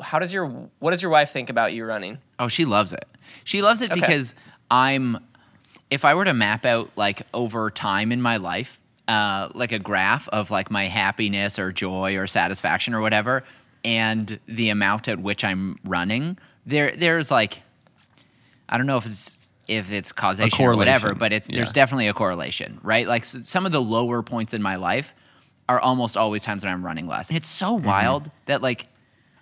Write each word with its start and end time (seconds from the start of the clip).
how 0.00 0.18
does 0.18 0.32
your 0.32 0.46
what 0.80 0.90
does 0.90 1.02
your 1.02 1.10
wife 1.10 1.30
think 1.32 1.50
about 1.50 1.72
you 1.72 1.84
running? 1.84 2.18
Oh, 2.38 2.48
she 2.48 2.64
loves 2.64 2.92
it. 2.92 3.06
She 3.44 3.62
loves 3.62 3.80
it 3.82 3.90
Okay. 3.90 4.00
because 4.00 4.34
I'm. 4.70 5.18
If 5.90 6.04
I 6.04 6.14
were 6.14 6.24
to 6.26 6.34
map 6.34 6.66
out 6.66 6.90
like 6.96 7.22
over 7.32 7.70
time 7.70 8.12
in 8.12 8.20
my 8.20 8.36
life, 8.36 8.78
uh, 9.06 9.48
like 9.54 9.72
a 9.72 9.78
graph 9.78 10.28
of 10.28 10.50
like 10.50 10.70
my 10.70 10.84
happiness 10.86 11.58
or 11.58 11.72
joy 11.72 12.16
or 12.16 12.26
satisfaction 12.26 12.92
or 12.92 13.00
whatever, 13.00 13.42
and 13.84 14.38
the 14.46 14.68
amount 14.68 15.08
at 15.08 15.18
which 15.18 15.44
I'm 15.44 15.78
running, 15.84 16.36
there 16.66 16.94
there's 16.94 17.30
like, 17.30 17.62
I 18.68 18.76
don't 18.76 18.86
know 18.86 18.98
if 18.98 19.06
it's 19.06 19.40
if 19.66 19.90
it's 19.92 20.12
causation 20.12 20.64
or 20.66 20.76
whatever, 20.76 21.14
but 21.14 21.32
it's 21.32 21.48
there's 21.48 21.72
definitely 21.72 22.08
a 22.08 22.14
correlation, 22.14 22.80
right? 22.82 23.06
Like 23.06 23.22
s 23.22 23.36
some 23.44 23.64
of 23.64 23.72
the 23.72 23.80
lower 23.80 24.22
points 24.22 24.52
in 24.52 24.60
my 24.60 24.76
life 24.76 25.14
are 25.70 25.80
almost 25.80 26.16
always 26.16 26.42
times 26.42 26.64
when 26.64 26.72
I'm 26.72 26.84
running 26.84 27.06
less. 27.06 27.28
And 27.28 27.36
it's 27.36 27.48
so 27.48 27.72
wild 27.72 28.30
that 28.46 28.60
like 28.60 28.86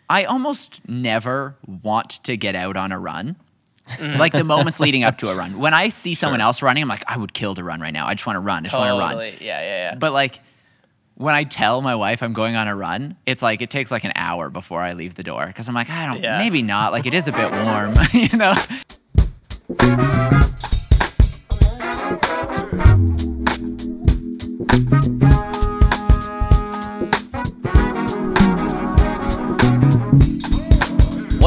I 0.08 0.24
almost 0.24 0.80
never 0.88 1.56
want 1.66 2.22
to 2.24 2.36
get 2.36 2.54
out 2.54 2.76
on 2.76 2.92
a 2.92 2.98
run. 2.98 3.36
like 4.00 4.32
the 4.32 4.42
moments 4.44 4.80
leading 4.80 5.04
up 5.04 5.16
to 5.18 5.28
a 5.28 5.36
run. 5.36 5.58
When 5.58 5.72
I 5.72 5.90
see 5.90 6.14
someone 6.14 6.40
else 6.40 6.60
running, 6.60 6.82
I'm 6.82 6.88
like, 6.88 7.04
I 7.06 7.16
would 7.16 7.32
kill 7.32 7.54
to 7.54 7.62
run 7.62 7.80
right 7.80 7.92
now. 7.92 8.06
I 8.06 8.14
just 8.14 8.26
want 8.26 8.36
to 8.36 8.40
run. 8.40 8.58
I 8.58 8.62
just 8.68 8.76
want 8.76 8.88
to 8.94 8.98
run. 8.98 9.18
Yeah, 9.40 9.60
yeah, 9.60 9.60
yeah. 9.60 9.94
But 9.94 10.12
like 10.12 10.40
when 11.14 11.34
I 11.34 11.44
tell 11.44 11.82
my 11.82 11.94
wife 11.94 12.22
I'm 12.22 12.32
going 12.32 12.56
on 12.56 12.66
a 12.68 12.74
run, 12.74 13.16
it's 13.26 13.42
like 13.42 13.62
it 13.62 13.70
takes 13.70 13.90
like 13.92 14.04
an 14.04 14.12
hour 14.16 14.50
before 14.50 14.82
I 14.82 14.92
leave 14.94 15.14
the 15.14 15.22
door 15.22 15.46
because 15.46 15.68
I'm 15.68 15.74
like, 15.74 15.88
I 15.88 16.04
don't, 16.06 16.22
Yeah. 16.22 16.38
maybe 16.38 16.62
not. 16.62 16.90
Like 16.92 17.06
it 17.06 17.14
is 17.14 17.28
a 17.28 17.32
bit 17.32 17.50
warm, 17.64 17.94
you 18.12 18.36
know? 18.36 18.54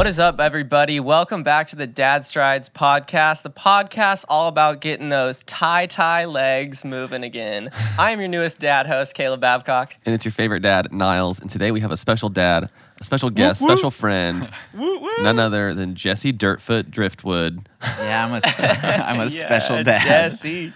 What 0.00 0.06
is 0.06 0.18
up, 0.18 0.40
everybody? 0.40 0.98
Welcome 0.98 1.42
back 1.42 1.66
to 1.68 1.76
the 1.76 1.86
Dad 1.86 2.24
Strides 2.24 2.70
podcast, 2.70 3.42
the 3.42 3.50
podcast 3.50 4.24
all 4.30 4.48
about 4.48 4.80
getting 4.80 5.10
those 5.10 5.42
tie 5.42 5.84
tie 5.84 6.24
legs 6.24 6.86
moving 6.86 7.22
again. 7.22 7.68
I 7.98 8.12
am 8.12 8.18
your 8.18 8.30
newest 8.30 8.58
dad 8.58 8.86
host, 8.86 9.12
Caleb 9.12 9.42
Babcock. 9.42 9.94
and 10.06 10.14
it's 10.14 10.24
your 10.24 10.32
favorite 10.32 10.60
dad, 10.60 10.90
Niles. 10.90 11.38
And 11.38 11.50
today 11.50 11.70
we 11.70 11.80
have 11.80 11.90
a 11.90 11.98
special 11.98 12.30
dad, 12.30 12.70
a 12.98 13.04
special 13.04 13.28
guest, 13.28 13.60
special 13.60 13.90
friend, 13.90 14.48
none 14.72 15.38
other 15.38 15.74
than 15.74 15.94
Jesse 15.94 16.32
Dirtfoot 16.32 16.90
Driftwood. 16.90 17.68
Yeah, 17.98 18.24
I'm 18.24 18.32
a, 18.32 18.40
I'm 19.06 19.20
a 19.20 19.28
special 19.28 19.84
dad. 19.84 20.02
Jesse. 20.02 20.72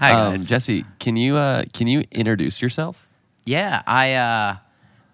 Hi, 0.00 0.10
Um, 0.12 0.32
guys. 0.34 0.46
Jesse, 0.46 0.84
can 0.98 1.16
you 1.16 1.36
uh, 1.36 1.64
can 1.72 1.86
you 1.86 2.04
introduce 2.10 2.60
yourself? 2.60 3.08
yeah, 3.46 3.80
I, 3.86 4.12
uh, 4.12 4.56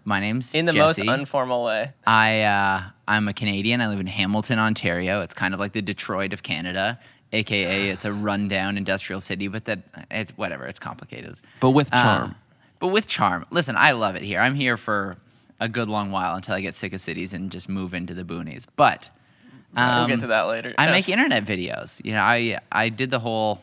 my 0.08 0.20
name's 0.20 0.54
In 0.54 0.64
the 0.64 0.72
Jesse. 0.72 1.04
most 1.04 1.18
informal 1.20 1.62
way. 1.64 1.92
I 2.06 2.40
uh, 2.42 2.82
I'm 3.06 3.28
a 3.28 3.34
Canadian. 3.34 3.80
I 3.80 3.88
live 3.88 4.00
in 4.00 4.06
Hamilton, 4.06 4.58
Ontario. 4.58 5.20
It's 5.20 5.34
kind 5.34 5.54
of 5.54 5.60
like 5.60 5.72
the 5.72 5.82
Detroit 5.82 6.32
of 6.32 6.42
Canada, 6.42 6.98
aka 7.32 7.90
it's 7.90 8.04
a 8.04 8.12
rundown 8.12 8.76
industrial 8.76 9.20
city, 9.20 9.48
but 9.48 9.66
that 9.66 9.80
it's 10.10 10.32
whatever. 10.32 10.66
It's 10.66 10.78
complicated, 10.80 11.36
But 11.60 11.70
with 11.70 11.88
Uh, 11.92 12.02
charm. 12.02 12.34
but 12.80 12.88
with 12.88 13.06
charm. 13.06 13.44
Listen, 13.50 13.76
I 13.76 13.92
love 13.92 14.16
it 14.16 14.22
here. 14.22 14.40
I'm 14.40 14.54
here 14.54 14.76
for 14.76 15.16
a 15.60 15.68
good 15.68 15.88
long 15.88 16.10
while 16.10 16.34
until 16.36 16.54
I 16.54 16.60
get 16.60 16.74
sick 16.74 16.92
of 16.92 17.00
cities 17.00 17.32
and 17.32 17.50
just 17.52 17.68
move 17.68 17.92
into 17.94 18.14
the 18.14 18.24
boonies. 18.24 18.66
But 18.76 19.10
we'll 19.74 19.84
um, 19.84 20.08
get 20.08 20.20
to 20.20 20.28
that 20.28 20.42
later. 20.42 20.74
I 20.78 20.90
make 20.90 21.08
internet 21.08 21.44
videos. 21.44 22.02
You 22.04 22.12
know, 22.12 22.22
I 22.22 22.58
I 22.72 22.88
did 22.88 23.10
the 23.10 23.18
whole 23.18 23.60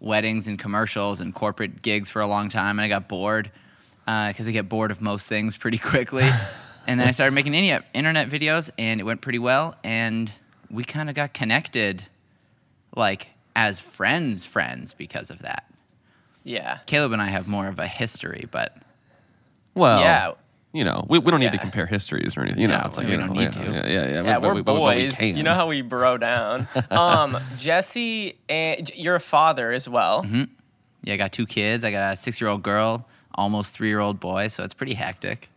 weddings 0.00 0.48
and 0.48 0.58
commercials 0.58 1.20
and 1.20 1.34
corporate 1.34 1.80
gigs 1.82 2.10
for 2.10 2.20
a 2.20 2.26
long 2.26 2.48
time, 2.48 2.78
and 2.78 2.84
I 2.84 2.88
got 2.88 3.08
bored 3.08 3.50
because 4.06 4.48
I 4.48 4.52
get 4.52 4.68
bored 4.68 4.90
of 4.90 5.00
most 5.02 5.26
things 5.26 5.56
pretty 5.56 5.78
quickly. 5.92 6.28
and 6.86 6.98
then 7.00 7.06
I 7.08 7.10
started 7.10 7.32
making 7.32 7.54
any- 7.54 7.76
internet 7.92 8.30
videos, 8.30 8.70
and 8.78 9.00
it 9.00 9.04
went 9.04 9.20
pretty 9.20 9.38
well. 9.40 9.74
And 9.84 10.30
we 10.70 10.84
kind 10.84 11.08
of 11.10 11.14
got 11.14 11.34
connected, 11.34 12.04
like 12.94 13.28
as 13.54 13.80
friends, 13.80 14.44
friends 14.44 14.94
because 14.94 15.30
of 15.30 15.40
that. 15.40 15.64
yeah. 16.44 16.78
Caleb 16.86 17.12
and 17.12 17.20
I 17.22 17.26
have 17.26 17.48
more 17.48 17.66
of 17.68 17.78
a 17.78 17.86
history, 17.86 18.46
but 18.50 18.76
Well, 19.74 20.00
yeah. 20.00 20.32
you 20.72 20.84
know, 20.84 21.04
we, 21.08 21.18
we 21.18 21.30
don't 21.30 21.40
need 21.40 21.52
to 21.52 21.58
compare 21.58 21.86
histories 21.86 22.36
or 22.36 22.42
anything. 22.42 22.60
You 22.60 22.68
know, 22.68 22.78
No, 22.78 22.84
it's 22.86 22.96
like 22.96 23.06
we 23.06 23.12
you 23.12 23.18
don't 23.18 23.28
know, 23.28 23.40
need 23.40 23.56
yeah, 23.56 23.64
to. 23.64 23.64
Yeah, 23.64 23.86
yeah, 23.86 24.08
yeah. 24.08 24.22
Yeah, 24.22 24.38
but 24.38 24.42
we're 24.48 24.54
we- 24.54 24.62
but 24.62 24.74
we 24.74 24.78
boys. 24.80 25.20
You 25.22 25.42
know 25.42 25.54
how 25.54 25.66
we 25.66 25.82
bro 25.82 26.16
down. 26.18 26.68
Um, 26.90 27.38
Jesse, 27.58 28.36
and 28.48 28.90
you're 28.94 29.16
a 29.16 29.20
father 29.20 29.72
as 29.72 29.88
well. 29.88 30.22
Mm-hmm. 30.22 30.44
yeah, 31.04 31.14
I 31.14 31.16
got 31.16 31.32
two 31.32 31.46
kids. 31.46 31.82
I 31.84 31.90
got 31.90 32.12
a 32.12 32.16
six-year-old 32.16 32.62
girl, 32.62 33.08
almost 33.36 33.74
three-year-old 33.74 34.18
boy, 34.20 34.48
so 34.48 34.64
it's 34.64 34.74
pretty 34.74 34.94
hectic. 34.94 35.48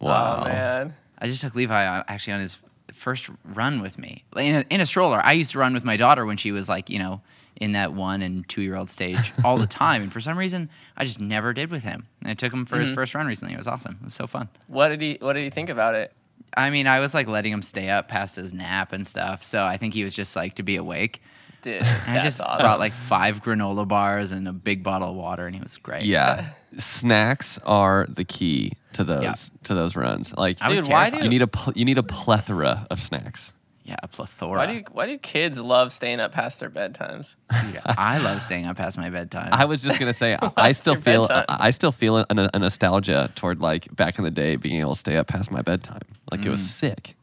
Wow. 0.00 0.36
Um, 0.36 0.40
oh 0.40 0.48
man. 0.48 0.94
I 1.18 1.26
just 1.26 1.40
took 1.40 1.54
Levi 1.54 1.86
on, 1.86 2.04
actually 2.08 2.34
on 2.34 2.40
his 2.40 2.58
first 2.92 3.28
run 3.44 3.80
with 3.80 3.98
me 3.98 4.24
in 4.36 4.56
a, 4.56 4.64
in 4.70 4.80
a 4.80 4.86
stroller. 4.86 5.20
I 5.24 5.32
used 5.32 5.52
to 5.52 5.58
run 5.58 5.74
with 5.74 5.84
my 5.84 5.96
daughter 5.96 6.26
when 6.26 6.36
she 6.36 6.52
was 6.52 6.68
like, 6.68 6.90
you 6.90 6.98
know, 6.98 7.22
in 7.56 7.72
that 7.72 7.92
one 7.92 8.22
and 8.22 8.48
two 8.48 8.62
year 8.62 8.76
old 8.76 8.90
stage 8.90 9.32
all 9.44 9.58
the 9.58 9.66
time. 9.66 10.02
And 10.02 10.12
for 10.12 10.20
some 10.20 10.36
reason, 10.36 10.70
I 10.96 11.04
just 11.04 11.20
never 11.20 11.52
did 11.52 11.70
with 11.70 11.82
him. 11.82 12.06
And 12.20 12.30
I 12.30 12.34
took 12.34 12.52
him 12.52 12.64
for 12.64 12.78
his 12.78 12.88
mm-hmm. 12.88 12.96
first 12.96 13.14
run 13.14 13.26
recently. 13.26 13.54
It 13.54 13.58
was 13.58 13.66
awesome. 13.66 13.98
It 14.00 14.04
was 14.04 14.14
so 14.14 14.26
fun. 14.26 14.48
What 14.66 14.88
did 14.88 15.00
he 15.00 15.18
What 15.20 15.34
did 15.34 15.44
he 15.44 15.50
think 15.50 15.68
about 15.68 15.94
it? 15.94 16.12
I 16.56 16.70
mean, 16.70 16.86
I 16.86 17.00
was 17.00 17.14
like 17.14 17.26
letting 17.26 17.52
him 17.52 17.62
stay 17.62 17.90
up 17.90 18.08
past 18.08 18.36
his 18.36 18.52
nap 18.52 18.92
and 18.92 19.06
stuff. 19.06 19.42
So 19.42 19.64
I 19.64 19.76
think 19.76 19.94
he 19.94 20.04
was 20.04 20.14
just 20.14 20.36
like 20.36 20.56
to 20.56 20.62
be 20.62 20.76
awake. 20.76 21.20
Dude, 21.62 21.82
And 21.82 22.18
I 22.18 22.22
just 22.22 22.40
awesome. 22.40 22.66
brought 22.66 22.78
like 22.78 22.92
five 22.92 23.42
granola 23.42 23.88
bars 23.88 24.32
and 24.32 24.46
a 24.46 24.52
big 24.52 24.82
bottle 24.82 25.08
of 25.08 25.16
water, 25.16 25.46
and 25.46 25.56
he 25.56 25.62
was 25.62 25.78
great. 25.78 26.04
Yeah, 26.04 26.50
snacks 26.78 27.58
are 27.64 28.06
the 28.08 28.24
key 28.24 28.72
to 28.94 29.04
those 29.04 29.22
Yeah. 29.22 29.34
to 29.64 29.74
those 29.74 29.96
runs. 29.96 30.32
Like, 30.36 30.58
I 30.60 30.70
was 30.70 30.80
Dude, 30.80 30.90
why 30.90 31.10
do 31.10 31.18
you 31.18 31.28
need 31.28 31.42
a 31.42 31.46
pl- 31.46 31.72
you 31.76 31.84
need 31.84 31.98
a 31.98 32.02
plethora 32.02 32.86
of 32.90 33.00
snacks. 33.00 33.52
yeah, 33.84 33.96
a 34.02 34.08
plethora. 34.08 34.56
Why 34.56 34.66
do 34.66 34.72
you, 34.74 34.84
Why 34.92 35.06
do 35.06 35.18
kids 35.18 35.58
love 35.58 35.92
staying 35.92 36.18
up 36.18 36.32
past 36.32 36.60
their 36.60 36.70
bedtimes? 36.70 37.36
Dude, 37.60 37.80
I 37.84 38.16
love 38.18 38.42
staying 38.42 38.64
up 38.66 38.76
past 38.78 38.96
my 38.96 39.10
bedtime. 39.10 39.50
I 39.52 39.66
was 39.66 39.82
just 39.82 40.00
gonna 40.00 40.14
say, 40.14 40.38
I 40.56 40.72
still 40.72 40.96
feel, 40.96 41.26
bedtime? 41.26 41.44
I 41.48 41.70
still 41.70 41.92
feel 41.92 42.18
a, 42.18 42.26
a 42.30 42.58
nostalgia 42.58 43.30
toward 43.34 43.60
like 43.60 43.94
back 43.94 44.18
in 44.18 44.24
the 44.24 44.30
day 44.30 44.56
being 44.56 44.80
able 44.80 44.94
to 44.94 45.00
stay 45.00 45.16
up 45.16 45.26
past 45.26 45.50
my 45.50 45.62
bedtime. 45.62 46.02
Like 46.30 46.46
it 46.46 46.48
was 46.48 46.62
mm. 46.62 46.66
sick. 46.66 47.14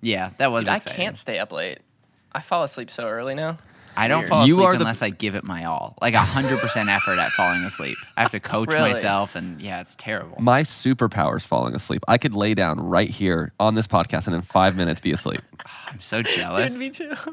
yeah, 0.00 0.30
that 0.38 0.50
was 0.50 0.62
Dude, 0.62 0.70
I 0.70 0.78
can't 0.80 1.16
stay 1.16 1.38
up 1.38 1.52
late. 1.52 1.78
I 2.32 2.40
fall 2.40 2.64
asleep 2.64 2.90
so 2.90 3.08
early 3.08 3.34
now. 3.34 3.58
I 3.96 4.08
don't 4.08 4.20
Weird. 4.20 4.28
fall 4.28 4.46
You 4.46 4.54
asleep 4.54 4.66
are 4.66 4.74
the- 4.76 4.80
unless 4.80 5.02
I 5.02 5.10
give 5.10 5.34
it 5.34 5.44
my 5.44 5.64
all. 5.64 5.96
Like 6.00 6.14
hundred 6.14 6.58
percent 6.60 6.88
effort 6.88 7.18
at 7.18 7.32
falling 7.32 7.62
asleep. 7.62 7.96
I 8.16 8.22
have 8.22 8.30
to 8.32 8.40
coach 8.40 8.72
Really? 8.72 8.90
myself, 8.92 9.34
and 9.36 9.60
yeah, 9.60 9.80
it's 9.80 9.94
terrible. 9.94 10.36
My 10.40 10.62
superpower 10.62 11.36
is 11.36 11.44
falling 11.44 11.74
asleep. 11.74 12.02
I 12.08 12.18
could 12.18 12.34
lay 12.34 12.54
down 12.54 12.78
right 12.80 13.08
here 13.10 13.52
on 13.60 13.74
this 13.74 13.86
podcast 13.86 14.26
and 14.26 14.34
in 14.36 14.42
five 14.42 14.76
minutes 14.76 15.00
be 15.00 15.12
asleep. 15.12 15.40
I'm 15.88 16.00
so 16.00 16.22
jealous. 16.22 16.72
Dude, 16.72 16.80
me 16.80 16.90
too. 16.90 17.12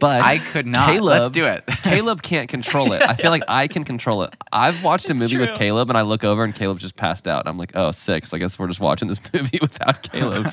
But 0.00 0.22
I 0.22 0.38
could 0.38 0.66
not. 0.66 0.90
Caleb, 0.90 1.20
Let's 1.20 1.30
do 1.30 1.46
it. 1.46 1.64
Caleb 1.82 2.20
can't 2.22 2.48
control 2.48 2.92
it. 2.92 3.02
I 3.02 3.14
feel 3.14 3.30
like 3.30 3.42
I 3.48 3.68
can 3.68 3.84
control 3.84 4.22
it. 4.22 4.34
I've 4.52 4.82
watched 4.82 5.08
a 5.10 5.14
movie 5.14 5.36
with. 5.38 5.54
Caleb 5.54 5.88
and 5.88 5.96
I 5.96 6.02
look 6.02 6.24
over 6.24 6.42
and 6.44 6.54
Caleb's 6.54 6.82
just 6.82 6.96
passed 6.96 7.28
out. 7.28 7.46
I'm 7.46 7.56
like, 7.58 7.72
oh, 7.76 7.92
six. 7.92 8.34
I 8.34 8.38
guess 8.38 8.58
we're 8.58 8.66
just 8.66 8.80
watching 8.80 9.08
this 9.08 9.20
movie 9.32 9.58
without 9.62 10.02
Caleb. 10.10 10.52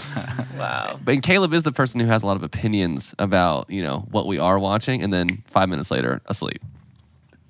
wow. 0.57 0.99
But 1.03 1.13
and 1.15 1.23
Caleb 1.23 1.53
is 1.53 1.63
the 1.63 1.71
person 1.71 1.99
who 1.99 2.05
has 2.07 2.23
a 2.23 2.25
lot 2.27 2.35
of 2.37 2.43
opinions 2.43 3.15
about, 3.19 3.69
you 3.69 3.81
know, 3.81 4.07
what 4.11 4.27
we 4.27 4.37
are 4.37 4.59
watching, 4.59 5.01
and 5.03 5.11
then 5.11 5.40
five 5.47 5.69
minutes 5.69 5.91
later, 5.91 6.21
asleep. 6.25 6.61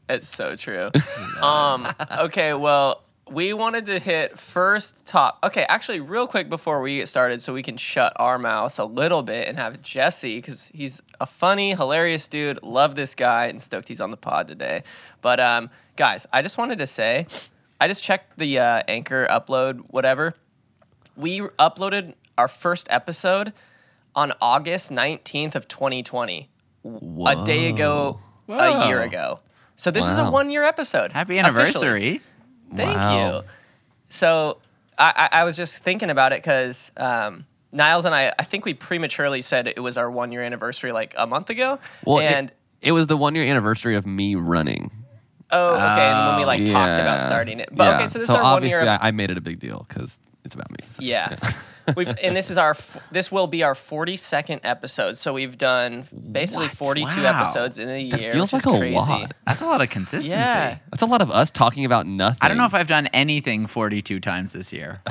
It's 0.09 0.28
so 0.28 0.56
true. 0.56 0.91
um, 1.41 1.88
okay, 2.19 2.53
well, 2.53 3.03
we 3.29 3.53
wanted 3.53 3.85
to 3.85 4.00
hit 4.00 4.38
first 4.38 5.06
top. 5.06 5.40
Okay, 5.44 5.66
actually, 5.69 6.02
real 6.02 6.28
quick 6.28 6.50
before 6.50 6.81
we 6.81 6.97
get 6.97 7.07
started, 7.07 7.41
so 7.41 7.53
we 7.53 7.63
can 7.63 7.78
shut 7.78 8.12
our 8.18 8.38
mouths 8.38 8.78
a 8.78 8.85
little 8.85 9.24
bit 9.24 9.47
and 9.47 9.57
have 9.57 9.81
Jesse, 9.81 10.38
because 10.38 10.69
he's 10.74 11.02
a 11.19 11.25
funny, 11.25 11.72
hilarious 11.72 12.28
dude. 12.28 12.62
Love 12.62 12.96
this 12.96 13.16
guy 13.16 13.46
and 13.46 13.62
stoked 13.62 13.88
he's 13.88 14.02
on 14.02 14.12
the 14.12 14.18
pod 14.18 14.47
today. 14.47 14.84
But 15.22 15.40
um, 15.40 15.69
guys, 15.96 16.28
I 16.34 16.41
just 16.41 16.58
wanted 16.58 16.79
to 16.79 16.88
say, 16.88 17.25
I 17.79 17.88
just 17.88 18.03
checked 18.03 18.38
the 18.38 18.59
uh, 18.59 18.81
anchor 18.88 19.28
upload, 19.29 19.79
whatever. 19.88 20.35
We 21.16 21.40
uploaded 21.40 22.16
our 22.38 22.47
first 22.47 22.88
episode 22.90 23.53
on 24.14 24.34
August 24.41 24.91
19th 24.91 25.55
of 25.55 25.67
2020, 25.67 26.49
a 26.85 27.43
day 27.45 27.69
ago, 27.69 28.19
a 28.47 28.87
year 28.87 29.01
ago. 29.01 29.39
So 29.75 29.91
this 29.91 30.07
is 30.07 30.17
a 30.17 30.29
one 30.29 30.51
year 30.51 30.63
episode. 30.63 31.11
Happy 31.11 31.37
officially. 31.37 31.61
anniversary. 31.63 32.22
Thank 32.75 32.95
Wow. 32.97 33.37
you. 33.39 33.43
So 34.09 34.57
I, 34.97 35.29
I, 35.31 35.41
I 35.41 35.43
was 35.43 35.55
just 35.57 35.83
thinking 35.83 36.09
about 36.09 36.33
it 36.33 36.37
because 36.43 36.91
um, 36.97 37.45
Niles 37.72 38.05
and 38.05 38.13
I, 38.13 38.33
I 38.37 38.43
think 38.43 38.66
we 38.66 38.73
prematurely 38.73 39.41
said 39.41 39.67
it 39.67 39.79
was 39.79 39.97
our 39.97 40.09
one 40.11 40.31
year 40.31 40.43
anniversary 40.43 40.91
like 40.91 41.16
a 41.17 41.25
month 41.25 41.49
ago. 41.49 41.79
Well, 42.05 42.19
and 42.19 42.51
it, 42.81 42.91
was 42.91 43.07
the 43.07 43.17
one 43.17 43.33
year 43.35 43.45
anniversary 43.45 43.95
of 43.95 44.05
me 44.05 44.35
running. 44.35 44.91
oh, 45.51 45.75
okay, 45.75 46.11
and 46.11 46.28
when 46.29 46.37
we 46.37 46.45
like 46.45 46.59
talked 46.66 46.99
about 47.01 47.22
starting 47.22 47.59
it. 47.59 47.69
But 47.72 47.83
Yeah. 47.85 47.95
okay, 47.97 48.07
so 48.07 48.19
this 48.19 48.29
is 48.29 48.35
our 48.35 48.43
one 48.43 48.53
obviously 48.53 48.83
year. 48.83 48.97
I, 49.01 49.07
I 49.07 49.11
made 49.11 49.31
it 49.31 49.37
a 49.37 49.41
big 49.41 49.59
deal 49.59 49.85
because 49.87 50.19
it's 50.45 50.55
about 50.55 50.69
me. 50.72 50.78
Yeah. 50.99 51.35
We've 51.95 52.13
and 52.22 52.35
this 52.35 52.51
is 52.51 52.57
our 52.57 52.75
this 53.11 53.31
will 53.31 53.47
be 53.47 53.63
our 53.63 53.73
42nd 53.73 54.61
episode. 54.63 55.17
So 55.17 55.33
we've 55.33 55.57
done 55.57 56.05
basically 56.31 56.67
What? 56.67 56.78
42 56.78 57.23
Wow. 57.23 57.41
episodes 57.41 57.78
in 57.78 57.89
a 57.89 57.99
year. 57.99 58.11
That 58.11 58.33
feels 58.33 58.53
which 58.53 58.66
like 58.66 58.73
is 58.75 58.79
a 58.79 58.79
crazy. 58.81 58.95
lot. 58.95 59.33
That's 59.47 59.61
a 59.61 59.66
lot 59.66 59.81
of 59.81 59.89
consistency. 59.89 60.31
Yeah. 60.31 60.78
That's 60.91 61.01
a 61.01 61.05
lot 61.05 61.22
of 61.22 61.31
us 61.31 61.51
talking 61.51 61.85
about 61.85 62.05
nothing. 62.05 62.39
I 62.41 62.47
don't 62.47 62.57
know 62.57 62.66
if 62.66 62.73
I've 62.73 62.87
done 62.87 63.07
anything 63.07 63.67
42 63.67 64.19
times 64.19 64.51
this 64.51 64.72
year. 64.73 65.01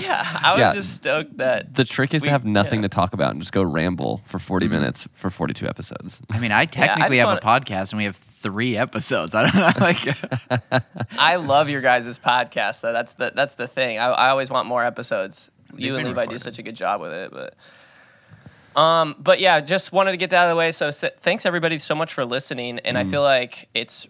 yeah, 0.00 0.40
I 0.42 0.52
was 0.52 0.60
Yeah. 0.60 0.74
just 0.74 0.94
stoked 0.94 1.38
that 1.38 1.74
the 1.74 1.84
trick 1.84 2.14
is 2.14 2.22
We- 2.22 2.26
to 2.28 2.32
have 2.32 2.44
nothing 2.44 2.80
yeah. 2.80 2.88
to 2.88 2.88
talk 2.88 3.12
about 3.14 3.30
and 3.32 3.40
just 3.40 3.52
go 3.52 3.62
ramble 3.62 4.20
for 4.26 4.38
40 4.38 4.66
Mm-hmm. 4.66 4.74
minutes 4.74 5.08
for 5.14 5.30
42 5.30 5.66
episodes. 5.66 6.20
I 6.30 6.38
mean, 6.38 6.52
I 6.52 6.66
technically 6.66 7.16
just 7.16 7.28
have 7.28 7.38
a 7.38 7.40
podcast 7.40 7.92
and 7.92 7.98
we 7.98 8.04
have 8.04 8.16
three 8.16 8.76
episodes. 8.76 9.34
I 9.36 9.42
don't 9.42 9.54
know. 9.56 9.70
Like, 9.80 10.82
I 11.18 11.36
love 11.36 11.68
your 11.68 11.80
guys' 11.80 12.18
podcast 12.18 12.80
though. 12.82 12.92
That's 12.92 13.14
the 13.14 13.32
that's 13.34 13.54
the 13.54 13.66
thing. 13.66 13.98
I, 13.98 14.06
I 14.10 14.28
always 14.30 14.50
want 14.50 14.66
more 14.68 14.84
episodes. 14.84 15.50
You 15.76 15.96
and 15.96 16.06
Levi 16.08 16.26
do 16.26 16.38
such 16.38 16.58
a 16.58 16.62
good 16.62 16.76
job 16.76 17.00
with 17.00 17.12
it, 17.12 17.30
but 17.32 17.54
um, 18.80 19.16
but 19.18 19.40
yeah, 19.40 19.60
just 19.60 19.92
wanted 19.92 20.12
to 20.12 20.16
get 20.16 20.30
that 20.30 20.36
out 20.36 20.44
of 20.46 20.50
the 20.50 20.56
way. 20.56 20.72
So 20.72 20.88
s- 20.88 21.04
thanks 21.20 21.44
everybody 21.44 21.78
so 21.78 21.94
much 21.94 22.14
for 22.14 22.24
listening, 22.24 22.78
and 22.80 22.96
Mm. 22.96 23.00
I 23.00 23.04
feel 23.10 23.22
like 23.22 23.68
it's 23.74 24.06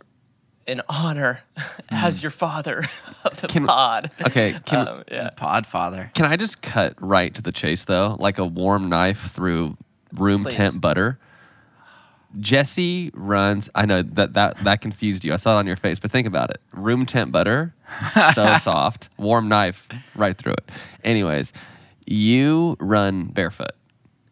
an 0.68 0.80
honor 0.88 1.40
as 1.90 2.22
your 2.22 2.30
father 2.30 2.84
of 3.24 3.40
the 3.40 3.48
Can- 3.48 3.66
pod. 3.66 4.10
Okay, 4.26 4.54
can, 4.64 4.86
Um, 4.88 5.04
yeah. 5.10 5.30
Podfather. 5.36 6.14
can 6.14 6.26
I 6.26 6.36
just 6.36 6.62
cut 6.62 6.94
right 7.00 7.34
to 7.34 7.42
the 7.42 7.50
chase 7.52 7.84
though? 7.84 8.16
Like 8.20 8.38
a 8.38 8.46
warm 8.46 8.88
knife 8.88 9.32
through 9.32 9.76
room 10.14 10.44
Please. 10.44 10.54
temp 10.54 10.80
butter. 10.80 11.18
Jesse 12.40 13.10
runs. 13.14 13.68
I 13.74 13.86
know 13.86 14.02
that, 14.02 14.32
that 14.34 14.56
that 14.58 14.80
confused 14.80 15.24
you. 15.24 15.32
I 15.32 15.36
saw 15.36 15.56
it 15.56 15.58
on 15.60 15.66
your 15.66 15.76
face, 15.76 15.98
but 15.98 16.10
think 16.10 16.26
about 16.26 16.50
it. 16.50 16.60
Room 16.74 17.06
temp 17.06 17.32
butter, 17.32 17.74
so 18.34 18.56
soft. 18.58 19.08
Warm 19.18 19.48
knife 19.48 19.88
right 20.14 20.36
through 20.36 20.52
it. 20.54 20.70
Anyways, 21.04 21.52
you 22.06 22.76
run 22.80 23.26
barefoot, 23.26 23.72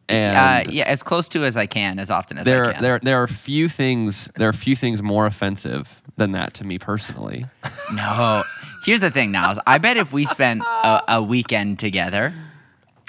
and 0.08 0.69
Uh, 0.69 0.70
yeah, 0.73 0.85
as 0.85 1.02
close 1.02 1.29
to 1.31 1.44
as 1.44 1.56
I 1.56 1.67
can, 1.67 1.99
as 1.99 2.11
often 2.11 2.38
as 2.38 2.44
there 2.44 2.69
I 2.70 2.73
can. 2.75 2.82
there 2.82 2.99
there 3.00 3.23
are 3.23 3.26
few 3.29 3.69
things 3.69 4.29
there 4.37 4.49
are 4.49 4.52
few 4.52 4.75
things 4.76 5.02
more 5.02 5.26
offensive 5.26 6.02
than 6.17 6.32
that 6.32 6.55
to 6.55 6.64
me 6.67 6.79
personally. 6.79 7.47
No. 7.93 8.44
Here's 8.85 9.00
the 9.00 9.11
thing, 9.11 9.32
Niles. 9.32 9.58
I 9.67 9.79
bet 9.79 9.97
if 9.97 10.12
we 10.12 10.25
spent 10.25 10.62
a, 10.62 11.02
a 11.17 11.23
weekend 11.23 11.79
together, 11.81 12.32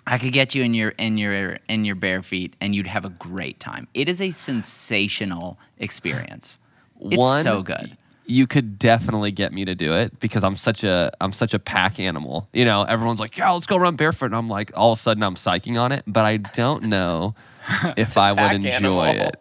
I 0.07 0.17
could 0.17 0.33
get 0.33 0.55
you 0.55 0.63
in 0.63 0.73
your 0.73 0.89
in 0.89 1.17
your 1.17 1.59
in 1.69 1.85
your 1.85 1.95
bare 1.95 2.21
feet, 2.21 2.55
and 2.59 2.75
you'd 2.75 2.87
have 2.87 3.05
a 3.05 3.09
great 3.09 3.59
time. 3.59 3.87
It 3.93 4.09
is 4.09 4.19
a 4.21 4.31
sensational 4.31 5.59
experience. 5.77 6.57
It's 6.99 7.17
One, 7.17 7.43
so 7.43 7.61
good. 7.61 7.97
You 8.25 8.47
could 8.47 8.79
definitely 8.79 9.31
get 9.31 9.51
me 9.51 9.65
to 9.65 9.75
do 9.75 9.93
it 9.93 10.19
because 10.19 10.43
I'm 10.43 10.55
such 10.55 10.83
a 10.83 11.11
I'm 11.19 11.33
such 11.33 11.53
a 11.53 11.59
pack 11.59 11.99
animal. 11.99 12.47
You 12.53 12.65
know, 12.65 12.83
everyone's 12.83 13.19
like, 13.19 13.37
"Yeah, 13.37 13.51
let's 13.51 13.65
go 13.65 13.77
run 13.77 13.95
barefoot," 13.95 14.27
and 14.27 14.35
I'm 14.35 14.47
like, 14.49 14.71
all 14.75 14.93
of 14.93 14.99
a 14.99 15.01
sudden, 15.01 15.23
I'm 15.23 15.35
psyching 15.35 15.79
on 15.79 15.91
it, 15.91 16.03
but 16.07 16.25
I 16.25 16.37
don't 16.37 16.83
know 16.83 17.35
if 17.97 18.17
I 18.17 18.31
would 18.31 18.65
enjoy 18.65 19.05
animal. 19.05 19.27
it. 19.27 19.35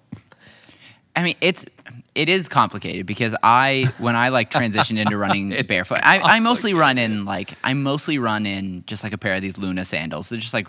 I 1.17 1.23
mean, 1.23 1.37
it's 1.41 1.67
it 2.21 2.29
is 2.29 2.51
complicated 2.51 3.07
because 3.07 3.35
I 3.43 3.91
when 3.97 4.15
I 4.15 4.29
like 4.29 4.51
transitioned 4.51 4.99
into 4.99 5.17
running 5.17 5.49
barefoot, 5.67 6.01
I, 6.03 6.19
I 6.21 6.41
mostly 6.41 6.75
run 6.75 6.99
in 6.99 7.25
like 7.25 7.55
I 7.65 7.73
mostly 7.73 8.19
run 8.19 8.45
in 8.45 8.85
just 8.87 9.03
like 9.03 9.15
a 9.15 9.19
pair 9.19 9.33
of 9.35 9.41
these 9.41 9.57
Luna 9.57 9.87
sandals. 9.87 10.29
They're 10.29 10.39
just 10.39 10.53
like 10.53 10.69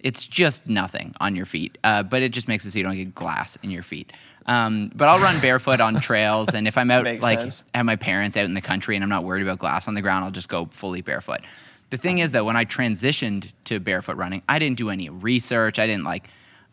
it's 0.00 0.26
just 0.26 0.66
nothing 0.66 1.14
on 1.20 1.36
your 1.36 1.46
feet, 1.46 1.78
uh, 1.84 2.02
but 2.02 2.22
it 2.22 2.30
just 2.30 2.48
makes 2.48 2.66
it 2.66 2.72
so 2.72 2.78
you 2.78 2.84
don't 2.84 2.96
get 2.96 3.14
glass 3.14 3.56
in 3.62 3.70
your 3.70 3.84
feet. 3.84 4.12
Um, 4.46 4.90
but 4.92 5.08
I'll 5.08 5.20
run 5.20 5.40
barefoot 5.40 5.80
on 5.80 6.00
trails, 6.00 6.52
and 6.52 6.66
if 6.66 6.76
I'm 6.76 6.90
out 6.90 7.04
Makes 7.04 7.22
like 7.22 7.38
sense. 7.38 7.64
have 7.72 7.86
my 7.86 7.94
parents 7.94 8.36
out 8.36 8.44
in 8.44 8.54
the 8.54 8.60
country 8.60 8.96
and 8.96 9.04
I'm 9.04 9.08
not 9.08 9.22
worried 9.22 9.44
about 9.44 9.60
glass 9.60 9.86
on 9.86 9.94
the 9.94 10.02
ground, 10.02 10.24
I'll 10.24 10.32
just 10.32 10.48
go 10.48 10.66
fully 10.72 11.00
barefoot. 11.00 11.42
The 11.90 11.96
thing 11.96 12.18
is 12.18 12.32
that 12.32 12.44
when 12.44 12.56
I 12.56 12.64
transitioned 12.64 13.52
to 13.66 13.78
barefoot 13.78 14.16
running, 14.16 14.42
I 14.48 14.58
didn't 14.58 14.78
do 14.78 14.90
any 14.90 15.08
research. 15.10 15.78
I 15.78 15.86
didn't 15.86 16.02
like. 16.04 16.26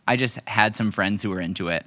I 0.07 0.15
just 0.15 0.39
had 0.47 0.75
some 0.75 0.89
friends 0.89 1.21
who 1.21 1.29
were 1.29 1.39
into 1.41 1.67
it, 1.67 1.85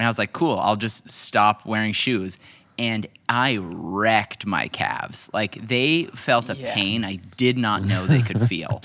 and 0.00 0.06
I 0.06 0.08
was 0.08 0.18
like, 0.18 0.32
cool, 0.32 0.58
I'll 0.58 0.76
just 0.76 1.10
stop 1.10 1.66
wearing 1.66 1.92
shoes. 1.92 2.38
And 2.78 3.06
I 3.28 3.58
wrecked 3.60 4.46
my 4.46 4.68
calves. 4.68 5.28
Like 5.34 5.66
they 5.68 6.04
felt 6.14 6.48
a 6.48 6.56
Yeah. 6.56 6.72
pain 6.74 7.04
I 7.04 7.16
did 7.36 7.58
not 7.58 7.84
know 7.84 8.06
they 8.06 8.22
could 8.22 8.40
feel. 8.48 8.82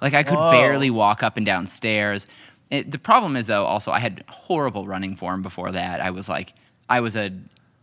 Like 0.00 0.14
I 0.14 0.22
could 0.22 0.38
Whoa. 0.38 0.50
barely 0.52 0.90
walk 0.90 1.22
up 1.24 1.36
and 1.36 1.44
down 1.44 1.66
stairs. 1.66 2.26
It, 2.70 2.90
the 2.92 2.98
problem 2.98 3.36
is 3.36 3.48
though, 3.48 3.64
also 3.64 3.90
I 3.90 3.98
had 3.98 4.22
horrible 4.28 4.86
running 4.86 5.16
form 5.16 5.42
before 5.42 5.72
that. 5.72 6.00
I 6.00 6.10
was 6.10 6.28
like, 6.28 6.52
I 6.88 7.00
was 7.00 7.16
a, 7.16 7.32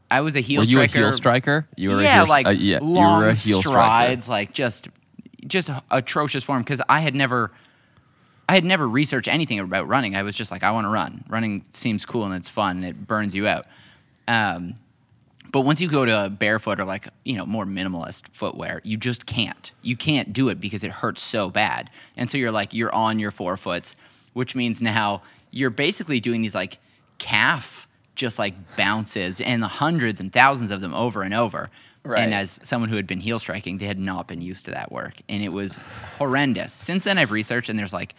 I 0.09 0.21
was 0.21 0.35
a 0.37 0.39
heel 0.39 0.61
Were 0.61 0.65
you 0.65 0.71
striker. 0.77 0.97
a 0.99 1.01
heel 1.09 1.13
striker? 1.13 1.67
You 1.75 1.89
were 1.89 2.01
yeah, 2.01 2.13
a 2.13 2.19
heel, 2.19 2.27
like 2.29 2.47
uh, 2.47 2.51
yeah, 2.51 2.79
long 2.81 3.19
you 3.19 3.25
were 3.25 3.29
a 3.29 3.35
heel 3.35 3.61
strides, 3.61 4.29
like 4.29 4.53
just, 4.53 4.87
just 5.45 5.69
atrocious 5.91 6.43
form. 6.43 6.61
Because 6.61 6.81
I 6.89 7.01
had 7.01 7.13
never, 7.15 7.51
I 8.49 8.53
had 8.53 8.65
never 8.65 8.87
researched 8.87 9.27
anything 9.27 9.59
about 9.59 9.87
running. 9.87 10.15
I 10.15 10.23
was 10.23 10.35
just 10.35 10.49
like, 10.49 10.63
I 10.63 10.71
want 10.71 10.85
to 10.85 10.89
run. 10.89 11.23
Running 11.29 11.63
seems 11.73 12.03
cool 12.03 12.25
and 12.25 12.33
it's 12.33 12.49
fun 12.49 12.77
and 12.77 12.85
it 12.85 13.05
burns 13.05 13.35
you 13.35 13.47
out. 13.47 13.67
Um, 14.27 14.73
but 15.51 15.61
once 15.61 15.79
you 15.79 15.87
go 15.87 16.03
to 16.03 16.31
barefoot 16.31 16.79
or 16.79 16.85
like 16.85 17.07
you 17.23 17.35
know 17.35 17.45
more 17.45 17.65
minimalist 17.65 18.27
footwear, 18.31 18.81
you 18.83 18.97
just 18.97 19.27
can't. 19.27 19.71
You 19.83 19.95
can't 19.95 20.33
do 20.33 20.49
it 20.49 20.59
because 20.59 20.83
it 20.83 20.89
hurts 20.89 21.21
so 21.21 21.51
bad. 21.51 21.91
And 22.17 22.27
so 22.27 22.39
you're 22.39 22.51
like 22.51 22.73
you're 22.73 22.93
on 22.93 23.19
your 23.19 23.29
forefoots, 23.29 23.95
which 24.33 24.55
means 24.55 24.81
now 24.81 25.21
you're 25.51 25.69
basically 25.69 26.19
doing 26.19 26.41
these 26.41 26.55
like 26.55 26.79
calf 27.19 27.87
just 28.15 28.39
like 28.39 28.55
bounces 28.75 29.41
and 29.41 29.61
the 29.61 29.67
hundreds 29.67 30.19
and 30.19 30.33
thousands 30.33 30.71
of 30.71 30.81
them 30.81 30.95
over 30.95 31.21
and 31.21 31.35
over. 31.35 31.69
Right. 32.03 32.21
And 32.21 32.33
as 32.33 32.59
someone 32.63 32.89
who 32.89 32.95
had 32.95 33.05
been 33.05 33.19
heel 33.19 33.37
striking, 33.37 33.77
they 33.77 33.85
had 33.85 33.99
not 33.99 34.27
been 34.27 34.41
used 34.41 34.65
to 34.65 34.71
that 34.71 34.91
work, 34.91 35.21
and 35.29 35.43
it 35.43 35.49
was 35.49 35.77
horrendous. 36.17 36.73
Since 36.73 37.03
then, 37.03 37.19
I've 37.19 37.29
researched, 37.29 37.69
and 37.69 37.77
there's 37.77 37.93
like, 37.93 38.15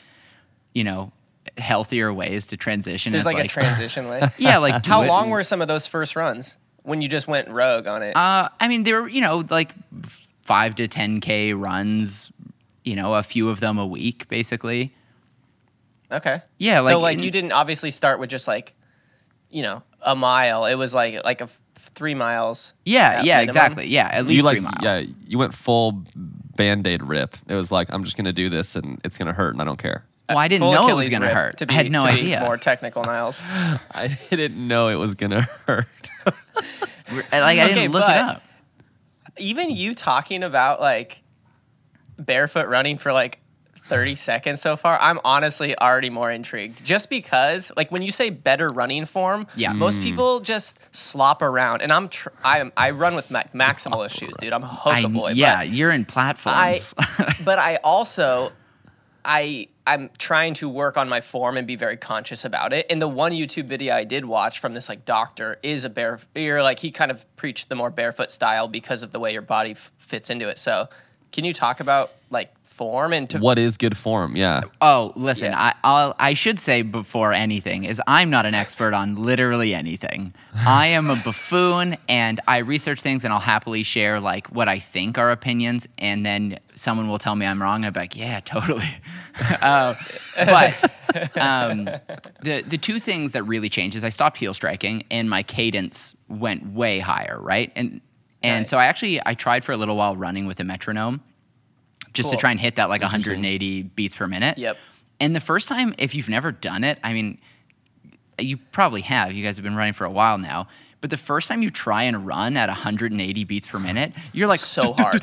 you 0.75 0.84
know, 0.84 1.12
healthier 1.58 2.12
ways 2.12 2.46
to 2.49 2.56
transition. 2.56 3.12
There's 3.12 3.26
It's 3.26 3.34
like, 3.34 3.44
a 3.44 3.49
transition 3.49 4.08
way. 4.08 4.22
yeah, 4.38 4.58
like 4.58 4.82
do 4.84 4.90
How 4.90 5.02
it. 5.02 5.08
long 5.08 5.31
were 5.31 5.43
some 5.44 5.61
of 5.62 5.69
those 5.69 5.87
first 5.87 6.17
runs 6.17 6.56
when 6.82 7.02
you 7.02 7.08
just 7.08 7.26
went 7.28 7.49
rogue 7.49 7.87
on 7.87 8.02
it? 8.02 8.17
Uh, 8.17 8.49
I 8.58 8.69
mean, 8.69 8.84
they 8.84 8.93
were, 8.93 9.08
you 9.08 9.20
know, 9.20 9.44
like 9.50 9.72
five 10.43 10.75
to 10.76 10.88
10K 10.88 11.58
runs, 11.61 12.31
you 12.84 12.96
know, 12.96 13.14
a 13.14 13.22
few 13.22 13.49
of 13.49 13.61
them 13.61 13.78
a 13.78 13.87
week, 13.87 14.28
basically. 14.28 14.93
okay. 16.12 16.43
Yeah, 16.58 16.81
like 16.81 16.93
so 16.93 17.00
like 17.00 17.19
in- 17.19 17.25
you 17.25 17.31
didn't 17.31 17.52
obviously 17.52 17.90
start 17.90 18.19
with 18.20 18.31
just 18.31 18.46
like, 18.49 18.75
you 19.50 19.62
know, 19.62 19.82
a 20.02 20.14
mile. 20.14 20.64
It 20.64 20.75
was 20.76 20.94
like 20.94 21.25
like 21.25 21.40
a 21.40 21.49
three 21.76 22.14
miles. 22.14 22.75
Yeah, 22.84 23.22
yeah, 23.22 23.37
minimum. 23.37 23.49
exactly. 23.49 23.87
Yeah, 23.88 24.08
at 24.12 24.25
least 24.26 24.37
you 24.38 24.43
like 24.43 24.55
three 24.55 24.61
miles. 24.61 24.76
yeah, 24.82 25.00
you 25.26 25.38
went 25.38 25.55
full 25.55 26.05
band-aid 26.56 27.02
rip. 27.02 27.37
It 27.49 27.55
was 27.55 27.70
like 27.72 27.93
I'm 27.93 28.05
just 28.05 28.17
gonna 28.17 28.32
do 28.32 28.49
this 28.49 28.76
and 28.76 29.00
it's 29.05 29.19
gonna 29.19 29.32
hurt 29.32 29.52
and 29.55 29.61
I 29.61 29.64
don't 29.64 29.78
care. 29.81 30.05
Well, 30.31 30.38
I 30.38 30.49
didn't 30.49 30.62
Full 30.62 30.73
know 30.73 30.88
it 30.88 30.94
was 30.94 31.09
going 31.09 31.23
to 31.23 31.29
hurt. 31.29 31.59
To 31.59 31.67
be, 31.67 31.75
I 31.75 31.77
had 31.77 31.91
no 31.91 32.06
to 32.06 32.12
be 32.12 32.19
idea. 32.21 32.41
More 32.41 32.56
technical, 32.56 33.05
Niles. 33.05 33.43
I 33.91 34.19
didn't 34.31 34.67
know 34.67 34.88
it 34.88 34.97
was 34.97 35.15
gonna 35.15 35.43
hurt. 35.67 35.87
Like, 37.12 37.59
I 37.59 37.67
didn't 37.73 37.91
look 37.91 38.09
it 38.09 38.17
up. 38.17 38.43
Even 39.37 39.71
you 39.71 39.94
talking 39.97 40.44
about 40.44 40.81
like 40.81 41.23
barefoot 42.19 42.69
running 42.69 42.99
for 42.99 43.12
like 43.12 43.41
30 43.91 44.15
seconds 44.15 44.62
so 44.62 44.77
far, 44.77 44.97
I'm 45.00 45.19
honestly 45.25 45.77
already 45.77 46.11
more 46.11 46.31
intrigued. 46.31 46.84
Just 46.84 47.10
because, 47.10 47.72
like, 47.77 47.91
when 47.91 48.03
you 48.03 48.13
say 48.13 48.31
better 48.31 48.69
running 48.69 49.05
form, 49.05 49.49
Yeah. 49.56 49.72
most 49.72 49.96
hmm. 49.96 50.05
people 50.05 50.41
just 50.41 50.79
slop 50.93 51.43
around, 51.43 51.82
and 51.82 51.93
I'm 51.93 52.08
tr- 52.08 52.29
I'm 52.44 52.72
I 52.77 52.91
run 52.93 53.17
with 53.17 53.32
ma- 53.32 53.43
maximalist 53.53 54.13
shoes, 54.17 54.37
dude. 54.39 54.53
I'm 54.53 54.63
a 54.63 54.81
I, 54.84 55.03
hoka 55.03 55.13
boy. 55.13 55.32
yeah, 55.32 55.56
but 55.58 55.70
you're 55.70 55.91
in 55.91 56.03
I, 56.03 56.05
platforms. 56.05 56.94
but 57.44 57.58
I 57.58 57.77
also, 57.82 58.53
I 59.25 59.67
I'm 59.91 60.09
trying 60.19 60.55
to 60.55 60.69
work 60.69 60.97
on 60.97 61.09
my 61.09 61.20
form 61.20 61.56
and 61.56 61.67
be 61.67 61.75
very 61.75 61.97
conscious 61.97 62.44
about 62.44 62.73
it. 62.73 62.87
And 62.89 63.03
the 63.03 63.09
one 63.09 63.32
YouTube 63.32 63.65
video 63.65 63.93
I 63.93 64.05
did 64.05 64.25
watch 64.25 64.61
from 64.61 64.73
this 64.73 64.89
like 64.89 65.05
doctor 65.05 65.59
is 65.65 65.85
a 65.85 65.91
bare. 65.91 66.20
You're 66.32 66.63
like 66.63 66.79
he 66.79 66.93
kind 66.93 67.11
of 67.11 67.27
preached 67.35 67.69
the 67.69 67.75
more 67.75 67.91
barefoot 67.91 68.31
style 68.31 68.69
because 68.69 69.03
of 69.03 69.11
the 69.11 69.19
way 69.19 69.32
your 69.32 69.43
body 69.43 69.73
f- 69.73 69.91
fits 69.99 70.31
into 70.31 70.49
it. 70.49 70.59
So, 70.59 70.89
can 71.32 71.44
you 71.44 71.53
talk 71.53 71.81
about 71.81 72.13
form 72.81 73.13
and 73.13 73.29
to 73.29 73.37
what 73.37 73.58
is 73.58 73.77
good 73.77 73.94
form? 73.94 74.34
Yeah. 74.37 74.63
Oh, 74.81 75.13
listen, 75.15 75.53
Yeah. 75.53 75.60
I 75.60 75.75
I'll, 75.84 76.17
I 76.19 76.32
should 76.32 76.58
say 76.58 76.81
before 76.81 77.34
anything 77.34 77.84
is 77.84 78.01
I'm 78.06 78.31
not 78.31 78.46
an 78.46 78.55
expert 78.55 78.94
on 78.94 79.17
literally 79.17 79.75
anything. 79.75 80.32
I 80.67 80.87
am 80.87 81.10
a 81.10 81.17
buffoon 81.17 81.99
and 82.08 82.41
I 82.49 82.58
research 82.58 83.03
things 83.03 83.22
and 83.22 83.34
I'll 83.34 83.39
happily 83.39 83.82
share 83.82 84.19
like 84.19 84.46
what 84.46 84.67
I 84.67 84.79
think 84.79 85.19
are 85.19 85.31
opinions 85.31 85.87
and 85.99 86.25
then 86.25 86.58
someone 86.75 87.06
will 87.10 87.19
tell 87.19 87.37
me 87.37 87.44
I'm 87.44 87.60
wrong 87.60 87.84
and 87.84 87.84
I'll 87.84 87.93
be 87.93 88.01
like, 88.01 88.17
yeah, 88.17 88.41
totally. 88.41 88.89
uh, 89.60 89.94
but 90.34 91.37
um, 91.39 91.84
the 92.41 92.63
the 92.67 92.79
two 92.79 92.99
things 92.99 93.32
that 93.32 93.43
really 93.43 93.69
changed 93.69 93.94
is 93.94 94.05
I 94.05 94.08
stopped 94.08 94.39
heel 94.39 94.55
striking 94.55 95.05
and 95.10 95.29
my 95.29 95.43
cadence 95.43 96.17
went 96.29 96.72
way 96.72 96.99
higher, 96.99 97.39
right? 97.39 97.70
And 97.77 98.01
and 98.43 98.67
so 98.67 98.79
I 98.79 98.87
actually 98.87 99.20
I 99.27 99.34
tried 99.34 99.65
for 99.67 99.72
a 99.72 99.77
little 99.77 99.99
while 99.99 100.17
running 100.17 100.46
with 100.46 100.60
a 100.60 100.65
metronome 100.65 101.20
just 102.12 102.29
Cool. 102.29 102.32
to 102.32 102.40
try 102.40 102.50
and 102.50 102.60
hit 102.60 102.76
that 102.76 102.88
like 102.88 103.02
180 103.02 103.82
beats 103.82 104.14
per 104.17 104.26
minute. 104.26 104.58
Yep. 104.58 104.76
And 105.20 105.36
the 105.36 105.40
first 105.40 105.69
time, 105.69 105.94
if 105.98 106.14
you've 106.14 106.29
never 106.29 106.50
done 106.52 106.82
it, 106.84 106.98
I 107.05 107.12
mean, 107.12 107.38
you 108.38 108.56
probably 108.56 109.02
have. 109.02 109.32
You 109.32 109.44
guys 109.44 109.56
have 109.56 109.64
been 109.64 109.76
running 109.76 109.93
for 109.93 110.05
a 110.05 110.10
while 110.10 110.38
now. 110.38 110.67
But 111.00 111.10
the 111.10 111.17
first 111.17 111.48
time 111.48 111.62
you 111.62 111.70
try 111.70 112.02
and 112.05 112.26
run 112.26 112.56
at 112.56 112.69
180 112.69 113.44
beats 113.44 113.67
per 113.67 113.79
minute, 113.79 114.12
you're 114.32 114.48
like 114.48 114.60
So 114.60 114.94
hard. 114.98 115.22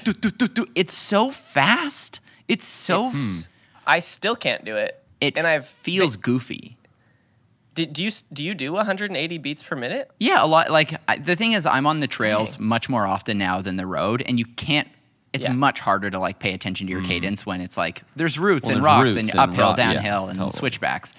It's 0.76 0.94
so 0.94 1.32
fast. 1.32 2.20
It's 2.48 2.66
so. 2.66 3.10
Hmm. 3.10 3.40
I 3.86 4.00
still 4.00 4.36
can't 4.36 4.64
do 4.66 4.76
it. 4.76 5.04
It 5.20 5.38
and 5.38 5.48
I've 5.48 5.66
feels 5.68 6.16
goofy. 6.16 6.78
Did, 7.74 7.94
do 7.94 8.04
you 8.04 8.12
do 8.34 8.44
you 8.44 8.54
do 8.56 8.74
180 8.74 9.38
beats 9.38 9.62
per 9.64 9.76
minute? 9.76 10.10
Yeah, 10.20 10.44
a 10.44 10.48
lot. 10.48 10.72
Like 10.72 11.00
I, 11.08 11.18
the 11.18 11.36
thing 11.36 11.54
is, 11.54 11.66
I'm 11.66 11.86
on 11.88 12.00
the 12.00 12.08
trails 12.08 12.58
much 12.60 12.90
more 12.90 13.06
often 13.06 13.38
now 13.38 13.62
than 13.62 13.76
the 13.78 13.86
road, 13.86 14.24
and 14.28 14.40
you 14.40 14.46
can't 14.46 14.88
it's 15.34 15.46
Yeah. 15.46 15.52
much 15.54 15.80
harder 15.80 16.10
to 16.10 16.20
like 16.20 16.40
pay 16.40 16.54
attention 16.54 16.88
to 16.88 16.94
your 16.94 17.04
cadence 17.04 17.46
when 17.46 17.62
it's 17.62 17.78
like 17.78 18.04
there's 18.16 18.40
roots 18.40 18.68
Mm. 18.68 18.70
Well, 18.70 18.78
and 18.78 18.86
there's 18.86 18.94
rocks 18.94 19.04
roots 19.04 19.16
and 19.18 19.30
and 19.32 19.40
uphill, 19.40 19.68
rock- 19.70 19.78
yeah, 19.78 19.94
downhill, 19.94 20.28
and 20.30 20.38
totally. 20.40 20.52
switchbacks. 20.58 21.14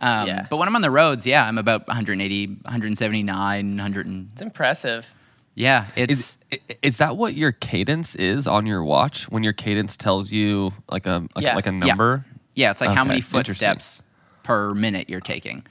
Um, 0.00 0.26
Yeah. 0.28 0.46
But 0.50 0.56
when 0.58 0.68
I'm 0.68 0.76
on 0.76 0.82
the 0.82 0.90
roads, 0.90 1.26
yeah, 1.26 1.46
I'm 1.46 1.56
about 1.58 1.86
180, 1.88 2.46
179, 2.64 3.70
100. 3.70 4.06
And, 4.06 4.28
It's 4.32 4.42
impressive. 4.42 5.06
yeah, 5.54 5.86
it's 5.96 6.36
Is 6.50 6.58
is 6.82 6.96
that 6.98 7.16
what 7.16 7.34
your 7.34 7.52
cadence 7.52 8.14
is 8.14 8.46
on 8.46 8.66
your 8.66 8.84
watch? 8.84 9.24
When 9.30 9.42
your 9.42 9.52
cadence 9.52 9.96
tells 9.96 10.30
you 10.30 10.72
like 10.90 11.06
a 11.06 11.26
like, 11.34 11.44
Yeah. 11.44 11.54
like 11.54 11.66
a 11.66 11.72
number? 11.72 12.24
yeah, 12.54 12.70
it's 12.70 12.80
like 12.80 12.90
how 12.90 13.02
Okay, 13.02 13.08
many 13.08 13.18
interesting. 13.18 13.44
footsteps 13.44 14.02
per 14.42 14.74
minute 14.74 15.08
you're 15.08 15.20
taking. 15.20 15.64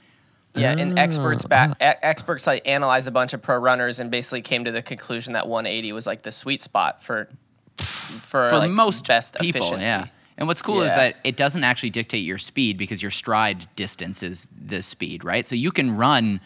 Yeah, 0.56 0.72
and 0.78 0.96
Oh, 0.98 1.02
experts 1.02 1.44
back 1.46 1.76
experts 1.80 2.46
like 2.46 2.66
analyzed 2.66 3.08
a 3.08 3.10
bunch 3.10 3.32
of 3.32 3.42
pro 3.42 3.56
runners 3.58 3.98
and 3.98 4.08
basically 4.10 4.40
came 4.42 4.64
to 4.64 4.70
the 4.72 4.82
conclusion 4.82 5.32
that 5.32 5.48
180 5.48 5.92
was 5.92 6.06
like 6.06 6.22
the 6.22 6.30
sweet 6.32 6.62
spot 6.62 7.02
for 7.02 7.28
for, 7.78 8.48
for 8.48 8.58
like, 8.58 8.70
most 8.70 9.06
best 9.06 9.34
people. 9.40 9.60
efficiency. 9.60 9.84
Yeah. 9.84 10.06
And 10.36 10.48
what's 10.48 10.62
cool 10.62 10.82
is 10.82 10.92
that 10.94 11.16
it 11.22 11.36
doesn't 11.36 11.62
actually 11.62 11.90
dictate 11.90 12.24
your 12.24 12.38
speed 12.38 12.76
because 12.76 13.00
your 13.00 13.12
stride 13.12 13.68
distance 13.76 14.22
is 14.22 14.48
the 14.66 14.82
speed, 14.82 15.22
right? 15.22 15.46
So 15.46 15.54
you 15.54 15.70
can 15.70 15.96
run, 15.96 16.40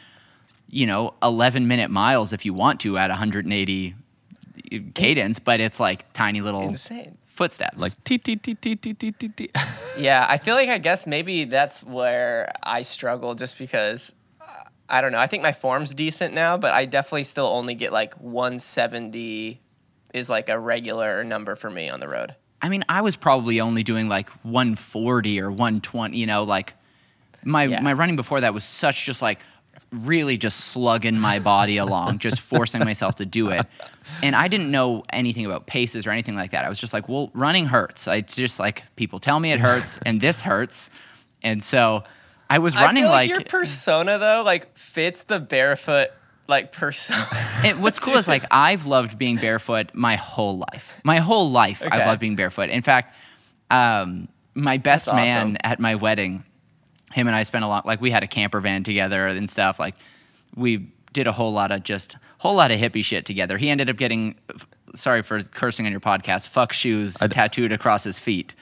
you 0.68 0.86
know, 0.86 1.14
11 1.22 1.66
minute 1.66 1.90
miles 1.90 2.34
if 2.34 2.44
you 2.44 2.52
want 2.52 2.80
to 2.80 2.98
at 2.98 3.08
180 3.08 3.94
cadence, 4.94 5.38
but 5.38 5.60
it's 5.60 5.80
like 5.80 6.12
tiny 6.12 6.42
little 6.42 6.68
Insane. 6.68 7.16
footsteps. 7.24 7.78
Like 7.78 7.92
t 8.04 8.18
t 8.18 8.36
t 8.36 8.54
t 8.54 8.76
t 8.76 8.92
t 8.92 9.12
t 9.12 9.28
t. 9.28 9.50
Yeah, 9.98 10.26
I 10.28 10.38
feel 10.38 10.54
like 10.54 10.68
I 10.68 10.78
guess 10.78 11.06
maybe 11.06 11.44
that's 11.44 11.82
where 11.82 12.52
I 12.62 12.82
struggle 12.82 13.34
just 13.34 13.58
because 13.58 14.12
uh, 14.40 14.44
I 14.88 15.00
don't 15.00 15.12
know. 15.12 15.18
I 15.18 15.26
think 15.26 15.42
my 15.42 15.52
form's 15.52 15.94
decent 15.94 16.34
now, 16.34 16.56
but 16.56 16.72
I 16.74 16.84
definitely 16.84 17.24
still 17.24 17.46
only 17.46 17.74
get 17.74 17.92
like 17.92 18.14
170 18.14 19.60
is 20.14 20.28
like 20.30 20.48
a 20.48 20.58
regular 20.58 21.22
number 21.24 21.56
for 21.56 21.70
me 21.70 21.88
on 21.88 22.00
the 22.00 22.08
road. 22.08 22.34
I 22.60 22.68
mean, 22.68 22.84
I 22.88 23.02
was 23.02 23.14
probably 23.16 23.60
only 23.60 23.82
doing 23.82 24.08
like 24.08 24.28
140 24.44 25.40
or 25.40 25.50
120, 25.50 26.16
you 26.16 26.26
know, 26.26 26.44
like 26.44 26.74
my 27.44 27.64
Yeah. 27.64 27.80
my 27.80 27.92
running 27.92 28.16
before 28.16 28.40
that 28.40 28.52
was 28.52 28.64
such 28.64 29.04
just 29.04 29.22
like 29.22 29.38
really 29.92 30.36
just 30.36 30.58
slugging 30.58 31.18
my 31.18 31.38
body 31.38 31.76
along, 31.76 32.18
just 32.18 32.40
forcing 32.40 32.84
myself 32.84 33.14
to 33.16 33.24
do 33.24 33.50
it. 33.50 33.64
And 34.22 34.34
I 34.34 34.48
didn't 34.48 34.70
know 34.70 35.04
anything 35.10 35.46
about 35.46 35.66
paces 35.66 36.06
or 36.06 36.10
anything 36.10 36.34
like 36.34 36.50
that. 36.50 36.64
I 36.64 36.68
was 36.68 36.78
just 36.80 36.92
like, 36.92 37.08
well, 37.08 37.30
running 37.32 37.66
hurts. 37.66 38.06
It's 38.08 38.34
just 38.34 38.58
like 38.58 38.82
people 38.96 39.20
tell 39.20 39.38
me 39.38 39.52
it 39.52 39.60
hurts 39.60 39.98
and 40.04 40.20
this 40.20 40.40
hurts. 40.40 40.90
And 41.42 41.62
so 41.62 42.02
I 42.50 42.58
was 42.58 42.74
running 42.74 43.04
I 43.04 43.10
like, 43.10 43.14
like, 43.14 43.28
your 43.30 43.40
persona 43.42 44.18
though 44.18 44.42
like 44.44 44.76
fits 44.76 45.22
the 45.22 45.38
barefoot 45.38 46.08
like 46.48 46.72
persona. 46.72 47.26
And 47.64 47.82
what's 47.82 47.98
cool 47.98 48.14
is 48.14 48.28
like 48.28 48.44
I've 48.50 48.86
loved 48.86 49.18
being 49.18 49.36
barefoot 49.36 49.90
my 49.92 50.14
whole 50.16 50.58
life. 50.58 50.94
My 51.04 51.18
whole 51.18 51.50
life 51.50 51.82
I've 51.84 52.06
loved 52.06 52.20
being 52.20 52.36
barefoot. 52.36 52.70
In 52.70 52.82
fact, 52.82 53.16
um, 53.70 54.28
my 54.54 54.78
best 54.78 55.06
That's 55.06 55.16
man 55.16 55.38
awesome. 55.38 55.56
at 55.64 55.80
my 55.80 55.96
wedding, 55.96 56.44
him 57.12 57.26
and 57.26 57.34
I 57.34 57.42
spent 57.42 57.64
a 57.64 57.68
lot 57.68 57.84
like 57.84 58.00
we 58.00 58.10
had 58.10 58.22
a 58.22 58.28
camper 58.28 58.60
van 58.60 58.84
together 58.84 59.26
and 59.26 59.50
stuff. 59.50 59.78
Like 59.78 59.96
we 60.54 60.88
did 61.12 61.26
a 61.26 61.32
whole 61.32 61.52
lot 61.52 61.72
of 61.72 61.82
just 61.82 62.16
whole 62.38 62.54
lot 62.54 62.70
of 62.70 62.78
hippie 62.78 63.04
shit 63.04 63.26
together. 63.26 63.58
He 63.58 63.70
ended 63.70 63.90
up 63.90 63.96
getting 63.96 64.36
sorry 64.94 65.22
for 65.22 65.42
cursing 65.42 65.84
on 65.86 65.92
your 65.92 66.00
podcast, 66.00 66.48
fuck 66.48 66.72
shoes 66.72 67.14
tattooed 67.14 67.72
across 67.72 68.04
his 68.04 68.18
feet. 68.18 68.54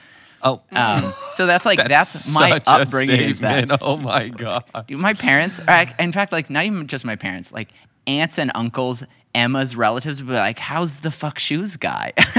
Oh, 0.43 0.61
Um, 0.71 1.13
so 1.31 1.45
that's 1.47 1.65
like 1.65 1.79
that's, 1.87 2.31
my 2.31 2.49
such 2.49 2.67
a 2.67 2.69
upbringing 2.69 3.21
is 3.21 3.39
that. 3.39 3.81
Oh 3.81 3.97
my 3.97 4.27
god. 4.29 4.63
Dude, 4.87 4.99
my 4.99 5.13
parents, 5.13 5.59
or 5.59 5.69
ac- 5.69 5.93
in 5.99 6.11
fact, 6.11 6.31
like 6.31 6.49
not 6.49 6.65
even 6.65 6.87
just 6.87 7.03
my 7.05 7.15
parents, 7.15 7.51
like 7.51 7.69
aunts 8.05 8.37
and 8.37 8.51
uncles, 8.55 9.03
Emma's 9.33 9.75
relatives 9.75 10.21
would 10.21 10.29
be 10.29 10.35
like, 10.35 10.59
"How's 10.59 11.01
the 11.01 11.11
fuck 11.11 11.39
shoes 11.39 11.75
guy?" 11.75 12.13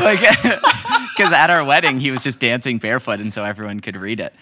like, 0.00 0.20
because 1.16 1.32
at 1.32 1.50
our 1.50 1.64
wedding 1.64 2.00
he 2.00 2.10
was 2.10 2.22
just 2.22 2.40
dancing 2.40 2.78
barefoot, 2.78 3.20
and 3.20 3.32
so 3.32 3.44
everyone 3.44 3.80
could 3.80 3.96
read 3.96 4.20
it. 4.20 4.34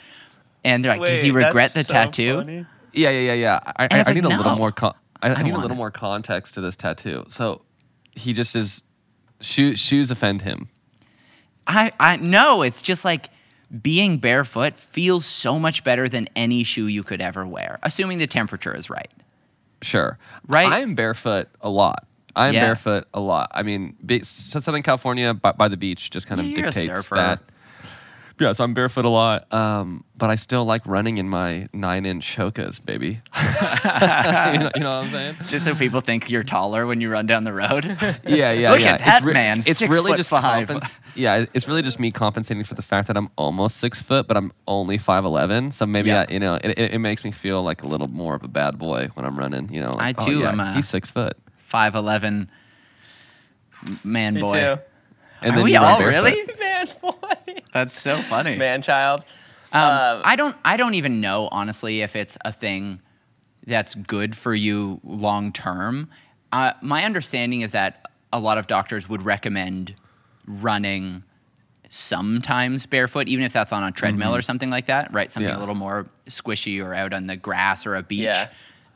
And 0.64 0.84
they're 0.84 0.96
like, 0.96 1.06
"Does 1.08 1.22
he 1.22 1.30
regret 1.30 1.74
the 1.74 1.84
so 1.84 1.92
tattoo?" 1.92 2.36
funny. 2.36 2.66
Yeah, 2.92 3.10
yeah, 3.10 3.20
yeah, 3.20 3.34
yeah. 3.34 3.60
I, 3.64 3.72
I, 3.76 3.84
it's 3.84 3.94
I 3.94 3.98
like, 3.98 4.14
need 4.14 4.24
a 4.24 4.28
little 4.28 4.56
more. 4.56 4.72
Con- 4.72 4.94
I, 5.22 5.30
I 5.30 5.34
I 5.34 5.42
need 5.42 5.52
a 5.52 5.56
little 5.56 5.72
it. 5.72 5.76
more 5.76 5.90
context 5.90 6.54
to 6.54 6.60
this 6.60 6.76
tattoo. 6.76 7.26
So, 7.30 7.62
he 8.12 8.32
just 8.32 8.56
is. 8.56 8.82
Shoes, 9.40 9.78
shoes 9.78 10.10
offend 10.10 10.42
him. 10.42 10.68
I, 11.68 11.92
I 12.00 12.16
no, 12.16 12.62
it's 12.62 12.82
just 12.82 13.04
like 13.04 13.28
being 13.82 14.16
barefoot 14.18 14.78
feels 14.78 15.26
so 15.26 15.58
much 15.58 15.84
better 15.84 16.08
than 16.08 16.28
any 16.34 16.64
shoe 16.64 16.86
you 16.86 17.02
could 17.02 17.20
ever 17.20 17.46
wear, 17.46 17.78
assuming 17.82 18.18
the 18.18 18.26
temperature 18.26 18.74
is 18.74 18.88
right. 18.88 19.10
Sure. 19.82 20.18
Right? 20.46 20.72
I'm 20.72 20.94
barefoot 20.94 21.48
a 21.60 21.68
lot. 21.68 22.06
I'm 22.34 22.54
Yeah. 22.54 22.66
barefoot 22.66 23.06
a 23.12 23.20
lot. 23.20 23.50
I 23.54 23.62
mean, 23.62 23.96
be, 24.04 24.22
Southern 24.24 24.82
California 24.82 25.34
by, 25.34 25.52
by 25.52 25.68
the 25.68 25.76
beach 25.76 26.10
just 26.10 26.26
kind 26.26 26.40
of 26.40 26.46
you're 26.46 26.64
dictates 26.70 27.08
that. 27.10 27.40
Yeah, 28.40 28.52
so 28.52 28.62
I'm 28.62 28.72
barefoot 28.72 29.04
a 29.04 29.08
lot, 29.08 29.52
um, 29.52 30.04
but 30.16 30.30
I 30.30 30.36
still 30.36 30.64
like 30.64 30.82
running 30.86 31.18
in 31.18 31.28
my 31.28 31.68
nine-inch 31.72 32.36
Hokas, 32.36 32.84
baby. 32.84 33.20
you, 33.36 34.58
know, 34.60 34.70
you 34.76 34.80
know 34.82 34.96
what 34.96 35.04
I'm 35.04 35.10
saying? 35.10 35.36
Just 35.48 35.64
so 35.64 35.74
people 35.74 36.00
think 36.00 36.30
you're 36.30 36.44
taller 36.44 36.86
when 36.86 37.00
you 37.00 37.10
run 37.10 37.26
down 37.26 37.42
the 37.44 37.52
road. 37.52 37.84
Yeah, 38.28 38.52
yeah, 38.52 38.70
Look 38.70 38.80
yeah. 38.80 38.92
at 38.94 39.00
that 39.04 39.22
re- 39.24 39.32
man, 39.32 39.58
It's 39.60 39.78
six 39.78 39.90
really 39.90 40.12
foot 40.12 40.18
just 40.18 40.30
five. 40.30 40.68
compens- 40.68 40.90
yeah, 41.16 41.46
it's 41.52 41.66
really 41.66 41.82
just 41.82 41.98
me 41.98 42.10
compensating 42.12 42.62
for 42.62 42.74
the 42.74 42.82
fact 42.82 43.08
that 43.08 43.16
I'm 43.16 43.28
almost 43.36 43.78
six 43.78 44.00
foot, 44.00 44.28
but 44.28 44.36
I'm 44.36 44.52
only 44.68 44.98
five 44.98 45.24
eleven. 45.24 45.72
So 45.72 45.84
maybe 45.86 46.10
Yeah. 46.10 46.26
I, 46.28 46.32
you 46.32 46.38
know, 46.38 46.54
it, 46.54 46.78
it, 46.78 46.92
it 46.94 46.98
makes 47.00 47.24
me 47.24 47.32
feel 47.32 47.62
like 47.64 47.82
a 47.82 47.86
little 47.88 48.06
more 48.08 48.34
of 48.36 48.44
a 48.44 48.48
bad 48.48 48.78
boy 48.78 49.08
when 49.14 49.26
I'm 49.26 49.36
running. 49.38 49.72
You 49.72 49.80
know, 49.80 49.90
I, 49.98 50.06
like, 50.08 50.22
oh, 50.22 50.26
too, 50.26 50.38
yeah, 50.40 50.52
am 50.52 50.60
a- 50.60 50.74
he's 50.74 50.88
six 50.88 51.10
foot. 51.10 51.36
Five 51.56 51.94
eleven 51.96 52.50
man 54.04 54.34
Me 54.34 54.40
boy. 54.42 54.78
Too. 55.40 55.46
And 55.46 55.52
Are 55.52 55.56
then 55.56 55.64
we 55.64 55.72
you 55.72 55.78
all 55.78 55.98
barefoot. 55.98 56.24
really? 56.24 56.48
Man, 56.58 56.86
boy. 57.02 57.60
That's 57.72 57.98
so 57.98 58.16
funny. 58.22 58.56
Man, 58.56 58.82
child. 58.82 59.24
Um, 59.72 59.82
Um, 59.82 60.22
I 60.24 60.36
don't. 60.36 60.56
I 60.64 60.76
don't 60.76 60.94
even 60.94 61.20
know 61.20 61.48
honestly 61.52 62.00
if 62.00 62.16
it's 62.16 62.38
a 62.44 62.52
thing 62.52 63.00
that's 63.66 63.94
good 63.94 64.34
for 64.36 64.54
you 64.54 65.00
long 65.04 65.52
term. 65.52 66.08
Uh, 66.52 66.72
my 66.80 67.04
understanding 67.04 67.60
is 67.60 67.72
that 67.72 68.06
a 68.32 68.40
lot 68.40 68.56
of 68.58 68.66
doctors 68.66 69.08
would 69.08 69.22
recommend 69.22 69.94
running 70.46 71.22
sometimes 71.90 72.86
barefoot, 72.86 73.28
even 73.28 73.44
if 73.44 73.52
that's 73.52 73.72
on 73.72 73.84
a 73.84 73.90
treadmill 73.92 74.34
or 74.34 74.42
something 74.42 74.70
like 74.70 74.86
that. 74.86 75.12
Right, 75.12 75.30
something 75.30 75.50
Yeah. 75.50 75.58
a 75.58 75.60
little 75.60 75.74
more 75.74 76.06
squishy 76.26 76.82
or 76.84 76.94
out 76.94 77.12
on 77.12 77.26
the 77.26 77.36
grass 77.36 77.86
or 77.86 77.96
a 77.96 78.02
beach. 78.02 78.20
Yeah. 78.20 78.48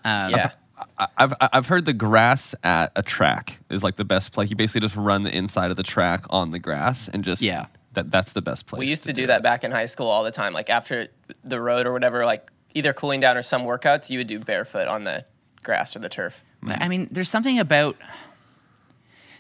Um, 0.05 0.31
Yeah. 0.31 0.51
I- 0.99 1.09
I've 1.17 1.35
I've 1.41 1.67
heard 1.67 1.85
the 1.85 1.93
grass 1.93 2.55
at 2.62 2.93
a 2.97 3.03
track 3.03 3.61
is 3.71 3.83
like 3.83 3.97
the 3.97 4.05
best 4.05 4.33
place. 4.33 4.51
You 4.51 4.57
basically 4.57 4.81
just 4.83 4.97
run 4.97 5.23
the 5.23 5.35
inside 5.35 5.71
of 5.71 5.77
the 5.77 5.83
track 5.83 6.25
on 6.31 6.51
the 6.51 6.59
grass 6.59 7.09
and 7.09 7.25
just 7.25 7.43
Yeah. 7.43 7.67
That 7.95 8.11
that's 8.11 8.33
the 8.33 8.43
best 8.43 8.67
place. 8.67 8.81
We 8.81 8.87
used 8.87 9.05
to 9.05 9.12
do 9.12 9.25
it. 9.25 9.27
that 9.27 9.43
back 9.43 9.65
in 9.65 9.71
high 9.71 9.87
school 9.87 10.07
all 10.07 10.25
the 10.25 10.31
time. 10.31 10.55
Like 10.55 10.71
after 10.71 11.09
the 11.45 11.61
road 11.61 11.87
or 11.87 11.93
whatever, 11.93 12.25
like 12.25 12.51
either 12.75 12.93
cooling 12.93 13.21
down 13.21 13.37
or 13.37 13.43
some 13.43 13.62
workouts, 13.62 14.09
you 14.09 14.19
would 14.19 14.27
do 14.27 14.39
barefoot 14.39 14.89
on 14.89 15.05
the 15.05 15.27
grass 15.62 15.95
or 15.95 15.99
the 15.99 16.09
turf. 16.09 16.43
I 16.67 16.89
mean, 16.89 17.09
there's 17.11 17.29
something 17.29 17.59
about 17.59 17.97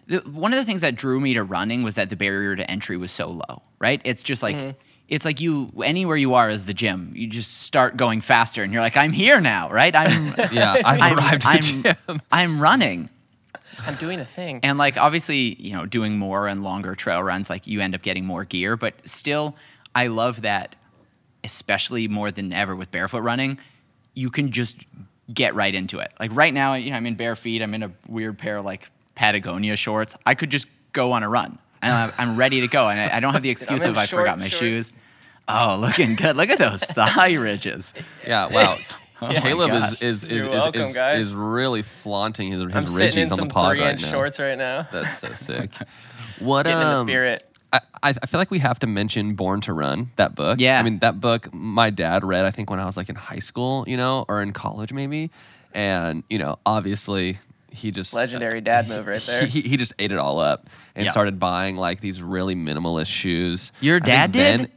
the, 0.06 0.18
one 0.18 0.52
of 0.52 0.58
the 0.58 0.64
things 0.64 0.80
that 0.80 0.96
drew 0.96 1.20
me 1.20 1.34
to 1.34 1.44
running 1.44 1.82
was 1.82 1.94
that 1.94 2.10
the 2.10 2.16
barrier 2.16 2.56
to 2.56 2.70
entry 2.70 2.96
was 2.96 3.12
so 3.12 3.28
low, 3.28 3.62
right? 3.78 4.00
It's 4.04 4.22
just 4.22 4.42
like 4.42 4.56
mm-hmm. 4.56 4.78
It's 5.08 5.24
like 5.24 5.40
you 5.40 5.72
anywhere 5.84 6.16
you 6.16 6.34
are 6.34 6.48
is 6.48 6.64
the 6.64 6.74
gym. 6.74 7.12
You 7.14 7.26
just 7.26 7.62
start 7.62 7.96
going 7.96 8.20
faster, 8.20 8.62
and 8.62 8.72
you're 8.72 8.82
like, 8.82 8.96
I'm 8.96 9.12
here 9.12 9.40
now, 9.40 9.70
right? 9.70 9.94
I'm 9.94 10.34
Yeah, 10.52 10.74
I've 10.84 11.00
I'm, 11.00 11.18
arrived 11.18 11.44
at 11.44 11.46
I'm, 11.46 11.82
the 11.82 11.96
gym. 12.08 12.22
I'm 12.32 12.60
running, 12.60 13.08
I'm 13.86 13.94
doing 13.96 14.20
a 14.20 14.24
thing. 14.24 14.60
and 14.62 14.78
like 14.78 14.96
obviously, 14.96 15.54
you 15.60 15.72
know, 15.72 15.86
doing 15.86 16.18
more 16.18 16.46
and 16.48 16.62
longer 16.62 16.94
trail 16.94 17.22
runs, 17.22 17.50
like 17.50 17.66
you 17.66 17.80
end 17.80 17.94
up 17.94 18.02
getting 18.02 18.24
more 18.24 18.44
gear, 18.44 18.76
but 18.76 18.94
still, 19.08 19.56
I 19.94 20.06
love 20.06 20.42
that, 20.42 20.76
especially 21.44 22.08
more 22.08 22.30
than 22.30 22.52
ever 22.52 22.74
with 22.74 22.90
barefoot 22.90 23.20
running, 23.20 23.58
you 24.14 24.30
can 24.30 24.50
just 24.52 24.76
get 25.32 25.54
right 25.54 25.74
into 25.74 25.98
it. 25.98 26.12
Like 26.20 26.30
right 26.34 26.52
now, 26.52 26.74
you 26.74 26.90
know, 26.90 26.96
I'm 26.96 27.06
in 27.06 27.14
bare 27.14 27.36
feet. 27.36 27.62
I'm 27.62 27.74
in 27.74 27.82
a 27.82 27.92
weird 28.08 28.38
pair 28.38 28.58
of 28.58 28.64
like 28.64 28.90
Patagonia 29.14 29.76
shorts. 29.76 30.16
I 30.26 30.34
could 30.34 30.50
just 30.50 30.66
go 30.92 31.12
on 31.12 31.22
a 31.22 31.28
run, 31.28 31.58
and 31.82 31.92
I'm, 31.92 32.12
I'm 32.18 32.36
ready 32.36 32.60
to 32.62 32.68
go. 32.68 32.88
And 32.88 32.98
I, 33.00 33.16
I 33.16 33.20
don't 33.20 33.32
have 33.32 33.42
the 33.42 33.50
excuse 33.56 33.82
in 33.82 33.90
of 33.90 33.98
I 33.98 34.06
short 34.06 34.22
forgot 34.22 34.38
my 34.38 34.48
shorts. 34.48 34.58
shoes. 34.58 34.92
Oh, 35.48 35.76
looking 35.80 36.14
good! 36.14 36.36
Look 36.36 36.48
at 36.50 36.58
those 36.58 36.80
thigh 36.84 37.34
ridges. 37.34 37.92
Yeah, 38.26 38.48
wow. 38.48 38.78
my 39.20 39.34
Caleb 39.34 39.70
gosh. 39.70 39.92
is 39.94 40.02
is 40.02 40.24
is, 40.24 40.30
You're 40.30 40.40
is, 40.46 40.48
welcome, 40.48 40.82
is, 40.82 40.94
guys. 40.94 41.26
is 41.26 41.34
really 41.34 41.82
flaunting 41.82 42.52
his, 42.52 42.60
his 42.60 42.74
I'm 42.74 42.86
sitting 42.86 42.94
in 42.94 43.28
ridges 43.28 43.32
on 43.32 43.38
some 43.38 43.48
the 43.48 43.54
pod 43.54 43.72
three 43.72 43.80
right 43.80 43.90
inch 43.92 44.02
now. 44.02 44.10
shorts 44.10 44.38
right 44.38 44.56
now. 44.58 44.88
That's 44.92 45.18
so 45.18 45.28
sick. 45.34 45.70
What 46.38 46.64
Getting 46.66 46.80
in 46.80 46.88
the 46.88 46.96
um, 47.00 47.06
spirit. 47.06 47.44
I, 47.72 47.80
I 48.02 48.08
I 48.10 48.26
feel 48.26 48.38
like 48.40 48.50
we 48.50 48.58
have 48.60 48.78
to 48.80 48.86
mention 48.86 49.34
Born 49.34 49.60
to 49.62 49.72
Run, 49.72 50.10
that 50.16 50.34
book. 50.34 50.60
Yeah. 50.60 50.78
I 50.78 50.82
mean, 50.82 50.98
that 51.00 51.20
book 51.20 51.52
my 51.52 51.90
dad 51.90 52.24
read, 52.24 52.44
I 52.44 52.50
think, 52.50 52.70
when 52.70 52.78
I 52.80 52.84
was 52.84 52.96
like 52.96 53.08
in 53.08 53.16
high 53.16 53.38
school, 53.38 53.84
you 53.88 53.96
know, 53.96 54.24
or 54.28 54.42
in 54.42 54.52
college 54.52 54.92
maybe. 54.92 55.30
And, 55.74 56.22
you 56.28 56.38
know, 56.38 56.58
obviously 56.66 57.38
he 57.72 57.90
just. 57.90 58.14
Uh, 58.14 58.18
Legendary 58.18 58.60
dad 58.60 58.88
move 58.88 59.06
right 59.06 59.22
there. 59.26 59.46
He, 59.46 59.60
he, 59.62 59.68
he 59.70 59.76
just 59.76 59.92
ate 59.98 60.12
it 60.12 60.18
all 60.18 60.38
up 60.40 60.68
and 60.94 61.04
Yeah. 61.04 61.10
started 61.10 61.38
buying 61.38 61.76
like 61.76 62.00
these 62.00 62.20
really 62.22 62.54
minimalist 62.54 63.06
shoes. 63.08 63.72
Your 63.80 63.96
I 63.96 64.00
think 64.00 64.06
dad 64.06 64.32
did? 64.32 64.60
then- 64.60 64.70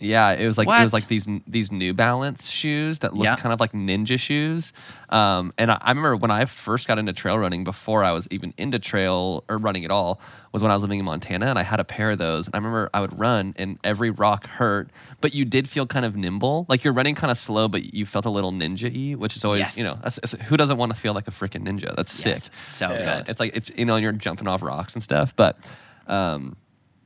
Yeah, 0.00 0.32
it 0.32 0.46
was 0.46 0.56
like 0.58 0.66
it 0.66 0.82
was 0.82 0.92
like 0.92 1.06
these 1.08 1.28
these 1.46 1.70
New 1.70 1.92
Balance 1.94 2.48
shoes 2.48 3.00
that 3.00 3.12
looked 3.12 3.24
Yeah. 3.24 3.36
kind 3.36 3.52
of 3.52 3.60
like 3.60 3.72
ninja 3.72 4.18
shoes. 4.18 4.72
Um, 5.10 5.52
and 5.58 5.70
I, 5.70 5.78
I 5.80 5.90
remember 5.90 6.16
when 6.16 6.30
I 6.30 6.44
first 6.46 6.88
got 6.88 6.98
into 6.98 7.12
trail 7.12 7.38
running, 7.38 7.64
before 7.64 8.02
I 8.02 8.12
was 8.12 8.26
even 8.30 8.54
into 8.56 8.78
trail 8.78 9.44
or 9.48 9.58
running 9.58 9.84
at 9.84 9.90
all, 9.90 10.20
was 10.52 10.62
when 10.62 10.70
I 10.70 10.74
was 10.74 10.82
living 10.82 10.98
in 11.00 11.04
Montana, 11.04 11.46
and 11.46 11.58
I 11.58 11.62
had 11.62 11.80
a 11.80 11.84
pair 11.84 12.12
of 12.12 12.18
those. 12.18 12.46
And 12.46 12.54
I 12.54 12.58
remember 12.58 12.88
I 12.94 13.00
would 13.00 13.18
run, 13.18 13.54
and 13.56 13.78
every 13.84 14.10
rock 14.10 14.46
hurt, 14.46 14.88
but 15.20 15.34
you 15.34 15.44
did 15.44 15.68
feel 15.68 15.86
kind 15.86 16.04
of 16.06 16.16
nimble, 16.16 16.64
like 16.68 16.82
you're 16.82 16.94
running 16.94 17.14
kind 17.14 17.30
of 17.30 17.36
slow, 17.38 17.68
but 17.68 17.92
you 17.92 18.06
felt 18.06 18.24
a 18.24 18.30
little 18.30 18.52
ninja-y, 18.52 19.14
which 19.16 19.36
is 19.36 19.44
always 19.44 19.60
Yes. 19.60 19.76
you 19.78 19.84
know 19.84 19.98
that's, 20.02 20.16
that's- 20.22 20.48
who 20.48 20.56
doesn't 20.56 20.78
want 20.78 20.92
to 20.94 20.98
feel 20.98 21.12
like 21.12 21.28
a 21.28 21.30
freaking 21.30 21.64
ninja? 21.66 21.94
That's 21.94 22.24
Yes, 22.24 22.44
sick. 22.44 22.54
so 22.56 22.90
Yeah. 22.90 23.16
good. 23.18 23.28
It's 23.28 23.40
like 23.40 23.54
it's 23.56 23.70
you 23.76 23.84
know 23.84 23.96
you're 23.96 24.12
jumping 24.12 24.48
off 24.48 24.62
rocks 24.62 24.94
and 24.94 25.02
stuff, 25.02 25.34
but. 25.36 25.58
Um, 26.06 26.56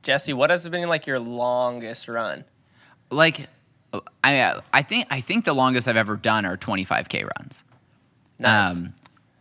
Jesse, 0.03 0.33
what 0.33 0.51
has 0.51 0.67
been 0.67 0.87
like 0.87 1.07
your 1.07 1.19
longest 1.19 2.07
run? 2.07 2.45
Like, 3.09 3.47
I 4.23 4.59
I 4.73 4.81
think 4.81 5.07
I 5.09 5.21
think 5.21 5.45
the 5.45 5.53
longest 5.53 5.87
I've 5.87 5.95
ever 5.97 6.15
done 6.15 6.45
are 6.45 6.57
25k 6.57 7.29
runs. 7.37 7.63
Nice. 8.39 8.75
Um, 8.75 8.93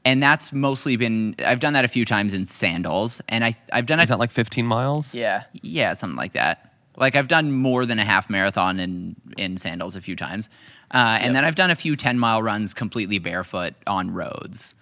and 0.05 0.23
that's 0.23 0.53
mostly 0.53 0.97
been 0.97 1.35
I've 1.45 1.61
done 1.61 1.73
that 1.73 1.85
a 1.85 1.89
few 1.89 2.05
times 2.05 2.35
in 2.35 2.47
sandals, 2.47 3.21
and 3.29 3.45
I 3.45 3.57
I've 3.73 3.87
done 3.87 3.99
is 4.01 4.05
it 4.05 4.09
that 4.11 4.19
like 4.19 4.31
15 4.31 4.67
miles? 4.67 5.13
yeah. 5.15 5.45
yeah 5.63 5.95
something 5.95 6.17
like 6.17 6.33
that. 6.35 6.73
Like 6.97 7.17
I've 7.17 7.27
done 7.27 7.51
more 7.51 7.85
than 7.87 7.99
a 7.99 8.05
half 8.05 8.31
marathon 8.31 8.79
in 8.79 9.17
in 9.37 9.57
sandals 9.57 9.97
a 9.97 10.01
few 10.01 10.15
times, 10.15 10.49
uh, 10.93 11.17
and 11.21 11.25
Yep. 11.27 11.33
then 11.35 11.45
I've 11.45 11.55
done 11.57 11.71
a 11.71 11.75
few 11.75 11.97
10 11.97 12.19
mile 12.19 12.43
runs 12.43 12.75
completely 12.75 13.19
barefoot 13.19 13.75
on 13.87 14.13
roads. 14.13 14.75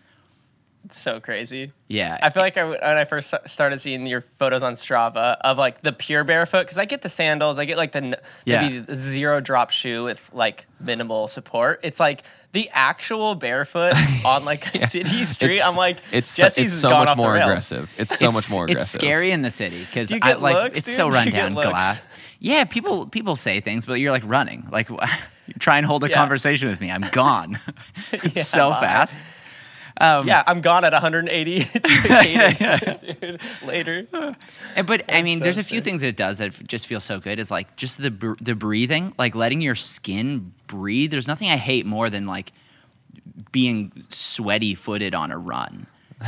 It's 0.85 1.01
so 1.01 1.21
crazy. 1.21 1.71
Yeah, 1.89 2.19
I 2.21 2.31
feel 2.31 2.43
like 2.43 2.57
I, 2.59 2.65
when 2.65 2.79
I 2.83 3.05
first 3.05 3.33
started 3.47 3.81
seeing 3.81 4.05
your 4.07 4.23
photos 4.39 4.63
on 4.65 4.75
Strava 4.75 5.37
of 5.43 5.57
like 5.57 5.83
the 5.83 5.93
pure 5.93 6.25
barefoot, 6.25 6.63
because 6.63 6.77
I 6.77 6.87
get 6.87 7.03
the 7.03 7.09
sandals, 7.09 7.59
I 7.59 7.65
get 7.67 7.77
like 7.77 7.93
the 7.93 8.21
Yeah. 8.45 8.63
maybe 8.63 8.79
the 8.81 9.01
zero 9.01 9.41
drop 9.41 9.71
shoe 9.71 10.05
with 10.05 10.29
like 10.33 10.67
minimal 10.81 11.29
support. 11.29 11.81
It's 11.85 12.01
like 12.01 12.25
the 12.51 12.69
actual 12.73 13.37
barefoot 13.37 13.95
on 14.25 14.45
like 14.45 14.75
a 14.75 14.89
city 14.89 15.25
street. 15.25 15.51
It's- 15.57 15.67
I'm 15.69 15.77
like, 15.77 15.99
it's 16.11 16.31
so- 16.31 16.43
Jesse's 16.43 16.73
it's 16.73 16.81
so 16.83 16.89
gone 16.91 17.01
much 17.01 17.09
off 17.11 17.17
the 17.17 17.23
more 17.23 17.33
rails. 17.35 17.45
aggressive. 17.47 17.91
It's 17.97 18.19
so 18.19 18.31
much 18.33 18.51
more 18.51 18.65
aggressive. 18.65 18.81
It's 18.83 18.91
scary 18.91 19.31
in 19.31 19.43
the 19.43 19.51
city 19.51 19.85
because 19.85 20.13
I 20.21 20.33
like 20.35 20.55
looks, 20.55 20.79
it's 20.81 20.93
so 20.93 21.05
dude? 21.11 21.13
Do 21.13 21.17
run 21.17 21.31
down 21.31 21.55
glass. 21.55 22.07
Yeah, 22.41 22.65
people 22.65 23.07
people 23.07 23.37
say 23.37 23.61
things, 23.61 23.87
but 23.87 23.95
you're 23.95 24.11
like 24.11 24.25
running. 24.27 24.67
Like 24.73 24.89
try 25.61 25.77
and 25.77 25.87
hold 25.87 26.03
a 26.03 26.09
Yeah. 26.09 26.17
conversation 26.17 26.69
with 26.69 26.81
me, 26.81 26.91
I'm 26.91 27.03
gone. 27.13 27.59
Yeah, 28.13 28.43
so 28.43 28.71
fast. 28.71 29.19
Um, 30.03 30.27
Yeah, 30.27 30.43
I'm 30.47 30.61
gone 30.61 30.85
at 30.85 30.93
180 30.93 31.65
cadence, 31.65 33.43
later. 33.65 34.07
And- 34.77 34.87
But 34.87 35.05
I 35.11 35.23
mean, 35.23 35.39
so 35.39 35.45
there's 35.45 35.59
a 35.59 35.63
few 35.63 35.79
sick. 35.79 35.85
things 35.85 36.01
that 36.03 36.09
it 36.09 36.17
does 36.17 36.39
that 36.39 36.53
just 36.67 36.87
feel 36.87 37.01
so 37.01 37.21
good. 37.21 37.39
Is 37.39 37.51
like 37.51 37.77
just 37.77 38.01
the 38.03 38.11
br- 38.11 38.35
the 38.41 38.55
breathing, 38.55 39.15
like 39.19 39.35
letting 39.35 39.61
your 39.61 39.75
skin 39.75 40.53
breathe. 40.67 41.11
There's 41.11 41.29
nothing 41.29 41.49
I 41.49 41.57
hate 41.57 41.87
more 41.87 42.11
than 42.11 42.27
like 42.27 42.53
being 43.53 43.93
sweaty 44.11 44.75
footed 44.75 45.15
on 45.15 45.31
a 45.31 45.39
run. 45.39 45.87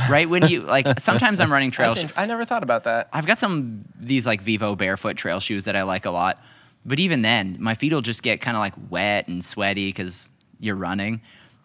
Right 0.09 0.29
when 0.29 0.47
you 0.47 0.61
like, 0.61 0.99
sometimes 0.99 1.39
I'm 1.39 1.51
running 1.51 1.71
trails. 1.71 2.01
That's 2.01 2.13
I 2.17 2.25
never 2.25 2.43
thought 2.45 2.63
about 2.63 2.83
that. 2.83 3.09
I've 3.13 3.25
got 3.25 3.39
some 3.39 3.85
these 3.99 4.25
like 4.25 4.43
Vivobarefoot 4.43 5.15
trail 5.15 5.39
shoes 5.39 5.65
that 5.65 5.75
I 5.75 5.83
like 5.83 6.05
a 6.05 6.11
lot. 6.11 6.41
But 6.85 6.99
even 6.99 7.21
then, 7.23 7.57
my 7.59 7.73
feet 7.73 7.93
will 7.93 8.01
just 8.01 8.21
get 8.21 8.41
kind 8.41 8.55
of 8.55 8.59
like 8.61 8.73
wet 8.89 9.27
and 9.27 9.43
sweaty 9.43 9.87
because 9.89 10.29
you're 10.59 10.75
running. 10.75 11.21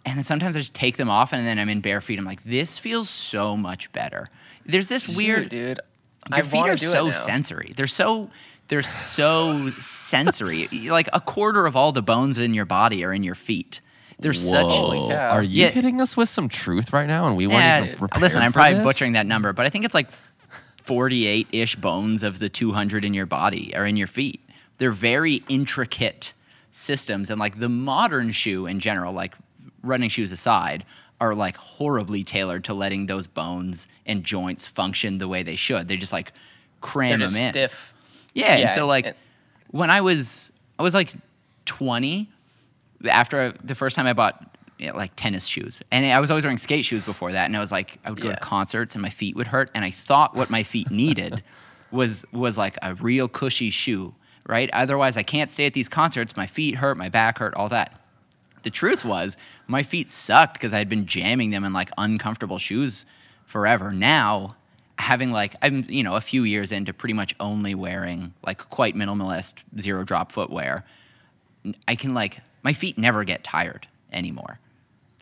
And 0.07 0.17
then 0.17 0.25
sometimes 0.25 0.57
I 0.57 0.61
just 0.61 0.75
take 0.75 0.97
them 0.97 1.11
off 1.11 1.33
and 1.33 1.47
then 1.47 1.59
I'm 1.59 1.69
in 1.69 1.81
bare 1.81 2.01
feet. 2.01 2.19
I'm 2.19 2.25
like, 2.25 2.43
this 2.45 2.79
feels 2.79 3.09
so 3.11 3.57
much 3.57 3.93
better. 3.93 4.29
There's 4.65 4.89
this 4.89 5.09
weird 5.09 5.45
Shoot, 5.45 5.51
dude. 5.51 5.81
I 6.33 6.37
your 6.37 6.45
feet 6.47 6.67
are 6.69 6.77
so 6.77 7.11
sensory. 7.11 7.73
They're 7.77 7.87
so 7.87 8.31
they're 8.69 8.83
so 8.83 9.71
sensory. 9.79 10.69
Like 10.69 11.09
a 11.13 11.21
quarter 11.21 11.67
of 11.67 11.75
all 11.77 11.93
the 11.93 12.03
bones 12.03 12.39
in 12.39 12.55
your 12.55 12.65
body 12.67 13.05
are 13.05 13.13
in 13.13 13.23
your 13.25 13.35
feet. 13.35 13.81
They're 14.21 14.33
such 14.33 14.67
Holy 14.67 15.09
cow. 15.13 15.31
Are 15.31 15.43
you 15.43 15.65
Yeah. 15.65 15.71
hitting 15.71 16.01
us 16.01 16.17
with 16.17 16.29
some 16.29 16.49
truth 16.49 16.93
right 16.93 17.07
now? 17.07 17.27
And 17.27 17.37
we 17.37 17.47
weren't 17.47 17.61
Yeah, 17.61 17.83
even 17.85 17.95
uh, 17.95 17.99
prepared 17.99 18.23
listen, 18.23 18.43
I'm 18.43 18.53
probably 18.53 18.75
this? 18.75 18.85
butchering 18.85 19.13
that 19.13 19.27
number, 19.27 19.53
but 19.53 19.65
I 19.67 19.71
think 19.71 19.85
it's 19.85 19.95
like 19.95 20.11
48 20.83 21.49
ish 21.53 21.77
bones 21.77 22.23
of 22.23 22.39
the 22.39 22.49
200 22.49 23.05
in 23.05 23.15
your 23.15 23.27
body 23.27 23.75
are 23.75 23.87
in 23.87 23.97
your 23.97 24.07
feet. 24.07 24.41
They're 24.79 24.91
very 24.91 25.43
intricate 25.49 26.33
systems, 26.71 27.31
and 27.31 27.41
like 27.41 27.59
the 27.59 27.69
modern 27.69 28.31
shoe 28.31 28.67
in 28.67 28.79
general, 28.81 29.13
like 29.13 29.35
running 29.83 30.09
shoes 30.11 30.33
aside, 30.33 30.85
are 31.21 31.35
like 31.35 31.57
horribly 31.57 32.25
tailored 32.25 32.65
to 32.65 32.75
letting 32.75 33.07
those 33.07 33.27
bones 33.27 33.89
and 34.07 34.25
joints 34.25 34.67
function 34.67 35.19
the 35.19 35.29
way 35.29 35.43
they 35.43 35.57
should. 35.57 35.89
They 35.89 35.97
just 35.97 36.13
like 36.13 36.33
cram 36.81 37.19
They're 37.19 37.29
just 37.29 37.35
them 37.35 37.45
in. 37.45 37.53
stiff. 37.53 37.95
Yeah, 38.35 38.57
Yeah, 38.57 38.61
and 38.63 38.71
so 38.71 38.87
like 38.87 39.07
and- 39.07 39.17
when 39.71 39.91
I 39.91 40.01
was 40.01 40.51
I 40.79 40.83
was 40.83 40.95
like 40.95 41.13
20 41.67 42.29
after 43.09 43.53
the 43.65 43.75
first 43.75 43.97
time 43.97 44.07
I 44.07 44.13
bought 44.13 44.47
you 44.79 44.87
know, 44.89 44.97
like 44.97 45.15
tennis 45.15 45.45
shoes. 45.47 45.83
And 45.91 46.07
I 46.07 46.19
was 46.21 46.31
always 46.31 46.45
wearing 46.45 46.57
skate 46.59 46.85
shoes 46.87 47.03
before 47.03 47.33
that 47.33 47.45
and 47.47 47.57
I 47.57 47.61
was 47.61 47.71
like 47.71 47.99
I 48.05 48.11
would 48.11 48.21
go 48.21 48.29
Yeah. 48.29 48.35
to 48.37 48.41
concerts 48.41 48.95
and 48.95 49.03
my 49.03 49.11
feet 49.11 49.37
would 49.37 49.49
hurt 49.49 49.71
and 49.75 49.85
I 49.85 49.91
thought 49.91 50.35
what 50.35 50.49
my 50.51 50.63
feet 50.63 50.91
needed 50.91 51.43
was 51.91 52.25
was 52.33 52.57
like 52.57 52.79
a 52.83 52.95
real 52.95 53.29
cushy 53.29 53.69
shoe, 53.71 54.15
right? 54.49 54.71
Otherwise 54.73 55.17
I 55.19 55.23
can't 55.23 55.51
stay 55.51 55.67
at 55.67 55.75
these 55.75 55.89
concerts, 55.89 56.37
my 56.37 56.47
feet 56.47 56.77
hurt, 56.77 56.97
my 56.97 57.09
back 57.11 57.39
hurt, 57.39 57.55
all 57.55 57.69
that. 57.69 58.00
The 58.63 58.71
truth 58.71 59.05
was, 59.05 59.37
my 59.67 59.83
feet 59.83 60.11
sucked 60.11 60.55
because 60.55 60.73
I 60.75 60.79
had 60.79 60.89
been 60.89 61.07
jamming 61.07 61.51
them 61.51 61.65
in 61.65 61.73
like 61.73 61.91
uncomfortable 61.99 62.59
shoes 62.59 63.05
forever. 63.47 63.93
Now, 63.93 64.57
having 64.99 65.31
like 65.33 65.55
I'm 65.63 65.87
you 65.89 66.03
know 66.03 66.17
a 66.17 66.21
few 66.21 66.45
years 66.45 66.73
into 66.73 66.93
pretty 66.93 67.15
much 67.15 67.35
only 67.41 67.75
wearing 67.75 68.35
like 68.47 68.59
quite 68.71 68.95
minimalist 68.95 69.63
zero 69.79 70.05
drop 70.05 70.31
footwear, 70.33 70.85
I 71.89 71.95
can 71.95 72.15
like 72.15 72.41
my 72.63 72.73
feet 72.73 72.99
never 72.99 73.25
get 73.25 73.43
tired 73.45 73.87
anymore. 74.13 74.59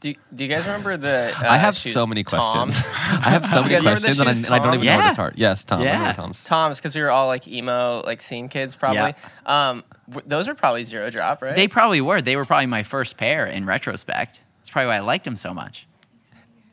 Do, 0.00 0.14
do 0.32 0.44
you 0.44 0.48
guys 0.48 0.64
remember 0.64 0.96
the? 0.96 1.34
Uh, 1.36 1.42
I 1.50 1.56
have 1.56 1.76
shoes, 1.76 1.92
so 1.92 2.06
many 2.06 2.22
questions. 2.22 2.86
I 2.94 3.30
have 3.30 3.46
so 3.46 3.62
many 3.64 3.74
guys 3.74 3.82
remember 3.84 4.00
the 4.00 4.06
questions, 4.06 4.20
and 4.20 4.28
I, 4.28 4.32
and 4.32 4.54
I 4.54 4.58
don't 4.64 4.74
even 4.74 4.86
Toms? 4.86 4.86
know 4.86 4.96
where 4.96 5.02
Yeah. 5.04 5.08
to 5.08 5.14
start. 5.14 5.34
Yes, 5.36 5.64
Tom. 5.64 5.82
Yeah. 5.82 5.92
remember 5.98 6.14
Tom's. 6.22 6.42
Toms, 6.44 6.78
because 6.78 6.94
we 6.94 7.00
were 7.02 7.10
all 7.10 7.26
like 7.26 7.48
emo, 7.48 8.02
like 8.06 8.22
scene 8.22 8.48
kids, 8.48 8.76
probably. 8.76 9.14
Um, 9.44 9.82
w- 9.82 9.97
those 10.26 10.48
are 10.48 10.54
probably 10.54 10.84
zero 10.84 11.10
drop, 11.10 11.42
right? 11.42 11.54
They 11.56 11.68
probably 11.68 12.00
were. 12.00 12.20
They 12.20 12.36
were 12.36 12.44
probably 12.44 12.66
my 12.66 12.82
first 12.82 13.16
pair 13.16 13.46
in 13.46 13.66
retrospect. 13.66 14.40
That's 14.60 14.70
probably 14.70 14.88
why 14.88 14.96
I 14.96 15.00
liked 15.00 15.24
them 15.24 15.36
so 15.36 15.52
much. 15.54 15.86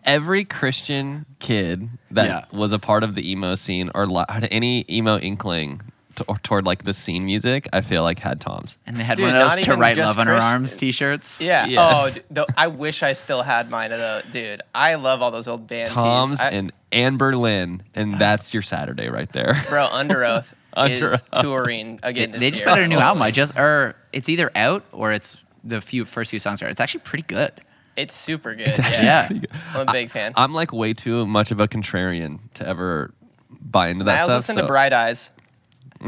Every 0.03 0.45
Christian 0.45 1.25
kid 1.39 1.89
that 2.11 2.25
Yeah. 2.27 2.45
was 2.57 2.71
a 2.73 2.79
part 2.79 3.03
of 3.03 3.15
the 3.15 3.29
emo 3.31 3.55
scene 3.55 3.89
or 3.95 4.05
li- 4.05 4.25
had 4.29 4.47
any 4.51 4.85
emo 4.89 5.17
inkling 5.17 5.81
to, 6.17 6.23
or 6.27 6.37
toward 6.43 6.65
like 6.65 6.83
the 6.83 6.93
scene 6.93 7.25
music, 7.25 7.67
I 7.73 7.81
feel 7.81 8.03
like 8.03 8.19
had 8.19 8.39
Tom's. 8.39 8.77
And 8.85 8.95
they 8.97 9.03
had 9.03 9.17
Dude, 9.17 9.25
one 9.25 9.35
of 9.35 9.55
those 9.55 9.65
to 9.65 9.75
write 9.75 9.97
love 9.97 10.19
on 10.19 10.27
her 10.27 10.35
arms 10.35 10.77
t-shirts. 10.77 11.41
yeah. 11.41 11.65
Yes. 11.65 11.91
Oh, 11.93 12.09
d- 12.13 12.21
though, 12.29 12.45
I 12.55 12.67
wish 12.67 13.01
I 13.03 13.13
still 13.13 13.41
had 13.41 13.69
mine. 13.71 13.89
Though, 13.89 14.21
dude, 14.31 14.61
I 14.75 14.93
love 14.95 15.21
all 15.23 15.31
those 15.31 15.47
old 15.47 15.65
band. 15.67 15.89
Tom's 15.89 16.39
I- 16.39 16.49
and 16.51 16.71
Anberlin, 16.91 17.81
and 17.95 18.13
that's 18.19 18.53
your 18.53 18.63
Saturday 18.63 19.09
right 19.09 19.31
there. 19.33 19.61
bro, 19.69 19.87
Under 19.87 20.23
Oath 20.25 20.53
Under 20.53 20.55
is 20.77 21.01
Oath. 21.13 21.23
touring 21.41 21.97
They, 21.97 22.09
again 22.09 22.31
this 22.31 22.39
they 22.39 22.49
just 22.51 22.61
year. 22.61 22.69
put 22.69 22.79
out 22.79 22.83
a 22.85 22.87
new 22.87 22.97
Oh, 22.97 23.01
album. 23.01 23.23
I 23.23 23.31
just 23.31 23.57
or 23.57 23.95
it's 24.13 24.29
either 24.29 24.51
out 24.55 24.83
or 24.91 25.11
it's 25.11 25.37
the 25.63 25.81
few 25.81 26.05
first 26.05 26.29
few 26.31 26.39
songs 26.39 26.61
are. 26.61 26.67
It's 26.67 26.81
actually 26.81 27.01
pretty 27.01 27.23
good. 27.23 27.51
It's 27.97 28.13
super 28.13 28.53
good. 28.55 28.67
It's 28.67 28.79
actually 28.79 29.05
yeah. 29.05 29.27
pretty 29.27 29.39
good. 29.47 29.51
I'm 29.73 29.87
a 29.87 29.91
big 29.91 30.09
fan. 30.11 30.33
I'm 30.35 30.53
like 30.53 30.73
way 30.73 30.93
too 30.93 31.25
much 31.25 31.51
of 31.51 31.59
a 31.59 31.67
contrarian 31.67 32.39
to 32.55 32.67
ever 32.67 33.13
buy 33.49 33.87
into 33.87 34.03
that 34.03 34.15
Niles 34.15 34.27
stuff. 34.29 34.37
listened 34.39 34.57
so- 34.57 34.61
to 34.63 34.67
Bright 34.67 34.93
Eyes. 34.93 35.29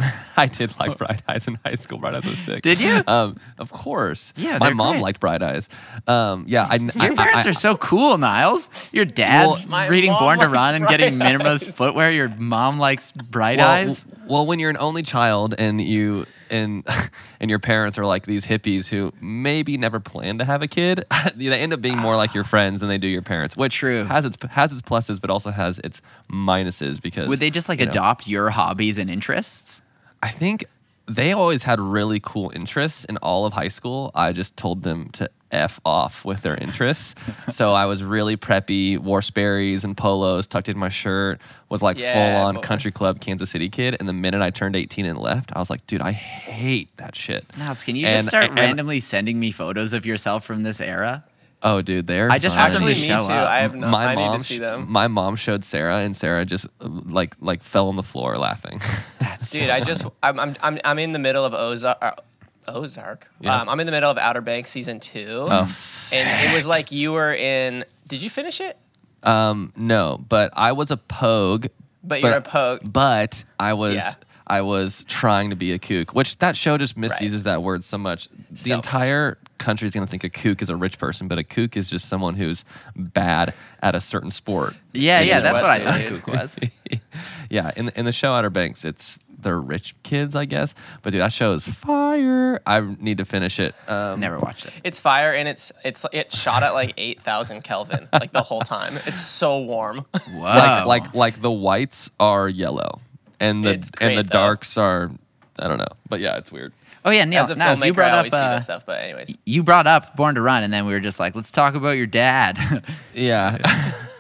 I 0.38 0.48
did 0.48 0.78
like 0.80 0.98
Bright 0.98 1.22
Eyes 1.28 1.48
in 1.48 1.58
high 1.66 1.76
school. 1.76 1.98
Bright 1.98 2.16
Eyes 2.18 2.26
was 2.26 2.38
sick. 2.38 2.62
Did 2.62 2.80
you? 2.80 3.04
Um, 3.08 3.38
of 3.58 3.72
course. 3.72 4.34
Yeah, 4.36 4.58
my 4.60 4.72
mom 4.72 4.94
great. 4.94 5.02
liked 5.02 5.20
Bright 5.20 5.42
Eyes. 5.42 5.70
Um, 6.08 6.46
yeah, 6.48 6.68
I, 6.70 6.76
Your 6.76 7.16
parents 7.16 7.46
are 7.46 7.54
so 7.54 7.76
cool, 7.78 8.18
Niles. 8.18 8.70
Your 8.92 9.06
dad's 9.06 9.66
Well, 9.68 9.90
reading 9.90 10.12
Born 10.14 10.40
to 10.40 10.48
Run 10.50 10.76
and 10.76 10.84
Bright 10.86 11.00
getting 11.00 11.22
Eyes. 11.22 11.32
minimalist 11.34 11.74
footwear. 11.74 12.12
Your 12.12 12.30
mom 12.30 12.80
likes 12.80 13.12
Bright 13.12 13.60
well, 13.60 13.70
Eyes. 13.70 14.06
Well, 14.28 14.46
when 14.46 14.60
you're 14.60 14.70
an 14.70 14.78
only 14.78 15.04
child 15.04 15.56
and 15.58 15.80
you 15.82 16.26
and 16.50 16.88
and 17.40 17.50
your 17.50 17.60
parents 17.60 17.98
are 17.98 18.06
like 18.06 18.26
these 18.26 18.46
hippies 18.46 18.88
who 18.88 19.14
maybe 19.22 19.78
never 19.78 20.00
plan 20.00 20.38
to 20.38 20.46
have 20.46 20.62
a 20.62 20.68
kid, 20.68 21.04
they 21.36 21.48
end 21.54 21.74
up 21.74 21.82
being 21.82 21.98
more 21.98 22.16
like 22.16 22.34
your 22.34 22.44
friends 22.44 22.80
than 22.80 22.90
they 22.90 22.98
do 22.98 23.08
your 23.08 23.22
parents. 23.22 23.56
Which 23.56 23.76
True. 23.76 24.04
has 24.06 24.26
its 24.26 24.38
has 24.50 24.72
its 24.72 24.82
pluses, 24.82 25.20
but 25.20 25.30
also 25.30 25.52
has 25.52 25.80
its 25.80 26.02
minuses 26.32 27.02
because 27.02 27.28
Would 27.28 27.40
they 27.40 27.50
just 27.50 27.70
like 27.70 27.80
you 27.80 27.86
know, 27.86 27.92
adopt 27.92 28.28
your 28.28 28.50
hobbies 28.50 28.98
and 28.98 29.10
interests? 29.10 29.82
I 30.24 30.30
think 30.30 30.66
they 31.08 31.32
always 31.32 31.64
had 31.64 31.80
really 31.80 32.20
cool 32.22 32.52
interests 32.54 33.06
in 33.06 33.18
all 33.18 33.46
of 33.46 33.54
high 33.54 33.70
school. 33.70 34.12
I 34.14 34.34
just 34.34 34.58
told 34.58 34.84
them 34.84 35.10
to 35.12 35.30
F 35.52 35.80
off 35.86 36.26
with 36.26 36.42
their 36.42 36.56
interests. 36.56 37.16
so 37.50 37.72
I 37.72 37.86
was 37.86 38.04
really 38.04 38.36
preppy, 38.36 38.98
wore 39.00 39.22
Sperry's 39.22 39.86
and 39.86 39.96
polos, 39.96 40.46
tucked 40.48 40.68
in 40.68 40.78
my 40.78 40.90
shirt, 40.90 41.40
was 41.70 41.82
like 41.82 41.98
Yeah, 41.98 42.12
full 42.14 42.46
on 42.46 42.56
boy. 42.56 42.62
country 42.62 42.92
club 42.92 43.22
Kansas 43.22 43.50
City 43.50 43.70
kid. 43.70 43.96
And 44.00 44.10
the 44.10 44.14
minute 44.14 44.42
I 44.42 44.50
turned 44.50 44.76
18 44.76 45.06
and 45.06 45.18
left, 45.18 45.52
I 45.56 45.60
was 45.60 45.70
like, 45.70 45.88
dude, 45.88 46.02
I 46.02 46.12
hate 46.12 46.90
that 46.98 47.16
shit. 47.16 47.46
Niles, 47.58 47.84
can 47.84 47.96
you 47.96 48.06
And- 48.08 48.18
just 48.18 48.28
start 48.28 48.46
and- 48.48 48.56
randomly 48.56 49.00
sending 49.00 49.40
me 49.40 49.52
photos 49.52 49.94
of 49.94 50.06
yourself 50.06 50.44
from 50.44 50.64
this 50.64 50.82
era? 50.82 51.24
Oh, 51.64 51.82
dude, 51.82 52.06
they're 52.08 52.30
I 52.32 52.38
just 52.38 52.56
fun. 52.56 52.72
want 52.72 52.84
to 52.84 52.90
Actually, 52.90 53.02
me 53.02 53.08
show 53.08 53.20
too. 53.28 53.34
up. 53.34 53.50
I 53.50 53.60
have 53.62 53.74
no. 53.76 53.88
my 53.90 54.06
I 54.08 54.16
mom, 54.16 54.32
need 54.34 54.38
to 54.40 54.44
see 54.46 54.56
sh- 54.58 54.60
them. 54.60 54.86
my 54.92 55.08
mom 55.08 55.36
showed 55.36 55.66
Sarah, 55.66 55.98
and 55.98 56.16
Sarah 56.16 56.46
just 56.46 56.68
uh, 56.82 56.88
like 56.88 57.36
like 57.42 57.64
fell 57.64 57.88
on 57.90 57.96
the 57.96 58.04
floor 58.04 58.38
laughing. 58.38 58.80
That's 59.20 59.52
Dude, 59.52 59.70
I 59.70 59.84
just 59.84 60.06
I'm 60.22 60.40
I'm 60.40 60.56
I'm, 60.62 60.80
I'm 60.86 61.00
in 61.00 61.14
the 61.14 61.20
middle 61.20 61.44
of 61.46 61.54
Ozark. 61.56 62.22
Ozark. 62.68 63.28
Yeah. 63.40 63.62
Um, 63.62 63.70
I'm 63.70 63.80
in 63.80 63.86
the 63.86 63.92
middle 63.92 64.12
of 64.12 64.18
Outer 64.18 64.42
Banks 64.42 64.70
season 64.70 65.00
two. 65.00 65.48
Oh, 65.50 65.70
and 66.14 66.52
it 66.52 66.54
was 66.56 66.68
like 66.68 66.92
you 66.92 67.14
were 67.14 67.34
in. 67.34 67.86
Did 68.08 68.22
you 68.22 68.30
finish 68.30 68.60
it? 68.62 68.78
Um, 69.24 69.72
no, 69.76 70.24
but 70.30 70.52
I 70.56 70.74
was 70.74 70.92
a 70.92 70.98
pogue. 70.98 71.68
But 72.04 72.22
you're 72.22 72.34
a 72.34 72.42
pogue. 72.42 72.82
But 72.92 73.44
I 73.60 73.74
was 73.74 73.96
Yeah. 73.96 74.12
I 74.48 74.62
was 74.62 75.04
trying 75.08 75.50
to 75.50 75.56
be 75.56 75.74
a 75.74 75.80
kook, 75.80 76.14
which 76.16 76.38
that 76.40 76.56
show 76.56 76.78
just 76.78 76.96
misuses 76.98 77.44
that 77.44 77.62
word 77.64 77.84
so 77.84 77.98
much. 77.98 78.30
The 78.50 78.58
So 78.58 78.70
much. 78.70 78.86
entire 78.86 79.38
country 79.58 79.88
is 79.88 79.94
going 79.94 80.06
to 80.06 80.10
think 80.10 80.24
a 80.24 80.30
kook 80.30 80.62
is 80.62 80.70
a 80.70 80.76
rich 80.76 80.98
person, 80.98 81.28
but 81.28 81.38
a 81.38 81.44
kook 81.44 81.76
is 81.76 81.90
just 81.90 82.08
someone 82.08 82.36
who's 82.36 82.64
bad 82.96 83.54
at 83.82 83.94
a 83.96 84.00
certain 84.02 84.32
sport. 84.32 84.74
Yeah, 84.94 85.20
yeah, 85.22 85.42
that's 85.42 85.62
what 85.62 85.70
I 85.70 85.80
wetsuit. 85.80 86.10
thought 86.10 86.24
kook 86.24 86.28
was. 86.28 86.56
yeah, 87.50 87.72
in 87.76 87.90
in 87.90 88.06
the 88.06 88.12
show 88.12 88.34
Outer 88.34 88.50
Banks, 88.50 88.86
it's 88.86 89.20
they're 89.40 89.60
rich 89.60 89.94
kids, 90.04 90.36
I 90.36 90.46
guess. 90.46 90.74
But 91.04 91.12
dude, 91.12 91.22
that 91.22 91.32
show 91.32 91.54
is 91.54 91.68
fire. 91.68 92.60
I 92.66 92.80
need 93.00 93.18
to 93.20 93.26
finish 93.26 93.60
it. 93.60 93.76
Um, 93.88 94.20
Never 94.20 94.40
watched 94.40 94.66
it. 94.66 94.74
It's 94.84 95.00
fire 95.00 95.32
and 95.34 95.48
it's 95.48 95.72
it's 95.84 96.06
it's 96.12 96.38
shot 96.38 96.64
at 96.64 96.74
like 96.74 96.94
eight 96.98 97.22
thousand 97.22 97.64
Kelvin 97.64 98.08
like 98.14 98.32
the 98.34 98.42
whole 98.44 98.62
time. 98.62 98.98
It's 99.06 99.24
so 99.24 99.60
warm. 99.60 100.06
Whoa. 100.32 100.42
like 100.42 100.86
like 100.86 101.14
like 101.14 101.42
the 101.42 101.52
whites 101.52 102.10
are 102.20 102.50
yellow, 102.50 103.00
and 103.40 103.64
the 103.64 103.72
It's 103.72 103.92
and 104.02 104.18
the 104.18 104.24
though. 104.24 104.30
darks 104.30 104.78
are 104.78 105.12
I 105.60 105.68
don't 105.68 105.78
know, 105.80 105.88
but 106.10 106.20
yeah, 106.20 106.38
it's 106.38 106.52
weird. 106.52 106.72
oh 107.06 107.10
yeah, 107.12 107.24
Neil. 107.26 107.44
As 107.44 107.50
a 107.50 107.56
Niles, 107.56 107.80
filmmaker, 107.80 107.86
you 107.88 107.94
brought 107.94 108.10
I 108.12 108.12
up 108.12 108.18
always 108.20 108.34
see 108.34 108.38
uh, 108.40 108.56
this 108.56 108.64
stuff. 108.66 108.86
But 108.86 109.02
anyways, 109.02 109.38
you 109.46 109.64
brought 109.64 109.88
up 109.88 110.16
Born 110.16 110.36
to 110.36 110.42
Run, 110.42 110.64
and 110.64 110.72
then 110.74 110.86
we 110.86 110.94
were 110.94 111.00
just 111.00 111.20
like, 111.20 111.36
let's 111.36 111.52
talk 111.52 111.74
about 111.76 111.92
your 111.98 112.08
dad. 112.08 112.84
Yeah. 113.16 113.58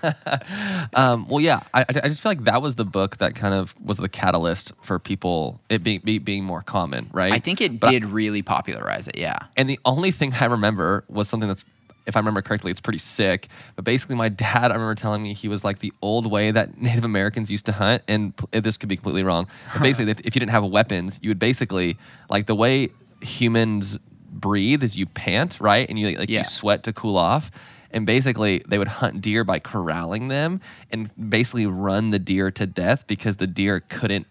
um, 0.94 1.28
well, 1.28 1.40
yeah, 1.40 1.62
I, 1.74 1.86
I 1.90 2.08
just 2.08 2.22
feel 2.22 2.32
like 2.32 2.44
that 2.46 2.62
was 2.62 2.76
the 2.76 2.86
book 2.86 3.18
that 3.18 3.36
kind 3.36 3.54
of 3.54 3.76
was 3.84 3.98
the 3.98 4.10
catalyst 4.10 4.72
for 4.82 5.00
people 5.00 5.60
it 5.70 5.84
being 5.84 6.02
be, 6.04 6.18
being 6.20 6.44
more 6.44 6.62
common, 6.62 7.10
right? 7.14 7.32
I 7.34 7.40
think 7.40 7.62
it 7.62 7.80
But 7.80 7.90
I- 7.90 7.92
did 7.94 8.06
really 8.06 8.42
popularize 8.42 9.08
it. 9.08 9.18
Yeah. 9.18 9.38
and 9.56 9.70
the 9.70 9.80
only 9.86 10.12
thing 10.12 10.34
I 10.40 10.46
remember 10.46 11.04
was 11.10 11.28
something 11.30 11.48
that's, 11.48 11.64
if 12.08 12.16
I 12.16 12.20
remember 12.20 12.42
correctly, 12.42 12.72
it's 12.72 12.82
pretty 12.82 13.00
sick. 13.00 13.48
But 13.76 13.86
basically, 13.86 14.16
my 14.16 14.30
dad, 14.48 14.72
I 14.72 14.74
remember 14.74 14.96
telling 14.96 15.22
me 15.22 15.34
he 15.34 15.48
was 15.48 15.64
like 15.64 15.80
the 15.80 15.94
old 16.02 16.32
way 16.32 16.50
that 16.52 16.82
Native 16.82 17.04
Americans 17.04 17.52
used 17.52 17.66
to 17.68 17.74
hunt. 17.74 18.02
And 18.08 18.36
pl- 18.36 18.50
this 18.52 18.78
could 18.78 18.90
be 18.90 18.96
completely 18.96 19.24
wrong. 19.24 19.48
But 19.74 19.82
basically, 19.90 20.12
if, 20.12 20.20
if 20.22 20.36
you 20.36 20.40
didn't 20.40 20.52
have 20.52 20.64
weapons, 20.66 21.20
you 21.22 21.30
would 21.30 21.40
basically, 21.40 21.98
like 22.30 22.48
the 22.48 22.56
way 22.56 22.90
humans 23.22 23.98
breathe 24.32 24.84
is 24.84 24.96
you 24.98 25.06
pant, 25.06 25.60
right? 25.60 25.88
And 25.90 26.00
you 26.00 26.18
like 26.18 26.30
Yeah. 26.30 26.40
you 26.40 26.44
sweat 26.46 26.84
to 26.84 26.94
cool 26.94 27.18
off. 27.18 27.52
And 27.92 28.06
basically, 28.06 28.62
they 28.68 28.78
would 28.78 28.90
hunt 28.90 29.22
deer 29.22 29.44
by 29.44 29.60
corralling 29.60 30.28
them 30.28 30.60
and 30.92 31.10
basically 31.30 31.66
run 31.66 32.10
the 32.12 32.20
deer 32.20 32.52
to 32.52 32.66
death 32.68 33.06
because 33.08 33.38
the 33.38 33.48
deer 33.48 33.80
couldn't 33.80 34.28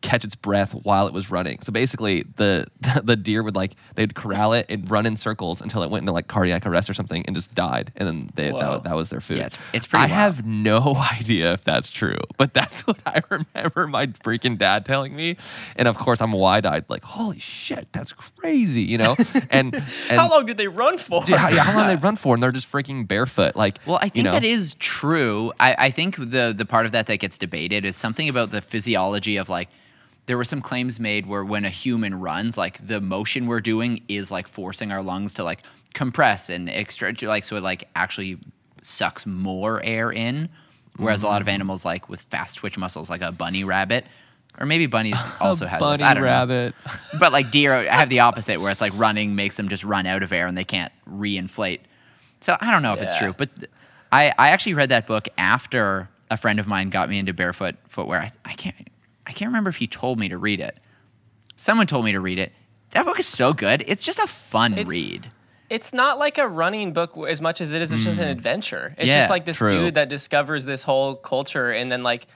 catch 0.00 0.24
its 0.24 0.34
breath 0.34 0.72
while 0.74 1.06
it 1.06 1.12
was 1.12 1.30
running. 1.30 1.60
So 1.62 1.72
basically, 1.72 2.24
the 2.36 2.66
the 3.04 3.16
deer 3.16 3.42
would 3.42 3.54
like 3.56 3.72
they'd 3.94 4.14
corral 4.14 4.52
it 4.52 4.66
and 4.68 4.90
run 4.90 5.06
in 5.06 5.16
circles 5.16 5.60
until 5.60 5.82
it 5.82 5.90
went 5.90 6.02
into 6.02 6.12
like 6.12 6.28
cardiac 6.28 6.66
arrest 6.66 6.88
or 6.90 6.94
something 6.94 7.24
and 7.26 7.34
just 7.36 7.54
died. 7.54 7.92
And 7.96 8.06
then 8.08 8.30
they, 8.34 8.50
that, 8.50 8.84
that 8.84 8.94
was 8.94 9.10
their 9.10 9.20
food. 9.20 9.38
Yeah, 9.38 9.46
it's- 9.46 9.58
it's 9.72 9.86
pretty 9.86 10.04
I 10.04 10.06
wild. 10.08 10.34
have 10.36 10.46
no 10.46 10.96
idea 11.18 11.52
if 11.52 11.64
that's 11.64 11.90
true, 11.90 12.16
but 12.36 12.54
that's 12.54 12.80
what 12.86 12.98
I 13.06 13.22
remember 13.30 13.86
my 13.86 14.06
freaking 14.08 14.56
dad 14.58 14.84
telling 14.84 15.14
me. 15.14 15.36
And 15.76 15.88
of 15.88 15.96
course, 15.98 16.20
I'm 16.20 16.32
wide 16.32 16.66
eyed, 16.66 16.84
like, 16.88 17.02
holy 17.04 17.38
shit, 17.38 17.88
that's 17.92 18.12
crazy, 18.12 18.82
you 18.82 18.98
know? 18.98 19.16
And, 19.50 19.74
and 19.74 19.84
how 20.10 20.28
long 20.30 20.46
did 20.46 20.56
they 20.56 20.68
run 20.68 20.98
for? 20.98 21.22
Dude, 21.24 21.36
how, 21.36 21.48
yeah, 21.48 21.62
how 21.64 21.76
long 21.78 21.88
did 21.88 21.98
they 21.98 22.02
run 22.02 22.16
for? 22.16 22.34
And 22.34 22.42
they're 22.42 22.52
just 22.52 22.70
freaking 22.70 23.06
barefoot. 23.06 23.56
Like, 23.56 23.78
Well, 23.86 23.96
I 23.96 24.02
think 24.08 24.16
you 24.16 24.22
know, 24.24 24.32
that 24.32 24.44
is 24.44 24.74
true. 24.74 25.52
I, 25.60 25.74
I 25.78 25.90
think 25.90 26.16
the 26.16 26.54
the 26.56 26.64
part 26.66 26.86
of 26.86 26.92
that 26.92 27.06
that 27.06 27.16
gets 27.18 27.38
debated 27.38 27.84
is 27.84 27.96
something 27.96 28.28
about 28.28 28.50
the 28.50 28.60
physiology 28.60 29.36
of 29.36 29.48
like 29.48 29.68
there 30.28 30.36
were 30.36 30.44
some 30.44 30.60
claims 30.60 31.00
made 31.00 31.24
where 31.24 31.42
when 31.42 31.64
a 31.64 31.70
human 31.70 32.20
runs, 32.20 32.58
like 32.58 32.86
the 32.86 33.00
motion 33.00 33.46
we're 33.46 33.62
doing 33.62 34.04
is 34.08 34.30
like 34.30 34.46
forcing 34.46 34.92
our 34.92 35.02
lungs 35.02 35.32
to 35.34 35.42
like 35.42 35.62
compress 35.94 36.50
and 36.50 36.68
extract, 36.68 37.22
like 37.22 37.44
so 37.44 37.56
it 37.56 37.62
like 37.62 37.88
actually 37.96 38.38
sucks 38.82 39.24
more 39.24 39.82
air 39.82 40.12
in. 40.12 40.50
Whereas 40.98 41.22
a 41.22 41.26
lot 41.26 41.40
of 41.40 41.46
mm-hmm. 41.48 41.54
animals 41.54 41.86
like 41.86 42.10
with 42.10 42.20
fast 42.20 42.58
twitch 42.58 42.76
muscles, 42.76 43.08
like 43.08 43.22
a 43.22 43.32
bunny 43.32 43.64
rabbit, 43.64 44.04
or 44.60 44.66
maybe 44.66 44.84
bunnies 44.84 45.16
also 45.40 45.64
have 45.64 45.80
bunny 45.80 45.96
this. 45.96 46.06
I 46.06 46.12
don't 46.12 46.22
know. 46.22 46.28
rabbit. 46.28 46.74
But 47.18 47.32
like 47.32 47.50
deer 47.50 47.90
have 47.90 48.10
the 48.10 48.20
opposite, 48.20 48.60
where 48.60 48.70
it's 48.70 48.82
like 48.82 48.92
running 48.96 49.34
makes 49.34 49.56
them 49.56 49.70
just 49.70 49.82
run 49.82 50.04
out 50.04 50.22
of 50.22 50.30
air 50.30 50.46
and 50.46 50.58
they 50.58 50.64
can't 50.64 50.92
reinflate. 51.10 51.80
So 52.40 52.54
I 52.60 52.70
don't 52.70 52.82
know 52.82 52.92
if 52.92 53.00
it's 53.00 53.16
true, 53.16 53.32
but 53.32 53.48
I, 54.12 54.34
I 54.38 54.50
actually 54.50 54.74
read 54.74 54.90
that 54.90 55.06
book 55.06 55.26
after 55.38 56.10
a 56.30 56.36
friend 56.36 56.60
of 56.60 56.66
mine 56.66 56.90
got 56.90 57.08
me 57.08 57.18
into 57.18 57.32
barefoot 57.32 57.76
footwear. 57.88 58.20
I, 58.20 58.32
I 58.44 58.52
can't 58.52 58.87
I 59.28 59.32
can't 59.32 59.50
remember 59.50 59.70
if 59.70 59.76
he 59.76 59.86
told 59.86 60.18
me 60.18 60.28
to 60.28 60.38
read 60.38 60.60
it. 60.60 60.80
Someone 61.56 61.86
told 61.86 62.04
me 62.04 62.12
to 62.12 62.20
read 62.20 62.38
it. 62.38 62.52
That 62.92 63.04
book 63.04 63.18
is 63.20 63.26
so 63.26 63.52
good. 63.52 63.84
It's 63.86 64.02
just 64.02 64.18
a 64.18 64.26
fun 64.26 64.72
It's- 64.72 64.88
read. 64.88 65.30
It's 65.70 65.92
not 65.92 66.18
like 66.18 66.38
a 66.38 66.48
running 66.48 66.94
book 66.94 67.14
as 67.28 67.42
much 67.42 67.60
as 67.60 67.72
it 67.72 67.82
is. 67.82 67.92
It's 67.92 68.04
just 68.04 68.18
an 68.18 68.26
mm. 68.28 68.30
adventure. 68.30 68.94
It's 68.96 69.06
Yeah, 69.06 69.18
just 69.18 69.28
like 69.28 69.44
this 69.44 69.58
true. 69.58 69.68
dude 69.68 69.94
that 69.96 70.08
discovers 70.08 70.64
this 70.64 70.82
whole 70.82 71.14
culture, 71.14 71.70
and 71.70 71.92
then 71.92 72.02
like 72.02 72.26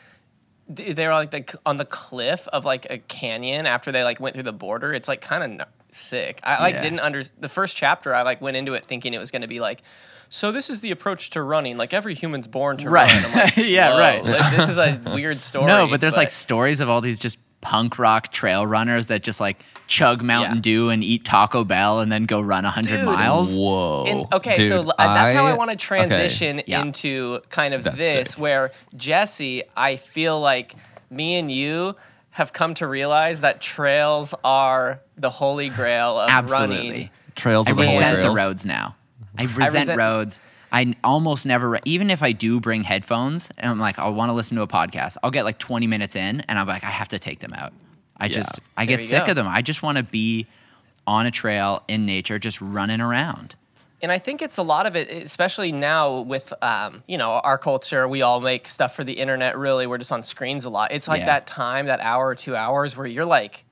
they're 0.69 1.15
like 1.15 1.31
the, 1.31 1.59
on 1.65 1.79
the 1.79 1.87
cliff 1.87 2.47
of 2.49 2.67
like 2.67 2.87
a 2.91 2.99
canyon 2.99 3.65
after 3.65 3.91
they 3.91 4.05
like 4.05 4.21
went 4.21 4.35
through 4.35 4.43
the 4.43 4.53
border. 4.53 4.93
It's 4.93 5.09
like 5.09 5.23
kind 5.23 5.63
of 5.63 5.67
sick. 5.93 6.41
I 6.43 6.61
like 6.63 6.75
Yeah. 6.75 6.83
didn't 6.83 7.01
under 7.01 7.23
the 7.41 7.49
first 7.49 7.75
chapter. 7.75 8.15
I 8.15 8.21
like 8.21 8.43
went 8.43 8.59
into 8.59 8.75
it 8.75 8.85
thinking 8.85 9.15
it 9.15 9.19
was 9.19 9.31
going 9.31 9.43
to 9.43 9.49
be 9.49 9.61
like. 9.61 9.83
So 10.35 10.51
this 10.51 10.71
is 10.71 10.81
the 10.81 10.91
approach 10.93 11.29
to 11.31 11.43
running. 11.43 11.77
Like 11.77 11.93
every 11.93 12.15
human's 12.15 12.47
born 12.47 12.79
to 12.79 12.89
Right. 12.89 13.07
run. 13.13 13.25
I'm 13.27 13.33
like, 13.45 13.57
Yeah, 13.59 13.99
right. 13.99 14.25
like, 14.25 14.57
this 14.57 14.69
is 14.71 14.79
a 14.79 14.99
weird 15.15 15.39
story. 15.41 15.67
no, 15.67 15.87
but 15.87 16.01
there's 16.01 16.17
like 16.17 16.31
stories 16.31 16.81
of 16.81 16.89
all 16.89 17.03
these 17.03 17.19
just 17.19 17.37
punk 17.61 17.99
rock 17.99 18.33
trail 18.33 18.67
runners 18.67 19.09
that 19.09 19.23
just 19.23 19.41
like 19.41 19.63
chug 19.89 20.23
Mountain 20.23 20.57
Yeah. 20.57 20.63
Dew 20.63 20.89
and 20.89 21.05
eat 21.05 21.27
Taco 21.27 21.65
Bell 21.65 22.01
and 22.01 22.11
then 22.11 22.25
go 22.25 22.41
run 22.41 22.65
100 22.65 22.89
Dude. 22.97 23.05
miles. 23.05 23.59
Whoa. 23.59 24.05
And, 24.09 24.27
okay, 24.33 24.57
Dude, 24.57 24.69
so 24.69 24.77
l- 24.85 24.95
uh, 24.99 25.13
that's 25.15 25.35
how 25.35 25.45
I 25.45 25.51
I- 25.51 25.55
want 25.55 25.69
to 25.69 25.75
okay. 25.75 25.87
transition 25.87 26.63
Yeah. 26.67 26.81
into 26.81 27.41
kind 27.51 27.75
of 27.75 27.85
That's 27.85 27.97
this, 27.99 28.29
sick. 28.31 28.39
where 28.39 28.73
Jesse, 28.97 29.65
I 29.77 29.97
feel 29.97 30.41
like 30.41 30.75
me 31.11 31.37
and 31.37 31.53
you 31.53 31.95
have 32.31 32.55
come 32.55 32.73
to 32.77 32.87
realize 32.87 33.43
that 33.43 33.61
trails 33.61 34.35
are 34.43 35.01
the 35.19 35.29
holy 35.29 35.69
grail 35.69 36.19
of 36.19 36.31
Absolutely. 36.31 36.77
running. 36.89 37.11
Trails 37.37 37.69
I 37.69 37.73
of 37.73 37.77
the 37.77 37.83
Holy 37.87 37.97
resent 37.99 38.23
the 38.23 38.31
roads 38.31 38.65
now. 38.65 38.97
I 39.39 39.43
resent, 39.45 39.75
resent- 39.75 39.99
roads. 39.99 40.41
I 40.75 40.95
almost 41.05 41.45
never, 41.45 41.69
re- 41.71 41.81
even 41.85 42.09
if 42.09 42.23
I 42.23 42.33
do 42.33 42.59
bring 42.59 42.83
headphones 42.85 43.51
and 43.59 43.71
I'm 43.71 43.79
like, 43.79 43.99
I 43.99 44.09
want 44.09 44.31
to 44.31 44.33
listen 44.33 44.57
to 44.57 44.63
a 44.63 44.67
podcast, 44.67 45.19
I'll 45.23 45.31
get 45.31 45.45
like 45.45 45.59
20 45.59 45.87
minutes 45.87 46.17
in 46.17 46.41
and 46.49 46.59
I'm 46.59 46.67
like, 46.67 46.83
I 46.83 46.89
have 46.89 47.09
to 47.09 47.19
take 47.19 47.41
them 47.41 47.53
out. 47.53 47.75
I 48.17 48.27
Yeah. 48.27 48.33
just, 48.33 48.61
I 48.77 48.87
There 48.87 48.97
get 48.97 49.05
sick 49.05 49.27
go. 49.27 49.33
of 49.33 49.37
them. 49.37 49.47
I 49.47 49.61
just 49.61 49.83
want 49.83 49.99
to 49.99 50.03
be 50.05 50.47
on 51.07 51.27
a 51.27 51.31
trail 51.31 51.83
in 51.89 52.07
nature, 52.07 52.39
just 52.39 52.59
running 52.63 53.01
around. 53.03 53.55
And 54.01 54.11
I 54.11 54.19
think 54.19 54.41
it's 54.41 54.57
a 54.57 54.63
lot 54.63 54.87
of 54.87 54.97
it, 54.97 55.11
especially 55.11 55.73
now 55.73 56.21
with 56.21 56.53
um, 56.63 57.05
you 57.07 57.17
know 57.19 57.33
our 57.33 57.57
culture. 57.59 58.09
We 58.09 58.23
all 58.23 58.41
make 58.41 58.67
stuff 58.67 58.97
for 58.97 59.05
the 59.05 59.13
internet. 59.13 59.57
Really, 59.57 59.87
we're 59.87 59.99
just 59.99 60.11
on 60.11 60.23
screens 60.23 60.65
a 60.65 60.71
lot. 60.71 60.91
It's 60.91 61.07
like 61.07 61.21
Yeah. 61.21 61.27
that 61.27 61.47
time, 61.47 61.87
that 61.87 62.01
hour 62.01 62.27
or 62.27 62.35
two 62.35 62.57
hours, 62.57 62.97
where 62.97 63.07
you're 63.07 63.25
like, 63.25 63.65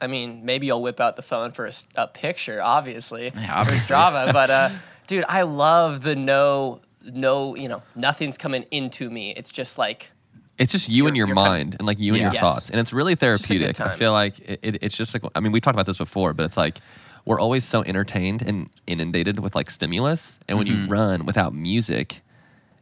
I 0.00 0.08
mean, 0.08 0.44
maybe 0.44 0.66
you'll 0.66 0.82
whip 0.82 0.98
out 1.00 1.14
the 1.14 1.22
phone 1.22 1.52
for 1.52 1.70
a 1.94 2.08
picture, 2.08 2.60
obviously, 2.60 3.30
Yeah, 3.32 3.60
obviously. 3.60 3.94
Strava. 3.94 4.32
But 4.32 4.50
uh, 4.50 4.70
dude, 5.10 5.24
I 5.28 5.42
love 5.42 6.02
the 6.02 6.14
no, 6.14 6.80
no, 7.04 7.56
you 7.56 7.68
know, 7.68 7.82
nothing's 7.96 8.38
coming 8.38 8.64
into 8.70 9.10
me. 9.10 9.32
It's 9.36 9.50
just 9.50 9.76
like 9.76 10.10
It's 10.56 10.70
just 10.72 10.88
you 10.88 11.06
and 11.08 11.16
You're- 11.16 11.28
your 11.28 11.28
you're 11.28 11.34
mind 11.34 11.74
and 11.78 11.86
like 11.86 11.98
you 11.98 12.12
and 12.12 12.20
Yeah. 12.20 12.26
your 12.28 12.34
Yes. 12.34 12.40
thoughts, 12.40 12.70
and 12.70 12.78
it's 12.78 12.92
really 12.92 13.14
a 13.14 13.16
good 13.16 13.20
therapeutic. 13.20 13.80
I 13.80 13.96
feel 13.96 14.12
like 14.12 14.38
it, 14.40 14.60
it, 14.62 14.82
it's 14.84 14.96
just 14.96 15.12
like 15.14 15.22
I 15.34 15.40
mean 15.40 15.50
we 15.52 15.60
talked 15.60 15.74
about 15.74 15.86
this 15.86 15.96
before, 15.98 16.32
but 16.32 16.44
it's 16.44 16.56
like 16.56 16.78
we're 17.24 17.40
always 17.40 17.64
so 17.64 17.82
entertained 17.82 18.40
and 18.42 18.70
inundated 18.86 19.40
with 19.40 19.54
like 19.54 19.68
stimulus, 19.70 20.38
and 20.48 20.58
when 20.58 20.66
Mm-hmm. 20.68 20.84
you 20.84 20.88
run 20.88 21.26
without 21.26 21.54
music, 21.54 22.20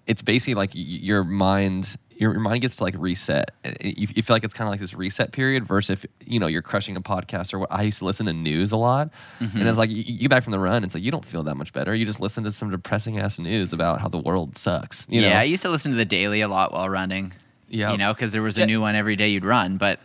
it's 0.07 0.23
basically 0.23 0.55
like 0.55 0.75
y- 0.75 0.81
your 1.11 1.25
mind. 1.25 1.97
Your, 2.21 2.33
your 2.33 2.41
mind 2.41 2.61
gets 2.63 2.75
to 2.77 2.85
like 2.85 2.95
reset. 2.99 3.53
You, 3.81 4.09
you 4.15 4.23
feel 4.23 4.35
like 4.35 4.45
it's 4.45 4.53
kind 4.55 4.67
of 4.69 4.73
like 4.73 4.81
this 4.81 4.93
reset 4.95 5.33
period 5.33 5.67
versus 5.67 5.91
if 5.91 6.07
you 6.27 6.39
know 6.41 6.47
you're 6.49 6.63
crushing 6.63 6.97
a 6.97 7.01
podcast 7.01 7.55
or 7.55 7.61
what 7.61 7.71
I 7.73 7.83
used 7.83 7.99
to 8.01 8.05
listen 8.05 8.27
to 8.27 8.33
news 8.33 8.73
a 8.73 8.77
lot, 8.77 9.11
Mm-hmm. 9.41 9.59
and 9.59 9.69
it's 9.69 9.79
like 9.79 9.91
you, 9.91 10.03
you 10.05 10.19
get 10.19 10.31
back 10.31 10.43
from 10.43 10.51
the 10.51 10.59
run, 10.59 10.83
it's 10.85 10.95
like 10.95 11.03
you 11.05 11.11
don't 11.13 11.25
feel 11.25 11.43
that 11.45 11.55
much 11.57 11.73
better. 11.73 11.95
You 11.95 12.05
just 12.05 12.21
listen 12.21 12.43
to 12.45 12.51
some 12.53 12.71
depressing 12.71 13.19
ass 13.19 13.39
news 13.39 13.73
about 13.73 14.01
how 14.01 14.09
the 14.09 14.19
world 14.19 14.59
sucks. 14.59 15.07
You 15.09 15.21
yeah, 15.23 15.31
know? 15.31 15.37
I 15.37 15.43
used 15.45 15.63
to 15.63 15.69
listen 15.71 15.93
to 15.93 15.97
the 15.97 16.05
daily 16.05 16.41
a 16.41 16.49
lot 16.49 16.73
while 16.73 16.89
running. 16.89 17.33
Yeah, 17.69 17.93
you 17.93 17.99
know, 17.99 18.13
because 18.13 18.33
there 18.33 18.43
was 18.43 18.57
a 18.59 18.63
Yeah. 18.63 18.67
new 18.67 18.81
one 18.81 18.95
every 18.95 19.15
day 19.17 19.29
you'd 19.29 19.45
run. 19.45 19.77
But 19.77 20.01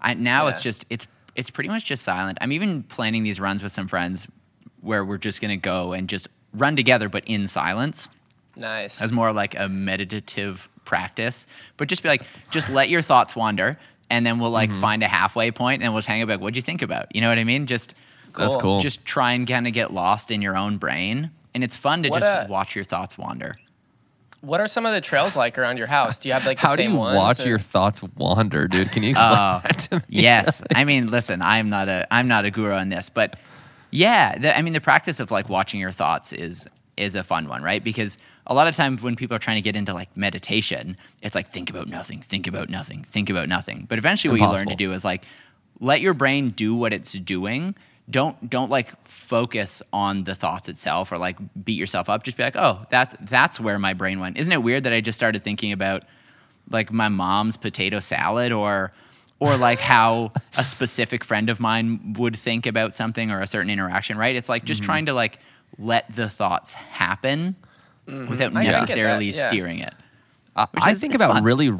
I, 0.00 0.14
now 0.14 0.46
it's 0.46 0.62
just 0.62 0.84
it's 0.90 1.06
it's 1.34 1.50
pretty 1.50 1.68
much 1.70 1.84
just 1.84 2.02
silent. 2.04 2.38
I'm 2.40 2.52
even 2.52 2.82
planning 2.84 3.22
these 3.24 3.40
runs 3.40 3.62
with 3.62 3.72
some 3.72 3.88
friends 3.88 4.28
where 4.80 5.04
we're 5.04 5.18
just 5.18 5.40
gonna 5.40 5.56
go 5.56 5.92
and 5.92 6.08
just 6.08 6.28
run 6.54 6.76
together, 6.76 7.08
but 7.08 7.24
in 7.26 7.46
silence. 7.48 8.08
nice. 8.56 9.00
as 9.02 9.12
more 9.12 9.32
like 9.32 9.58
a 9.58 9.68
meditative 9.68 10.68
practice. 10.88 11.46
But 11.76 11.88
just 11.88 12.02
be 12.02 12.08
like, 12.08 12.22
just 12.50 12.68
let 12.68 12.88
your 12.88 13.02
thoughts 13.02 13.36
wander, 13.36 13.78
and 14.10 14.26
then 14.26 14.40
we'll 14.40 14.50
Mm-hmm. 14.52 14.72
like 14.72 14.80
find 14.80 15.02
a 15.04 15.08
halfway 15.08 15.52
point, 15.52 15.82
and 15.84 15.92
we'll 15.92 15.98
just 16.00 16.08
hang 16.08 16.22
about. 16.22 16.40
What'd 16.40 16.56
you 16.56 16.62
think 16.62 16.82
about? 16.82 17.14
You 17.14 17.20
know 17.20 17.28
what 17.28 17.38
I 17.38 17.44
mean? 17.44 17.66
Just 17.66 17.94
That's 18.36 18.52
Cool. 18.54 18.60
cool. 18.60 18.80
just 18.80 19.04
try 19.04 19.32
and 19.34 19.46
kind 19.46 19.66
of 19.68 19.72
get 19.72 19.92
lost 19.94 20.30
in 20.32 20.42
your 20.42 20.56
own 20.56 20.78
brain, 20.78 21.30
and 21.54 21.62
it's 21.62 21.76
fun 21.76 22.02
to 22.02 22.08
What 22.08 22.20
just 22.22 22.48
a- 22.48 22.50
watch 22.50 22.74
your 22.74 22.84
thoughts 22.84 23.16
wander. 23.16 23.56
What 24.40 24.60
are 24.60 24.68
some 24.68 24.86
of 24.86 24.92
the 24.92 25.00
trails 25.00 25.34
like 25.34 25.58
around 25.58 25.78
your 25.78 25.88
house? 25.88 26.16
Do 26.18 26.28
you 26.28 26.32
have 26.32 26.46
like 26.46 26.60
the 26.60 26.66
How 26.68 26.76
do 26.76 26.84
you 26.84 26.94
ones? 26.94 27.16
watch 27.16 27.40
or- 27.40 27.48
your 27.48 27.58
thoughts 27.58 28.02
wander, 28.16 28.68
dude? 28.68 28.90
Can 28.92 29.02
you 29.02 29.10
explain 29.10 29.32
Uh, 29.32 29.58
that 29.64 29.78
to 29.90 29.96
me. 29.96 30.02
yes 30.08 30.62
i 30.76 30.84
mean 30.84 31.10
listen 31.10 31.42
i'm 31.42 31.68
not 31.68 31.88
a 31.88 32.06
i'm 32.14 32.28
not 32.28 32.44
a 32.44 32.50
guru 32.52 32.72
on 32.72 32.88
this 32.88 33.08
but 33.08 33.36
yeah 33.90 34.38
the, 34.38 34.56
i 34.56 34.62
mean 34.62 34.72
the 34.74 34.80
practice 34.80 35.18
of 35.18 35.30
like 35.32 35.48
watching 35.48 35.80
your 35.80 35.90
thoughts 35.90 36.32
is 36.32 36.68
is 36.96 37.14
a 37.16 37.24
fun 37.24 37.48
one 37.48 37.62
right 37.64 37.82
because 37.82 38.16
a 38.48 38.54
lot 38.54 38.66
of 38.66 38.74
times 38.74 39.02
when 39.02 39.14
people 39.14 39.36
are 39.36 39.40
trying 39.40 39.56
to 39.56 39.62
get 39.62 39.76
into 39.76 39.92
like 39.94 40.16
meditation 40.16 40.96
it's 41.22 41.34
like 41.34 41.50
think 41.50 41.68
about 41.70 41.86
nothing 41.86 42.20
think 42.22 42.46
about 42.46 42.68
nothing 42.68 43.04
think 43.04 43.28
about 43.30 43.48
nothing. 43.48 43.86
But 43.88 43.98
eventually 43.98 44.32
what 44.32 44.40
you 44.40 44.52
learn 44.52 44.68
to 44.68 44.76
do 44.76 44.92
is 44.92 45.04
like 45.04 45.24
let 45.80 46.00
your 46.00 46.14
brain 46.14 46.50
do 46.50 46.74
what 46.74 46.92
it's 46.92 47.12
doing. 47.12 47.74
Don't 48.10 48.48
don't 48.48 48.70
like 48.70 49.00
focus 49.06 49.82
on 49.92 50.24
the 50.24 50.34
thoughts 50.34 50.68
itself 50.68 51.12
or 51.12 51.18
like 51.18 51.36
beat 51.64 51.78
yourself 51.78 52.08
up. 52.08 52.22
Just 52.24 52.36
be 52.36 52.42
like 52.42 52.56
oh 52.56 52.86
that's 52.90 53.14
that's 53.20 53.60
where 53.60 53.78
my 53.78 53.92
brain 53.92 54.18
went. 54.18 54.38
Isn't 54.38 54.52
it 54.52 54.62
weird 54.62 54.84
that 54.84 54.92
i 54.92 55.00
just 55.00 55.18
started 55.18 55.44
thinking 55.44 55.72
about 55.72 56.04
like 56.70 56.90
my 56.92 57.08
mom's 57.08 57.56
potato 57.56 58.00
salad 58.00 58.50
or 58.52 58.92
or 59.40 59.56
like 59.56 59.78
how 59.78 60.32
a 60.56 60.64
specific 60.74 61.22
friend 61.22 61.48
of 61.50 61.60
mine 61.60 62.14
would 62.18 62.34
think 62.34 62.66
about 62.66 62.94
something 62.94 63.30
or 63.30 63.40
a 63.40 63.46
certain 63.46 63.70
interaction 63.70 64.16
right? 64.18 64.34
It's 64.34 64.48
like 64.48 64.62
Mm-hmm. 64.62 64.66
just 64.66 64.82
trying 64.82 65.06
to 65.06 65.12
like 65.12 65.38
let 65.78 66.10
the 66.14 66.28
thoughts 66.30 66.72
happen 66.72 67.54
without 68.28 68.48
Mm-hmm. 68.50 68.56
I 68.56 68.64
get 68.64 68.72
that, 68.72 68.80
necessarily 68.80 69.26
yeah. 69.30 69.48
steering 69.48 69.78
it 69.80 69.94
I, 70.56 70.66
I 70.80 70.90
is- 70.92 71.00
think 71.00 71.14
is 71.14 71.20
about 71.20 71.34
fun. 71.34 71.44
really 71.44 71.72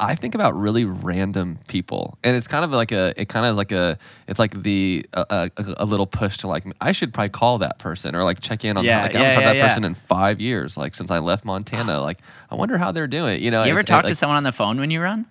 I 0.00 0.16
think 0.16 0.34
about 0.34 0.58
really 0.58 0.84
random 0.84 1.58
people, 1.68 2.18
and 2.24 2.36
it's 2.36 2.48
kind 2.48 2.64
of 2.64 2.72
like 2.72 2.90
a, 2.90 3.14
it 3.16 3.28
kind 3.28 3.46
of 3.46 3.56
like 3.56 3.70
a, 3.70 3.96
it's 4.26 4.40
like 4.40 4.60
the 4.60 5.06
a, 5.12 5.48
a, 5.56 5.74
a 5.78 5.84
little 5.84 6.06
push 6.06 6.36
to 6.38 6.48
like 6.48 6.64
I 6.80 6.90
should 6.90 7.14
probably 7.14 7.28
call 7.28 7.58
that 7.58 7.78
person 7.78 8.16
or 8.16 8.24
like 8.24 8.40
check 8.40 8.64
in 8.64 8.76
on 8.76 8.84
Yeah, 8.84 8.98
how, 8.98 9.02
like 9.04 9.14
I 9.14 9.18
haven't 9.20 9.34
talked 9.44 9.54
to 9.54 9.58
that 9.60 9.68
person 9.68 9.84
in 9.84 9.94
five 9.94 10.40
years, 10.40 10.76
like 10.76 10.96
since 10.96 11.12
I 11.12 11.20
left 11.20 11.44
Montana. 11.44 12.00
Like 12.00 12.18
I 12.50 12.56
wonder 12.56 12.76
how 12.76 12.90
they're 12.90 13.06
doing. 13.06 13.40
You 13.40 13.52
know, 13.52 13.62
you 13.62 13.70
ever 13.70 13.80
it's- 13.80 13.88
talk 13.94 14.02
like, 14.02 14.10
to 14.10 14.16
someone 14.16 14.36
on 14.36 14.42
the 14.42 14.52
phone 14.52 14.78
when 14.80 14.90
you 14.90 15.00
run 15.00 15.26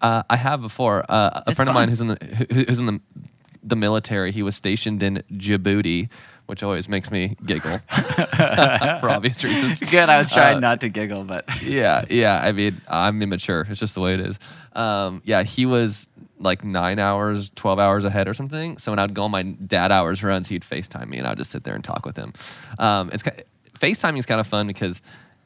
Uh, 0.00 0.22
I 0.30 0.36
have 0.36 0.60
before. 0.60 1.04
Uh, 1.08 1.40
a 1.40 1.42
It's 1.48 1.56
friend 1.56 1.68
of 1.68 1.74
mine 1.74 1.88
who's 1.88 2.00
in 2.00 2.06
the 2.08 2.46
who, 2.50 2.62
who's 2.64 2.78
in 2.78 2.86
the 2.86 3.00
the 3.62 3.76
military. 3.76 4.30
He 4.30 4.42
was 4.44 4.54
stationed 4.54 5.02
in 5.02 5.22
Djibouti, 5.32 6.08
which 6.46 6.62
always 6.62 6.88
makes 6.88 7.10
me 7.10 7.36
giggle 7.46 7.78
for 7.88 9.08
obvious 9.10 9.42
reasons. 9.44 9.80
good 9.80 10.08
i 10.08 10.18
was 10.18 10.30
trying 10.32 10.56
Uh, 10.56 10.60
not 10.60 10.80
to 10.80 10.88
giggle 10.88 11.24
but 11.24 11.44
yeah, 11.62 12.04
yeah. 12.10 12.40
I 12.42 12.52
mean, 12.52 12.80
I'm 12.88 13.20
immature. 13.22 13.66
It's 13.68 13.80
just 13.80 13.94
the 13.94 14.00
way 14.00 14.14
it 14.14 14.20
is. 14.20 14.38
Um, 14.74 15.22
yeah, 15.24 15.42
he 15.42 15.66
was 15.66 16.08
like 16.38 16.64
nine 16.64 16.98
hours, 16.98 17.50
twelve 17.54 17.78
hours 17.78 18.04
ahead 18.04 18.28
or 18.28 18.34
something. 18.34 18.76
So 18.78 18.92
when 18.92 18.98
I'd 18.98 19.14
go 19.14 19.24
on 19.24 19.30
my 19.30 19.42
dad 19.42 19.90
hours 19.92 20.22
runs, 20.22 20.48
he'd 20.48 20.62
Facetime 20.62 21.08
me, 21.08 21.18
and 21.18 21.26
I'd 21.26 21.38
just 21.38 21.50
sit 21.50 21.64
there 21.64 21.74
and 21.74 21.82
talk 21.84 22.04
with 22.04 22.16
him. 22.16 22.32
Um, 22.78 23.10
it's 23.12 23.22
Facetiming 23.78 24.18
is 24.18 24.26
kind 24.26 24.40
of 24.40 24.46
fun 24.46 24.66
because 24.66 25.00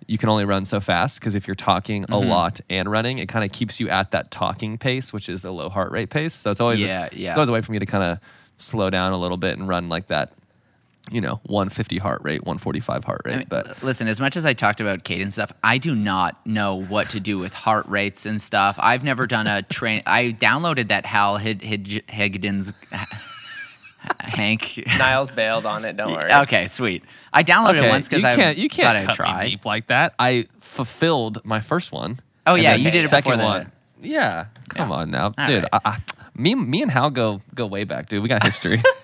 you 0.06 0.16
can 0.18 0.28
only 0.28 0.44
run 0.44 0.64
so 0.64 0.80
fast. 0.80 1.20
Because 1.20 1.34
if 1.34 1.46
you're 1.46 1.54
talking 1.54 2.04
a 2.04 2.06
Mm-hmm. 2.08 2.28
lot 2.28 2.60
and 2.70 2.90
running, 2.90 3.18
it 3.18 3.28
kind 3.28 3.44
of 3.44 3.52
keeps 3.52 3.78
you 3.78 3.88
at 3.88 4.10
that 4.12 4.30
talking 4.30 4.78
pace, 4.78 5.12
which 5.12 5.28
is 5.28 5.42
the 5.42 5.52
low 5.52 5.68
heart 5.68 5.92
rate 5.92 6.10
pace. 6.10 6.34
So 6.34 6.50
it's 6.50 6.60
always 6.60 6.82
Yeah, 6.82 7.08
yeah. 7.12 7.30
It's 7.30 7.38
always 7.38 7.48
a 7.48 7.52
way 7.52 7.60
for 7.60 7.72
me 7.72 7.78
to 7.78 7.86
kind 7.86 8.04
of 8.04 8.18
slow 8.58 8.90
down 8.90 9.12
a 9.12 9.18
little 9.18 9.36
bit 9.36 9.56
and 9.58 9.68
run 9.68 9.88
like 9.88 10.08
that. 10.08 10.32
You 11.10 11.20
know, 11.22 11.40
150 11.44 11.96
heart 11.98 12.20
rate, 12.22 12.42
145 12.42 13.04
heart 13.04 13.22
rate. 13.24 13.32
I 13.34 13.36
mean, 13.38 13.46
but 13.48 13.82
listen, 13.82 14.08
as 14.08 14.20
much 14.20 14.36
as 14.36 14.44
I 14.44 14.52
talked 14.52 14.80
about 14.80 15.04
cadence 15.04 15.34
stuff, 15.34 15.50
I 15.64 15.78
do 15.78 15.94
not 15.94 16.44
know 16.46 16.82
what 16.82 17.08
to 17.10 17.20
do 17.20 17.38
with 17.38 17.54
heart 17.54 17.86
rates 17.88 18.26
and 18.26 18.42
stuff. 18.42 18.76
I've 18.78 19.02
never 19.04 19.26
done 19.26 19.46
a 19.46 19.62
train. 19.62 20.02
I 20.06 20.36
downloaded 20.38 20.88
that 20.88 21.06
Hal 21.06 21.38
Hid- 21.38 21.62
Hid- 21.62 22.04
Higdon's 22.10 22.74
Hank. 24.20 24.82
Niles 24.98 25.30
bailed 25.30 25.66
on 25.66 25.84
it. 25.84 25.96
Don't 25.96 26.12
worry. 26.12 26.32
Okay, 26.42 26.66
sweet. 26.66 27.02
I 27.32 27.42
downloaded 27.42 27.84
it 27.84 27.88
once 27.88 28.08
because 28.08 28.22
you 28.22 28.28
I 28.28 28.36
can't 28.36 28.58
you 28.58 28.68
can't 28.68 28.86
thought 28.86 28.96
I'd 28.96 29.06
cut 29.06 29.14
try. 29.16 29.44
me 29.44 29.50
deep 29.50 29.64
like 29.64 29.88
that. 29.88 30.14
I 30.18 30.46
fulfilled 30.60 31.40
my 31.44 31.60
first 31.60 31.92
one. 31.92 32.20
Oh, 32.46 32.54
and 32.54 32.62
yeah, 32.62 32.74
you 32.74 32.90
did 32.90 33.04
it 33.04 33.08
second 33.08 33.32
before 33.32 33.42
the- 33.42 33.44
one. 33.48 33.72
Yeah, 34.00 34.46
come 34.68 34.90
Yeah. 34.90 34.96
on 34.96 35.10
now, 35.10 35.32
All 35.36 35.46
dude. 35.46 35.62
right. 35.64 35.80
I, 35.84 35.90
I, 35.90 35.98
me, 36.36 36.54
me 36.54 36.82
and 36.82 36.90
Hal 36.90 37.10
go 37.10 37.42
go 37.54 37.66
way 37.66 37.82
back, 37.84 38.08
dude. 38.08 38.22
We 38.22 38.28
got 38.28 38.44
history. 38.44 38.80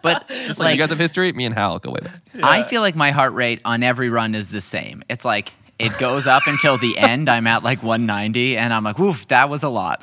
But 0.02 0.28
Just 0.28 0.58
like, 0.58 0.74
you 0.74 0.78
guys 0.80 0.90
have 0.90 0.98
history, 0.98 1.32
me 1.32 1.44
and 1.44 1.54
Hal 1.54 1.78
go 1.78 1.90
way 1.90 2.00
back. 2.00 2.20
I 2.42 2.62
feel 2.62 2.80
like 2.80 2.96
my 2.96 3.10
heart 3.10 3.34
rate 3.34 3.60
on 3.64 3.82
every 3.82 4.08
run 4.08 4.34
is 4.34 4.50
the 4.50 4.60
same. 4.62 5.02
It's 5.08 5.24
like 5.24 5.52
it 5.78 5.96
goes 5.98 6.26
up 6.26 6.42
until 6.46 6.78
the 6.78 6.96
end. 7.10 7.28
I'm 7.28 7.46
at 7.46 7.62
like 7.62 7.82
190, 7.82 8.56
and 8.56 8.72
I'm 8.72 8.82
like, 8.84 8.98
woof, 8.98 9.28
that 9.28 9.48
was 9.50 9.62
a 9.62 9.68
lot. 9.68 10.02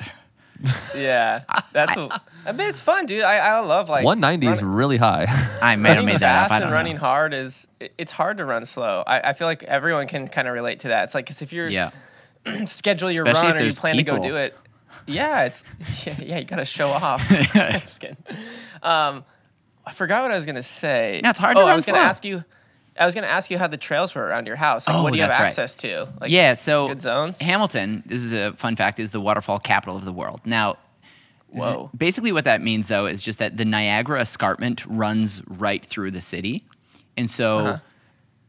Yeah, 0.96 1.42
that's. 1.72 1.96
a- 1.96 2.20
I 2.44 2.50
mean, 2.52 2.68
it's 2.68 2.80
fun, 2.80 3.06
dude. 3.06 3.22
I, 3.22 3.36
I 3.36 3.60
love 3.60 3.88
like 3.88 4.04
190 4.04 4.46
is 4.48 4.62
really 4.62 4.96
high. 4.96 5.26
I 5.62 5.76
may 5.76 5.90
have 5.90 5.98
running 5.98 6.06
made 6.06 6.20
that 6.20 6.20
fast 6.20 6.44
up. 6.46 6.50
I 6.50 6.56
and 6.56 6.64
don't 6.64 6.72
running 6.72 6.94
know. 6.94 7.00
hard 7.00 7.32
is 7.34 7.68
it's 7.96 8.10
hard 8.10 8.38
to 8.38 8.44
run 8.44 8.64
slow. 8.66 9.04
I, 9.06 9.20
I 9.20 9.32
feel 9.34 9.46
like 9.46 9.62
everyone 9.64 10.08
can 10.08 10.26
kind 10.26 10.48
of 10.48 10.54
relate 10.54 10.80
to 10.80 10.88
that. 10.88 11.04
It's 11.04 11.14
like 11.14 11.26
because 11.26 11.42
if 11.42 11.52
you're 11.52 11.68
Yeah. 11.68 11.90
schedule 12.66 13.10
your 13.10 13.24
Especially 13.24 13.46
run 13.48 13.52
or 13.52 13.58
you 13.58 13.62
there's 13.64 13.78
plan 13.78 13.96
to 13.96 14.02
go 14.02 14.20
do 14.20 14.34
it, 14.36 14.56
yeah, 15.06 15.44
it's 15.44 15.62
yeah, 16.04 16.16
yeah 16.20 16.38
you 16.38 16.44
gotta 16.44 16.64
show 16.64 16.88
off. 16.88 17.24
I'm 17.30 17.80
Just 17.82 18.00
kidding. 18.00 18.16
Um, 18.82 19.24
I 19.88 19.92
forgot 19.92 20.22
what 20.22 20.30
I 20.30 20.36
was 20.36 20.46
gonna 20.46 20.62
say. 20.62 21.20
Yeah, 21.22 21.30
it's 21.30 21.38
hard 21.38 21.56
to 21.56 21.62
oh, 21.62 21.64
I 21.64 21.68
run 21.68 21.76
was 21.76 21.86
gonna 21.86 21.98
ask 21.98 22.24
you. 22.24 22.44
I 23.00 23.06
was 23.06 23.14
gonna 23.14 23.26
ask 23.28 23.50
you 23.50 23.58
how 23.58 23.68
the 23.68 23.76
trails 23.76 24.14
were 24.14 24.22
around 24.24 24.46
your 24.46 24.56
house. 24.56 24.86
Like, 24.86 24.96
Oh, 24.96 25.02
what 25.04 25.12
do 25.12 25.16
you 25.16 25.22
have 25.22 25.30
that's 25.30 25.40
right. 25.40 25.46
access 25.46 25.76
to? 25.76 26.08
Like, 26.20 26.30
yeah, 26.30 26.54
so 26.54 26.88
good 26.88 27.00
zones. 27.00 27.38
Hamilton, 27.40 28.02
this 28.06 28.20
is 28.22 28.32
a 28.32 28.52
fun 28.54 28.76
fact, 28.76 28.98
is 29.00 29.12
the 29.12 29.20
waterfall 29.20 29.58
capital 29.60 29.96
of 29.96 30.04
the 30.04 30.12
world. 30.12 30.40
Now, 30.44 30.76
Whoa. 31.50 31.90
basically 31.96 32.32
what 32.32 32.44
that 32.44 32.60
means 32.60 32.88
though 32.88 33.06
is 33.06 33.22
just 33.22 33.38
that 33.38 33.56
the 33.56 33.64
Niagara 33.64 34.20
escarpment 34.20 34.84
runs 34.86 35.42
right 35.46 35.84
through 35.84 36.10
the 36.10 36.20
city. 36.20 36.64
And 37.16 37.30
so 37.30 37.56
Uh-huh. 37.58 37.78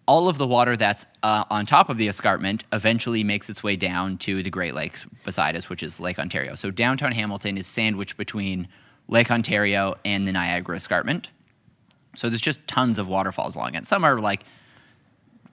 all 0.08 0.28
of 0.28 0.38
the 0.39 0.47
water 0.47 0.75
that's 0.75 1.06
uh, 1.23 1.43
on 1.49 1.65
top 1.65 1.89
of 1.89 1.97
the 1.97 2.08
escarpment 2.08 2.63
eventually 2.73 3.23
makes 3.23 3.49
its 3.49 3.63
way 3.63 3.75
down 3.75 4.17
to 4.17 4.41
the 4.43 4.49
Great 4.49 4.73
Lakes 4.73 5.06
beside 5.23 5.56
us, 5.56 5.69
which 5.69 5.84
is 5.84 5.99
Lake 5.99 6.17
Ontario. 6.19 6.56
So 6.56 6.71
downtown 6.71 7.12
Hamilton 7.13 7.58
is 7.58 7.67
sandwiched 7.67 8.17
between 8.17 8.67
Lake 9.10 9.30
Ontario 9.32 9.95
and 10.06 10.26
the 10.28 10.32
Niagara 10.32 10.78
escarpment. 10.78 11.30
So 12.15 12.30
there's 12.30 12.41
just 12.41 12.65
tons 12.67 12.98
of 13.00 13.08
waterfalls 13.08 13.56
along 13.56 13.76
it. 13.76 13.86
Some 13.86 14.04
are 14.06 14.19
like 14.19 14.43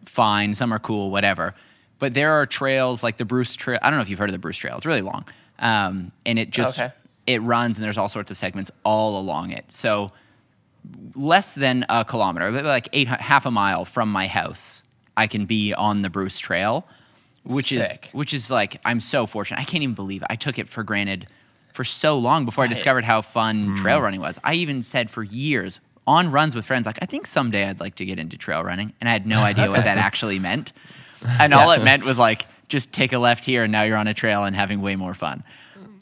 fine, 0.05 0.55
some 0.55 0.73
are 0.73 0.79
cool, 0.79 1.11
whatever. 1.11 1.55
But 1.99 2.14
there 2.14 2.33
are 2.35 2.47
trails 2.47 3.03
like 3.03 3.16
the 3.16 3.25
Bruce 3.25 3.57
Trail. 3.57 3.79
I 3.83 3.88
don't 3.90 3.99
know 3.99 4.03
if 4.03 4.09
you've 4.11 4.19
heard 4.19 4.29
of 4.29 4.35
the 4.35 4.38
Bruce 4.38 4.59
Trail. 4.59 4.77
It's 4.77 4.87
really 4.87 5.01
long, 5.01 5.25
um, 5.59 6.12
and 6.25 6.38
it 6.38 6.51
just 6.51 6.79
Okay. 6.79 6.92
it 7.27 7.40
runs 7.42 7.79
and 7.79 7.85
there's 7.85 7.99
all 7.99 8.09
sorts 8.09 8.31
of 8.31 8.37
segments 8.37 8.71
all 8.85 9.19
along 9.19 9.51
it. 9.51 9.73
So 9.73 10.12
less 11.14 11.55
than 11.55 11.85
a 11.88 12.05
kilometer, 12.05 12.51
like 12.62 12.88
eight 12.92 13.09
half 13.09 13.47
a 13.47 13.51
mile 13.51 13.85
from 13.87 14.11
my 14.12 14.27
house, 14.27 14.83
I 15.16 15.27
can 15.27 15.47
be 15.47 15.73
on 15.73 16.03
the 16.03 16.11
Bruce 16.11 16.38
Trail, 16.38 16.87
which 17.45 17.69
Sick. 17.71 18.07
is 18.09 18.14
which 18.14 18.35
is 18.35 18.51
like 18.51 18.81
I'm 18.85 19.01
so 19.01 19.27
fortunate. 19.27 19.59
I 19.61 19.64
can't 19.64 19.83
even 19.83 19.95
believe 19.95 20.21
it. 20.23 20.29
I 20.31 20.37
took 20.37 20.59
it 20.59 20.69
for 20.69 20.83
granted 20.85 21.27
for 21.77 21.85
so 21.85 22.19
long 22.19 22.45
before 22.45 22.65
I 22.65 22.67
discovered 22.67 23.05
how 23.05 23.23
fun 23.23 23.69
Mm. 23.69 23.77
trail 23.77 24.01
running 24.01 24.21
was. 24.21 24.41
I 24.43 24.55
even 24.55 24.83
said 24.83 25.11
for 25.11 25.23
years 25.23 25.79
on 26.07 26.31
runs 26.33 26.55
with 26.55 26.65
friends, 26.65 26.87
like 26.87 26.99
I 27.03 27.07
think 27.07 27.27
someday 27.27 27.69
I'd 27.69 27.81
like 27.81 27.95
to 27.97 28.05
get 28.05 28.19
into 28.19 28.37
trail 28.39 28.65
running, 28.65 28.93
and 29.01 29.09
I 29.09 29.12
had 29.12 29.27
no 29.27 29.41
idea 29.43 29.71
what 29.71 29.85
that 29.85 29.99
actually 30.09 30.39
meant. 30.39 30.73
And 31.41 31.53
all 31.55 31.71
it 31.73 31.83
meant 31.85 32.05
was 32.05 32.19
like 32.19 32.47
just 32.69 32.93
take 32.93 33.12
a 33.12 33.19
left 33.19 33.45
here, 33.45 33.62
and 33.65 33.71
now 33.73 33.83
you're 33.83 33.97
on 33.97 34.07
a 34.09 34.15
trail 34.15 34.45
and 34.45 34.57
having 34.57 34.81
way 34.81 34.97
more 34.97 35.15
fun. 35.15 35.45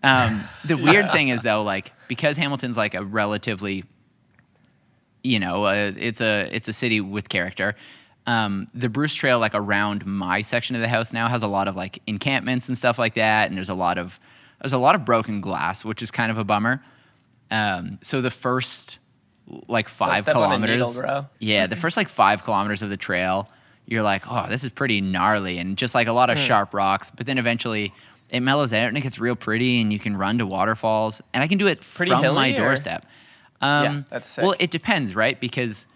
Um, 0.02 0.42
the 0.66 0.76
weird 0.76 1.10
thing 1.12 1.28
is 1.28 1.42
though, 1.42 1.62
like 1.62 1.92
because 2.08 2.36
Hamilton's 2.36 2.76
like 2.76 2.94
a 2.94 3.02
relatively, 3.04 3.84
you 5.22 5.38
know, 5.40 5.64
uh, 5.64 5.92
it's 5.96 6.20
a 6.20 6.48
it's 6.52 6.68
a 6.68 6.72
city 6.72 7.00
with 7.00 7.28
character. 7.28 7.74
Um, 8.26 8.68
the 8.74 8.88
Bruce 8.88 9.14
Trail, 9.14 9.38
like 9.38 9.54
around 9.54 10.06
my 10.06 10.40
section 10.42 10.76
of 10.76 10.82
the 10.82 10.88
house 10.88 11.12
now, 11.12 11.28
has 11.28 11.42
a 11.42 11.46
lot 11.46 11.68
of 11.68 11.76
like 11.76 12.00
encampments 12.06 12.68
and 12.68 12.76
stuff 12.76 12.98
like 12.98 13.14
that, 13.14 13.48
and 13.48 13.56
there's 13.56 13.68
a 13.70 13.74
lot 13.74 13.98
of 13.98 14.18
there's 14.64 14.72
a 14.72 14.78
lot 14.78 14.94
of 14.94 15.04
broken 15.04 15.42
glass, 15.42 15.84
which 15.84 16.00
is 16.00 16.10
kind 16.10 16.30
of 16.30 16.38
a 16.38 16.44
bummer. 16.44 16.82
Um, 17.50 17.98
so 18.02 18.22
the 18.22 18.30
first 18.30 18.98
like 19.68 19.88
five 19.90 20.22
step 20.22 20.36
on 20.36 20.42
a 20.42 20.46
kilometers, 20.46 20.96
needle, 20.96 21.30
yeah, 21.38 21.66
the 21.66 21.76
first 21.76 21.98
like 21.98 22.08
five 22.08 22.42
kilometers 22.44 22.80
of 22.80 22.88
the 22.88 22.96
trail, 22.96 23.50
you're 23.86 24.02
like, 24.02 24.22
oh, 24.26 24.46
this 24.48 24.64
is 24.64 24.70
pretty 24.70 25.02
gnarly, 25.02 25.58
and 25.58 25.76
just 25.76 25.94
like 25.94 26.08
a 26.08 26.12
lot 26.12 26.30
of 26.30 26.38
Hmm. 26.38 26.44
sharp 26.44 26.72
rocks. 26.72 27.10
But 27.10 27.26
then 27.26 27.36
eventually, 27.36 27.92
it 28.30 28.40
mellows 28.40 28.72
out 28.72 28.88
and 28.88 28.96
it 28.96 29.02
gets 29.02 29.18
real 29.18 29.36
pretty, 29.36 29.82
and 29.82 29.92
you 29.92 29.98
can 29.98 30.16
run 30.16 30.38
to 30.38 30.46
waterfalls, 30.46 31.20
and 31.34 31.42
I 31.42 31.46
can 31.46 31.58
do 31.58 31.66
it 31.66 31.82
Pretty 31.82 32.10
from 32.10 32.34
my 32.34 32.52
or- 32.54 32.56
doorstep. 32.56 33.04
Um, 33.60 33.84
Yeah, 33.84 34.02
that's 34.08 34.28
sick. 34.30 34.44
Well, 34.44 34.54
it 34.58 34.70
depends, 34.70 35.14
right? 35.14 35.38
Because 35.38 35.86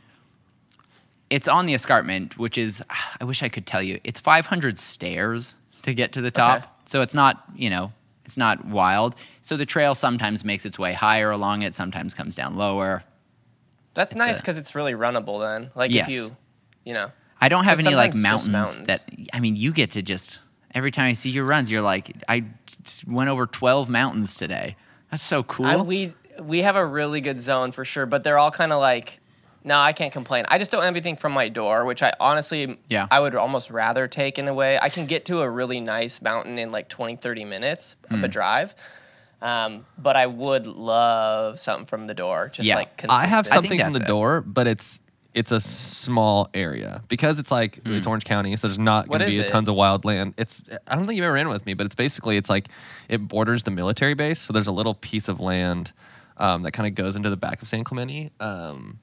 it's 1.31 1.49
on 1.49 1.65
the 1.65 1.73
escarpment, 1.73 2.37
which 2.37 2.59
is 2.59 2.83
I 3.19 3.25
wish 3.25 3.43
I 3.43 3.49
could 3.49 3.67
tell 3.67 3.83
you. 3.83 3.99
It's 4.05 4.21
500 4.21 4.79
stairs 4.79 5.55
to 5.83 5.95
get 5.95 6.13
to 6.13 6.21
the 6.21 6.31
top, 6.31 6.59
Okay. 6.59 6.67
so 6.85 7.01
it's 7.01 7.15
not 7.15 7.45
you 7.57 7.71
know 7.71 7.93
it's 8.29 8.37
not 8.37 8.63
wild. 8.67 9.15
So 9.41 9.57
the 9.57 9.65
trail 9.65 9.95
sometimes 9.95 10.45
makes 10.45 10.67
its 10.67 10.79
way 10.79 10.93
higher 10.93 11.31
along 11.31 11.63
it, 11.63 11.75
sometimes 11.75 12.13
comes 12.13 12.35
down 12.35 12.57
lower. 12.57 13.03
That's 13.95 14.13
It's 14.13 14.19
nice 14.19 14.39
because 14.39 14.59
it's 14.59 14.75
really 14.75 14.93
runnable. 14.93 15.41
Then, 15.41 15.71
like 15.75 15.91
Yes. 15.91 16.09
if 16.11 16.15
you, 16.15 16.37
you 16.85 16.93
know, 16.93 17.11
I 17.41 17.49
don't 17.49 17.65
have 17.65 17.81
any 17.81 17.95
like 17.95 18.15
mountains, 18.15 18.51
mountains. 18.51 18.87
that 18.87 19.03
I 19.33 19.41
mean 19.41 19.57
you 19.57 19.73
get 19.73 19.93
to 19.93 20.03
just 20.03 20.41
every 20.75 20.91
time 20.91 21.07
I 21.07 21.15
see 21.15 21.31
your 21.31 21.47
runs, 21.47 21.71
you're 21.71 21.81
like 21.81 22.15
I 22.29 22.45
went 23.07 23.31
over 23.31 23.47
12 23.47 23.89
mountains 23.89 24.37
today. 24.37 24.77
That's 25.11 25.23
so 25.23 25.43
cool. 25.43 25.65
I, 25.65 25.77
we 25.77 26.13
we 26.39 26.59
have 26.61 26.77
a 26.77 26.85
really 26.85 27.23
good 27.23 27.41
zone 27.41 27.73
for 27.73 27.87
sure, 27.87 28.05
but 28.05 28.25
they're 28.25 28.37
all 28.37 28.51
kind 28.51 28.75
of 28.75 28.79
like, 28.79 29.21
no, 29.65 29.79
I 29.79 29.93
can't 29.93 30.13
complain. 30.13 30.45
I 30.49 30.59
just 30.59 30.71
don't 30.71 30.83
have 30.83 30.93
anything 30.95 31.17
from 31.17 31.33
my 31.33 31.49
door, 31.49 31.85
which 31.85 32.03
I 32.03 32.13
honestly, 32.21 32.79
Yeah. 32.89 33.07
I 33.11 33.21
would 33.21 33.35
almost 33.35 33.71
rather 33.71 34.07
take 34.09 34.39
in 34.39 34.49
a 34.49 34.55
way. 34.55 34.79
I 34.81 34.89
can 34.89 35.07
get 35.07 35.25
to 35.27 35.41
a 35.43 35.51
really 35.51 35.81
nice 35.81 36.23
mountain 36.23 36.59
in 36.59 36.71
like 36.73 36.89
20, 36.89 37.17
30 37.17 37.45
minutes 37.45 37.97
of 38.11 38.19
Hmm. 38.19 38.25
a 38.25 38.29
drive. 38.29 38.75
Um, 39.41 39.87
but 39.97 40.17
I 40.17 40.27
would 40.27 40.67
love 40.67 41.61
something 41.61 41.87
from 41.87 42.07
the 42.09 42.15
door, 42.15 42.51
just 42.53 42.69
Yeah. 42.69 42.75
like 42.77 43.05
I 43.09 43.27
have 43.27 43.45
consistent. 43.45 43.55
something 43.55 43.81
from 43.81 43.93
the 43.93 44.01
it. 44.01 44.07
door, 44.09 44.41
but 44.41 44.67
it's 44.67 45.01
it's 45.35 45.53
a 45.53 45.61
small 45.61 46.49
area 46.55 47.03
because 47.07 47.39
it's 47.39 47.51
like 47.53 47.79
it's 47.85 48.07
Orange 48.09 48.25
County, 48.25 48.57
so 48.57 48.67
there's 48.67 48.79
not 48.79 49.07
going 49.07 49.21
to 49.21 49.27
be 49.27 49.39
a 49.39 49.43
it? 49.43 49.49
tons 49.49 49.69
of 49.69 49.77
wild 49.77 50.05
land. 50.05 50.35
It's 50.37 50.63
I 50.89 50.97
don't 50.97 51.07
think 51.07 51.17
you've 51.17 51.25
ever 51.25 51.35
ran 51.35 51.49
with 51.49 51.65
me, 51.67 51.75
but 51.75 51.87
it's 51.87 51.95
basically 51.95 52.37
it's 52.37 52.51
like 52.51 52.67
it 53.09 53.29
borders 53.29 53.63
the 53.63 53.71
military 53.71 54.15
base, 54.15 54.41
so 54.41 54.53
there's 54.53 54.67
a 54.67 54.73
little 54.73 54.95
piece 54.95 55.29
of 55.29 55.39
land 55.39 55.93
um, 56.39 56.63
that 56.63 56.73
kind 56.73 56.89
of 56.89 56.95
goes 56.97 57.15
into 57.15 57.31
the 57.31 57.37
back 57.37 57.63
of 57.63 57.69
San 57.69 57.85
Clemente. 57.85 58.31
Um, 58.41 58.99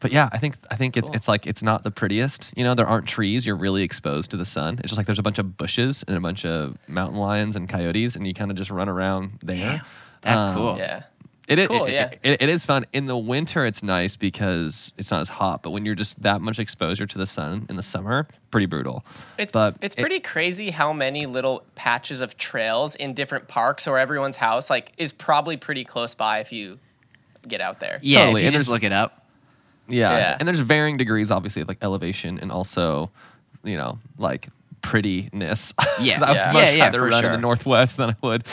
but 0.00 0.12
yeah, 0.12 0.28
I 0.32 0.38
think 0.38 0.56
I 0.70 0.76
think 0.76 0.96
it, 0.96 1.04
Cool. 1.04 1.14
it's 1.14 1.28
like 1.28 1.46
it's 1.46 1.62
not 1.62 1.82
the 1.84 1.90
prettiest. 1.90 2.52
You 2.56 2.64
know, 2.64 2.74
there 2.74 2.86
aren't 2.86 3.06
trees. 3.06 3.46
You're 3.46 3.56
really 3.56 3.82
exposed 3.82 4.30
to 4.32 4.36
the 4.36 4.44
sun. 4.46 4.74
It's 4.78 4.88
just 4.88 4.96
like 4.96 5.06
there's 5.06 5.18
a 5.18 5.22
bunch 5.22 5.38
of 5.38 5.56
bushes 5.56 6.02
and 6.08 6.16
a 6.16 6.20
bunch 6.20 6.44
of 6.44 6.76
mountain 6.88 7.18
lions 7.18 7.54
and 7.56 7.68
coyotes, 7.68 8.16
and 8.16 8.26
you 8.26 8.34
kind 8.34 8.50
of 8.50 8.56
just 8.56 8.70
run 8.70 8.88
around 8.88 9.38
there. 9.42 9.82
That's 10.22 10.42
Um, 10.42 10.54
cool. 10.54 10.78
Yeah. 10.78 11.02
It 11.48 11.58
It's 11.58 11.62
is 11.62 11.68
cool, 11.78 11.86
it, 11.86 11.92
yeah. 11.94 12.10
it- 12.22 12.42
it 12.42 12.48
is 12.48 12.64
fun. 12.64 12.86
In 12.92 13.06
the 13.06 13.16
winter, 13.16 13.66
it's 13.66 13.82
nice 13.82 14.14
because 14.14 14.92
it's 14.96 15.10
not 15.10 15.20
as 15.20 15.28
hot. 15.28 15.64
But 15.64 15.70
when 15.70 15.84
you're 15.84 15.96
just 15.96 16.22
that 16.22 16.40
much 16.40 16.60
exposure 16.60 17.06
to 17.06 17.18
the 17.18 17.26
sun 17.26 17.66
in 17.68 17.74
the 17.74 17.82
summer, 17.82 18.28
pretty 18.52 18.66
brutal. 18.66 19.04
It's 19.36 19.50
but 19.50 19.74
it's 19.80 19.96
it- 19.96 20.00
pretty 20.00 20.20
crazy 20.20 20.70
how 20.70 20.92
many 20.92 21.26
little 21.26 21.64
patches 21.74 22.20
of 22.20 22.36
trails 22.36 22.94
in 22.94 23.14
different 23.14 23.48
parks 23.48 23.88
or 23.88 23.98
everyone's 23.98 24.36
house 24.36 24.70
like 24.70 24.92
is 24.96 25.12
probably 25.12 25.56
pretty 25.56 25.82
close 25.84 26.14
by 26.14 26.38
if 26.38 26.52
you 26.52 26.78
get 27.48 27.60
out 27.60 27.80
there. 27.80 27.98
Yeah, 28.00 28.20
Totally, 28.26 28.42
if 28.42 28.44
you 28.44 28.48
and 28.48 28.54
just 28.56 28.68
look 28.68 28.84
it 28.84 28.92
up. 28.92 29.26
Yeah. 29.90 30.16
Yeah. 30.16 30.36
and 30.38 30.46
there's 30.48 30.60
varying 30.60 30.96
degrees, 30.96 31.30
obviously, 31.30 31.62
of 31.62 31.68
like 31.68 31.78
elevation 31.82 32.38
and 32.38 32.50
also, 32.50 33.10
you 33.64 33.76
know, 33.76 33.98
like 34.18 34.48
prettiness. 34.82 35.72
'Cause 35.76 35.88
Yeah. 36.00 36.20
I 36.22 36.28
would 36.30 36.36
Yeah. 36.36 36.52
much 36.52 36.64
Yeah, 36.66 36.70
yeah, 36.72 36.84
rather 36.84 36.98
for 37.00 37.04
run 37.08 37.14
in 37.18 37.20
sure. 37.22 37.30
the 37.32 37.38
northwest 37.38 37.96
than 37.98 38.10
I 38.10 38.16
would 38.22 38.46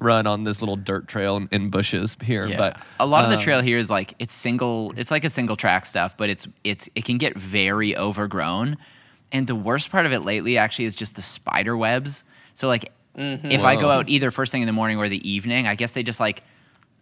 run 0.00 0.26
on 0.26 0.44
this 0.44 0.60
little 0.60 0.76
dirt 0.76 1.08
trail 1.08 1.36
in, 1.38 1.48
in 1.50 1.70
bushes 1.70 2.16
here. 2.22 2.46
Yeah. 2.46 2.56
But 2.58 2.76
a 3.00 3.06
lot 3.06 3.24
of 3.24 3.30
the 3.30 3.36
um, 3.38 3.42
trail 3.42 3.60
here 3.62 3.78
is 3.78 3.88
like 3.90 4.14
it's 4.18 4.32
single. 4.32 4.92
It's 4.96 5.10
like 5.10 5.24
a 5.24 5.30
single 5.30 5.56
track 5.56 5.86
stuff, 5.86 6.16
but 6.16 6.28
it's 6.30 6.46
it's 6.64 6.88
it 6.94 7.04
can 7.04 7.16
get 7.18 7.36
very 7.38 7.96
overgrown. 7.96 8.76
And 9.32 9.46
the 9.46 9.54
worst 9.56 9.90
part 9.90 10.04
of 10.04 10.12
it 10.12 10.20
lately 10.20 10.58
actually 10.58 10.84
is 10.84 10.94
just 10.94 11.16
the 11.16 11.22
spider 11.22 11.74
webs. 11.76 12.24
So 12.54 12.68
like 12.68 12.92
if 13.14 13.62
I 13.64 13.76
go 13.76 13.86
Whoa. 13.86 13.92
out 14.00 14.08
either 14.08 14.30
first 14.30 14.52
thing 14.52 14.62
in 14.62 14.66
the 14.66 14.72
morning 14.72 14.98
or 14.98 15.08
the 15.08 15.26
evening, 15.28 15.66
I 15.66 15.74
guess 15.74 15.92
they 15.92 16.02
just 16.02 16.20
like 16.20 16.42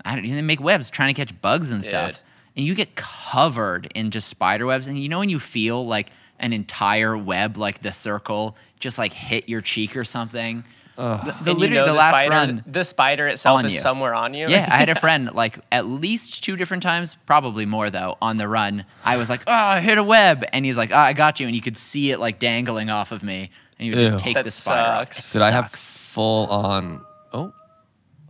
I 0.04 0.14
don't 0.14 0.24
they 0.28 0.42
make 0.42 0.60
webs 0.60 0.90
trying 0.90 1.12
to 1.12 1.20
catch 1.20 1.38
bugs 1.40 1.72
and 1.72 1.84
stuff. 1.84 2.12
Dude. 2.12 2.20
And 2.56 2.66
you 2.66 2.74
get 2.74 2.94
covered 2.96 3.90
in 3.94 4.10
just 4.10 4.28
spider 4.28 4.66
webs. 4.66 4.86
And 4.86 4.98
you 4.98 5.08
know 5.08 5.18
when 5.20 5.28
you 5.30 5.38
feel 5.40 5.86
like 5.86 6.10
an 6.38 6.52
entire 6.52 7.16
web, 7.16 7.56
like 7.56 7.80
the 7.82 7.92
circle, 7.92 8.56
just 8.80 8.98
like 8.98 9.12
hit 9.12 9.48
your 9.48 9.60
cheek 9.60 9.96
or 9.96 10.04
something. 10.04 10.64
The, 10.96 11.02
the- 11.06 11.34
And 11.38 11.46
you 11.46 11.52
literally 11.54 11.68
know 11.76 11.86
the, 11.86 11.92
the 11.92 11.98
last 11.98 12.28
run 12.28 12.62
the 12.66 12.84
spider 12.84 13.26
itself 13.26 13.64
is 13.64 13.74
you. 13.74 13.80
somewhere 13.80 14.12
on 14.14 14.34
you. 14.34 14.48
yeah, 14.48 14.68
I 14.70 14.76
had 14.76 14.90
a 14.90 14.94
friend 15.00 15.30
like 15.32 15.58
at 15.72 15.86
least 15.86 16.44
two 16.44 16.56
different 16.56 16.82
times, 16.82 17.16
probably 17.24 17.64
more 17.64 17.88
though, 17.88 18.18
on 18.20 18.36
the 18.36 18.46
run. 18.46 18.84
I 19.02 19.16
was 19.16 19.30
like, 19.30 19.42
"Oh, 19.46 19.52
I 19.52 19.80
hit 19.80 19.96
a 19.96 20.02
web," 20.04 20.44
and 20.52 20.62
he's 20.66 20.76
like, 20.76 20.90
"Oh, 20.90 20.96
I 20.98 21.14
got 21.14 21.40
you," 21.40 21.46
and 21.46 21.56
you 21.56 21.62
could 21.62 21.78
see 21.78 22.10
it 22.10 22.18
like 22.20 22.38
dangling 22.38 22.90
off 22.90 23.12
of 23.12 23.22
me, 23.22 23.50
and 23.78 23.88
you 23.88 23.94
would 23.94 24.00
just 24.08 24.18
take 24.22 24.34
That 24.34 24.44
the 24.44 24.50
spider. 24.50 24.80
off. 24.80 25.14
sucks. 25.14 25.34
It 25.34 25.38
Did 25.38 25.44
I 25.44 25.50
have 25.52 25.70
full 25.70 26.46
on? 26.48 27.02
Oh, 27.32 27.52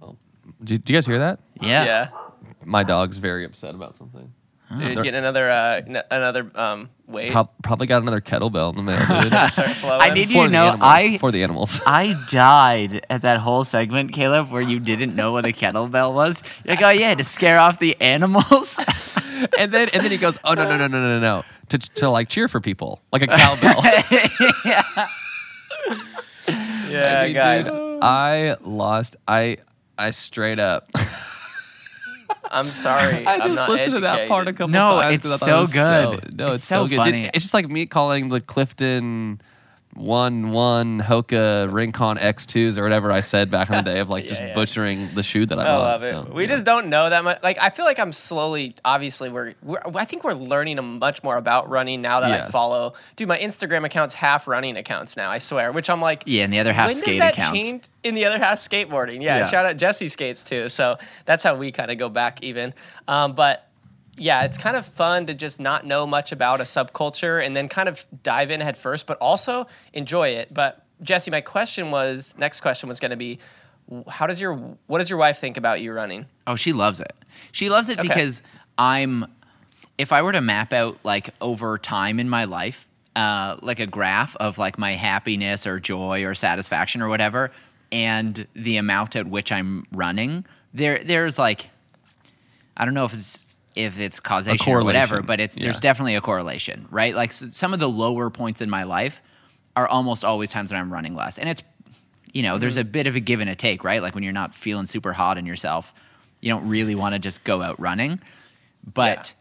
oh. 0.00 0.16
Did, 0.62 0.84
did 0.84 0.90
you 0.90 0.96
guys 0.96 1.06
hear 1.06 1.18
that? 1.18 1.40
Yeah. 1.60 1.84
yeah. 1.84 2.08
My 2.64 2.82
dog's 2.82 3.16
very 3.16 3.44
upset 3.44 3.74
about 3.74 3.96
something. 3.96 4.32
Dude, 4.70 4.80
They're- 4.80 4.94
getting 5.02 5.14
another 5.18 5.50
uh, 5.50 5.82
n- 5.84 6.02
another 6.12 6.48
um 6.54 6.90
weight. 7.08 7.32
Prob- 7.32 7.50
probably 7.64 7.88
got 7.88 8.02
another 8.02 8.20
kettlebell 8.20 8.70
in 8.70 8.76
the 8.76 8.82
mail. 8.84 8.98
Dude. 9.00 9.32
Start 9.52 9.70
flowing. 9.70 10.00
I 10.00 10.10
need 10.14 10.28
you 10.28 10.34
For 10.34 10.44
to 10.44 10.48
the 10.48 10.52
know, 10.52 10.66
animals, 10.68 10.88
I 10.88 11.18
for 11.18 11.32
the 11.32 11.42
animals. 11.42 11.80
I 11.86 12.14
died 12.30 13.04
at 13.10 13.22
that 13.22 13.40
whole 13.40 13.64
segment, 13.64 14.12
Caleb, 14.12 14.48
where 14.52 14.62
you 14.62 14.78
didn't 14.78 15.16
know 15.16 15.32
what 15.32 15.44
a 15.44 15.48
kettlebell 15.48 16.14
was. 16.14 16.40
You're 16.64 16.76
like, 16.76 16.84
oh 16.84 16.90
yeah, 16.90 17.16
to 17.16 17.24
scare 17.24 17.58
off 17.58 17.80
the 17.80 18.00
animals. 18.00 18.78
and 19.58 19.72
then 19.72 19.88
and 19.88 20.04
then 20.04 20.10
he 20.12 20.18
goes, 20.18 20.38
"Oh 20.44 20.54
no 20.54 20.68
no 20.68 20.76
no 20.76 20.86
no 20.86 21.00
no 21.00 21.18
no!" 21.18 21.42
To 21.70 21.78
to 21.78 22.08
like 22.08 22.28
cheer 22.28 22.46
for 22.46 22.60
people, 22.60 23.00
like 23.12 23.22
a 23.22 23.26
cowbell. 23.26 23.82
yeah, 26.48 27.20
I 27.22 27.24
mean, 27.24 27.34
guys. 27.34 27.64
dude, 27.64 27.98
I 28.02 28.56
lost. 28.60 29.16
I 29.26 29.56
I 29.98 30.10
straight 30.12 30.58
up. 30.60 30.88
I'm 32.50 32.66
sorry. 32.66 33.26
I 33.26 33.34
I'm 33.34 33.42
just 33.42 33.54
not 33.56 33.68
listened 33.70 33.94
to 33.94 34.00
that 34.00 34.26
part 34.28 34.46
a 34.46 34.50
educated. 34.50 34.56
couple 34.58 34.72
No, 34.72 35.00
times. 35.00 35.14
it's 35.14 35.22
'cause 35.24 35.32
I 35.34 35.36
thought 35.36 35.46
so 35.46 35.58
it 35.58 35.60
was 35.60 35.72
good. 35.72 36.36
no, 36.38 36.46
It's 36.46 36.54
it's, 36.56 36.64
so, 36.64 36.84
so 36.84 36.88
good. 36.88 36.96
funny. 36.96 37.22
Dude, 37.22 37.30
it's 37.34 37.44
just 37.44 37.54
like 37.54 37.68
me 37.68 37.86
calling 37.86 38.28
the 38.28 38.40
Clifton 38.40 39.40
one 39.94 40.52
one 40.52 41.00
Hoka 41.00 41.70
Rincon 41.70 42.16
X2s 42.16 42.78
or 42.78 42.82
whatever 42.84 43.10
I 43.10 43.20
said 43.20 43.50
back 43.50 43.68
in 43.70 43.76
the 43.76 43.82
day 43.82 43.98
of 43.98 44.08
like 44.08 44.24
Yeah, 44.24 44.28
just 44.28 44.40
yeah. 44.42 44.54
butchering 44.54 45.14
the 45.14 45.22
shoe 45.22 45.46
that 45.46 45.58
I, 45.58 45.62
I 45.62 45.64
bought. 45.64 45.78
love 45.80 46.02
it. 46.04 46.12
so, 46.12 46.32
we 46.32 46.44
yeah. 46.44 46.48
just 46.50 46.64
don't 46.64 46.88
know 46.88 47.10
that 47.10 47.24
much. 47.24 47.42
Like, 47.42 47.58
I 47.58 47.70
feel 47.70 47.84
like 47.84 47.98
I'm 47.98 48.12
slowly. 48.12 48.74
Obviously, 48.84 49.28
we're, 49.30 49.54
we're. 49.62 49.80
I 49.94 50.04
think 50.04 50.22
we're 50.22 50.34
learning 50.34 50.78
a 50.78 50.82
much 50.82 51.22
more 51.24 51.36
about 51.36 51.68
running 51.68 52.00
now 52.02 52.20
that 52.20 52.30
I 52.30 52.48
follow. 52.50 52.94
Dude, 53.16 53.28
my 53.28 53.38
Instagram 53.38 53.84
account's 53.84 54.14
half 54.14 54.46
running 54.46 54.76
accounts 54.76 55.16
now. 55.16 55.30
I 55.30 55.38
swear. 55.38 55.72
Which 55.72 55.90
I'm 55.90 56.00
like. 56.00 56.22
yeah, 56.26 56.44
and 56.44 56.52
the 56.52 56.60
other 56.60 56.72
half 56.72 56.86
when 56.88 56.94
does 56.94 57.02
skate 57.02 57.18
that 57.20 57.32
accounts. 57.32 57.58
change? 57.58 57.84
In 58.04 58.14
the 58.14 58.24
other 58.26 58.38
half, 58.38 58.58
skateboarding. 58.58 59.20
Yeah, 59.22 59.38
Yeah. 59.38 59.48
shout 59.48 59.66
out 59.66 59.76
Jesse 59.76 60.08
skates 60.08 60.42
too. 60.42 60.68
So 60.68 60.96
that's 61.26 61.42
how 61.44 61.56
we 61.56 61.72
kind 61.72 61.90
of 61.90 61.98
go 61.98 62.08
back 62.08 62.42
even. 62.42 62.72
Um, 63.08 63.32
but 63.32 63.66
yeah, 64.20 64.42
it's 64.42 64.58
kind 64.58 64.76
of 64.76 64.84
fun 64.84 65.26
to 65.26 65.34
just 65.34 65.58
not 65.58 65.86
know 65.86 66.06
much 66.06 66.30
about 66.30 66.60
a 66.60 66.64
subculture 66.64 67.44
and 67.44 67.56
then 67.56 67.68
kind 67.68 67.88
of 67.88 68.04
dive 68.22 68.50
in 68.50 68.60
head 68.60 68.76
first, 68.76 69.06
but 69.06 69.16
also 69.18 69.66
enjoy 69.94 70.28
it. 70.28 70.52
But 70.52 70.84
Jesse, 71.02 71.30
my 71.30 71.40
question 71.40 71.90
was 71.90 72.34
next 72.36 72.60
question 72.60 72.86
was 72.86 73.00
going 73.00 73.12
to 73.12 73.16
be, 73.16 73.38
how 74.06 74.26
does 74.26 74.38
your 74.38 74.54
what 74.86 74.98
does 74.98 75.08
your 75.08 75.18
wife 75.18 75.38
think 75.38 75.56
about 75.56 75.80
you 75.80 75.92
running? 75.92 76.26
Oh, 76.46 76.54
she 76.54 76.74
loves 76.74 77.00
it. 77.00 77.14
She 77.50 77.70
loves 77.70 77.88
it 77.88 77.98
Okay. 77.98 78.06
because 78.06 78.42
I'm. 78.76 79.24
If 79.96 80.12
I 80.12 80.22
were 80.22 80.32
to 80.32 80.40
map 80.40 80.72
out 80.72 80.98
like 81.02 81.30
over 81.40 81.76
time 81.78 82.20
in 82.20 82.28
my 82.28 82.44
life, 82.44 82.86
uh, 83.16 83.56
like 83.62 83.80
a 83.80 83.86
graph 83.86 84.36
of 84.36 84.58
like 84.58 84.78
my 84.78 84.92
happiness 84.92 85.66
or 85.66 85.80
joy 85.80 86.24
or 86.24 86.34
satisfaction 86.34 87.00
or 87.02 87.08
whatever, 87.08 87.50
and 87.90 88.46
the 88.54 88.76
amount 88.76 89.16
at 89.16 89.26
which 89.26 89.50
I'm 89.50 89.86
running, 89.92 90.44
there 90.72 91.02
there's 91.02 91.38
like, 91.38 91.68
I 92.76 92.84
don't 92.84 92.94
know 92.94 93.04
if 93.06 93.12
it's 93.12 93.46
if 93.74 93.98
it's 93.98 94.20
causation 94.20 94.72
or 94.72 94.84
whatever, 94.84 95.22
but 95.22 95.40
it's 95.40 95.56
there's 95.56 95.80
definitely 95.80 96.14
a 96.16 96.20
correlation, 96.20 96.86
right? 96.90 97.14
Like 97.14 97.30
s 97.30 97.44
some 97.52 97.72
of 97.72 97.80
the 97.80 97.88
lower 97.88 98.30
points 98.30 98.60
in 98.60 98.70
my 98.70 98.82
life 98.84 99.20
are 99.76 99.86
almost 99.86 100.24
always 100.24 100.50
times 100.50 100.72
when 100.72 100.80
I'm 100.80 100.92
running 100.92 101.14
less, 101.14 101.38
and 101.38 101.48
it's 101.48 101.62
you 102.32 102.42
know, 102.42 102.58
there's 102.58 102.76
a 102.76 102.84
bit 102.84 103.06
of 103.06 103.16
a 103.16 103.20
give 103.20 103.40
and 103.40 103.50
a 103.50 103.56
take, 103.56 103.82
right? 103.82 104.02
Like 104.02 104.14
when 104.14 104.22
you're 104.22 104.32
not 104.32 104.54
feeling 104.54 104.86
super 104.86 105.12
hot 105.12 105.36
in 105.38 105.46
yourself, 105.46 105.92
you 106.40 106.48
don't 106.48 106.68
really 106.68 106.94
want 106.94 107.14
to 107.14 107.18
just 107.18 107.42
go 107.44 107.62
out 107.62 107.78
running. 107.80 108.20
But 108.94 109.34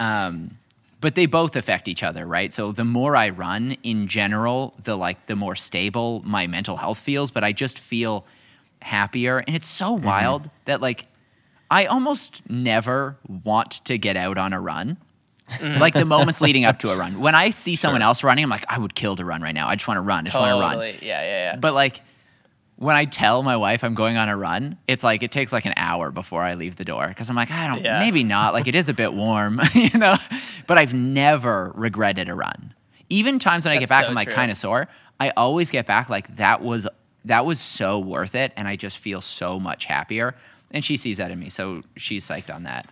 um 0.00 0.58
but 1.00 1.14
they 1.16 1.26
both 1.26 1.54
affect 1.54 1.86
each 1.86 2.02
other, 2.02 2.26
right? 2.26 2.50
So 2.52 2.72
the 2.72 2.84
more 2.84 3.14
I 3.14 3.28
run 3.28 3.76
in 3.82 4.08
general, 4.08 4.72
the 4.82 4.96
like 4.96 5.26
the 5.26 5.36
more 5.36 5.54
stable 5.54 6.22
my 6.24 6.46
mental 6.46 6.78
health 6.78 6.98
feels, 6.98 7.30
but 7.30 7.44
I 7.44 7.52
just 7.52 7.78
feel 7.78 8.24
happier 8.80 9.38
and 9.46 9.54
it's 9.56 9.66
so 9.66 9.92
wild 9.92 10.50
that 10.66 10.80
like 10.80 11.06
I 11.74 11.86
almost 11.86 12.48
never 12.48 13.16
want 13.44 13.84
to 13.86 13.98
get 13.98 14.16
out 14.16 14.38
on 14.38 14.52
a 14.52 14.60
run. 14.60 14.96
like 15.60 15.92
the 15.92 16.04
moments 16.04 16.40
leading 16.40 16.64
up 16.64 16.78
to 16.78 16.90
a 16.90 16.96
run. 16.96 17.18
When 17.18 17.34
I 17.34 17.50
see 17.50 17.74
someone 17.74 18.00
else 18.00 18.22
running, 18.22 18.44
I'm 18.44 18.50
like, 18.50 18.64
I 18.68 18.78
would 18.78 18.94
kill 18.94 19.16
to 19.16 19.24
run 19.24 19.42
right 19.42 19.54
now. 19.54 19.66
I 19.68 19.74
just 19.74 19.88
want 19.88 19.98
to 19.98 20.02
run. 20.02 20.20
I 20.20 20.30
just 20.30 20.36
want 20.38 20.50
to 20.50 20.60
run. 20.60 20.78
Yeah, 20.78 20.94
yeah, 21.02 21.22
yeah. 21.22 21.56
But 21.56 21.74
like 21.74 22.00
when 22.76 22.94
I 22.94 23.04
tell 23.06 23.42
my 23.42 23.56
wife 23.56 23.82
I'm 23.82 23.94
going 23.94 24.16
on 24.16 24.28
a 24.28 24.36
run, 24.36 24.78
it's 24.86 25.02
like 25.02 25.24
it 25.24 25.32
takes 25.32 25.52
like 25.52 25.64
an 25.66 25.74
hour 25.76 26.12
before 26.12 26.42
I 26.42 26.54
leave 26.54 26.76
the 26.76 26.84
door 26.84 27.08
because 27.08 27.28
I'm 27.28 27.36
like, 27.36 27.50
I 27.50 27.66
don't, 27.66 27.82
Yeah. 27.84 27.98
maybe 27.98 28.22
not. 28.22 28.54
Like 28.54 28.68
it 28.68 28.76
is 28.76 28.88
a 28.88 28.94
bit 28.94 29.12
warm, 29.12 29.60
you 29.74 29.98
know. 29.98 30.16
But 30.68 30.78
I've 30.78 30.94
never 30.94 31.72
regretted 31.74 32.28
a 32.28 32.34
run. 32.34 32.72
Even 33.10 33.38
times 33.40 33.64
when 33.64 33.76
I 33.76 33.80
get 33.80 33.88
back, 33.88 34.04
so 34.04 34.08
I'm 34.10 34.14
like 34.14 34.30
kind 34.30 34.50
of 34.50 34.56
sore. 34.56 34.86
I 35.18 35.30
always 35.30 35.70
get 35.72 35.86
back 35.86 36.08
like 36.08 36.36
that 36.36 36.62
was 36.62 36.86
that 37.24 37.44
was 37.44 37.60
so 37.60 37.98
worth 37.98 38.34
it, 38.36 38.52
and 38.56 38.68
I 38.68 38.76
just 38.76 38.96
feel 38.98 39.20
so 39.20 39.58
much 39.58 39.84
happier. 39.86 40.34
And 40.74 40.84
she 40.84 40.96
sees 40.98 41.16
that 41.16 41.30
in 41.30 41.38
me, 41.38 41.48
so 41.48 41.82
she's 41.96 42.26
psyched 42.28 42.54
on 42.54 42.64
that. 42.64 42.86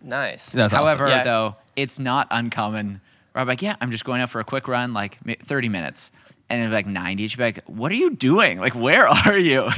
nice. 0.00 0.50
That's 0.50 0.72
awesome. 0.72 0.84
However, 0.86 1.08
Yeah. 1.08 1.22
though, 1.24 1.56
it's 1.76 1.98
not 1.98 2.28
uncommon. 2.30 3.00
Where 3.32 3.42
I'm 3.42 3.48
like, 3.48 3.60
yeah, 3.60 3.74
I'm 3.80 3.90
just 3.90 4.04
going 4.04 4.20
out 4.22 4.30
for 4.30 4.40
a 4.40 4.44
quick 4.44 4.68
run, 4.68 4.94
like 4.94 5.18
30 5.42 5.68
minutes, 5.68 6.10
and 6.48 6.60
it'd 6.60 6.72
like 6.72 6.86
90. 6.86 7.26
She'd 7.26 7.36
be 7.36 7.42
like, 7.44 7.64
what 7.66 7.90
are 7.90 7.96
you 7.96 8.10
doing? 8.10 8.60
Like, 8.60 8.74
where 8.74 9.08
are 9.26 9.36
you? 9.36 9.68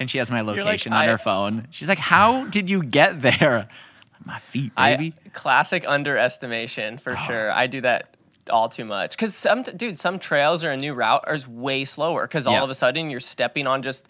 And 0.00 0.10
she 0.10 0.18
has 0.18 0.30
my 0.30 0.40
like, 0.42 0.56
location 0.58 0.92
on 0.92 1.04
I- 1.04 1.06
her 1.06 1.16
phone. 1.18 1.68
She's 1.70 1.88
like, 1.88 1.98
how 1.98 2.44
did 2.46 2.68
you 2.68 2.82
get 2.82 3.22
there? 3.22 3.68
My 4.24 4.40
feet, 4.40 4.74
baby. 4.74 5.14
I, 5.24 5.28
classic 5.28 5.86
underestimation 5.86 6.98
for 6.98 7.12
oh. 7.12 7.16
sure. 7.26 7.52
I 7.52 7.68
do 7.68 7.80
that 7.82 8.16
all 8.50 8.68
too 8.68 8.84
much 8.84 9.12
because 9.12 9.36
some 9.36 9.62
dude, 9.62 9.96
some 9.98 10.18
trails 10.18 10.64
or 10.64 10.72
a 10.72 10.76
new 10.76 10.94
route 10.94 11.22
are 11.28 11.34
just 11.36 11.46
way 11.48 11.84
slower 11.84 12.22
because 12.22 12.44
all 12.46 12.54
Yeah. 12.54 12.62
of 12.64 12.70
a 12.70 12.74
sudden 12.74 13.08
you're 13.10 13.20
stepping 13.20 13.66
on 13.68 13.82
just 13.82 14.04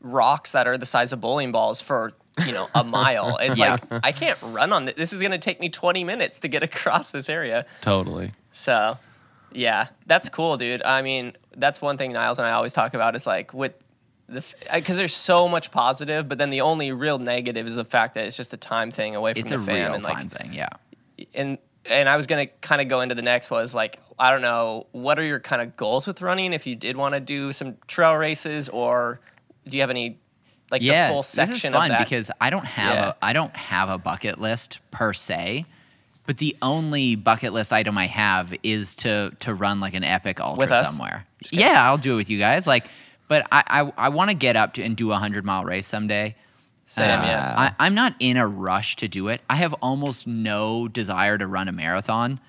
rocks 0.00 0.52
that 0.52 0.66
are 0.66 0.76
the 0.78 0.86
size 0.86 1.12
of 1.12 1.20
bowling 1.20 1.52
balls 1.52 1.80
for 1.80 2.12
you 2.46 2.52
know 2.52 2.68
a 2.74 2.84
mile. 2.84 3.36
It's 3.40 3.58
Yeah. 3.58 3.72
like 3.90 4.04
I 4.04 4.12
can't 4.12 4.38
run 4.42 4.72
on 4.72 4.84
this. 4.86 4.94
This 4.94 5.12
is 5.12 5.20
gonna 5.22 5.38
take 5.38 5.60
me 5.60 5.68
20 5.68 6.04
minutes 6.04 6.40
to 6.40 6.48
get 6.48 6.62
across 6.62 7.10
this 7.10 7.28
area. 7.28 7.66
Totally. 7.80 8.32
So, 8.52 8.98
yeah, 9.52 9.88
that's 10.06 10.28
cool, 10.28 10.56
dude. 10.56 10.82
I 10.82 11.02
mean, 11.02 11.34
that's 11.56 11.80
one 11.80 11.96
thing 11.98 12.12
Niles 12.12 12.38
and 12.38 12.46
I 12.46 12.52
always 12.52 12.72
talk 12.72 12.94
about 12.94 13.14
is 13.16 13.26
like 13.26 13.52
with 13.54 13.74
the 14.28 14.44
because 14.72 14.96
there's 14.96 15.14
so 15.14 15.48
much 15.48 15.70
positive, 15.70 16.28
but 16.28 16.38
then 16.38 16.50
the 16.50 16.60
only 16.60 16.92
real 16.92 17.18
negative 17.18 17.66
is 17.66 17.74
the 17.74 17.84
fact 17.84 18.14
that 18.14 18.26
it's 18.26 18.36
just 18.36 18.52
a 18.52 18.56
time 18.56 18.90
thing 18.90 19.16
away 19.16 19.32
from 19.34 19.40
It's 19.40 19.50
the 19.50 19.56
a 19.56 19.60
fam 19.60 19.74
real 19.74 19.94
and 19.94 20.04
like 20.04 20.14
time 20.14 20.28
thing. 20.28 20.52
Yeah. 20.52 20.68
and 21.34 21.58
and 21.86 22.08
I 22.08 22.16
was 22.16 22.26
gonna 22.26 22.46
kind 22.46 22.80
of 22.80 22.88
go 22.88 23.00
into 23.00 23.14
the 23.14 23.22
next 23.22 23.50
was 23.50 23.74
like 23.74 23.98
I 24.18 24.30
don't 24.30 24.42
know 24.42 24.86
what 24.92 25.18
are 25.18 25.24
your 25.24 25.40
kind 25.40 25.60
of 25.62 25.76
goals 25.76 26.06
with 26.06 26.22
running 26.22 26.52
if 26.52 26.66
you 26.66 26.76
did 26.76 26.96
want 26.96 27.14
to 27.14 27.20
do 27.20 27.52
some 27.52 27.76
trail 27.88 28.14
races 28.14 28.68
or 28.68 29.20
do 29.66 29.76
you 29.76 29.82
have 29.82 29.90
any 29.90 30.18
like 30.70 30.82
yeah, 30.82 31.08
the 31.08 31.12
full 31.14 31.22
section 31.22 31.54
this 31.54 31.64
is 31.64 31.70
fun 31.70 31.92
because 31.98 32.30
I 32.40 32.50
don't 32.50 32.64
have 32.66 32.94
Yeah. 32.94 33.08
a 33.10 33.14
I 33.24 33.32
don't 33.32 33.54
have 33.56 33.88
a 33.90 33.98
bucket 33.98 34.40
list 34.40 34.78
per 34.90 35.12
se, 35.12 35.64
but 36.26 36.38
the 36.38 36.56
only 36.62 37.16
bucket 37.16 37.52
list 37.52 37.72
item 37.72 37.98
I 37.98 38.06
have 38.06 38.54
is 38.62 38.94
to 38.96 39.32
to 39.40 39.54
run 39.54 39.80
like 39.80 39.94
an 39.94 40.04
epic 40.04 40.40
ultra 40.40 40.84
somewhere. 40.84 41.26
Yeah, 41.50 41.84
I'll 41.86 41.98
do 41.98 42.12
it 42.14 42.16
with 42.16 42.30
you 42.30 42.38
guys. 42.38 42.66
Like, 42.66 42.86
but 43.28 43.46
I 43.50 43.62
I, 43.66 43.92
I 44.06 44.08
want 44.10 44.30
to 44.30 44.34
get 44.36 44.56
up 44.56 44.74
to 44.74 44.82
and 44.82 44.96
do 44.96 45.10
a 45.12 45.16
hundred 45.16 45.44
mile 45.44 45.64
race 45.64 45.86
someday. 45.86 46.36
Same, 46.86 47.08
Uh, 47.20 47.22
yeah. 47.24 47.54
I, 47.56 47.86
I'm 47.86 47.94
not 47.94 48.14
in 48.18 48.36
a 48.36 48.46
rush 48.48 48.96
to 48.96 49.06
do 49.06 49.28
it. 49.28 49.40
I 49.48 49.54
have 49.56 49.72
almost 49.74 50.26
no 50.26 50.88
desire 50.88 51.38
to 51.38 51.46
run 51.46 51.68
a 51.68 51.72
marathon 51.72 52.40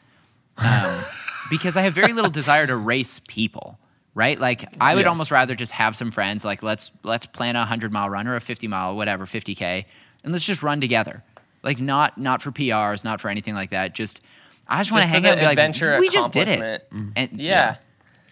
um, 0.57 0.99
because 1.51 1.77
I 1.77 1.83
have 1.83 1.93
very 1.93 2.11
little 2.11 2.31
desire 2.31 2.65
to 2.65 2.75
race 2.75 3.21
people. 3.27 3.77
Right? 4.13 4.39
Like 4.39 4.65
I 4.81 4.93
would 4.95 5.01
Yes. 5.05 5.09
almost 5.09 5.31
rather 5.31 5.55
just 5.55 5.71
have 5.71 5.95
some 5.95 6.11
friends. 6.11 6.43
Like 6.43 6.61
let's 6.63 6.91
let's 7.03 7.25
plan 7.25 7.55
a 7.55 7.65
hundred 7.65 7.91
mile 7.93 8.09
run 8.09 8.27
or 8.27 8.35
a 8.35 8.41
fifty 8.41 8.67
mile, 8.67 8.95
whatever, 8.95 9.25
fifty 9.25 9.55
k, 9.55 9.85
and 10.23 10.33
let's 10.33 10.45
just 10.45 10.61
run 10.61 10.81
together. 10.81 11.23
Like 11.63 11.79
not 11.79 12.17
not 12.17 12.41
for 12.41 12.51
PRs, 12.51 13.03
not 13.05 13.21
for 13.21 13.29
anything 13.29 13.53
like 13.55 13.69
that. 13.69 13.93
Just 13.95 14.19
I 14.67 14.79
just 14.79 14.91
want 14.91 15.03
to 15.03 15.07
hang 15.07 15.25
out 15.25 15.37
and 15.37 15.41
be 15.41 15.45
like, 15.45 15.99
we 15.99 16.09
just 16.09 16.31
did 16.31 16.47
it. 16.47 16.59
accomplishment. 16.59 17.13
And 17.15 17.29
mm-hmm. 17.29 17.39
yeah. 17.39 17.77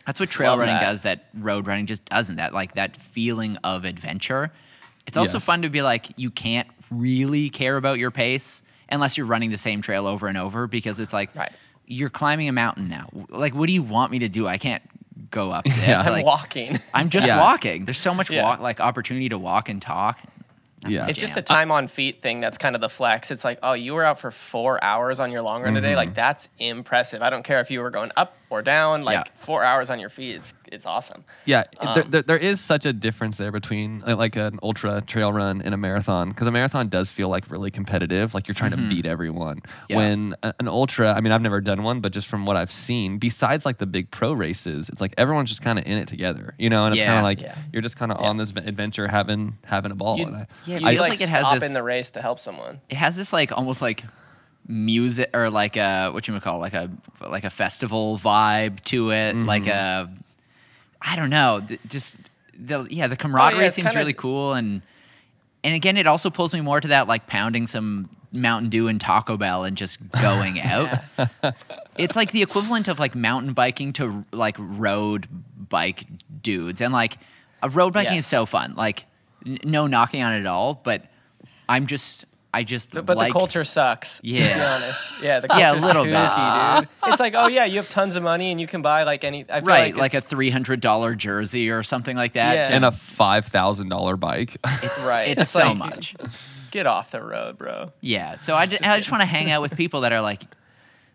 that's 0.05 0.19
what 0.19 0.29
trail 0.29 0.51
Love 0.51 0.59
running 0.59 0.75
that. 0.75 0.83
does 0.83 1.01
that 1.01 1.25
road 1.33 1.67
running 1.67 1.85
just 1.85 2.03
doesn't. 2.05 2.35
That 2.37 2.53
like 2.53 2.73
that 2.75 2.97
feeling 2.97 3.57
of 3.63 3.85
adventure. 3.85 4.51
It's 5.07 5.17
also 5.17 5.37
Yes. 5.37 5.45
fun 5.45 5.61
to 5.63 5.69
be 5.69 5.81
like 5.81 6.07
you 6.17 6.29
can't 6.29 6.67
really 6.91 7.49
care 7.49 7.77
about 7.77 7.99
your 7.99 8.11
pace 8.11 8.61
unless 8.89 9.17
you're 9.17 9.27
running 9.27 9.49
the 9.49 9.57
same 9.57 9.81
trail 9.81 10.07
over 10.07 10.27
and 10.27 10.37
over 10.37 10.67
because 10.67 10.99
it's 10.99 11.13
like 11.13 11.33
Right. 11.35 11.51
you're 11.87 12.09
climbing 12.09 12.49
a 12.49 12.51
mountain 12.53 12.89
now. 12.89 13.09
Like 13.29 13.53
what 13.55 13.67
do 13.67 13.73
you 13.73 13.83
want 13.83 14.11
me 14.11 14.19
to 14.19 14.29
do? 14.29 14.45
I 14.47 14.57
can't 14.57 14.83
go 15.31 15.51
up 15.51 15.63
this. 15.65 15.87
Yeah. 15.87 16.01
I'm 16.01 16.11
Like, 16.13 16.25
walking. 16.25 16.79
I'm 16.93 17.09
just 17.09 17.27
Yeah. 17.27 17.39
walking. 17.39 17.85
There's 17.85 17.97
so 17.97 18.13
much 18.13 18.29
Yeah. 18.29 18.43
walk 18.43 18.59
like 18.59 18.79
opportunity 18.79 19.29
to 19.29 19.37
walk 19.37 19.69
and 19.69 19.81
talk. 19.81 20.19
That's 20.81 20.95
Yeah. 20.95 21.03
my 21.03 21.09
It's 21.09 21.19
just 21.19 21.35
a 21.37 21.41
time 21.41 21.71
on 21.71 21.87
feet 21.87 22.21
thing 22.21 22.39
that's 22.39 22.57
kind 22.57 22.73
of 22.75 22.81
the 22.81 22.89
flex. 22.89 23.31
It's 23.31 23.43
like, 23.43 23.59
oh, 23.63 23.73
you 23.73 23.93
were 23.93 24.05
out 24.05 24.19
for 24.19 24.31
four 24.31 24.81
hours 24.83 25.19
on 25.19 25.31
your 25.31 25.41
long 25.41 25.61
run 25.63 25.73
today. 25.73 25.89
Mm-hmm. 25.89 25.97
Like 25.97 26.13
that's 26.15 26.47
impressive. 26.57 27.21
I 27.21 27.29
don't 27.29 27.43
care 27.43 27.59
if 27.59 27.69
you 27.69 27.81
were 27.81 27.89
going 27.89 28.11
up 28.15 28.35
or 28.49 28.61
down. 28.61 29.03
Like 29.03 29.15
Yeah. 29.27 29.31
four 29.35 29.63
hours 29.63 29.89
on 29.89 29.99
your 29.99 30.09
feet, 30.09 30.35
it's 30.35 30.53
it's 30.71 30.85
awesome. 30.85 31.23
Yeah, 31.45 31.63
Um, 31.79 31.95
there, 31.95 32.03
there, 32.03 32.21
there 32.21 32.37
is 32.37 32.61
such 32.61 32.85
a 32.85 32.93
difference 32.93 33.37
there 33.37 33.51
between 33.51 34.03
uh, 34.05 34.15
like 34.15 34.35
an 34.35 34.59
ultra 34.61 35.01
trail 35.01 35.33
run 35.33 35.63
and 35.63 35.73
a 35.73 35.77
marathon 35.77 36.29
because 36.29 36.45
a 36.45 36.51
marathon 36.51 36.89
does 36.89 37.09
feel 37.11 37.27
like 37.27 37.49
really 37.49 37.71
competitive, 37.71 38.35
like 38.35 38.47
you're 38.47 38.53
trying 38.53 38.71
to 38.71 38.77
beat 38.77 39.07
everyone. 39.07 39.57
Mm-hmm. 39.57 39.85
Yeah. 39.89 39.97
When 39.97 40.35
an 40.43 40.67
ultra, 40.67 41.11
I 41.13 41.21
mean, 41.21 41.31
I've 41.31 41.41
never 41.41 41.59
done 41.59 41.81
one, 41.81 42.01
but 42.01 42.11
just 42.13 42.27
from 42.27 42.45
what 42.45 42.55
I've 42.55 42.71
seen, 42.71 43.17
besides 43.17 43.65
like 43.65 43.79
the 43.79 43.87
big 43.87 44.11
pro 44.11 44.31
races, 44.31 44.89
it's 44.89 45.01
like 45.01 45.15
everyone's 45.17 45.49
just 45.49 45.63
kind 45.63 45.79
of 45.79 45.85
in 45.87 45.97
it 45.97 46.07
together, 46.07 46.53
you 46.59 46.69
know, 46.69 46.85
and 46.85 46.93
it's 46.93 47.03
kind 47.03 47.17
of 47.17 47.23
like 47.23 47.41
Yeah. 47.41 47.55
you're 47.73 47.81
just 47.81 47.97
kind 47.97 48.11
of 48.11 48.19
Yeah. 48.21 48.27
on 48.27 48.37
this 48.37 48.51
adventure 48.51 49.07
having 49.07 49.57
having 49.65 49.91
a 49.91 49.95
ball. 49.95 50.19
You, 50.19 50.27
and 50.27 50.35
I, 50.35 50.47
Yeah, 50.67 50.75
it 50.75 50.81
you 50.81 50.87
feels 50.89 50.99
like, 50.99 51.09
like 51.09 51.21
it 51.21 51.29
has 51.29 51.39
stop 51.41 51.53
this- 51.55 51.63
in 51.63 51.73
the 51.73 51.83
race 51.83 52.11
to 52.11 52.21
help 52.21 52.39
someone. 52.39 52.79
it 52.89 52.97
has 52.97 53.15
this 53.15 53.33
like 53.33 53.51
almost 53.51 53.81
like 53.81 54.03
music 54.71 55.29
or 55.33 55.49
like 55.49 55.75
a 55.77 56.09
what 56.11 56.27
you 56.27 56.33
would 56.33 56.43
call 56.43 56.59
like 56.59 56.73
a 56.75 56.89
like 57.27 57.43
a 57.43 57.49
festival 57.49 58.17
vibe 58.19 58.79
to 58.83 59.11
it 59.11 59.35
like 59.35 59.63
Mm-hmm. 59.63 60.13
a 60.13 60.17
i 61.01 61.15
don't 61.15 61.31
know 61.31 61.59
th- 61.67 61.79
just 61.87 62.17
the 62.53 62.85
yeah 62.91 63.07
the 63.07 63.15
camaraderie 63.15 63.65
it's 63.65 63.75
seems 63.75 63.87
kinda- 63.87 63.99
really 63.99 64.13
cool 64.13 64.53
and 64.53 64.83
and 65.63 65.73
again 65.73 65.97
it 65.97 66.05
also 66.05 66.29
pulls 66.29 66.53
me 66.53 66.61
more 66.61 66.79
to 66.79 66.89
that 66.89 67.07
like 67.07 67.25
pounding 67.25 67.65
some 67.65 68.09
mountain 68.31 68.69
dew 68.69 68.87
and 68.87 69.01
taco 69.01 69.37
bell 69.37 69.63
and 69.63 69.75
just 69.75 69.97
going 70.21 70.61
out 70.61 70.87
it's 71.97 72.15
like 72.15 72.31
the 72.31 72.43
equivalent 72.43 72.87
of 72.87 72.99
like 72.99 73.15
mountain 73.15 73.53
biking 73.53 73.91
to 73.93 74.23
like 74.31 74.55
road 74.59 75.27
bike 75.69 76.05
dudes 76.43 76.79
and 76.79 76.93
like 76.93 77.17
road 77.71 77.91
biking 77.91 78.13
Yes. 78.13 78.25
is 78.25 78.27
so 78.27 78.45
fun 78.45 78.75
like 78.77 79.05
n- 79.47 79.57
no 79.63 79.87
knocking 79.87 80.21
on 80.21 80.33
it 80.33 80.41
at 80.41 80.45
all 80.45 80.75
but 80.83 81.05
i'm 81.67 81.87
just 81.87 82.25
i 82.53 82.63
just 82.63 82.91
But, 82.91 83.05
but 83.05 83.17
like, 83.17 83.29
the 83.31 83.39
culture 83.39 83.63
sucks. 83.63 84.19
Yeah. 84.23 84.41
To 84.41 84.55
be 84.55 84.61
honest. 84.61 85.03
Yeah, 85.21 85.39
the 85.39 85.47
culture. 85.47 85.59
Yeah, 85.61 85.67
a 85.67 85.71
culture's 85.73 85.83
little 85.85 86.03
bit. 86.05 86.13
kooky, 86.15 86.79
dude. 86.79 86.89
It's 87.11 87.19
like, 87.19 87.33
oh 87.35 87.47
yeah, 87.47 87.65
you 87.65 87.75
have 87.77 87.89
tons 87.89 88.15
of 88.15 88.23
money 88.23 88.51
and 88.51 88.59
you 88.59 88.65
can 88.67 88.81
buy 88.81 89.03
like 89.03 89.23
any. 89.23 89.45
I 89.49 89.59
feel 89.59 89.67
right 89.67 89.93
like, 89.93 90.13
like, 90.13 90.13
a 90.15 90.21
three 90.21 90.49
hundred 90.49 90.79
dollar 90.81 91.13
jersey 91.15 91.69
or 91.69 91.83
something 91.83 92.17
like 92.17 92.33
that 92.33 92.55
Yeah. 92.69 92.75
and 92.75 92.85
a 92.85 92.91
five 92.91 93.45
thousand 93.47 93.89
dollar 93.89 94.17
bike. 94.17 94.57
it's 94.83 95.07
Right. 95.13 95.29
it's 95.29 95.41
It's 95.43 95.51
so 95.51 95.59
like- 95.59 95.77
much 95.77 96.15
get 96.71 96.85
off 96.85 97.09
the 97.11 97.21
road, 97.21 97.57
bro. 97.57 97.91
yeah 97.99 98.35
so 98.35 98.53
i 98.55 98.67
just, 98.67 98.85
I 98.87 98.95
just 98.97 99.09
want 99.11 99.21
to 99.21 99.25
hang 99.25 99.49
out 99.49 99.59
with 99.63 99.75
people 99.75 100.01
that 100.01 100.13
are 100.13 100.21
like 100.21 100.43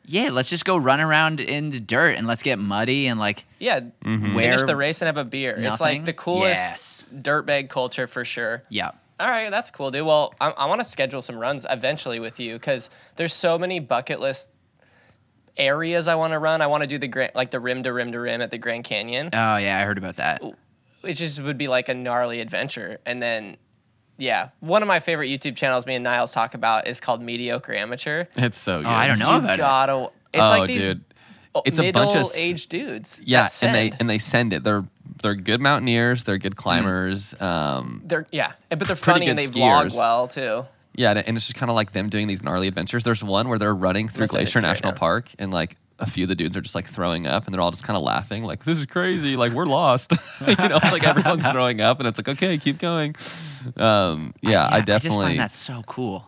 yeah 0.05 0.31
let's 0.33 0.51
just 0.51 0.65
go 0.65 0.77
run 0.77 1.01
around 1.01 1.39
in 1.39 1.71
the 1.71 1.79
dirt 1.79 2.17
and 2.19 2.27
let's 2.27 2.43
get 2.43 2.59
muddy 2.59 3.07
and 3.07 3.21
like 3.21 3.45
Yeah, 3.61 3.79
Mm-hmm. 4.05 4.37
finish 4.37 4.63
the 4.65 4.75
race 4.75 5.01
and 5.01 5.07
have 5.07 5.17
a 5.17 5.23
beer. 5.25 5.55
It's 5.57 5.81
like 5.81 6.05
the 6.07 6.13
coolest 6.13 6.57
Yes. 6.57 7.05
dirtbag 7.15 7.69
culture 7.69 8.09
for 8.09 8.25
sure. 8.25 8.65
yeah 8.69 8.91
All 9.21 9.29
right, 9.29 9.51
that's 9.51 9.71
cool, 9.71 9.91
dude. 9.91 10.05
Well, 10.07 10.35
I, 10.41 10.51
I 10.51 10.67
want 10.67 10.81
to 10.81 10.85
schedule 10.85 11.23
some 11.23 11.39
runs 11.39 11.65
eventually 11.71 12.19
with 12.19 12.41
you 12.41 12.55
because 12.55 12.91
there's 13.17 13.33
so 13.33 13.57
many 13.59 13.79
bucket 13.81 14.19
list 14.21 14.51
areas 15.57 16.09
I 16.09 16.15
want 16.17 16.33
to 16.33 16.39
run. 16.39 16.61
I 16.63 16.67
want 16.67 16.83
to 16.83 16.87
do 16.87 16.99
the 16.99 17.07
grand, 17.09 17.33
like 17.35 17.51
the 17.51 17.61
rim 17.61 17.83
to 17.85 17.93
rim 17.93 18.13
to 18.13 18.19
rim 18.21 18.41
at 18.43 18.51
the 18.51 18.59
Grand 18.59 18.85
Canyon, 18.85 19.31
oh 19.33 19.57
yeah 19.57 19.79
i 19.79 19.85
heard 19.85 19.99
about 19.99 20.17
that 20.17 20.43
It 21.05 21.15
just 21.15 21.41
would 21.43 21.59
be 21.59 21.69
like 21.69 21.89
a 21.89 21.95
gnarly 21.95 22.41
adventure. 22.41 22.99
And 23.07 23.23
then, 23.23 23.57
yeah, 24.19 24.49
one 24.61 24.83
of 24.83 24.89
my 24.89 24.99
favorite 25.01 25.29
YouTube 25.29 25.55
channels 25.57 25.87
me 25.87 25.95
and 25.95 26.03
Niles 26.05 26.33
talk 26.33 26.55
about 26.55 26.89
is 26.89 26.99
called 27.01 27.23
Mediocre 27.23 27.73
Amateur. 27.75 28.25
it's 28.35 28.59
so 28.59 28.77
oh, 28.77 28.79
good. 28.79 28.87
oh 28.87 28.91
i 28.91 29.07
don't 29.07 29.19
know 29.19 29.33
you 29.33 29.39
about 29.39 29.55
it 29.55 29.59
gotta. 29.59 30.11
It's 30.33 30.43
Oh, 30.43 30.49
like 30.49 30.67
these 30.67 30.83
dude. 30.83 31.05
It's 31.65 31.79
a 31.79 31.93
bunch 31.93 32.11
of 32.11 32.17
s- 32.17 32.35
middle-aged 32.35 32.69
dudes. 32.69 33.21
Yeah, 33.23 33.43
that 33.45 33.63
and 33.63 33.75
they 33.77 33.93
and 34.01 34.11
they 34.11 34.19
send 34.19 34.53
it. 34.53 34.65
They're 34.65 34.85
they're 35.23 35.35
good 35.35 35.61
mountaineers. 35.61 36.25
They're 36.25 36.39
good 36.39 36.57
climbers. 36.57 37.41
Um, 37.41 38.03
they're 38.05 38.27
yeah, 38.31 38.53
but 38.71 38.81
they're 38.81 38.97
funny 38.97 39.29
and 39.29 39.39
they 39.39 39.47
good 39.47 39.55
vlog 39.55 39.97
well 39.97 40.29
too. 40.29 40.65
Yeah, 40.97 41.11
and 41.13 41.37
it's 41.37 41.47
just 41.47 41.57
kind 41.57 41.71
of 41.71 41.75
like 41.75 41.93
them 41.93 42.09
doing 42.09 42.29
these 42.29 42.43
gnarly 42.43 42.69
adventures. 42.69 43.03
There's 43.03 43.25
one 43.25 43.49
where 43.49 43.59
they're 43.59 43.75
running 43.75 44.09
through 44.09 44.25
Listen 44.25 44.37
Glacier 44.37 44.47
this 44.47 44.55
right 44.57 44.63
National. 44.63 44.93
Park, 44.93 45.31
and 45.39 45.53
like 45.53 45.77
a 45.99 46.07
few 46.07 46.25
of 46.25 46.29
the 46.29 46.35
dudes 46.35 46.57
are 46.57 46.61
just 46.61 46.75
like 46.75 46.87
throwing 46.87 47.27
up, 47.27 47.47
and 47.47 47.55
they're 47.55 47.61
all 47.61 47.71
just 47.71 47.85
kind 47.85 47.97
of 47.97 48.03
laughing, 48.03 48.45
like 48.45 48.65
"This 48.65 48.79
is 48.79 48.87
crazy! 48.87 49.37
Like 49.37 49.53
we're 49.53 49.67
lost." 49.67 50.13
you 50.47 50.55
know, 50.55 50.79
like 50.83 51.05
everyone's 51.05 51.47
throwing 51.51 51.81
up, 51.81 51.99
and 51.99 52.09
it's 52.09 52.19
like, 52.19 52.29
"Okay, 52.29 52.59
keep 52.59 52.79
going." 52.79 53.17
Um, 53.77 54.35
yeah, 54.41 54.69
I 54.71 54.79
just 54.79 54.87
definitely. 54.87 55.27
find 55.27 55.39
that 55.41 55.53
so 55.53 55.83
cool 55.87 56.27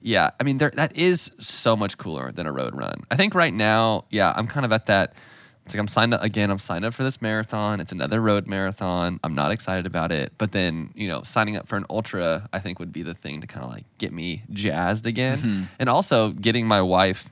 Yeah, 0.00 0.30
I 0.38 0.44
mean, 0.44 0.58
there 0.58 0.70
that 0.70 0.96
is 0.96 1.30
so 1.38 1.76
much 1.76 1.98
cooler 1.98 2.30
than 2.30 2.46
a 2.46 2.52
road 2.52 2.74
run. 2.74 3.02
I 3.10 3.16
think 3.16 3.34
right 3.34 3.54
now, 3.54 4.04
yeah, 4.10 4.32
I'm 4.36 4.46
kind 4.46 4.64
of 4.66 4.72
at 4.72 4.86
that. 4.86 5.14
It's 5.64 5.74
like 5.74 5.80
I'm 5.80 5.88
signed 5.88 6.12
up 6.12 6.22
again. 6.22 6.50
I'm 6.50 6.58
signed 6.58 6.84
up 6.84 6.92
for 6.92 7.04
this 7.04 7.22
marathon. 7.22 7.80
It's 7.80 7.92
another 7.92 8.20
road 8.20 8.46
marathon. 8.46 9.20
I'm 9.22 9.34
not 9.34 9.52
excited 9.52 9.86
about 9.86 10.10
it, 10.10 10.32
but 10.36 10.52
then 10.52 10.90
you 10.94 11.08
know, 11.08 11.22
signing 11.22 11.56
up 11.56 11.68
for 11.68 11.76
an 11.76 11.86
ultra, 11.88 12.48
I 12.52 12.58
think 12.58 12.78
would 12.78 12.92
be 12.92 13.02
the 13.02 13.14
thing 13.14 13.40
to 13.40 13.46
kind 13.46 13.64
of 13.64 13.70
like 13.70 13.84
get 13.98 14.12
me 14.12 14.42
jazzed 14.50 15.06
again, 15.06 15.38
mm-hmm. 15.38 15.62
and 15.78 15.88
also 15.88 16.30
getting 16.30 16.66
my 16.66 16.82
wife 16.82 17.30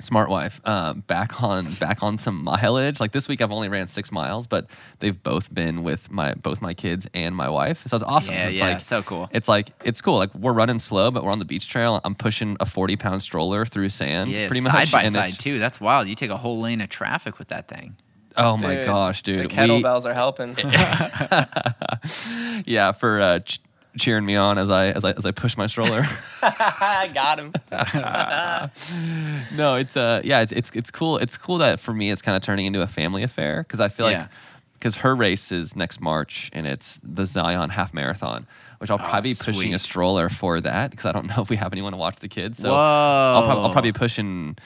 smart 0.00 0.30
wife 0.30 0.60
um, 0.66 1.00
back 1.06 1.42
on 1.42 1.72
back 1.74 2.02
on 2.02 2.18
some 2.18 2.42
mileage. 2.44 3.00
Like 3.00 3.12
this 3.12 3.28
week 3.28 3.40
i've 3.40 3.52
only 3.52 3.68
ran 3.68 3.86
six 3.86 4.10
miles 4.10 4.46
but 4.46 4.66
they've 4.98 5.20
both 5.22 5.52
been 5.52 5.82
with 5.82 6.10
my 6.10 6.34
both 6.34 6.62
my 6.62 6.74
kids 6.74 7.06
and 7.14 7.34
my 7.36 7.48
wife. 7.48 7.82
So 7.86 7.96
it's 7.96 8.04
awesome. 8.04 8.34
Yeah, 8.34 8.48
it's 8.48 8.60
yeah, 8.60 8.68
like 8.68 8.80
so 8.80 9.02
cool. 9.02 9.28
it's 9.32 9.48
like 9.48 9.70
it's 9.84 10.00
cool. 10.00 10.18
Like 10.18 10.34
we're 10.34 10.52
running 10.52 10.78
slow 10.78 11.10
but 11.10 11.24
we're 11.24 11.32
on 11.32 11.38
the 11.38 11.44
beach 11.44 11.68
trail. 11.68 12.00
I'm 12.04 12.14
pushing 12.14 12.56
a 12.60 12.66
40 12.66 12.96
pound 12.96 13.22
stroller 13.22 13.64
through 13.64 13.88
sand 13.90 14.30
yeah 14.30 14.48
pretty 14.48 14.60
side 14.62 14.72
much 14.72 14.92
by 14.92 15.02
and 15.02 15.12
side 15.12 15.24
it's- 15.30 15.38
too. 15.38 15.58
That's 15.58 15.80
wild. 15.80 16.08
You 16.08 16.14
take 16.14 16.30
a 16.30 16.36
whole 16.36 16.60
lane 16.60 16.80
of 16.80 16.88
traffic 16.88 17.38
with 17.38 17.48
that 17.48 17.68
thing. 17.68 17.96
Oh 18.36 18.56
my 18.56 18.84
gosh 18.84 19.22
dude. 19.22 19.38
The 19.38 19.42
We- 19.48 19.54
kettlebells 19.82 20.04
are 20.04 20.14
helping. 20.14 20.56
yeah 22.66 22.92
for 22.92 23.20
uh, 23.20 23.38
ch- 23.40 23.60
cheering 23.98 24.24
me 24.24 24.36
on 24.36 24.56
as 24.56 24.70
i 24.70 24.86
as 24.88 25.04
i 25.04 25.10
as 25.12 25.26
i 25.26 25.30
push 25.32 25.56
my 25.56 25.66
stroller 25.66 26.06
I 26.42 27.10
got 27.14 27.38
him. 27.38 27.52
no, 29.56 29.76
it's 29.76 29.96
uh 29.96 30.20
yeah, 30.24 30.40
it's 30.40 30.52
it's 30.52 30.70
it's 30.74 30.90
cool. 30.90 31.18
It's 31.18 31.36
cool 31.36 31.58
that 31.58 31.80
for 31.80 31.92
me 31.92 32.10
it's 32.10 32.22
kind 32.22 32.36
of 32.36 32.42
turning 32.42 32.66
into 32.66 32.82
a 32.82 32.86
family 32.86 33.22
affair 33.22 33.62
because 33.62 33.80
I 33.80 33.88
feel 33.88 34.10
Yeah. 34.10 34.20
like 34.20 34.28
because 34.74 34.96
her 34.96 35.14
race 35.14 35.52
is 35.52 35.76
next 35.76 36.00
March 36.00 36.50
and 36.54 36.66
it's 36.66 36.98
the 37.02 37.26
Zion 37.26 37.68
half 37.70 37.92
marathon, 37.92 38.46
which 38.78 38.90
I'll 38.90 38.98
probably 38.98 39.32
be 39.32 39.36
pushing 39.38 39.74
a 39.74 39.78
stroller 39.78 40.30
for 40.30 40.60
that 40.62 40.90
because 40.90 41.04
I 41.04 41.12
don't 41.12 41.26
know 41.26 41.42
if 41.42 41.50
we 41.50 41.56
have 41.56 41.72
anyone 41.72 41.92
to 41.92 41.98
watch 41.98 42.16
the 42.16 42.28
kids. 42.28 42.58
So 42.60 42.70
Whoa. 42.70 42.76
I'll, 42.76 43.42
prob- 43.44 43.58
I'll 43.58 43.72
probably 43.72 43.92
be 43.92 43.98
pushing. 43.98 44.56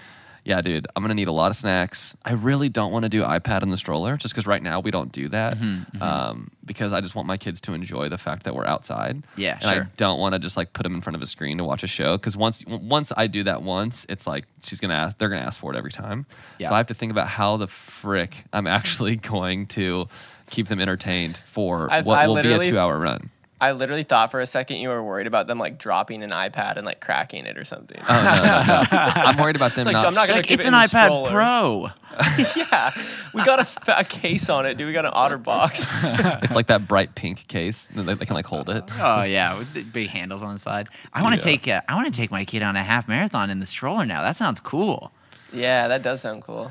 Yeah, 0.44 0.60
dude, 0.60 0.86
I'm 0.94 1.02
gonna 1.02 1.14
need 1.14 1.28
a 1.28 1.32
lot 1.32 1.50
of 1.50 1.56
snacks. 1.56 2.16
I 2.24 2.32
really 2.32 2.68
don't 2.68 2.92
want 2.92 3.04
to 3.04 3.08
do 3.08 3.22
iPad 3.22 3.62
in 3.62 3.70
the 3.70 3.76
stroller, 3.76 4.16
just 4.16 4.34
because 4.34 4.46
right 4.46 4.62
now 4.62 4.80
we 4.80 4.90
don't 4.90 5.10
do 5.10 5.28
that. 5.30 5.56
Mm-hmm, 5.56 6.02
Um, 6.02 6.50
because 6.64 6.92
I 6.92 7.00
just 7.00 7.14
want 7.14 7.26
my 7.28 7.36
kids 7.36 7.60
to 7.62 7.72
enjoy 7.74 8.08
the 8.08 8.18
fact 8.18 8.44
that 8.44 8.54
we're 8.54 8.66
outside. 8.66 9.24
Yeah, 9.36 9.58
and 9.60 9.70
I 9.70 9.86
don't 9.96 10.18
want 10.20 10.34
to 10.34 10.38
just 10.38 10.56
like 10.56 10.72
put 10.72 10.82
them 10.82 10.94
in 10.94 11.00
front 11.00 11.16
of 11.16 11.22
a 11.22 11.26
screen 11.26 11.58
to 11.58 11.64
watch 11.64 11.82
a 11.82 11.86
show. 11.86 12.16
Because 12.16 12.36
once 12.36 12.64
once 12.66 13.12
I 13.16 13.26
do 13.26 13.42
that 13.44 13.62
once, 13.62 14.04
it's 14.08 14.26
like 14.26 14.44
she's 14.62 14.80
gonna 14.80 14.94
ask. 14.94 15.18
They're 15.18 15.28
gonna 15.30 15.42
ask 15.42 15.58
for 15.60 15.72
it 15.74 15.76
every 15.78 15.92
time. 15.92 16.26
Yeah. 16.58 16.68
So 16.68 16.74
I 16.74 16.78
have 16.78 16.86
to 16.88 16.94
think 16.94 17.10
about 17.12 17.28
how 17.28 17.56
the 17.56 17.66
frick 17.66 18.44
I'm 18.52 18.66
actually 18.78 19.16
going 19.16 19.66
to 19.68 20.08
keep 20.50 20.68
them 20.68 20.78
entertained 20.80 21.38
for 21.46 21.90
I- 21.90 22.02
what 22.02 22.18
I 22.18 22.28
will 22.28 22.42
be 22.42 22.52
a 22.52 22.64
two 22.64 22.78
hour 22.78 22.98
run. 22.98 23.30
I 23.64 23.72
literally 23.72 24.02
thought 24.02 24.30
for 24.30 24.40
a 24.40 24.46
second 24.46 24.76
you 24.78 24.88
were 24.88 25.02
worried 25.02 25.26
about 25.26 25.46
them 25.46 25.58
like 25.58 25.78
dropping 25.78 26.22
an 26.22 26.30
iPad 26.30 26.76
and 26.76 26.84
like 26.86 27.00
cracking 27.00 27.46
it 27.46 27.56
or 27.58 27.64
something. 27.64 28.00
Oh 28.08 28.22
no, 28.22 28.34
no, 28.34 28.62
no. 28.66 28.84
I'm 28.90 29.36
worried 29.38 29.56
about 29.56 29.74
them 29.74 29.84
like, 29.86 29.92
not. 29.94 30.06
I'm 30.06 30.14
not 30.14 30.26
gonna 30.28 30.38
Like 30.40 30.46
keep 30.46 30.58
it's 30.58 30.66
it 30.66 30.68
an 30.68 30.72
the 30.74 30.86
iPad 30.86 31.04
stroller. 31.04 31.30
Pro. 31.30 31.88
yeah, 32.56 32.92
we 33.32 33.42
got 33.44 33.58
a, 33.88 33.98
a 33.98 34.04
case 34.04 34.48
on 34.48 34.66
it, 34.66 34.76
dude. 34.76 34.86
We 34.86 34.92
got 34.92 35.04
an 35.04 35.10
otter 35.14 35.38
box. 35.38 35.84
it's 36.04 36.54
like 36.54 36.68
that 36.68 36.86
bright 36.86 37.14
pink 37.16 37.48
case. 37.48 37.88
that 37.94 38.02
They, 38.04 38.14
they 38.14 38.24
can 38.26 38.36
like 38.36 38.46
hold 38.46 38.68
it. 38.68 38.84
Oh 39.00 39.22
yeah, 39.24 39.58
with 39.58 39.72
the 39.74 39.82
big 39.82 40.10
handles 40.10 40.42
on 40.42 40.52
the 40.52 40.58
side. 40.58 40.88
I 41.12 41.22
want 41.22 41.34
to 41.34 41.38
Yeah. 41.40 41.56
take 41.56 41.68
uh, 41.68 41.80
I 41.88 41.94
want 41.96 42.12
to 42.12 42.16
take 42.16 42.30
my 42.30 42.44
kid 42.44 42.62
on 42.62 42.76
a 42.76 42.82
half 42.84 43.08
marathon 43.08 43.50
in 43.50 43.58
the 43.60 43.66
stroller 43.66 44.06
now. 44.06 44.22
That 44.22 44.36
sounds 44.36 44.60
cool. 44.60 45.10
yeah, 45.52 45.88
that 45.88 46.02
does 46.02 46.20
sound 46.20 46.42
cool. 46.42 46.70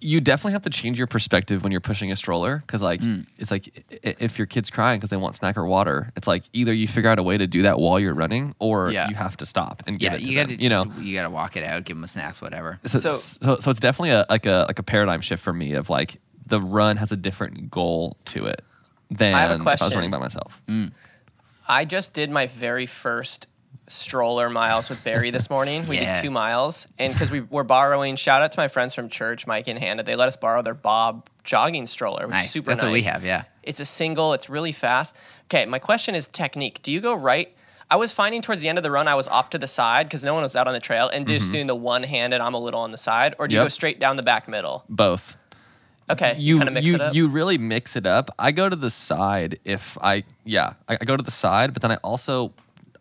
You 0.00 0.20
definitely 0.20 0.52
have 0.52 0.62
to 0.62 0.70
change 0.70 0.98
your 0.98 1.06
perspective 1.06 1.62
when 1.62 1.72
you're 1.72 1.80
pushing 1.80 2.12
a 2.12 2.16
stroller 2.16 2.58
because, 2.58 2.82
like, 2.82 3.00
Mm. 3.00 3.26
it's 3.38 3.50
like 3.50 3.84
i- 3.90 4.08
i- 4.10 4.16
if 4.20 4.38
your 4.38 4.46
kid's 4.46 4.68
crying 4.70 4.98
because 5.00 5.10
they 5.10 5.16
want 5.16 5.34
snack 5.34 5.56
or 5.56 5.64
water, 5.66 6.12
it's 6.16 6.26
like 6.26 6.44
either 6.52 6.72
you 6.74 6.86
figure 6.88 7.08
out 7.10 7.18
a 7.18 7.22
way 7.22 7.38
to 7.38 7.46
do 7.46 7.62
that 7.62 7.78
while 7.78 7.98
you're 7.98 8.12
running, 8.14 8.54
or 8.58 8.90
Yeah. 8.90 9.08
you 9.08 9.14
have 9.14 9.36
to 9.38 9.46
stop 9.46 9.82
and 9.86 9.98
give 9.98 10.12
Yeah, 10.12 10.16
it. 10.16 10.20
To 10.20 10.24
you 10.28 10.34
got 10.36 10.48
them, 10.48 10.56
to 10.58 10.62
you 10.62 10.68
know. 10.68 10.84
you 11.00 11.14
got 11.14 11.22
to 11.22 11.30
walk 11.30 11.56
it 11.56 11.64
out, 11.64 11.84
give 11.84 11.96
them 11.96 12.06
snacks, 12.06 12.42
whatever. 12.42 12.78
So, 12.84 12.98
So- 12.98 13.08
so, 13.16 13.58
so, 13.60 13.70
it's 13.70 13.80
definitely 13.80 14.10
a 14.10 14.26
like 14.28 14.46
a 14.46 14.64
like 14.68 14.78
a 14.78 14.82
paradigm 14.82 15.20
shift 15.22 15.42
for 15.42 15.52
me 15.52 15.72
of 15.72 15.88
like 15.90 16.20
the 16.46 16.60
run 16.60 16.98
has 16.98 17.10
a 17.10 17.16
different 17.16 17.70
goal 17.70 18.18
to 18.26 18.44
it 18.46 18.62
than 19.10 19.34
I 19.34 19.40
have 19.40 19.50
a 19.52 19.70
if 19.70 19.80
I 19.82 19.84
was 19.86 19.94
running 19.94 20.10
by 20.10 20.18
myself. 20.18 20.60
I 21.66 21.84
just 21.86 22.12
did 22.12 22.30
my 22.30 22.46
very 22.46 22.84
first 22.86 23.46
stroller 23.88 24.48
miles 24.48 24.88
with 24.88 25.02
Barry 25.04 25.30
this 25.30 25.50
morning. 25.50 25.86
We 25.86 25.98
Yeah. 25.98 26.14
did 26.14 26.22
two 26.22 26.30
miles, 26.30 26.86
and 26.98 27.12
because 27.12 27.30
we 27.30 27.40
were 27.40 27.64
borrowing, 27.64 28.16
shout 28.16 28.42
out 28.42 28.52
to 28.52 28.58
my 28.58 28.68
friends 28.68 28.94
from 28.94 29.08
church, 29.08 29.46
Mike 29.46 29.68
and 29.68 29.78
Hannah. 29.78 30.02
They 30.02 30.16
let 30.16 30.28
us 30.28 30.36
borrow 30.36 30.62
their 30.62 30.74
Bob 30.74 31.28
jogging 31.42 31.86
stroller, 31.86 32.26
which 32.26 32.34
Nice. 32.34 32.46
is 32.46 32.50
super 32.52 32.70
That's 32.70 32.82
nice. 32.82 32.88
what 32.88 32.92
we 32.92 33.02
have. 33.02 33.24
Yeah. 33.24 33.44
It's 33.62 33.80
a 33.80 33.84
single. 33.84 34.32
It's 34.32 34.48
really 34.48 34.72
fast. 34.72 35.16
Okay, 35.46 35.66
my 35.66 35.78
question 35.78 36.14
is 36.14 36.26
technique. 36.26 36.80
Do 36.82 36.90
you 36.90 37.00
go 37.00 37.14
right? 37.14 37.54
I 37.90 37.96
was 37.96 38.12
finding 38.12 38.40
towards 38.40 38.62
the 38.62 38.68
end 38.68 38.78
of 38.78 38.82
the 38.82 38.90
run, 38.90 39.06
I 39.08 39.14
was 39.14 39.28
off 39.28 39.50
to 39.50 39.58
the 39.58 39.66
side 39.66 40.08
because 40.08 40.24
no 40.24 40.32
one 40.32 40.42
was 40.42 40.56
out 40.56 40.66
on 40.66 40.72
the 40.72 40.80
trail, 40.80 41.08
and 41.08 41.26
just 41.26 41.44
mm-hmm. 41.44 41.52
doing 41.52 41.66
the 41.66 41.74
one 41.74 42.02
handed. 42.02 42.40
I'm 42.40 42.54
a 42.54 42.58
little 42.58 42.80
on 42.80 42.90
the 42.92 42.98
side, 42.98 43.34
or 43.38 43.46
do 43.46 43.54
you 43.54 43.60
go 43.60 43.68
straight 43.68 44.00
down 44.00 44.16
the 44.16 44.22
back 44.22 44.48
middle? 44.48 44.84
Both. 44.88 45.36
Okay, 46.08 46.36
you 46.38 46.58
kind 46.58 46.68
of 46.68 46.74
mix 46.74 46.86
you 46.86 46.94
it 46.96 47.00
up. 47.00 47.14
you 47.14 47.28
really 47.28 47.56
mix 47.56 47.96
it 47.96 48.04
up. 48.06 48.30
I 48.38 48.52
go 48.52 48.68
to 48.68 48.76
the 48.76 48.90
side 48.90 49.58
if 49.64 49.96
I 50.02 50.24
yeah 50.44 50.74
I, 50.88 50.98
I 51.00 51.04
go 51.04 51.16
to 51.16 51.22
the 51.22 51.30
side, 51.30 51.72
but 51.72 51.82
then 51.82 51.90
I 51.92 51.96
also 51.96 52.52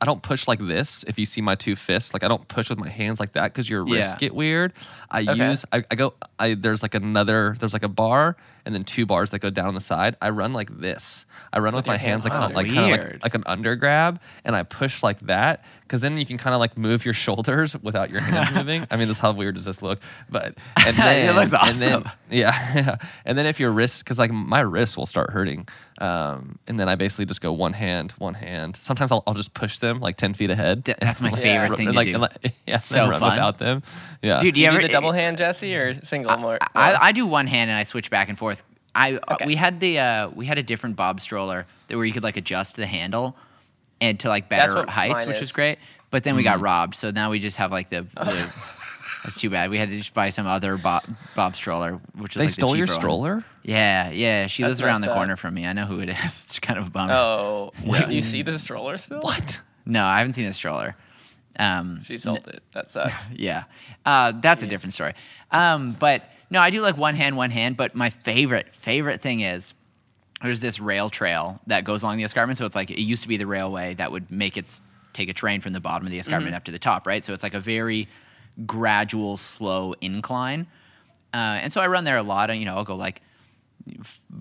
I 0.03 0.05
don't 0.05 0.21
push 0.21 0.47
like 0.49 0.59
this. 0.59 1.05
If 1.07 1.17
you 1.17 1.25
see 1.25 1.39
my 1.41 1.55
two 1.55 1.75
fists, 1.77 2.13
like 2.13 2.23
I 2.23 2.27
don't 2.27 2.45
push 2.47 2.69
with 2.69 2.77
my 2.77 2.89
hands 2.89 3.19
like 3.21 3.33
that 3.33 3.53
because 3.53 3.69
your 3.69 3.83
wrists 3.85 4.13
Yeah. 4.13 4.19
get 4.19 4.35
weird. 4.35 4.73
I 5.09 5.21
Okay. 5.21 5.49
use 5.49 5.63
I, 5.71 5.83
I 5.89 5.95
go 5.95 6.13
I 6.37 6.55
there's 6.55 6.83
like 6.83 6.93
another 6.93 7.55
there's 7.59 7.71
like 7.73 7.83
a 7.83 7.87
bar 7.89 8.35
and 8.65 8.73
then 8.73 8.83
two 8.83 9.05
bars 9.05 9.29
that 9.31 9.39
go 9.39 9.49
down 9.49 9.73
the 9.73 9.81
side. 9.81 10.15
I 10.21 10.29
run 10.29 10.53
like 10.53 10.79
this. 10.79 11.25
I 11.51 11.59
run 11.59 11.75
with, 11.75 11.85
your 11.85 11.93
my 11.93 11.97
hands, 11.97 12.23
like 12.23 12.33
hands. 12.33 12.45
on- 12.45 12.51
Oh, 12.51 12.55
like 12.55 12.67
kind 12.73 12.93
of 12.93 12.99
like, 13.13 13.23
like 13.23 13.33
an 13.35 13.43
under 13.45 13.75
grab, 13.75 14.19
and 14.45 14.55
I 14.55 14.63
push 14.63 15.03
like 15.03 15.19
that 15.21 15.63
because 15.81 16.01
then 16.01 16.17
you 16.17 16.25
can 16.25 16.37
kind 16.37 16.53
of 16.55 16.59
like 16.59 16.77
move 16.77 17.05
your 17.05 17.13
shoulders 17.13 17.75
without 17.83 18.09
your 18.09 18.21
hands 18.21 18.51
moving. 18.55 18.87
I 18.89 18.95
mean, 18.97 19.07
this 19.07 19.19
how 19.19 19.31
weird 19.33 19.55
does 19.55 19.65
this 19.65 19.81
look? 19.81 19.99
But 20.29 20.55
and 20.85 20.95
then 20.97 21.29
It 21.29 21.35
looks 21.39 21.53
and 21.53 21.75
then 21.77 22.03
yeah, 22.31 22.53
yeah. 22.75 22.95
And 23.25 23.37
then 23.37 23.45
if 23.45 23.59
your 23.59 23.71
wrists, 23.71 24.01
because 24.01 24.17
like 24.17 24.31
my 24.31 24.61
wrists 24.61 24.97
will 24.97 25.05
start 25.05 25.29
hurting, 25.31 25.67
um, 25.99 26.57
and 26.67 26.79
then 26.79 26.89
I 26.89 26.95
basically 26.95 27.25
just 27.25 27.41
go 27.41 27.53
one 27.53 27.73
hand, 27.73 28.11
one 28.17 28.33
hand. 28.33 28.79
Sometimes 28.81 29.11
I'll, 29.11 29.23
I'll 29.27 29.33
just 29.35 29.53
push 29.53 29.77
them 29.79 29.99
like 29.99 30.17
ten 30.17 30.33
feet 30.33 30.49
ahead. 30.49 30.85
Th- 30.85 30.97
that's 30.99 31.21
my 31.21 31.31
favorite 31.31 31.69
run- 31.69 31.77
thing 31.77 31.87
and, 31.89 31.97
to 31.97 32.03
do. 32.03 32.13
and, 32.13 32.21
like, 32.21 32.53
yeah, 32.65 32.77
So 32.77 33.07
run 33.09 33.19
fun. 33.19 33.31
without 33.33 33.59
them. 33.59 33.83
Yeah, 34.21 34.39
Dude, 34.39 34.55
do 34.55 34.61
you 34.61 34.65
you 34.65 34.71
ever 34.71 34.79
do 34.81 34.87
the 34.87 34.93
double 34.93 35.11
hand, 35.11 35.37
Jesse, 35.37 35.75
or 35.75 36.01
single 36.03 36.37
more? 36.37 36.57
I, 36.75 36.95
I 36.95 37.11
do 37.11 37.27
one 37.27 37.45
hand 37.45 37.69
and 37.69 37.77
I 37.77 37.83
switch 37.83 38.09
back 38.09 38.29
and 38.29 38.37
forth. 38.37 38.52
I 38.95 39.13
uh, 39.15 39.33
Okay. 39.33 39.45
we 39.47 39.55
had 39.55 39.79
the 39.79 39.99
uh, 39.99 40.29
we 40.29 40.45
had 40.45 40.57
a 40.57 40.63
different 40.63 40.95
Bob 40.95 41.19
stroller 41.19 41.65
that 41.87 41.95
where 41.97 42.05
you 42.05 42.13
could 42.13 42.23
like 42.23 42.37
adjust 42.37 42.75
the 42.75 42.85
handle 42.85 43.35
and 44.01 44.19
to 44.21 44.29
like 44.29 44.49
better 44.49 44.85
heights, 44.85 45.25
which 45.25 45.35
is. 45.35 45.41
was 45.41 45.51
great. 45.51 45.79
But 46.11 46.23
then 46.23 46.35
we 46.35 46.43
Mm-hmm. 46.43 46.53
got 46.57 46.61
robbed, 46.61 46.95
so 46.95 47.09
now 47.11 47.31
we 47.31 47.39
just 47.39 47.57
have 47.57 47.71
like 47.71 47.89
the. 47.89 48.03
the 48.15 48.53
that's 49.23 49.39
too 49.39 49.49
bad. 49.49 49.69
We 49.71 49.77
had 49.77 49.89
to 49.89 49.97
just 49.97 50.13
buy 50.13 50.29
some 50.29 50.45
other 50.45 50.77
Bob, 50.77 51.03
Bob 51.35 51.55
stroller, 51.55 51.99
which 52.17 52.35
is 52.35 52.39
they 52.39 52.45
like 52.45 52.49
the 52.49 52.53
stole 52.53 52.75
your 52.75 52.85
cheaper 52.85 52.95
one. 52.97 53.01
stroller. 53.01 53.45
Yeah, 53.63 54.11
yeah. 54.11 54.47
She 54.47 54.63
lives 54.65 54.81
around 54.81 55.01
the 55.01 55.09
up. 55.09 55.15
corner 55.15 55.35
from 55.37 55.53
me. 55.55 55.65
I 55.65 55.73
know 55.73 55.85
who 55.85 55.99
it 55.99 56.09
is. 56.25 56.43
It's 56.43 56.59
kind 56.59 56.77
of 56.77 56.87
a 56.87 56.89
bummer. 56.91 57.13
oh, 57.13 57.71
wait, 57.85 58.09
do 58.09 58.15
you 58.15 58.21
see 58.21 58.41
the 58.43 58.59
stroller 58.59 58.97
still? 58.97 59.21
What? 59.21 59.59
No, 59.85 60.03
I 60.03 60.17
haven't 60.19 60.33
seen 60.33 60.45
the 60.45 60.53
stroller. 60.53 60.95
Um, 61.57 62.01
She 62.03 62.17
sold 62.17 62.47
it. 62.47 62.61
That 62.73 62.89
sucks. 62.89 63.27
yeah, 63.31 63.63
uh, 64.05 64.33
that's 64.39 64.61
a 64.63 64.67
different 64.67 64.93
story. 64.93 65.13
Um, 65.51 65.93
but 65.99 66.23
no, 66.53 66.61
I 66.61 66.69
do 66.69 66.81
like 66.81 66.95
one 66.95 67.15
hand, 67.15 67.35
one 67.35 67.51
hand. 67.51 67.75
But 67.75 67.95
my 67.95 68.09
favorite 68.09 68.67
favorite 68.75 69.19
thing 69.21 69.41
is 69.41 69.73
there's 70.41 70.59
this 70.61 70.79
rail 70.79 71.09
trail 71.09 71.59
that 71.67 71.83
goes 71.83 72.03
along 72.03 72.17
the 72.17 72.23
escarpment. 72.23 72.57
So 72.57 72.65
it's 72.65 72.75
like 72.75 72.91
it 72.91 73.01
used 73.01 73.23
to 73.23 73.27
be 73.27 73.37
the 73.37 73.47
railway 73.47 73.95
that 73.95 74.11
would 74.11 74.29
make 74.31 74.55
its 74.55 74.79
take 75.13 75.29
a 75.29 75.33
train 75.33 75.61
from 75.61 75.73
the 75.73 75.79
bottom 75.81 76.05
of 76.05 76.11
the 76.11 76.19
escarpment 76.19 76.55
up 76.55 76.63
to 76.65 76.71
the 76.71 76.79
top, 76.79 77.05
right? 77.07 77.23
So 77.23 77.33
it's 77.33 77.43
like 77.43 77.53
a 77.53 77.59
very 77.59 78.07
gradual, 78.65 79.37
slow 79.37 79.93
incline. 80.01 80.67
Uh, 81.33 81.57
and 81.61 81.73
so 81.73 81.81
I 81.81 81.87
run 81.87 82.03
there 82.03 82.17
a 82.17 82.23
lot. 82.23 82.49
And, 82.49 82.59
you 82.59 82.65
know, 82.65 82.75
I'll 82.75 82.83
go 82.83 82.95
like 82.95 83.21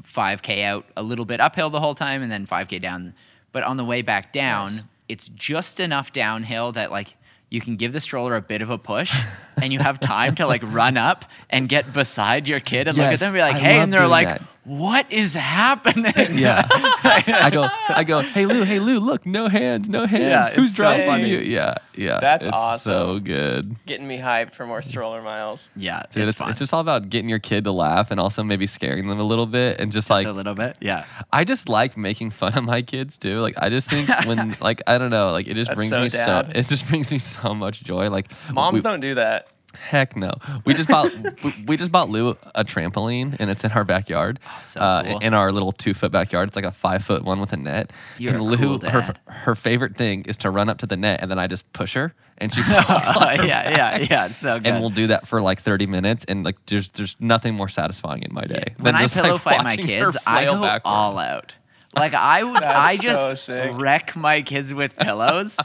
5K 0.02 0.64
out 0.64 0.86
a 0.96 1.02
little 1.02 1.24
bit 1.24 1.40
uphill 1.40 1.70
the 1.70 1.80
whole 1.80 1.94
time 1.94 2.22
and 2.22 2.30
then 2.30 2.46
5K 2.46 2.80
down. 2.80 3.14
But 3.52 3.62
on 3.64 3.76
the 3.76 3.84
way 3.84 4.02
back 4.02 4.32
down, 4.32 4.76
Nice. 4.76 4.84
it's 5.08 5.28
just 5.28 5.80
enough 5.80 6.12
downhill 6.12 6.72
that 6.72 6.90
like 6.90 7.16
you 7.52 7.60
can 7.60 7.76
give 7.76 7.92
the 7.92 8.00
stroller 8.00 8.34
a 8.34 8.40
bit 8.40 8.62
of 8.62 8.70
a 8.70 8.78
push 8.78 9.14
and 9.60 9.74
you 9.74 9.78
have 9.78 10.00
time 10.00 10.34
to 10.34 10.46
like 10.46 10.62
run 10.64 10.96
up 10.96 11.26
and 11.50 11.68
get 11.68 11.92
beside 11.92 12.48
your 12.48 12.60
kid 12.60 12.88
and 12.88 12.96
look 12.96 13.06
at 13.12 13.18
them 13.18 13.28
and 13.28 13.34
be 13.34 13.40
like, 13.40 13.56
I 13.56 13.58
hey, 13.58 13.78
and 13.78 13.92
they're 13.92 14.08
like, 14.08 14.26
that. 14.26 14.42
What 14.64 15.10
is 15.12 15.34
happening? 15.34 16.12
Yeah. 16.38 16.66
I 17.04 17.50
go, 17.52 17.68
I 17.88 18.04
go, 18.04 18.20
hey 18.20 18.46
Lou, 18.46 18.62
hey 18.64 18.78
Lou, 18.78 19.00
look, 19.00 19.26
no 19.26 19.48
hands, 19.48 19.88
no 19.88 20.06
hands. 20.06 20.22
Yeah, 20.22 20.50
Who's 20.54 20.70
it's 20.70 20.76
so 20.76 20.84
driving 20.84 21.06
funny. 21.06 21.28
you? 21.30 21.38
Yeah, 21.38 21.74
yeah. 21.94 22.20
That's 22.20 22.46
it's 22.46 22.54
awesome. 22.56 22.92
So 22.92 23.18
good. 23.18 23.76
Getting 23.86 24.06
me 24.06 24.18
hyped 24.18 24.54
for 24.54 24.64
more 24.66 24.80
stroller 24.82 25.20
miles. 25.22 25.68
yeah, 25.76 26.02
Dude, 26.10 26.22
it's, 26.24 26.30
it's, 26.32 26.38
fun. 26.38 26.50
it's 26.50 26.58
just 26.60 26.72
all 26.72 26.80
about 26.80 27.08
getting 27.10 27.28
your 27.28 27.38
kid 27.40 27.64
to 27.64 27.72
laugh 27.72 28.10
and 28.10 28.20
also 28.20 28.42
maybe 28.44 28.66
scaring 28.66 29.06
them 29.08 29.18
a 29.18 29.24
little 29.24 29.46
bit 29.46 29.80
and 29.80 29.90
just, 29.92 30.08
Just 30.08 30.10
like 30.10 30.26
a 30.26 30.32
little 30.32 30.54
bit. 30.54 30.76
Yeah. 30.80 31.04
I 31.32 31.44
just 31.44 31.68
like 31.68 31.96
making 31.96 32.30
fun 32.30 32.56
of 32.56 32.64
my 32.64 32.82
kids 32.82 33.16
too. 33.18 33.40
Like 33.40 33.54
I 33.58 33.68
just 33.68 33.90
think 33.90 34.08
when 34.26 34.56
like 34.60 34.80
I 34.86 34.98
don't 34.98 35.10
know, 35.10 35.32
like 35.32 35.48
it 35.48 35.54
just 35.54 35.68
That's 35.68 35.76
brings 35.76 35.92
so 35.92 36.00
me 36.02 36.08
dad. 36.08 36.46
so 36.52 36.58
it 36.58 36.66
just 36.68 36.88
brings 36.88 37.10
me 37.10 37.18
so 37.18 37.52
much 37.54 37.82
joy. 37.82 38.10
Like 38.10 38.28
Moms 38.52 38.76
we- 38.76 38.82
don't 38.82 39.00
do 39.00 39.16
that. 39.16 39.48
Heck 39.74 40.16
no. 40.16 40.32
We 40.64 40.74
just 40.74 40.88
bought 40.88 41.10
we, 41.42 41.54
we 41.66 41.76
just 41.76 41.90
bought 41.92 42.08
Lou 42.08 42.30
a 42.54 42.64
trampoline 42.64 43.36
and 43.38 43.50
it's 43.50 43.64
in 43.64 43.72
our 43.72 43.84
backyard. 43.84 44.38
so 44.60 44.80
uh, 44.80 45.02
cool. 45.04 45.18
In 45.18 45.34
our 45.34 45.52
little 45.52 45.72
two 45.72 45.94
foot 45.94 46.12
backyard. 46.12 46.48
It's 46.48 46.56
like 46.56 46.64
a 46.64 46.72
five 46.72 47.04
foot 47.04 47.24
one 47.24 47.40
with 47.40 47.52
a 47.52 47.56
net. 47.56 47.92
You're 48.18 48.34
and 48.34 48.42
Lou, 48.42 48.56
cool 48.56 48.90
her 48.90 49.00
dad. 49.00 49.18
her 49.26 49.54
favorite 49.54 49.96
thing 49.96 50.24
is 50.26 50.36
to 50.38 50.50
run 50.50 50.68
up 50.68 50.78
to 50.78 50.86
the 50.86 50.96
net 50.96 51.20
and 51.22 51.30
then 51.30 51.38
I 51.38 51.46
just 51.46 51.70
push 51.72 51.94
her 51.94 52.14
and 52.38 52.52
she 52.52 52.62
falls 52.62 53.02
on 53.04 53.36
her 53.38 53.46
yeah, 53.46 53.70
yeah, 53.70 54.06
yeah. 54.10 54.26
It's 54.26 54.36
so 54.38 54.58
good. 54.60 54.66
and 54.68 54.80
we'll 54.80 54.90
do 54.90 55.06
that 55.08 55.26
for 55.26 55.40
like 55.40 55.60
30 55.60 55.86
minutes 55.86 56.24
and 56.26 56.44
like 56.44 56.56
there's 56.66 56.90
there's 56.90 57.16
nothing 57.20 57.54
more 57.54 57.68
satisfying 57.68 58.22
in 58.22 58.32
my 58.32 58.44
day 58.44 58.74
when 58.76 58.86
than 58.86 58.94
I 58.96 59.02
just, 59.02 59.14
pillow 59.14 59.32
like, 59.32 59.40
fight 59.40 59.64
my 59.64 59.76
kids, 59.76 60.16
I 60.26 60.44
go 60.44 60.60
backward. 60.60 60.90
all 60.90 61.18
out. 61.18 61.54
Like 61.94 62.14
I 62.14 62.42
would, 62.42 62.62
I 62.62 62.96
just 62.96 63.44
sick. 63.44 63.70
wreck 63.74 64.16
my 64.16 64.40
kids 64.40 64.72
with 64.72 64.96
pillows. 64.98 65.58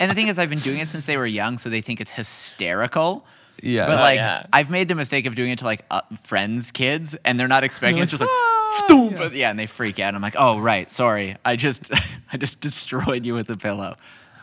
and 0.00 0.10
the 0.10 0.14
thing 0.16 0.26
is, 0.26 0.36
I've 0.36 0.50
been 0.50 0.58
doing 0.58 0.80
it 0.80 0.88
since 0.88 1.06
they 1.06 1.16
were 1.16 1.24
young, 1.24 1.56
so 1.56 1.68
they 1.70 1.80
think 1.82 2.00
it's 2.00 2.10
hysterical. 2.10 3.24
Yeah. 3.62 3.86
But 3.86 4.00
like, 4.00 4.16
yeah. 4.16 4.46
I've 4.52 4.70
made 4.70 4.88
the 4.88 4.94
mistake 4.94 5.26
of 5.26 5.34
doing 5.34 5.50
it 5.50 5.58
to 5.60 5.64
like 5.64 5.84
uh, 5.90 6.02
friends' 6.22 6.70
kids, 6.70 7.14
and 7.24 7.38
they're 7.38 7.48
not 7.48 7.64
expecting. 7.64 7.98
it. 7.98 8.02
It's 8.02 8.10
just 8.12 8.20
like, 8.20 8.30
"Ah!" 8.30 8.82
"Stoom," 8.84 9.14
but 9.14 9.32
yeah, 9.34 9.50
and 9.50 9.58
they 9.58 9.66
freak 9.66 9.98
out. 9.98 10.14
I'm 10.14 10.22
like, 10.22 10.36
oh 10.38 10.58
right, 10.58 10.90
sorry, 10.90 11.36
I 11.44 11.56
just, 11.56 11.90
I 12.32 12.36
just 12.36 12.60
destroyed 12.60 13.24
you 13.26 13.34
with 13.34 13.50
a 13.50 13.56
pillow. 13.56 13.96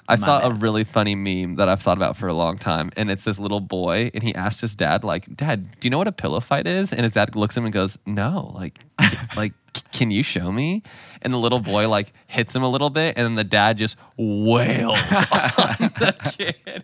I 0.07 0.13
My 0.13 0.17
saw 0.17 0.45
a 0.45 0.53
really 0.53 0.83
funny 0.83 1.15
meme 1.15 1.55
that 1.55 1.67
I've 1.67 1.81
thought 1.81 1.97
about 1.97 2.15
for 2.15 2.27
a 2.27 2.33
long 2.33 2.57
time, 2.59 2.91
and 2.95 3.09
it's 3.09 3.23
this 3.23 3.39
little 3.39 3.59
boy, 3.61 4.11
and 4.13 4.21
he 4.21 4.35
asked 4.35 4.61
his 4.61 4.75
dad, 4.75 5.03
like, 5.03 5.35
"Dad, 5.35 5.79
do 5.79 5.87
you 5.87 5.89
know 5.89 5.97
what 5.97 6.07
a 6.07 6.11
pillow 6.11 6.39
fight 6.39 6.67
is?" 6.67 6.91
And 6.91 7.01
his 7.01 7.13
dad 7.13 7.35
looks 7.35 7.55
at 7.55 7.61
him 7.61 7.65
and 7.65 7.73
goes, 7.73 7.97
"No, 8.05 8.51
like, 8.53 8.79
like 9.35 9.53
can 9.91 10.11
you 10.11 10.23
show 10.23 10.51
me? 10.51 10.83
And 11.21 11.33
the 11.33 11.37
little 11.37 11.59
boy 11.59 11.89
like 11.89 12.13
hits 12.27 12.55
him 12.55 12.61
a 12.61 12.69
little 12.69 12.91
bit, 12.91 13.17
and 13.17 13.25
then 13.25 13.33
the 13.33 13.43
dad 13.43 13.77
just 13.79 13.97
wails 14.15 14.97
on 15.11 15.91
the 15.97 16.15
kid. 16.37 16.83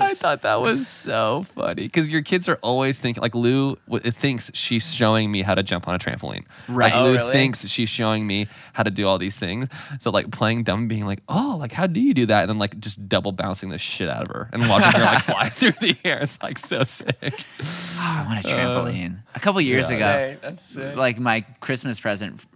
I 0.00 0.14
thought 0.14 0.42
that 0.42 0.60
was 0.60 0.88
so 0.88 1.46
funny 1.54 1.82
because 1.84 2.08
your 2.08 2.22
kids 2.22 2.48
are 2.48 2.58
always 2.62 2.98
thinking 2.98 3.20
like 3.22 3.34
Lou 3.34 3.76
w- 3.88 4.10
thinks 4.10 4.50
she's 4.54 4.92
showing 4.92 5.30
me 5.30 5.42
how 5.42 5.54
to 5.54 5.62
jump 5.62 5.86
on 5.86 5.94
a 5.94 5.98
trampoline. 6.00 6.44
Right. 6.68 6.92
Like, 6.92 6.94
Oh, 6.94 7.06
Lou 7.06 7.16
really? 7.16 7.32
thinks 7.32 7.64
she's 7.68 7.88
showing 7.88 8.26
me 8.26 8.48
how 8.72 8.82
to 8.82 8.90
do 8.90 9.06
all 9.06 9.18
these 9.18 9.36
things. 9.36 9.68
So 10.00 10.10
like 10.10 10.32
playing 10.32 10.64
dumb, 10.64 10.88
being 10.88 11.06
like, 11.06 11.20
oh, 11.28 11.56
like 11.60 11.70
how 11.72 11.86
do 11.86 12.00
you 12.00 12.12
do 12.12 12.26
that? 12.26 12.40
And 12.42 12.50
then 12.50 12.58
like 12.58 12.80
just 12.80 13.08
double 13.08 13.30
bouncing 13.30 13.68
the 13.68 13.78
shit 13.78 14.08
out 14.08 14.22
of 14.22 14.28
her 14.34 14.48
and 14.52 14.68
watching 14.68 14.90
her 15.00 15.04
like 15.06 15.22
fly 15.22 15.48
through 15.48 15.72
the 15.80 15.96
air. 16.04 16.18
It's 16.22 16.42
like 16.42 16.58
so 16.58 16.82
sick. 16.82 17.44
Ah, 17.96 18.24
I 18.24 18.26
want 18.34 18.44
a 18.44 18.48
uh, 18.48 18.52
trampoline. 18.84 19.18
a 19.36 19.40
couple 19.40 19.60
years 19.60 19.90
yeah. 19.90 19.96
ago, 19.96 20.06
Hey, 20.06 20.38
that's 20.42 20.64
sick. 20.64 20.96
like 20.96 21.20
my 21.20 21.42
Christmas 21.60 22.00
present, 22.00 22.09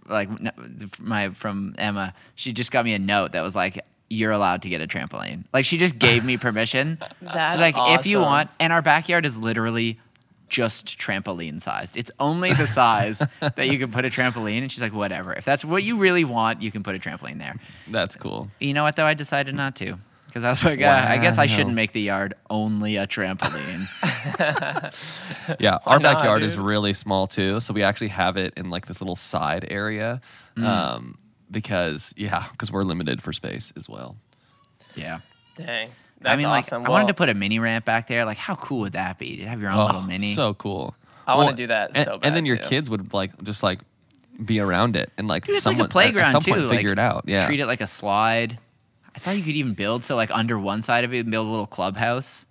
like 0.07 0.29
my 0.99 1.29
from 1.29 1.75
Emma, 1.77 2.13
she 2.35 2.53
just 2.53 2.71
got 2.71 2.85
me 2.85 2.93
a 2.93 2.99
note 2.99 3.33
that 3.33 3.41
was 3.41 3.55
like, 3.55 3.83
"You're 4.09 4.31
allowed 4.31 4.61
to 4.63 4.69
get 4.69 4.81
a 4.81 4.87
trampoline." 4.87 5.45
Like 5.53 5.65
she 5.65 5.77
just 5.77 5.97
gave 5.97 6.23
me 6.23 6.37
permission. 6.47 6.97
That's 7.21 7.53
She's 7.53 7.61
like, 7.61 7.75
if 7.99 8.05
you 8.05 8.19
want, 8.19 8.49
and 8.59 8.71
our 8.73 8.81
backyard 8.81 9.25
is 9.25 9.37
literally 9.37 9.99
just 10.47 10.97
trampoline 10.97 11.61
sized. 11.61 11.97
It's 11.97 12.11
only 12.19 12.53
the 12.53 12.67
size 12.67 13.19
that 13.39 13.67
you 13.67 13.79
can 13.79 13.91
put 13.91 14.05
a 14.05 14.09
trampoline. 14.09 14.61
And 14.61 14.71
she's 14.71 14.81
like, 14.81 14.93
whatever. 14.93 15.33
If 15.33 15.45
that's 15.45 15.65
what 15.65 15.83
you 15.83 15.97
really 15.97 16.23
want, 16.23 16.61
you 16.61 16.71
can 16.71 16.83
put 16.83 16.95
a 16.95 16.99
trampoline 16.99 17.39
there. 17.39 17.55
That's 17.87 18.15
cool. 18.15 18.49
You 18.59 18.73
know 18.73 18.83
what 18.83 18.95
though? 18.95 19.05
I 19.05 19.13
decided 19.13 19.55
not 19.55 19.75
to. 19.77 19.97
Because 20.35 20.43
I 20.43 20.49
was 20.49 20.65
like, 20.65 20.81
uh, 20.81 21.05
I 21.07 21.17
guess 21.17 21.37
I 21.37 21.45
shouldn't 21.45 21.75
make 21.75 21.93
the 21.93 22.01
yard 22.01 22.33
only 22.49 22.97
a 22.97 23.07
trampoline. 23.07 23.87
Yeah, 25.61 25.77
our 25.85 25.97
not, 25.97 26.15
backyard 26.15 26.43
is 26.43 26.57
really 26.57 26.93
small 26.93 27.25
too, 27.25 27.61
so 27.61 27.73
we 27.73 27.83
actually 27.83 28.09
have 28.09 28.35
it 28.35 28.53
in 28.57 28.69
like 28.69 28.85
this 28.85 28.99
little 28.99 29.15
side 29.15 29.65
area, 29.69 30.19
Mm. 30.57 30.63
um, 30.65 31.17
because 31.49 32.13
yeah, 32.17 32.47
because 32.51 32.69
we're 32.69 32.83
limited 32.83 33.21
for 33.23 33.31
space 33.31 33.71
as 33.77 33.87
well. 33.87 34.17
yeah. 34.95 35.19
Dang. 35.55 35.91
That's 36.19 36.33
I 36.33 36.35
mean, 36.35 36.47
awesome. 36.47 36.81
like, 36.81 36.89
I 36.89 36.91
wanted 36.91 37.07
to 37.07 37.13
put 37.13 37.29
a 37.29 37.33
mini 37.33 37.59
ramp 37.59 37.85
back 37.85 38.07
there. 38.07 38.25
Like, 38.25 38.37
how 38.37 38.55
cool 38.55 38.79
would 38.81 38.93
that 38.93 39.17
be 39.17 39.37
to 39.37 39.45
have 39.45 39.61
your 39.61 39.69
own 39.69 39.85
little 39.85 40.01
mini? 40.01 40.33
Oh, 40.33 40.35
so 40.35 40.53
cool. 40.55 40.95
I 41.25 41.35
wanna 41.37 41.55
do 41.55 41.67
that 41.67 41.91
and, 41.95 42.03
so 42.05 42.17
bad. 42.17 42.27
And 42.27 42.35
then 42.35 42.45
your 42.45 42.57
too. 42.57 42.67
kids 42.67 42.89
would 42.89 43.13
like 43.13 43.41
just 43.43 43.63
like 43.63 43.79
be 44.43 44.59
around 44.59 44.97
it 44.97 45.13
and 45.17 45.29
like 45.29 45.45
Dude, 45.45 45.55
it's 45.55 45.63
someone 45.63 45.83
like 45.83 45.89
a 45.89 45.91
playground 45.91 46.27
at, 46.27 46.31
some 46.33 46.41
too. 46.41 46.51
point 46.51 46.65
like, 46.65 46.77
figure 46.77 46.91
it 46.91 46.99
out. 46.99 47.23
Yeah, 47.25 47.45
Treat 47.45 47.61
it 47.61 47.67
like 47.67 47.79
a 47.79 47.87
slide. 47.87 48.59
I 49.15 49.19
thought 49.19 49.37
you 49.37 49.43
could 49.43 49.55
even 49.55 49.73
build 49.73 50.03
so 50.03 50.15
like 50.15 50.29
under 50.31 50.59
one 50.59 50.81
side 50.81 51.03
of 51.05 51.13
it, 51.13 51.29
build 51.29 51.47
a 51.47 51.49
little 51.49 51.67
clubhouse. 51.67 52.45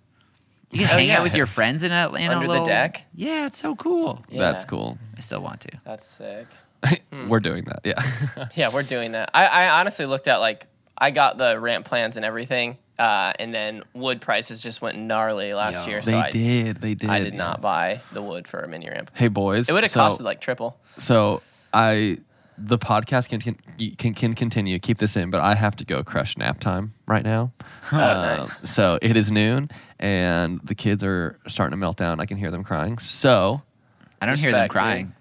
You 0.71 0.79
can 0.79 0.89
Oh, 0.89 0.97
hang 0.97 1.07
yeah. 1.07 1.17
out 1.19 1.23
with 1.23 1.35
your 1.35 1.45
friends 1.45 1.83
in 1.83 1.91
a 1.91 2.11
in 2.15 2.31
a 2.31 2.35
Under 2.35 2.47
the 2.47 2.63
deck? 2.65 3.05
Yeah, 3.13 3.45
it's 3.45 3.57
so 3.57 3.75
cool. 3.75 4.23
That's 4.31 4.65
cool. 4.65 4.97
I 5.17 5.21
still 5.21 5.41
want 5.41 5.61
to. 5.61 5.69
That's 5.85 6.05
sick. 6.07 6.47
we're 7.27 7.39
doing 7.39 7.65
that. 7.65 7.79
Yeah. 7.83 8.47
Yeah, 8.55 8.69
we're 8.73 8.83
doing 8.83 9.13
that. 9.13 9.29
I, 9.33 9.45
I 9.45 9.79
honestly 9.79 10.05
looked 10.05 10.27
at 10.27 10.37
like 10.37 10.67
I 10.97 11.11
got 11.11 11.37
the 11.37 11.59
ramp 11.59 11.85
plans 11.85 12.15
and 12.17 12.25
everything, 12.25 12.77
uh, 12.97 13.33
and 13.39 13.53
then 13.53 13.83
wood 13.93 14.21
prices 14.21 14.61
just 14.61 14.81
went 14.81 14.97
gnarly 14.97 15.53
last 15.53 15.85
Yo. 15.85 15.87
year. 15.87 16.01
So 16.01 16.11
they 16.11 16.17
I, 16.17 16.31
did. 16.31 16.77
They 16.81 16.95
did. 16.95 17.09
I 17.09 17.23
did 17.23 17.33
yeah. 17.33 17.37
not 17.39 17.61
buy 17.61 18.01
the 18.11 18.21
wood 18.21 18.47
for 18.47 18.59
a 18.61 18.67
mini 18.67 18.89
ramp. 18.89 19.11
Hey 19.13 19.27
boys, 19.27 19.69
It 19.69 19.73
would 19.73 19.83
have 19.83 19.91
so- 19.91 19.99
costed 19.99 20.21
like 20.21 20.41
triple. 20.41 20.77
So 20.97 21.41
I, 21.73 22.17
the 22.57 22.77
podcast 22.77 23.29
can, 23.29 23.41
can 23.41 23.55
can 23.97 24.13
can 24.13 24.33
continue. 24.33 24.79
Keep 24.79 24.97
this 24.99 25.15
in, 25.17 25.29
but 25.29 25.41
I 25.41 25.55
have 25.55 25.75
to 25.77 25.85
go 25.85 26.03
crush 26.03 26.37
nap 26.37 26.59
time 26.59 26.93
right 27.07 27.23
now. 27.23 27.51
Oh, 27.91 27.97
Uh, 27.97 28.37
nice. 28.37 28.71
So 28.71 28.97
it 29.01 29.15
is 29.17 29.31
noon, 29.31 29.69
and 29.99 30.59
the 30.63 30.73
kids 30.75 31.03
are 31.03 31.37
starting 31.47 31.71
to 31.71 31.77
melt 31.77 31.97
down. 31.97 32.19
I 32.19 32.25
can 32.25 32.37
hear 32.37 32.49
them 32.51 32.63
crying. 32.63 32.97
So 32.97 33.61
I 34.21 34.25
don't 34.25 34.39
hear 34.39 34.51
them 34.51 34.69
crying. 34.69 35.13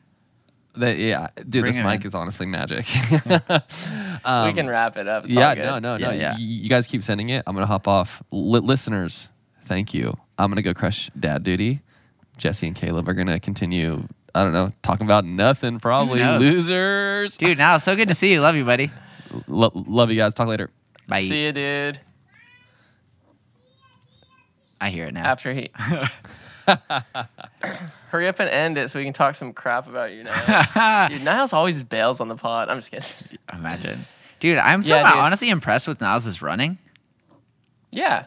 they, 0.77 1.09
yeah, 1.09 1.29
dude, 1.37 1.51
Bring 1.63 1.75
this 1.75 1.77
mic 1.85 2.01
in. 2.01 2.07
is 2.07 2.15
honestly 2.15 2.47
magic. 2.47 2.87
we 3.27 3.39
can 4.55 4.69
wrap 4.69 4.97
it 4.97 5.07
up. 5.09 5.25
It's 5.25 5.37
Um, 5.37 5.39
yeah, 5.43 5.55
no, 5.55 5.79
no, 5.79 5.97
no. 5.97 6.11
Yeah, 6.11 6.13
yeah. 6.13 6.33
Y- 6.33 6.39
You 6.39 6.69
guys 6.69 6.87
keep 6.87 7.05
sending 7.05 7.29
it. 7.31 7.43
I'm 7.47 7.55
gonna 7.55 7.67
hop 7.67 7.87
off. 7.89 8.23
Li- 8.31 8.61
listeners, 8.61 9.29
thank 9.65 9.93
you. 9.95 10.17
I'm 10.39 10.51
gonna 10.51 10.63
go 10.63 10.75
crush 10.75 11.11
dad 11.19 11.43
duty. 11.43 11.81
Jesse 12.39 12.67
and 12.67 12.75
Caleb 12.77 13.09
are 13.09 13.15
gonna 13.15 13.39
continue. 13.39 14.09
I 14.35 14.43
don't 14.43 14.53
know, 14.53 14.73
talking 14.83 15.07
about 15.07 15.25
nothing. 15.25 15.79
Probably 15.79 16.19
knows? 16.21 16.41
losers. 16.41 17.37
Dude, 17.37 17.57
now 17.59 17.79
so 17.79 17.95
good 17.95 18.09
to 18.09 18.15
see 18.15 18.33
you. 18.33 18.41
Love 18.41 18.57
you, 18.57 18.65
buddy. 18.65 18.91
Lo- 19.47 19.71
love 19.75 20.11
you 20.11 20.17
guys. 20.17 20.35
Talk 20.35 20.49
later. 20.49 20.71
Bye. 21.07 21.23
See 21.23 21.45
you, 21.47 21.53
dude. 21.53 22.01
I 24.81 24.91
hear 24.91 25.07
it 25.07 25.15
now. 25.15 25.25
After 25.25 25.53
he. 25.55 25.71
Hurry 28.09 28.29
up 28.29 28.39
and 28.41 28.49
end 28.51 28.79
it 28.79 28.91
so 28.91 28.99
we 28.99 29.05
can 29.05 29.13
talk 29.15 29.35
some 29.35 29.53
crap 29.53 29.87
about 29.89 30.13
you 30.13 30.25
now. 30.25 31.09
dude, 31.09 31.23
Niles 31.25 31.53
always 31.53 31.83
bails 31.83 32.21
on 32.21 32.29
the 32.29 32.37
pod. 32.37 32.69
I'm 32.69 32.79
just 32.81 32.91
kidding. 32.91 33.39
Imagine. 33.53 34.05
Dude, 34.41 34.59
I'm 34.59 34.83
so 34.83 34.95
Yeah, 34.97 35.11
dude. 35.11 35.19
honestly 35.21 35.49
impressed 35.51 35.89
with 35.89 36.01
Niles' 36.01 36.43
running. 36.43 36.79
Yeah. 37.91 38.27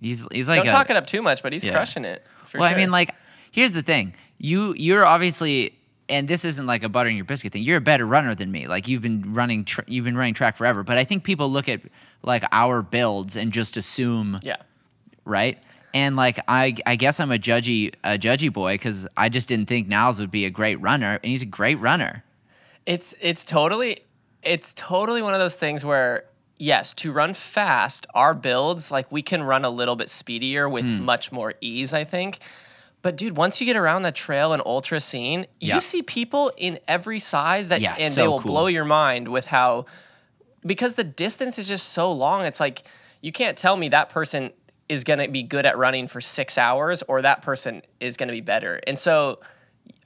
He's 0.00 0.26
he's 0.32 0.48
like 0.48 0.58
Don't 0.58 0.68
a, 0.68 0.70
talk 0.70 0.90
it 0.90 0.96
up 0.96 1.06
too 1.06 1.22
much, 1.22 1.42
but 1.42 1.52
he's 1.52 1.64
Yeah. 1.64 1.72
crushing 1.72 2.04
it. 2.04 2.24
For 2.46 2.58
well, 2.58 2.68
sure. 2.68 2.76
I 2.76 2.80
mean, 2.80 2.90
like, 2.90 3.14
here's 3.50 3.72
the 3.72 3.82
thing. 3.82 4.14
You 4.38 4.74
you're 4.74 5.04
obviously, 5.04 5.78
and 6.08 6.28
this 6.28 6.44
isn't 6.44 6.66
like 6.66 6.82
a 6.82 6.88
butter 6.88 7.10
in 7.10 7.16
your 7.16 7.24
biscuit 7.24 7.52
thing. 7.52 7.62
You're 7.62 7.78
a 7.78 7.80
better 7.82 8.06
runner 8.06 8.34
than 8.34 8.50
me. 8.50 8.66
Like 8.68 8.88
you've 8.88 9.02
been 9.02 9.34
running, 9.34 9.64
tr- 9.64 9.82
you've 9.86 10.04
been 10.04 10.16
running 10.16 10.34
track 10.34 10.56
forever. 10.56 10.82
But 10.82 10.96
I 10.98 11.04
think 11.04 11.24
people 11.24 11.50
look 11.50 11.68
at 11.68 11.80
like 12.22 12.44
our 12.52 12.82
builds 12.82 13.36
and 13.36 13.52
just 13.52 13.76
assume, 13.76 14.38
yeah. 14.42 14.56
right? 15.24 15.58
And 15.94 16.16
like 16.16 16.38
I 16.46 16.76
I 16.86 16.96
guess 16.96 17.18
I'm 17.18 17.32
a 17.32 17.38
judgy 17.38 17.94
a 18.04 18.18
judgy 18.18 18.52
boy 18.52 18.74
because 18.74 19.06
I 19.16 19.28
just 19.28 19.48
didn't 19.48 19.66
think 19.66 19.88
Niles 19.88 20.20
would 20.20 20.30
be 20.30 20.44
a 20.44 20.50
great 20.50 20.80
runner, 20.80 21.18
and 21.22 21.30
he's 21.30 21.42
a 21.42 21.46
great 21.46 21.76
runner. 21.76 22.24
It's 22.86 23.14
it's 23.20 23.44
totally 23.44 24.00
it's 24.42 24.72
totally 24.74 25.20
one 25.22 25.34
of 25.34 25.40
those 25.40 25.56
things 25.56 25.84
where 25.84 26.24
yes, 26.58 26.92
to 26.94 27.12
run 27.12 27.34
fast, 27.34 28.06
our 28.14 28.34
builds 28.34 28.90
like 28.90 29.10
we 29.10 29.22
can 29.22 29.42
run 29.42 29.64
a 29.64 29.70
little 29.70 29.96
bit 29.96 30.08
speedier 30.08 30.68
with 30.68 30.84
Hmm. 30.84 31.04
much 31.04 31.32
more 31.32 31.54
ease, 31.60 31.92
I 31.94 32.04
think. 32.04 32.38
But 33.02 33.16
dude, 33.16 33.36
once 33.36 33.60
you 33.60 33.66
get 33.66 33.76
around 33.76 34.02
the 34.02 34.12
trail 34.12 34.52
and 34.52 34.62
ultra 34.66 35.00
scene, 35.00 35.46
Yeah. 35.60 35.76
you 35.76 35.80
see 35.80 36.02
people 36.02 36.52
in 36.56 36.80
every 36.88 37.20
size 37.20 37.68
that 37.68 37.80
Yeah, 37.80 37.94
and 37.98 38.12
so 38.12 38.20
they 38.20 38.26
will 38.28 38.40
cool. 38.40 38.50
blow 38.52 38.66
your 38.66 38.84
mind 38.84 39.28
with 39.28 39.46
how 39.48 39.86
because 40.66 40.94
the 40.94 41.04
distance 41.04 41.58
is 41.58 41.68
just 41.68 41.90
so 41.90 42.10
long. 42.10 42.42
It's 42.44 42.58
like 42.60 42.82
you 43.20 43.30
can't 43.32 43.56
tell 43.56 43.76
me 43.76 43.88
that 43.90 44.08
person 44.08 44.52
is 44.88 45.04
going 45.04 45.18
to 45.20 45.28
be 45.28 45.42
good 45.42 45.64
at 45.66 45.78
running 45.78 46.08
for 46.08 46.20
6 46.20 46.58
hours 46.58 47.02
or 47.08 47.22
that 47.22 47.42
person 47.42 47.82
is 48.00 48.16
going 48.16 48.26
to 48.28 48.32
be 48.32 48.40
better. 48.40 48.80
And 48.86 48.98
so 48.98 49.38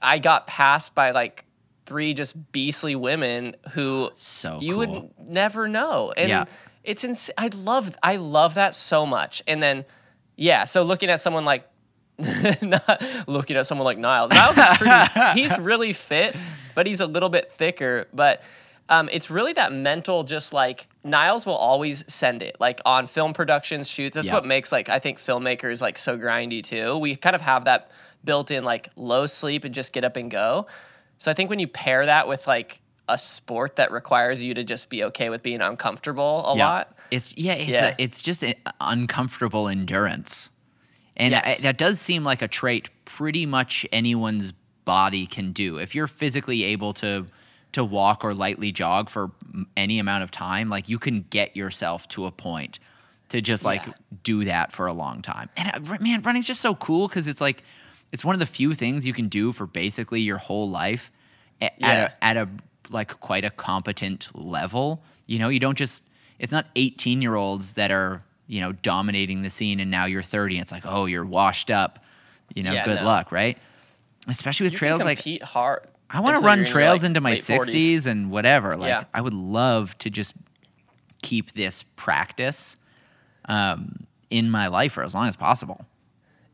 I 0.01 0.19
got 0.19 0.45
passed 0.45 0.93
by 0.93 1.11
like 1.11 1.45
three 1.85 2.13
just 2.13 2.51
beastly 2.51 2.95
women 2.95 3.55
who 3.71 4.11
So 4.15 4.59
you 4.61 4.73
cool. 4.75 4.79
would 4.79 5.11
never 5.27 5.67
know. 5.67 6.13
And 6.15 6.29
Yeah. 6.29 6.45
it's 6.83 7.03
ins- 7.03 7.31
I 7.37 7.47
love 7.47 7.97
I 8.03 8.17
love 8.17 8.53
that 8.53 8.75
so 8.75 9.05
much. 9.05 9.41
And 9.47 9.61
then 9.63 9.85
yeah, 10.35 10.65
so 10.65 10.83
looking 10.83 11.09
at 11.09 11.19
someone 11.21 11.45
like 11.45 11.67
not 12.61 13.01
looking 13.27 13.55
at 13.57 13.65
someone 13.67 13.85
like 13.85 13.97
Niles. 13.97 14.31
Niles 14.31 14.57
is 14.57 14.77
pretty, 14.77 15.31
he's 15.41 15.57
really 15.59 15.93
fit, 15.93 16.35
but 16.75 16.85
he's 16.87 16.99
a 17.01 17.07
little 17.07 17.29
bit 17.29 17.51
thicker. 17.57 18.07
But 18.13 18.41
um, 18.89 19.09
it's 19.11 19.29
really 19.29 19.53
that 19.53 19.71
mental, 19.73 20.23
just 20.23 20.53
like 20.53 20.87
Niles 21.03 21.45
will 21.45 21.55
always 21.55 22.03
send 22.11 22.41
it. 22.43 22.57
Like 22.59 22.81
on 22.85 23.07
film 23.07 23.33
productions, 23.33 23.89
shoots. 23.89 24.15
That's 24.15 24.27
Yeah. 24.27 24.35
what 24.35 24.45
makes 24.45 24.71
like 24.71 24.89
I 24.89 24.99
think 24.99 25.17
filmmakers 25.19 25.81
like 25.81 25.97
so 25.97 26.17
grindy 26.17 26.61
too. 26.63 26.97
We 26.97 27.15
kind 27.15 27.35
of 27.35 27.41
have 27.41 27.65
that 27.65 27.89
built 28.23 28.51
in, 28.51 28.63
like 28.63 28.89
low 28.95 29.25
sleep 29.25 29.63
and 29.63 29.73
just 29.73 29.91
get 29.93 30.03
up 30.03 30.15
and 30.15 30.29
go. 30.29 30.67
So 31.17 31.31
I 31.31 31.33
think 31.33 31.49
when 31.49 31.59
you 31.59 31.67
pair 31.67 32.05
that 32.05 32.27
with 32.27 32.47
like 32.47 32.79
a 33.09 33.17
sport 33.17 33.75
that 33.77 33.91
requires 33.91 34.41
you 34.41 34.53
to 34.53 34.63
just 34.63 34.89
be 34.89 35.03
okay 35.03 35.29
with 35.29 35.43
being 35.43 35.59
uncomfortable 35.61 36.43
a 36.45 36.53
lot. 36.53 36.95
It's 37.11 37.35
yeah, 37.37 37.53
it's 37.53 37.69
Yeah. 37.69 37.87
A, 37.89 37.95
it's 37.97 38.21
just 38.21 38.43
uncomfortable 38.79 39.67
endurance, 39.67 40.49
and 41.17 41.31
Yes. 41.31 41.59
I- 41.59 41.61
that 41.61 41.77
does 41.77 41.99
seem 41.99 42.23
like 42.23 42.41
a 42.41 42.47
trait 42.47 42.89
pretty 43.05 43.45
much 43.45 43.85
anyone's 43.91 44.53
body 44.85 45.25
can 45.27 45.51
do. 45.53 45.77
If 45.77 45.95
you're 45.95 46.07
physically 46.07 46.63
able 46.63 46.93
to 46.95 47.27
to 47.71 47.83
walk 47.83 48.23
or 48.23 48.35
lightly 48.35 48.71
jog 48.71 49.09
for 49.09 49.31
any 49.75 49.97
amount 49.97 50.23
of 50.23 50.29
time, 50.29 50.69
like 50.69 50.87
you 50.89 50.99
can 50.99 51.25
get 51.31 51.57
yourself 51.57 52.07
to 52.09 52.27
a 52.27 52.31
point 52.31 52.77
to 53.29 53.41
just 53.41 53.65
like 53.65 53.83
Yeah. 53.87 53.93
do 54.23 54.43
that 54.45 54.71
for 54.71 54.85
a 54.85 54.93
long 54.93 55.23
time. 55.23 55.49
And 55.57 55.71
uh, 55.89 55.97
man, 55.99 56.21
running's 56.21 56.45
just 56.45 56.61
so 56.61 56.75
cool 56.75 57.07
because 57.07 57.27
it's 57.27 57.41
like 57.41 57.63
it's 58.11 58.23
one 58.23 58.35
of 58.35 58.39
the 58.39 58.45
few 58.45 58.75
things 58.75 59.07
you 59.07 59.13
can 59.13 59.27
do 59.27 59.51
for 59.51 59.65
basically 59.65 60.21
your 60.21 60.37
whole 60.37 60.69
life 60.69 61.11
a- 61.61 61.71
Yeah. 61.79 61.87
at 61.89 61.97
a, 61.97 62.23
at 62.23 62.37
a 62.37 62.49
like 62.91 63.19
quite 63.21 63.43
a 63.43 63.49
competent 63.49 64.29
level. 64.35 65.01
You 65.25 65.39
know, 65.39 65.49
you 65.49 65.59
don't 65.59 65.77
just 65.77 66.03
it's 66.37 66.51
not 66.51 66.67
18 66.75 67.23
year 67.23 67.33
olds 67.33 67.73
that 67.73 67.89
are, 67.89 68.21
you 68.53 68.61
know, 68.61 68.71
dominating 68.71 69.41
the 69.41 69.49
scene 69.49 69.79
and 69.79 69.89
now 69.89 70.05
you're 70.05 70.21
30 70.21 70.57
and 70.57 70.61
it's 70.61 70.71
like, 70.71 70.85
oh, 70.85 71.07
you're 71.07 71.25
washed 71.25 71.71
up. 71.71 72.05
You 72.53 72.61
know, 72.61 72.71
Yeah, 72.71 72.85
good 72.85 72.99
no. 72.99 73.05
luck, 73.05 73.31
right? 73.31 73.57
Especially 74.27 74.65
with 74.65 74.73
You 74.73 74.79
trails 74.79 75.03
like 75.03 75.25
hard. 75.41 75.87
I 76.07 76.19
want 76.19 76.37
to 76.37 76.45
run 76.45 76.59
you're 76.59 76.65
in 76.65 76.67
your, 76.67 76.71
trails 76.71 77.01
like, 77.01 77.07
into 77.07 77.21
my 77.21 77.31
late 77.31 77.39
40s. 77.41 78.03
60s 78.03 78.05
and 78.05 78.29
whatever. 78.29 78.77
Like 78.77 78.89
Yeah. 78.89 79.03
I 79.11 79.21
would 79.21 79.33
love 79.33 79.97
to 79.97 80.11
just 80.11 80.35
keep 81.23 81.53
this 81.53 81.83
practice 81.95 82.77
um, 83.45 84.05
in 84.29 84.51
my 84.51 84.67
life 84.67 84.93
for 84.93 85.03
as 85.03 85.15
long 85.15 85.27
as 85.27 85.35
possible. 85.35 85.85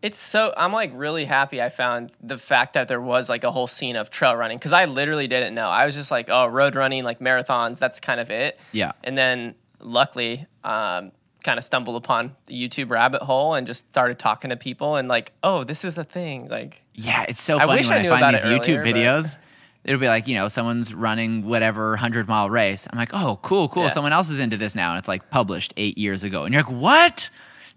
It's 0.02 0.18
so 0.18 0.54
I'm 0.56 0.72
like 0.72 0.92
really 0.96 1.26
happy 1.26 1.62
I 1.62 1.68
found 1.68 2.14
the 2.24 2.38
fact 2.38 2.76
that 2.76 2.88
there 2.88 3.02
was 3.02 3.28
like 3.28 3.44
a 3.44 3.52
whole 3.52 3.68
scene 3.68 3.98
of 3.98 4.10
trail 4.10 4.38
running 4.38 4.58
because 4.58 4.72
I 4.72 4.86
literally 4.86 5.28
didn't 5.28 5.54
know. 5.54 5.68
I 5.68 5.86
was 5.86 5.96
just 5.96 6.12
like, 6.12 6.30
oh, 6.30 6.48
road 6.48 6.76
running, 6.76 7.04
like 7.04 7.20
marathons, 7.20 7.78
that's 7.78 8.00
kind 8.00 8.22
of 8.22 8.32
it. 8.32 8.58
Yeah. 8.72 8.94
And 9.04 9.18
then 9.18 9.56
luckily, 9.82 10.48
um, 10.64 11.12
kind 11.44 11.58
of 11.58 11.64
stumbled 11.64 11.96
upon 11.96 12.36
the 12.46 12.54
YouTube 12.54 12.90
rabbit 12.90 13.22
hole 13.22 13.54
and 13.54 13.66
just 13.68 13.90
started 13.92 14.20
talking 14.20 14.50
to 14.50 14.58
people 14.58 14.96
and 14.96 15.08
like, 15.08 15.32
oh, 15.44 15.64
this 15.64 15.86
is 15.86 15.98
a 15.98 16.04
thing. 16.04 16.48
Like, 16.50 16.82
Yeah, 16.94 17.26
it's 17.28 17.42
so 17.42 17.58
I 17.58 17.66
funny 17.66 17.80
wish 17.80 17.88
when 17.90 17.98
I 17.98 18.00
I, 18.00 18.02
knew 18.04 18.10
find 18.10 18.22
about 18.24 18.32
these 18.34 18.46
it 18.46 18.62
YouTube 18.62 18.80
earlier, 18.80 18.94
but- 18.94 19.00
videos. 19.26 19.38
It'll 19.86 20.00
be 20.02 20.08
like, 20.10 20.28
you 20.28 20.34
know, 20.36 20.50
someone's 20.50 20.94
running 20.94 21.46
whatever 21.46 21.92
100 21.92 22.28
mile 22.28 22.50
race. 22.50 22.86
I'm 22.92 22.98
like, 23.00 23.14
oh, 23.14 23.40
cool, 23.42 23.70
cool. 23.70 23.84
Yeah. 23.84 23.90
Someone 23.90 24.12
else 24.12 24.30
is 24.30 24.42
into 24.42 24.58
this 24.58 24.76
now. 24.76 24.90
And 24.92 25.00
it's 25.00 25.08
like 25.08 25.30
published 25.30 25.74
eight 25.78 25.98
years 25.98 26.26
ago. 26.26 26.44
And 26.44 26.54
you're 26.54 26.64
like, 26.64 26.72
what? 26.72 27.30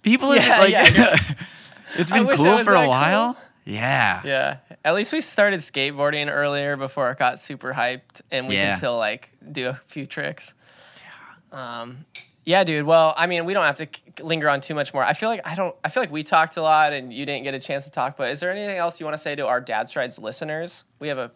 People 0.03 0.33
have 0.33 0.45
Yeah, 0.45 0.59
like, 0.59 0.71
yeah, 0.97 1.35
it's 1.97 2.11
I 2.11 2.19
been 2.19 2.29
it 2.29 2.37
cool 2.39 2.45
for 2.65 2.73
a 2.73 2.79
that 2.79 2.83
cool. 2.83 2.89
while. 2.89 3.37
Yeah. 3.65 4.21
yeah. 4.25 4.57
At 4.85 4.95
least 4.95 5.13
we 5.13 5.21
started 5.21 5.61
skateboarding 5.61 6.29
earlier 6.29 6.77
before 6.77 7.09
it 7.13 7.19
got 7.21 7.39
super 7.39 7.73
hyped 7.73 8.21
and 8.33 8.49
we 8.49 8.57
Yeah. 8.57 8.71
can 8.71 8.79
still 8.79 8.97
like 8.99 9.31
do 9.53 9.69
a 9.69 9.75
few 9.87 10.05
tricks. 10.05 10.53
Yeah. 11.53 11.81
Um, 11.83 12.05
yeah, 12.45 12.65
dude. 12.65 12.87
Well, 12.87 13.15
I 13.17 13.27
mean, 13.27 13.45
we 13.45 13.55
don't 13.55 13.65
have 13.65 13.77
to 13.77 14.25
linger 14.25 14.49
on 14.49 14.61
too 14.61 14.75
much 14.75 14.93
more. 14.93 15.05
I 15.05 15.13
feel 15.13 15.29
like 15.29 15.41
I 15.47 15.55
don't. 15.55 15.75
I 15.85 15.89
feel 15.89 16.03
like 16.03 16.11
we 16.11 16.23
talked 16.25 16.57
a 16.57 16.63
lot, 16.63 16.93
and 16.93 17.13
you 17.13 17.25
didn't 17.27 17.45
get 17.45 17.55
a 17.55 17.59
chance 17.61 17.85
to 17.85 17.91
talk. 17.91 18.17
But 18.17 18.31
is 18.31 18.41
there 18.41 18.51
anything 18.51 18.77
else 18.77 18.99
you 19.01 19.07
want 19.07 19.15
to 19.15 19.23
say 19.23 19.35
to 19.37 19.47
our 19.47 19.61
Dad 19.61 19.89
Strides 19.89 20.19
listeners? 20.19 20.85
We 20.99 21.09
have 21.09 21.19
a. 21.19 21.31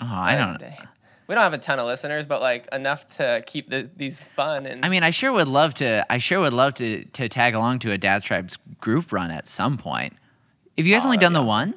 Oh, 0.00 0.06
I 0.06 0.34
don't. 0.34 0.62
We 1.26 1.34
don't 1.34 1.42
have 1.44 1.54
a 1.54 1.58
ton 1.58 1.78
of 1.78 1.86
listeners, 1.86 2.26
but 2.26 2.42
like 2.42 2.68
enough 2.70 3.16
to 3.16 3.42
keep 3.46 3.70
the, 3.70 3.88
these 3.96 4.20
fun. 4.20 4.66
And 4.66 4.84
I 4.84 4.88
mean, 4.90 5.02
I 5.02 5.10
sure 5.10 5.32
would 5.32 5.48
love 5.48 5.72
to. 5.74 6.04
I 6.10 6.18
sure 6.18 6.38
would 6.40 6.52
love 6.54 6.74
to 6.74 7.04
to 7.04 7.28
tag 7.28 7.54
along 7.54 7.78
to 7.80 7.92
a 7.92 7.98
Dad 7.98 8.20
Strides 8.20 8.58
group 8.80 9.10
run 9.12 9.30
at 9.30 9.48
some 9.48 9.78
point. 9.78 10.12
Have 10.76 10.86
you 10.86 10.94
guys 10.94 11.02
Oh, 11.04 11.06
only 11.06 11.16
done 11.18 11.32
the 11.32 11.38
awesome. 11.40 11.70
one? 11.70 11.74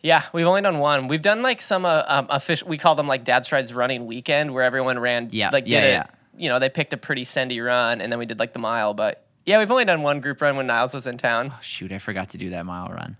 Yeah, 0.00 0.22
we've 0.32 0.46
only 0.46 0.62
done 0.62 0.78
one. 0.78 1.08
We've 1.08 1.20
done 1.22 1.42
like 1.42 1.60
some 1.60 1.84
uh, 1.84 2.04
um, 2.06 2.26
official. 2.30 2.68
We 2.68 2.78
call 2.78 2.94
them 2.94 3.08
like 3.08 3.24
Dad 3.24 3.44
Strides 3.44 3.74
running 3.74 4.06
weekend, 4.06 4.54
where 4.54 4.62
everyone 4.62 4.98
ran. 5.00 5.28
Yeah, 5.32 5.50
like 5.52 5.64
yeah, 5.66 5.80
did 5.80 5.88
yeah. 5.90 6.02
it. 6.02 6.10
You 6.38 6.48
know, 6.48 6.58
they 6.58 6.68
picked 6.68 6.92
a 6.92 6.96
pretty 6.96 7.24
sendy 7.24 7.64
run, 7.64 8.00
and 8.00 8.10
then 8.12 8.18
we 8.18 8.26
did 8.26 8.38
like 8.38 8.52
the 8.52 8.58
mile. 8.58 8.94
But 8.94 9.24
yeah, 9.46 9.58
we've 9.58 9.70
only 9.70 9.84
done 9.84 10.02
one 10.02 10.20
group 10.20 10.40
run 10.40 10.56
when 10.56 10.66
Niles 10.66 10.94
was 10.94 11.06
in 11.06 11.18
town. 11.18 11.52
Oh, 11.54 11.58
shoot, 11.60 11.92
I 11.92 11.98
forgot 11.98 12.30
to 12.30 12.38
do 12.38 12.50
that 12.50 12.64
mile 12.66 12.88
run. 12.88 13.16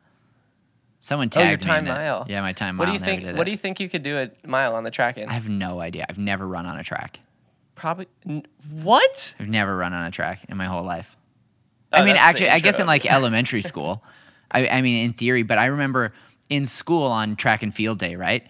Someone 1.00 1.30
Oh, 1.36 1.40
your 1.40 1.50
tagged 1.50 1.64
me 1.64 1.66
time 1.70 1.86
in 1.86 1.92
it. 1.92 1.94
mile. 1.94 2.26
Yeah, 2.28 2.40
my 2.40 2.52
time 2.52 2.76
What 2.76 2.86
mile. 2.88 2.98
do 2.98 2.98
you 3.00 3.04
think? 3.04 3.22
What 3.36 3.42
it. 3.42 3.44
do 3.46 3.50
you 3.52 3.56
think 3.56 3.80
you 3.80 3.88
could 3.88 4.02
do 4.02 4.18
a 4.18 4.30
mile 4.46 4.74
on 4.74 4.84
the 4.84 4.90
track 4.90 5.16
in? 5.16 5.28
I 5.28 5.32
have 5.32 5.48
no 5.48 5.80
idea. 5.80 6.04
I've 6.08 6.18
never 6.18 6.46
run 6.46 6.66
on 6.66 6.78
a 6.78 6.82
track. 6.82 7.20
Probably. 7.76 8.08
n- 8.28 8.44
What? 8.72 9.34
I've 9.38 9.48
never 9.48 9.76
run 9.76 9.92
on 9.92 10.04
a 10.04 10.10
track 10.10 10.40
in 10.48 10.56
my 10.56 10.66
whole 10.66 10.82
life. 10.82 11.16
Oh, 11.92 12.02
I 12.02 12.04
mean, 12.04 12.16
actually, 12.16 12.50
I 12.50 12.58
guess 12.58 12.78
in 12.80 12.86
like 12.86 13.06
elementary 13.10 13.62
school. 13.62 14.02
I, 14.50 14.66
I 14.68 14.82
mean, 14.82 15.04
in 15.06 15.12
theory, 15.12 15.42
but 15.44 15.56
I 15.58 15.66
remember 15.66 16.12
in 16.50 16.66
school 16.66 17.04
on 17.06 17.36
track 17.36 17.62
and 17.62 17.72
field 17.74 17.98
day, 17.98 18.16
right? 18.16 18.44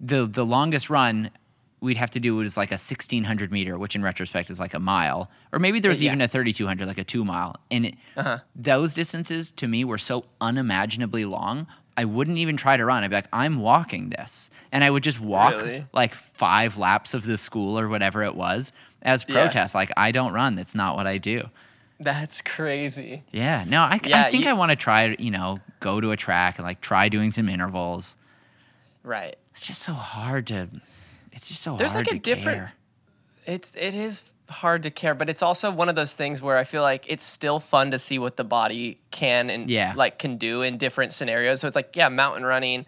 The 0.00 0.26
the 0.26 0.44
longest 0.44 0.90
run 0.90 1.30
we'd 1.82 1.96
have 1.96 2.10
to 2.12 2.20
do 2.20 2.36
was 2.36 2.56
like 2.56 2.70
a 2.70 2.78
1600 2.78 3.50
meter, 3.52 3.76
which 3.76 3.94
in 3.96 4.02
retrospect 4.02 4.48
is 4.50 4.60
like 4.60 4.72
a 4.72 4.78
mile, 4.80 5.30
or 5.52 5.58
maybe 5.58 5.80
there 5.80 5.88
was 5.90 6.00
Yeah. 6.00 6.10
even 6.12 6.20
a 6.20 6.28
3200, 6.28 6.86
like 6.86 6.98
a 6.98 7.04
two 7.04 7.24
mile. 7.24 7.56
And 7.70 7.86
it, 7.86 7.94
Uh-huh. 8.16 8.38
those 8.54 8.94
distances 8.94 9.50
to 9.52 9.66
me 9.66 9.84
were 9.84 9.98
so 9.98 10.24
unimaginably 10.40 11.24
long. 11.24 11.66
I 11.96 12.04
wouldn't 12.06 12.38
even 12.38 12.56
try 12.56 12.76
to 12.78 12.84
run. 12.86 13.02
I'd 13.04 13.10
be 13.10 13.16
like, 13.16 13.28
I'm 13.32 13.58
walking 13.58 14.10
this. 14.10 14.48
And 14.70 14.82
I 14.84 14.88
would 14.90 15.02
just 15.02 15.20
walk 15.20 15.54
Really? 15.54 15.84
like 15.92 16.14
five 16.14 16.78
laps 16.78 17.12
of 17.14 17.24
the 17.24 17.36
school 17.36 17.78
or 17.78 17.88
whatever 17.88 18.22
it 18.22 18.34
was 18.34 18.72
as 19.02 19.24
Yeah. 19.28 19.34
protest. 19.34 19.74
Like, 19.74 19.90
I 19.96 20.10
don't 20.12 20.32
run. 20.32 20.54
That's 20.54 20.74
not 20.74 20.96
what 20.96 21.06
I 21.06 21.18
do. 21.18 21.50
That's 22.00 22.40
crazy. 22.40 23.22
Yeah, 23.30 23.64
no, 23.66 23.82
I, 23.82 24.00
Yeah, 24.04 24.24
I 24.24 24.30
think 24.30 24.44
you- 24.44 24.50
I 24.50 24.54
want 24.54 24.70
to 24.70 24.76
try, 24.76 25.14
you 25.18 25.30
know, 25.30 25.58
go 25.80 26.00
to 26.00 26.10
a 26.12 26.16
track 26.16 26.58
and 26.58 26.66
like 26.66 26.80
try 26.80 27.08
doing 27.08 27.30
some 27.32 27.48
intervals. 27.48 28.16
Right. 29.02 29.36
It's 29.52 29.66
just 29.66 29.82
so 29.82 29.92
hard 29.92 30.46
to, 30.48 30.68
it's 31.32 31.48
just 31.48 31.62
so 31.62 31.76
There's, 31.76 31.92
hard 31.94 32.06
like, 32.06 32.14
a 32.16 32.18
to 32.18 32.22
different- 32.22 32.58
care. 32.58 32.72
It's 33.46 33.72
it 33.76 33.94
is 33.94 34.22
hard 34.48 34.82
to 34.84 34.90
care, 34.90 35.14
but 35.14 35.28
it's 35.28 35.42
also 35.42 35.70
one 35.70 35.88
of 35.88 35.94
those 35.94 36.12
things 36.12 36.40
where 36.42 36.58
I 36.58 36.64
feel 36.64 36.82
like 36.82 37.04
it's 37.08 37.24
still 37.24 37.58
fun 37.58 37.90
to 37.90 37.98
see 37.98 38.18
what 38.18 38.36
the 38.36 38.44
body 38.44 38.98
can 39.10 39.50
and 39.50 39.68
Yeah. 39.70 39.94
like 39.96 40.18
can 40.18 40.36
do 40.36 40.62
in 40.62 40.76
different 40.78 41.12
scenarios. 41.12 41.60
So 41.60 41.66
it's 41.66 41.74
like 41.74 41.96
yeah, 41.96 42.08
mountain 42.08 42.44
running, 42.44 42.86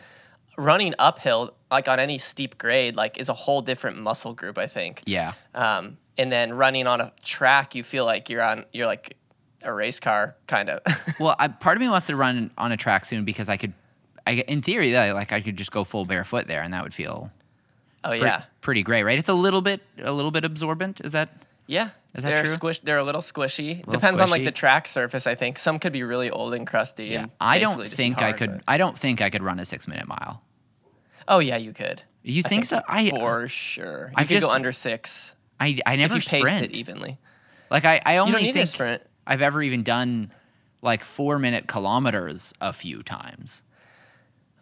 running 0.56 0.94
uphill 0.98 1.54
like 1.70 1.88
on 1.88 1.98
any 1.98 2.18
steep 2.18 2.56
grade 2.58 2.94
like 2.96 3.18
is 3.18 3.28
a 3.28 3.34
whole 3.34 3.62
different 3.62 3.98
muscle 3.98 4.32
group. 4.34 4.58
I 4.58 4.66
think. 4.68 5.02
Yeah, 5.06 5.32
Um, 5.54 5.96
and 6.16 6.30
then 6.30 6.52
running 6.52 6.86
on 6.86 7.00
a 7.00 7.12
track, 7.22 7.74
you 7.74 7.82
feel 7.82 8.04
like 8.04 8.28
you're 8.30 8.42
on 8.42 8.64
you're 8.72 8.86
like 8.86 9.16
a 9.62 9.72
race 9.72 9.98
car 9.98 10.36
kind 10.46 10.68
of. 10.68 10.80
well, 11.18 11.34
I, 11.38 11.48
part 11.48 11.76
of 11.76 11.80
me 11.80 11.88
wants 11.88 12.06
to 12.08 12.16
run 12.16 12.50
on 12.58 12.70
a 12.70 12.76
track 12.76 13.06
soon 13.06 13.24
because 13.24 13.48
I 13.48 13.56
could, 13.56 13.72
I, 14.26 14.32
in 14.46 14.60
theory, 14.60 14.92
like 15.12 15.32
I 15.32 15.40
could 15.40 15.56
just 15.56 15.72
go 15.72 15.82
full 15.84 16.04
barefoot 16.04 16.46
there 16.46 16.60
and 16.62 16.74
that 16.74 16.82
would 16.84 16.92
feel 16.94 17.32
oh 18.04 18.10
pre- 18.10 18.20
yeah, 18.20 18.44
pretty 18.60 18.82
great, 18.82 19.02
right? 19.04 19.18
It's 19.18 19.28
a 19.28 19.34
little 19.34 19.62
bit, 19.62 19.80
a 20.02 20.12
little 20.12 20.30
bit 20.30 20.44
absorbent. 20.44 21.00
Is 21.00 21.12
that? 21.12 21.30
yeah. 21.66 21.90
Is 22.14 22.22
that 22.22 22.36
they're 22.36 22.44
true? 22.44 22.52
Squish, 22.52 22.78
they're 22.80 22.98
a 22.98 23.04
little 23.04 23.20
squishy. 23.20 23.78
Little 23.78 23.94
Depends 23.94 24.20
on 24.20 24.30
like 24.30 24.44
the 24.44 24.52
track 24.52 24.86
surface. 24.86 25.26
I 25.26 25.34
think 25.34 25.58
some 25.58 25.80
could 25.80 25.92
be 25.92 26.04
really 26.04 26.30
old 26.30 26.54
and 26.54 26.64
crusty. 26.64 27.06
Yeah, 27.06 27.22
and 27.22 27.30
I 27.40 27.58
don't 27.58 27.80
just 27.80 27.92
think 27.94 28.22
I 28.22 28.32
could. 28.32 28.52
but- 28.52 28.64
I 28.68 28.78
don't 28.78 28.96
think 28.96 29.20
I 29.20 29.30
could 29.30 29.42
run 29.42 29.58
a 29.58 29.64
six 29.64 29.88
minute 29.88 30.06
mile. 30.06 30.42
Oh 31.26 31.40
yeah, 31.40 31.56
you 31.56 31.72
could. 31.72 32.02
You 32.22 32.42
think, 32.42 32.64
so? 32.64 32.80
I, 32.88 33.10
for 33.10 33.48
sure. 33.48 34.08
You 34.08 34.14
I've 34.16 34.28
could 34.28 34.40
go 34.40 34.48
under 34.48 34.72
six 34.72 35.34
I, 35.60 35.78
I 35.86 35.96
never 35.96 36.16
if 36.16 36.24
you 36.24 36.30
paced 36.30 36.46
sprint. 36.46 36.64
it 36.64 36.76
evenly. 36.76 37.18
Like 37.70 37.84
I, 37.84 38.00
I 38.04 38.18
only 38.18 38.32
don't 38.32 38.42
need 38.42 38.52
to 38.54 38.66
think. 38.66 39.02
I've 39.26 39.42
ever 39.42 39.62
even 39.62 39.82
done 39.82 40.30
like 40.82 41.02
four 41.02 41.38
minute 41.38 41.66
kilometers 41.66 42.52
a 42.60 42.72
few 42.72 43.02
times. 43.02 43.62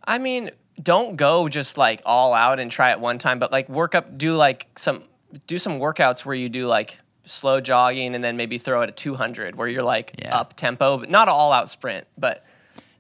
I 0.05 0.19
mean, 0.19 0.51
don't 0.81 1.17
go 1.17 1.49
just 1.49 1.77
like 1.77 2.03
all 2.05 2.35
out 2.35 2.59
and 2.61 2.71
try 2.71 2.91
it 2.93 3.01
one 3.01 3.19
time, 3.19 3.39
but 3.39 3.51
like 3.53 3.69
work 3.69 3.95
up, 3.95 4.17
do 4.17 4.35
like 4.37 4.67
some, 4.77 5.03
do 5.47 5.59
some 5.59 5.79
workouts 5.79 6.25
where 6.25 6.35
you 6.35 6.49
do 6.49 6.67
like 6.67 6.99
slow 7.25 7.61
jogging 7.61 8.15
and 8.15 8.23
then 8.25 8.37
maybe 8.37 8.59
throw 8.59 8.83
it 8.83 8.89
at 8.89 8.97
200 8.97 9.55
where 9.57 9.69
you're 9.69 9.83
like 9.83 10.13
Yeah. 10.19 10.37
up 10.37 10.55
tempo, 10.57 10.99
but 10.99 11.11
not 11.11 11.29
all 11.29 11.53
out 11.53 11.69
sprint. 11.69 12.07
But 12.19 12.45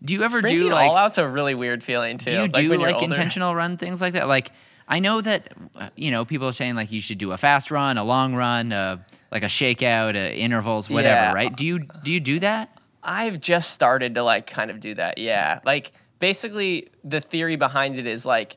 Do 0.05 0.14
you 0.14 0.23
ever 0.23 0.41
do 0.43 0.68
like 0.70 0.89
all 0.89 0.97
out's 0.97 1.18
a 1.18 1.27
really 1.29 1.55
weird 1.55 1.83
feeling 1.83 2.18
too. 2.18 2.31
do 2.49 2.62
you 2.62 2.68
do 2.77 2.79
like 2.79 2.95
older. 2.97 3.07
intentional 3.07 3.55
run 3.55 3.77
things 3.77 4.01
like 4.01 4.12
that? 4.14 4.29
Like 4.29 4.51
I 4.89 4.99
know 4.99 5.20
that 5.20 5.53
you 5.97 6.11
know 6.11 6.25
people 6.25 6.47
are 6.49 6.53
saying 6.53 6.75
like 6.75 6.93
you 6.93 7.01
should 7.01 7.18
do 7.18 7.33
a 7.33 7.37
fast 7.37 7.70
run, 7.70 7.97
a 7.99 8.05
long 8.05 8.35
run, 8.35 8.73
uh, 8.73 8.99
like 9.31 9.43
a 9.43 9.47
shakeout, 9.47 10.14
uh, 10.14 10.33
intervals, 10.35 10.91
whatever. 10.91 11.14
Yeah. 11.14 11.33
Right? 11.33 11.55
Do 11.57 11.64
you 11.64 11.79
do 12.03 12.12
you 12.12 12.20
do 12.20 12.39
that? 12.41 12.77
I've 13.03 13.41
just 13.41 13.70
started 13.70 14.14
to 14.16 14.23
like 14.23 14.47
kind 14.47 14.70
of 14.70 14.81
do 14.81 14.95
that. 14.95 15.18
Yeah. 15.18 15.61
Like 15.64 15.93
basically 16.23 16.89
the 17.03 17.20
theory 17.20 17.57
behind 17.57 17.99
it 17.99 18.07
is 18.07 18.25
like 18.25 18.57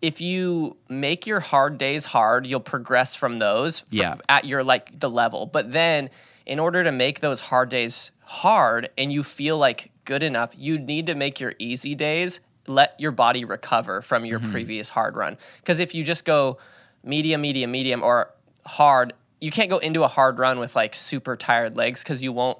if 0.00 0.20
you 0.20 0.76
make 0.88 1.26
your 1.26 1.40
hard 1.40 1.78
days 1.78 2.04
hard, 2.04 2.46
you'll 2.46 2.60
progress 2.60 3.16
from 3.16 3.40
those 3.40 3.80
fr- 3.80 3.86
Yeah. 3.90 4.14
at 4.28 4.44
your 4.44 4.62
like 4.62 5.00
the 5.00 5.10
level. 5.10 5.46
But 5.46 5.72
then 5.72 6.10
in 6.46 6.60
order 6.60 6.84
to 6.84 6.92
make 6.92 7.18
those 7.18 7.40
hard 7.40 7.70
days 7.70 8.12
hard 8.22 8.88
and 8.96 9.12
you 9.12 9.24
feel 9.24 9.58
like 9.58 9.90
good 10.04 10.22
enough, 10.22 10.52
you 10.56 10.78
need 10.78 11.06
to 11.06 11.16
make 11.16 11.40
your 11.40 11.54
easy 11.58 11.96
days 11.96 12.38
let 12.68 12.94
your 13.00 13.10
body 13.10 13.44
recover 13.44 14.00
from 14.00 14.24
your 14.24 14.38
mm-hmm. 14.38 14.52
previous 14.52 14.90
hard 14.90 15.16
run. 15.16 15.36
Cuz 15.64 15.80
if 15.80 15.92
you 15.92 16.04
just 16.04 16.24
go 16.24 16.56
medium 17.02 17.40
medium 17.40 17.72
medium 17.72 18.00
or 18.00 18.30
hard, 18.64 19.12
you 19.40 19.50
can't 19.50 19.70
go 19.70 19.78
into 19.78 20.04
a 20.04 20.08
hard 20.08 20.38
run 20.38 20.60
with 20.60 20.76
like 20.76 20.94
super 20.94 21.36
tired 21.36 21.76
legs 21.76 22.04
cuz 22.04 22.22
you 22.22 22.32
won't 22.32 22.58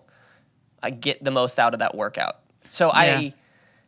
I 0.83 0.91
get 0.91 1.23
the 1.23 1.31
most 1.31 1.61
out 1.61 1.75
of 1.75 1.79
that 1.79 1.95
workout. 1.95 2.41
So 2.69 2.89
Yeah. 2.89 2.99
I 2.99 3.35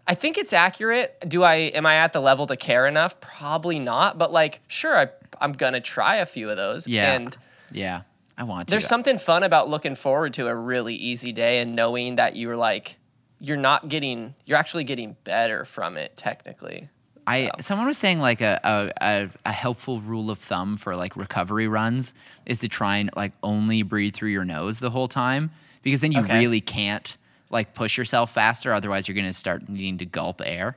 I 0.08 0.14
think 0.14 0.38
it's 0.38 0.52
accurate. 0.52 1.16
Do 1.26 1.42
I 1.42 1.54
am 1.54 1.84
I 1.86 1.96
at 1.96 2.12
the 2.12 2.20
level 2.20 2.46
to 2.46 2.56
care 2.56 2.86
enough? 2.86 3.20
Probably 3.20 3.78
not, 3.78 4.18
but 4.18 4.32
like 4.32 4.60
sure 4.68 4.96
I 4.98 5.08
I'm 5.40 5.52
going 5.52 5.72
to 5.74 5.80
try 5.80 6.16
a 6.16 6.26
few 6.26 6.48
of 6.50 6.56
those 6.56 6.86
Yeah. 6.86 7.12
and 7.12 7.36
Yeah, 7.70 8.02
I 8.38 8.44
want 8.44 8.68
to. 8.68 8.72
there's 8.72 8.86
something 8.86 9.18
fun 9.18 9.42
about 9.42 9.68
looking 9.68 9.94
forward 9.94 10.32
to 10.34 10.46
a 10.46 10.54
really 10.54 10.94
easy 10.94 11.32
day 11.32 11.58
and 11.58 11.74
knowing 11.74 12.16
that 12.16 12.36
you're 12.36 12.56
like 12.56 12.96
you're 13.40 13.56
not 13.56 13.88
getting 13.88 14.34
you're 14.46 14.56
actually 14.58 14.84
getting 14.84 15.16
better 15.24 15.64
from 15.64 15.96
it 15.96 16.16
technically. 16.16 16.88
I 17.26 17.46
So. 17.46 17.50
someone 17.60 17.88
was 17.88 17.98
saying 17.98 18.20
like 18.20 18.40
a, 18.40 18.60
a 18.62 18.92
a 19.04 19.30
a 19.46 19.52
helpful 19.52 20.00
rule 20.00 20.30
of 20.30 20.38
thumb 20.38 20.76
for 20.76 20.94
like 20.94 21.16
recovery 21.16 21.66
runs 21.66 22.14
is 22.46 22.60
to 22.60 22.68
try 22.68 22.98
and 22.98 23.10
like 23.16 23.32
only 23.42 23.82
breathe 23.82 24.14
through 24.14 24.30
your 24.30 24.44
nose 24.44 24.78
the 24.78 24.90
whole 24.90 25.08
time 25.08 25.50
because 25.82 26.00
then 26.00 26.12
you 26.12 26.20
Okay. 26.20 26.38
really 26.38 26.60
can't 26.60 27.16
like 27.50 27.74
push 27.74 27.96
yourself 27.96 28.32
faster 28.32 28.72
otherwise 28.72 29.06
you're 29.08 29.14
going 29.14 29.26
to 29.26 29.32
start 29.32 29.68
needing 29.68 29.98
to 29.98 30.06
gulp 30.06 30.40
air. 30.44 30.76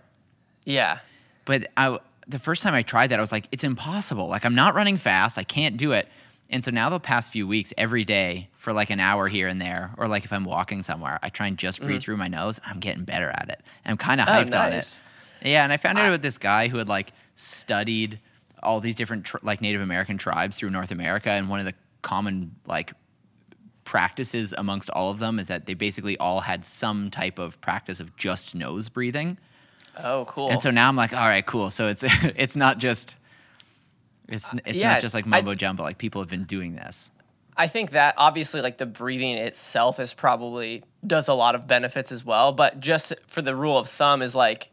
Yeah. 0.66 1.00
But 1.46 1.70
I 1.78 2.00
the 2.28 2.40
first 2.40 2.62
time 2.62 2.74
I 2.76 2.84
tried 2.84 3.08
that 3.10 3.20
I 3.20 3.22
was 3.22 3.32
like 3.32 3.48
it's 3.52 3.64
impossible. 3.64 4.28
Like 4.28 4.46
I'm 4.46 4.56
not 4.56 4.76
running 4.76 4.98
fast. 4.98 5.38
I 5.38 5.44
can't 5.44 5.78
do 5.78 5.92
it. 5.94 6.08
And 6.52 6.64
so 6.64 6.72
now 6.72 6.90
the 6.90 7.00
past 7.00 7.32
few 7.32 7.48
weeks 7.48 7.74
every 7.78 8.04
day 8.04 8.50
for 8.58 8.74
like 8.74 8.90
an 8.90 9.00
hour 9.00 9.28
here 9.28 9.48
and 9.48 9.62
there 9.62 9.92
or 9.98 10.08
like 10.08 10.26
if 10.26 10.34
I'm 10.34 10.46
walking 10.46 10.84
somewhere 10.84 11.20
I 11.24 11.30
try 11.30 11.48
and 11.48 11.58
just 11.58 11.82
breathe 11.82 12.02
through 12.02 12.18
my 12.18 12.28
nose. 12.28 12.60
I'm 12.66 12.80
getting 12.80 13.04
better 13.04 13.30
at 13.30 13.50
it. 13.50 13.62
I'm 13.86 13.98
kind 13.98 14.22
of 14.22 14.28
Mm. 14.28 14.30
Oh, 14.30 14.46
hyped 14.46 14.60
on 14.60 14.74
it. 14.74 15.00
Yeah, 15.44 15.64
and 15.64 15.72
I 15.72 15.78
found 15.78 15.98
out 15.98 16.08
about 16.08 16.22
this 16.22 16.38
guy 16.38 16.68
who 16.68 16.78
had 16.78 16.90
like 16.90 17.14
studied 17.36 18.20
all 18.62 18.82
these 18.82 18.96
different 18.96 19.26
tr- 19.26 19.38
like 19.42 19.62
Native 19.62 19.82
American 19.82 20.18
tribes 20.18 20.58
through 20.58 20.70
North 20.70 20.92
America, 20.92 21.30
and 21.32 21.50
one 21.50 21.60
of 21.60 21.66
the 21.66 21.74
common 22.02 22.56
like 22.68 22.92
practices 23.90 24.54
amongst 24.56 24.88
all 24.92 25.10
of 25.10 25.18
them 25.18 25.40
is 25.40 25.48
that 25.48 25.66
they 25.66 25.74
basically 25.74 26.16
all 26.20 26.42
had 26.42 26.64
some 26.64 27.10
type 27.10 27.40
of 27.40 27.60
practice 27.60 28.00
of 28.00 28.16
just 28.18 28.54
nose 28.54 28.88
breathing. 28.88 29.36
Oh, 29.98 30.26
cool. 30.26 30.52
And 30.52 30.62
so 30.62 30.70
now 30.70 30.88
I'm 30.88 30.96
like, 30.96 31.12
all 31.12 31.28
right, 31.28 31.44
cool. 31.44 31.72
So 31.72 31.88
it's 31.88 32.04
it's 32.24 32.56
not 32.56 32.78
just 32.78 33.16
it's 34.28 34.54
uh, 34.54 34.58
it's 34.64 34.78
yeah, 34.78 34.94
not 34.94 35.02
just 35.02 35.16
like 35.16 35.26
mumbo 35.26 35.56
jumbo. 35.56 35.82
Like 35.82 35.98
people 35.98 36.22
have 36.22 36.30
been 36.30 36.44
doing 36.44 36.76
this. 36.76 37.10
I 37.58 37.66
think 37.66 37.90
that 37.92 38.14
obviously 38.16 38.62
like 38.62 38.78
the 38.78 38.86
breathing 38.86 39.32
itself 39.40 40.00
is 40.00 40.14
probably 40.14 40.84
does 41.06 41.28
a 41.28 41.34
lot 41.34 41.56
of 41.56 41.66
benefits 41.66 42.12
as 42.12 42.24
well, 42.24 42.52
but 42.52 42.80
just 42.80 43.16
for 43.26 43.42
the 43.42 43.56
rule 43.56 43.80
of 43.80 43.90
thumb 43.90 44.22
is 44.22 44.36
like 44.36 44.70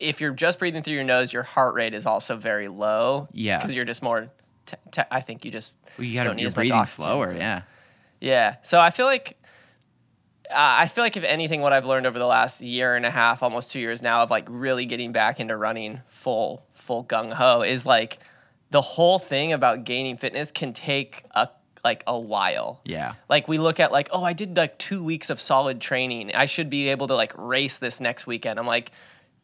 if 0.00 0.22
you're 0.22 0.32
just 0.32 0.58
breathing 0.58 0.82
through 0.82 0.94
your 0.94 1.04
nose, 1.04 1.34
your 1.34 1.42
heart 1.42 1.74
rate 1.74 1.92
is 1.92 2.06
also 2.06 2.34
very 2.34 2.68
low. 2.68 3.28
Yeah. 3.34 3.58
because 3.58 3.76
you're 3.76 3.84
just 3.84 4.02
more. 4.02 4.30
I 5.10 5.20
think 5.20 5.44
you 5.44 5.50
just 5.50 5.76
Well, 5.98 6.06
you 6.06 6.14
got 6.14 6.22
to 6.22 6.30
don't 6.30 6.36
need 6.36 6.42
you're 6.42 6.48
as 6.48 6.56
much 6.56 6.68
breathing 6.68 6.86
slower. 6.86 7.32
so- 7.32 7.36
Yeah. 7.36 7.62
Yeah. 8.24 8.56
So 8.62 8.80
I 8.80 8.90
feel 8.90 9.06
like 9.06 9.36
uh, 10.50 10.54
I 10.56 10.88
feel 10.88 11.04
like 11.04 11.16
if 11.16 11.24
anything, 11.24 11.60
what 11.60 11.72
I've 11.72 11.84
learned 11.84 12.06
over 12.06 12.18
the 12.18 12.26
last 12.26 12.60
year 12.60 12.96
and 12.96 13.04
a 13.04 13.10
half, 13.10 13.42
almost 13.42 13.70
two 13.70 13.80
years 13.80 14.02
now, 14.02 14.22
of 14.22 14.30
like 14.30 14.46
really 14.48 14.86
getting 14.86 15.12
back 15.12 15.40
into 15.40 15.56
running 15.56 16.00
full 16.06 16.66
full 16.72 17.04
gung 17.04 17.34
ho 17.34 17.62
is 17.62 17.84
like 17.86 18.18
the 18.70 18.80
whole 18.80 19.18
thing 19.18 19.52
about 19.52 19.84
gaining 19.84 20.16
fitness 20.16 20.50
can 20.50 20.72
take 20.72 21.24
a 21.32 21.48
like 21.84 22.02
a 22.06 22.18
while. 22.18 22.80
Yeah. 22.84 23.14
Like 23.28 23.46
we 23.46 23.58
look 23.58 23.78
at 23.78 23.92
like, 23.92 24.08
oh, 24.10 24.24
I 24.24 24.32
did 24.32 24.56
like 24.56 24.78
two 24.78 25.04
weeks 25.04 25.28
of 25.28 25.38
solid 25.38 25.80
training. 25.80 26.34
I 26.34 26.46
should 26.46 26.70
be 26.70 26.88
able 26.88 27.06
to 27.08 27.14
like 27.14 27.32
race 27.36 27.76
this 27.76 28.00
next 28.00 28.26
weekend. 28.26 28.58
I'm 28.58 28.66
like, 28.66 28.90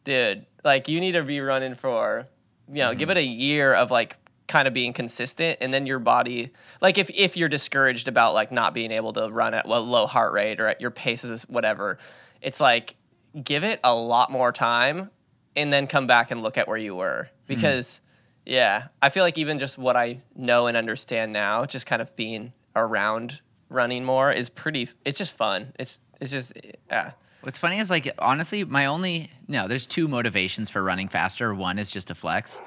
dude, 0.05 0.47
like 0.63 0.87
you 0.87 0.99
need 0.99 1.11
to 1.11 1.23
be 1.23 1.39
running 1.39 1.75
for, 1.75 2.27
you 2.67 2.79
know, 2.79 2.95
give 2.95 3.11
it 3.11 3.17
a 3.17 3.23
year 3.23 3.75
of 3.75 3.91
like 3.91 4.17
kind 4.51 4.67
of 4.67 4.73
being 4.73 4.93
consistent 4.93 5.57
and 5.61 5.73
then 5.73 5.85
your 5.85 5.97
body 5.97 6.51
like 6.81 6.97
if 6.97 7.09
if 7.11 7.37
you're 7.37 7.49
discouraged 7.49 8.07
about 8.07 8.33
like 8.33 8.51
not 8.51 8.73
being 8.73 8.91
able 8.91 9.13
to 9.13 9.29
run 9.29 9.53
at 9.53 9.67
well, 9.67 9.81
low 9.81 10.05
heart 10.05 10.33
rate 10.33 10.59
or 10.59 10.67
at 10.67 10.81
your 10.81 10.91
paces 10.91 11.43
whatever, 11.43 11.97
it's 12.41 12.59
like 12.59 12.95
give 13.43 13.63
it 13.63 13.79
a 13.83 13.95
lot 13.95 14.29
more 14.29 14.51
time 14.51 15.09
and 15.55 15.71
then 15.71 15.87
come 15.87 16.05
back 16.05 16.31
and 16.31 16.43
look 16.43 16.57
at 16.57 16.67
where 16.67 16.77
you 16.77 16.95
were 16.95 17.29
mm-hmm. 17.29 17.47
because 17.47 18.01
yeah, 18.45 18.87
I 19.01 19.09
feel 19.09 19.23
like 19.23 19.37
even 19.37 19.59
just 19.59 19.77
what 19.77 19.95
I 19.95 20.21
know 20.35 20.67
and 20.67 20.75
understand 20.75 21.31
now, 21.31 21.65
just 21.65 21.85
kind 21.85 22.01
of 22.01 22.15
being 22.15 22.53
around 22.75 23.39
running 23.69 24.03
more 24.03 24.31
is 24.31 24.49
pretty. 24.49 24.89
It's 25.05 25.17
just 25.17 25.35
fun. 25.35 25.73
It's 25.79 25.99
it's 26.19 26.31
just 26.31 26.53
yeah. 26.89 27.11
What's 27.41 27.57
funny 27.57 27.79
is 27.79 27.89
like 27.89 28.11
honestly, 28.19 28.63
my 28.63 28.87
only 28.87 29.31
no, 29.47 29.67
there's 29.67 29.85
two 29.85 30.07
motivations 30.07 30.69
for 30.69 30.83
running 30.83 31.07
faster. 31.07 31.53
One 31.53 31.77
is 31.79 31.91
just 31.91 32.07
to 32.07 32.15
flex, 32.15 32.61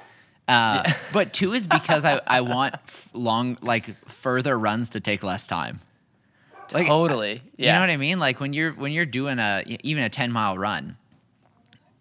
uh, 0.49 0.83
but 1.13 1.33
two 1.33 1.53
is 1.53 1.67
because 1.67 2.05
I 2.05 2.21
I 2.27 2.41
want 2.43 2.75
f- 2.75 3.09
long 3.13 3.57
like 3.63 3.95
further 4.09 4.59
runs 4.59 4.91
to 4.91 5.01
take 5.01 5.23
less 5.23 5.47
time. 5.47 5.81
Like, 6.73 6.87
totally. 6.87 7.43
Yeah. 7.57 7.67
You 7.69 7.73
know 7.75 7.81
what 7.81 7.91
I 7.91 7.97
mean? 7.97 8.19
Like 8.19 8.41
when 8.41 8.53
you're 8.53 8.73
when 8.73 8.93
you're 8.93 9.05
doing 9.07 9.39
a 9.39 9.63
even 9.83 10.03
a 10.03 10.09
ten 10.09 10.33
mile 10.33 10.57
run, 10.59 10.97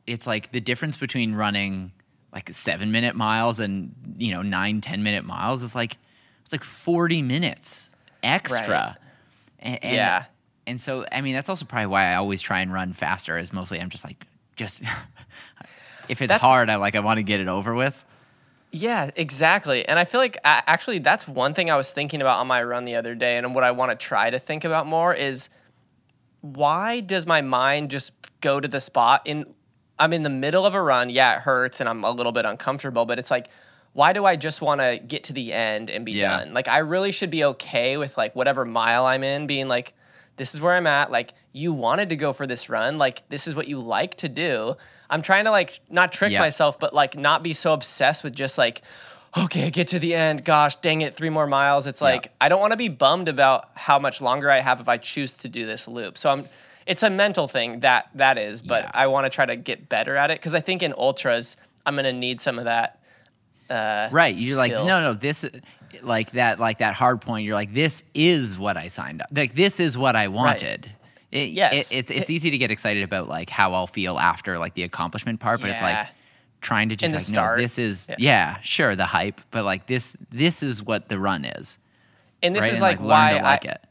it's 0.08 0.26
like 0.26 0.52
the 0.52 0.62
difference 0.62 0.98
between 0.98 1.36
running 1.36 1.92
like 2.34 2.50
seven 2.52 2.92
minute 2.92 3.16
miles 3.16 3.60
and 3.60 3.94
you 4.18 4.32
know 4.34 4.42
nine 4.42 4.82
ten 4.82 5.04
minute 5.04 5.24
miles 5.26 5.62
is 5.64 5.76
like 5.76 5.98
it's 6.44 6.52
like 6.52 6.64
forty 6.64 7.22
minutes 7.22 7.90
extra. 8.24 8.68
Right. 8.70 8.96
And, 9.60 9.84
and- 9.84 9.96
Yeah. 9.96 10.26
And 10.66 10.80
so 10.82 11.06
I 11.12 11.20
mean 11.22 11.34
that's 11.36 11.50
also 11.50 11.66
probably 11.66 11.88
why 11.88 12.06
I 12.06 12.16
always 12.16 12.42
try 12.42 12.62
and 12.62 12.72
run 12.74 12.94
faster. 12.94 13.38
Is 13.38 13.52
mostly 13.52 13.80
I'm 13.82 13.90
just 13.90 14.06
like 14.06 14.26
just 14.56 14.82
if 16.10 16.22
it's 16.22 16.30
That's- 16.30 16.40
hard, 16.42 16.70
I 16.70 16.78
like 16.78 16.96
I 16.96 17.02
want 17.02 17.18
to 17.18 17.24
get 17.24 17.40
it 17.42 17.48
over 17.50 17.74
with. 17.74 18.04
Yeah, 18.76 19.12
exactly. 19.16 19.88
And 19.88 20.00
I 20.00 20.06
feel 20.06 20.20
like 20.20 20.36
actually 20.44 20.98
that's 20.98 21.28
one 21.28 21.54
thing 21.54 21.70
I 21.70 21.78
was 21.78 21.92
thinking 21.92 22.22
about 22.22 22.40
on 22.40 22.48
my 22.48 22.64
run 22.64 22.86
the 22.86 22.96
other 22.96 23.14
day, 23.14 23.38
and 23.38 23.54
what 23.54 23.64
I 23.64 23.70
want 23.70 23.92
to 23.92 23.96
try 23.96 24.32
to 24.32 24.40
think 24.40 24.64
about 24.64 24.88
more 24.88 25.14
is 25.14 25.48
why 26.42 27.00
does 27.00 27.28
my 27.28 27.40
mind 27.42 27.92
just 27.92 28.14
go 28.42 28.60
to 28.60 28.68
the 28.68 28.82
spot 28.82 29.22
in 29.26 29.46
I'm 30.00 30.12
in 30.12 30.24
the 30.24 30.30
middle 30.30 30.66
of 30.66 30.74
a 30.74 30.82
run, 30.82 31.12
yeah, 31.12 31.36
it 31.36 31.42
hurts 31.42 31.80
and 31.80 31.88
I'm 31.88 32.04
a 32.04 32.10
little 32.10 32.32
bit 32.32 32.46
uncomfortable, 32.46 33.06
but 33.06 33.20
it's 33.20 33.30
like 33.32 33.48
why 33.94 34.12
do 34.12 34.26
I 34.26 34.36
just 34.36 34.60
want 34.60 34.82
to 34.82 35.00
get 35.08 35.26
to 35.26 35.34
the 35.34 35.54
end 35.54 35.92
and 35.92 36.04
be 36.04 36.14
Yeah. 36.14 36.40
done? 36.40 36.54
Like 36.56 36.68
I 36.68 36.80
really 36.80 37.12
should 37.12 37.30
be 37.30 37.44
okay 37.44 37.96
with 37.98 38.18
like 38.18 38.36
whatever 38.36 38.66
mile 38.66 39.06
I'm 39.06 39.24
in 39.24 39.46
being 39.46 39.68
like 39.68 39.94
this 40.36 40.56
is 40.56 40.62
where 40.62 40.74
I'm 40.74 40.88
at. 40.88 41.12
Like 41.12 41.36
you 41.52 41.74
wanted 41.74 42.10
to 42.10 42.16
go 42.16 42.34
for 42.34 42.48
this 42.48 42.70
run, 42.70 42.98
like 42.98 43.22
this 43.30 43.48
is 43.48 43.54
what 43.54 43.68
you 43.68 43.80
like 43.80 44.16
to 44.16 44.28
do. 44.28 44.78
I'm 45.14 45.22
trying 45.22 45.46
to 45.46 45.52
like 45.52 45.80
not 45.90 46.12
trick 46.12 46.32
Yeah. 46.32 46.40
myself, 46.40 46.80
but 46.80 46.94
like 46.94 47.16
not 47.18 47.44
be 47.44 47.54
so 47.54 47.74
obsessed 47.74 48.24
with 48.24 48.36
just 48.36 48.58
like 48.58 48.82
okay, 49.36 49.72
get 49.72 49.88
to 49.88 49.98
the 50.00 50.14
end. 50.14 50.46
Gosh, 50.46 50.76
dang 50.76 51.02
it, 51.02 51.16
three 51.16 51.30
more 51.30 51.48
miles. 51.48 51.88
It's 51.88 52.02
like 52.02 52.32
I 52.42 52.50
don't 52.50 52.60
want 52.60 52.72
to 52.72 52.78
be 52.78 52.88
bummed 52.90 53.28
about 53.28 53.70
how 53.76 53.98
much 54.00 54.22
longer 54.22 54.50
I 54.50 54.60
have 54.60 54.80
if 54.80 54.88
I 54.90 54.98
choose 54.98 55.38
to 55.38 55.48
do 55.50 55.66
this 55.66 55.88
loop. 55.88 56.18
So 56.18 56.30
I'm 56.32 56.48
it's 56.86 57.02
a 57.04 57.10
mental 57.10 57.48
thing 57.48 57.80
that 57.82 58.10
that 58.16 58.38
is, 58.38 58.62
but 58.62 58.84
Yeah. 58.84 58.92
I 58.94 59.08
want 59.08 59.26
to 59.26 59.30
try 59.30 59.46
to 59.46 59.56
get 59.56 59.88
better 59.90 60.16
at 60.18 60.32
it 60.32 60.40
because 60.40 60.54
I 60.56 60.60
think 60.60 60.84
in 60.84 60.94
ultras 60.98 61.56
I'm 61.86 61.96
gonna 61.96 62.12
need 62.14 62.42
some 62.42 62.58
of 62.60 62.66
that. 62.66 63.00
Uh, 63.70 64.10
Right. 64.12 64.36
You're 64.36 64.58
like, 64.58 64.72
skill. 64.72 64.86
no, 64.86 65.02
no, 65.02 65.14
this 65.14 65.46
like 66.02 66.32
that 66.32 66.60
like 66.60 66.80
that 66.80 66.94
hard 66.96 67.22
point. 67.22 67.46
You're 67.46 67.56
like, 67.56 67.74
this 67.74 68.04
is 68.14 68.58
what 68.58 68.78
I 68.78 68.88
signed 68.88 69.22
up. 69.22 69.30
Like 69.32 69.56
this 69.56 69.80
is 69.80 69.98
what 69.98 70.16
I 70.16 70.28
wanted. 70.28 70.92
It, 71.34 71.50
Yes. 71.50 71.92
it- 71.92 71.96
it's 71.98 72.12
it's 72.12 72.30
easy 72.30 72.52
to 72.52 72.58
get 72.58 72.70
excited 72.72 73.04
about 73.04 73.28
like 73.28 73.50
how 73.50 73.74
I'll 73.74 73.88
feel 73.88 74.20
after 74.20 74.58
like 74.60 74.76
the 74.76 74.84
accomplishment 74.84 75.40
part, 75.40 75.62
but 75.62 75.70
it's 75.72 75.82
like 75.82 76.08
trying 76.62 76.90
to 76.90 76.96
just 76.96 77.12
like 77.12 77.22
start. 77.22 77.58
no, 77.58 77.64
this 77.64 77.78
is 77.78 78.06
Yeah. 78.10 78.16
yeah. 78.20 78.58
sure, 78.62 78.96
the 78.96 79.06
hype, 79.06 79.42
but 79.52 79.64
like 79.66 79.88
this 79.88 80.16
this 80.32 80.62
is 80.64 80.82
what 80.84 81.10
the 81.10 81.20
run 81.20 81.44
is. 81.46 81.78
and 82.42 82.56
this 82.56 82.62
right? 82.62 82.72
is 82.72 82.78
and, 82.80 82.82
like, 82.84 83.00
learn 83.00 83.08
why 83.10 83.38
to 83.38 83.44
like 83.44 83.66
I, 83.66 83.70
it. 83.72 83.82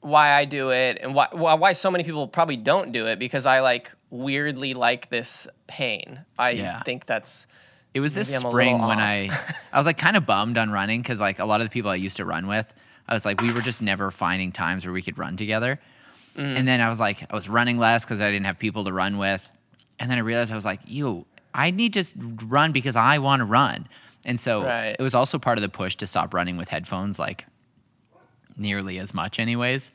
why 0.00 0.30
I 0.32 0.44
do 0.46 0.70
it 0.70 0.98
and 1.02 1.14
why, 1.14 1.28
why 1.32 1.72
so 1.74 1.90
many 1.90 2.02
people 2.04 2.26
probably 2.26 2.56
don't 2.56 2.92
do 2.92 3.06
it 3.06 3.18
because 3.18 3.46
I 3.46 3.60
like 3.60 3.92
weirdly 4.10 4.74
like 4.74 5.10
this 5.10 5.46
pain. 5.68 6.20
I 6.38 6.50
Yeah. 6.50 6.82
think 6.82 7.06
that's 7.06 7.46
It 7.94 8.00
was 8.00 8.14
this 8.14 8.30
Maybe 8.32 8.40
I'm 8.42 8.46
a 8.48 8.50
spring 8.50 8.78
when. 8.80 8.98
I 8.98 9.30
I 9.72 9.76
was 9.78 9.86
like 9.86 9.96
kind 9.98 10.16
of 10.16 10.26
bummed 10.26 10.58
on 10.58 10.70
running 10.70 11.02
because 11.02 11.20
like 11.20 11.38
a 11.38 11.44
lot 11.44 11.60
of 11.60 11.66
the 11.66 11.70
people 11.70 11.90
I 11.90 11.96
used 11.96 12.16
to 12.16 12.24
run 12.24 12.46
with, 12.48 12.72
I 13.08 13.14
was 13.14 13.24
like 13.24 13.40
we 13.40 13.52
were 13.52 13.62
just 13.62 13.80
never 13.82 14.10
finding 14.10 14.50
times 14.52 14.84
where 14.84 14.92
we 14.92 15.02
could 15.02 15.18
run 15.18 15.36
together. 15.36 15.78
Mm. 16.36 16.56
And 16.58 16.68
then 16.68 16.80
I 16.80 16.88
was 16.88 17.00
like 17.00 17.30
I 17.30 17.34
was 17.34 17.48
running 17.48 17.78
less 17.78 18.04
because 18.04 18.20
I 18.20 18.30
didn't 18.30 18.46
have 18.46 18.58
people 18.58 18.84
to 18.84 18.92
run 18.92 19.18
with. 19.18 19.48
And 19.98 20.10
then 20.10 20.18
I 20.18 20.22
realized 20.22 20.50
I 20.52 20.54
was 20.54 20.64
like, 20.64 20.80
you, 20.86 21.26
I 21.54 21.70
need 21.70 21.92
to 21.94 22.04
run 22.46 22.72
because 22.72 22.96
I 22.96 23.18
want 23.18 23.40
to 23.40 23.44
run. 23.44 23.88
And 24.24 24.38
so 24.38 24.64
Right. 24.64 24.96
it 24.98 25.02
was 25.02 25.14
also 25.14 25.38
part 25.38 25.58
of 25.58 25.62
the 25.62 25.68
push 25.68 25.94
to 25.96 26.06
stop 26.06 26.32
running 26.34 26.56
with 26.56 26.68
headphones 26.68 27.18
like 27.18 27.46
nearly 28.56 28.98
as 28.98 29.14
much 29.14 29.38
anyways 29.38 29.90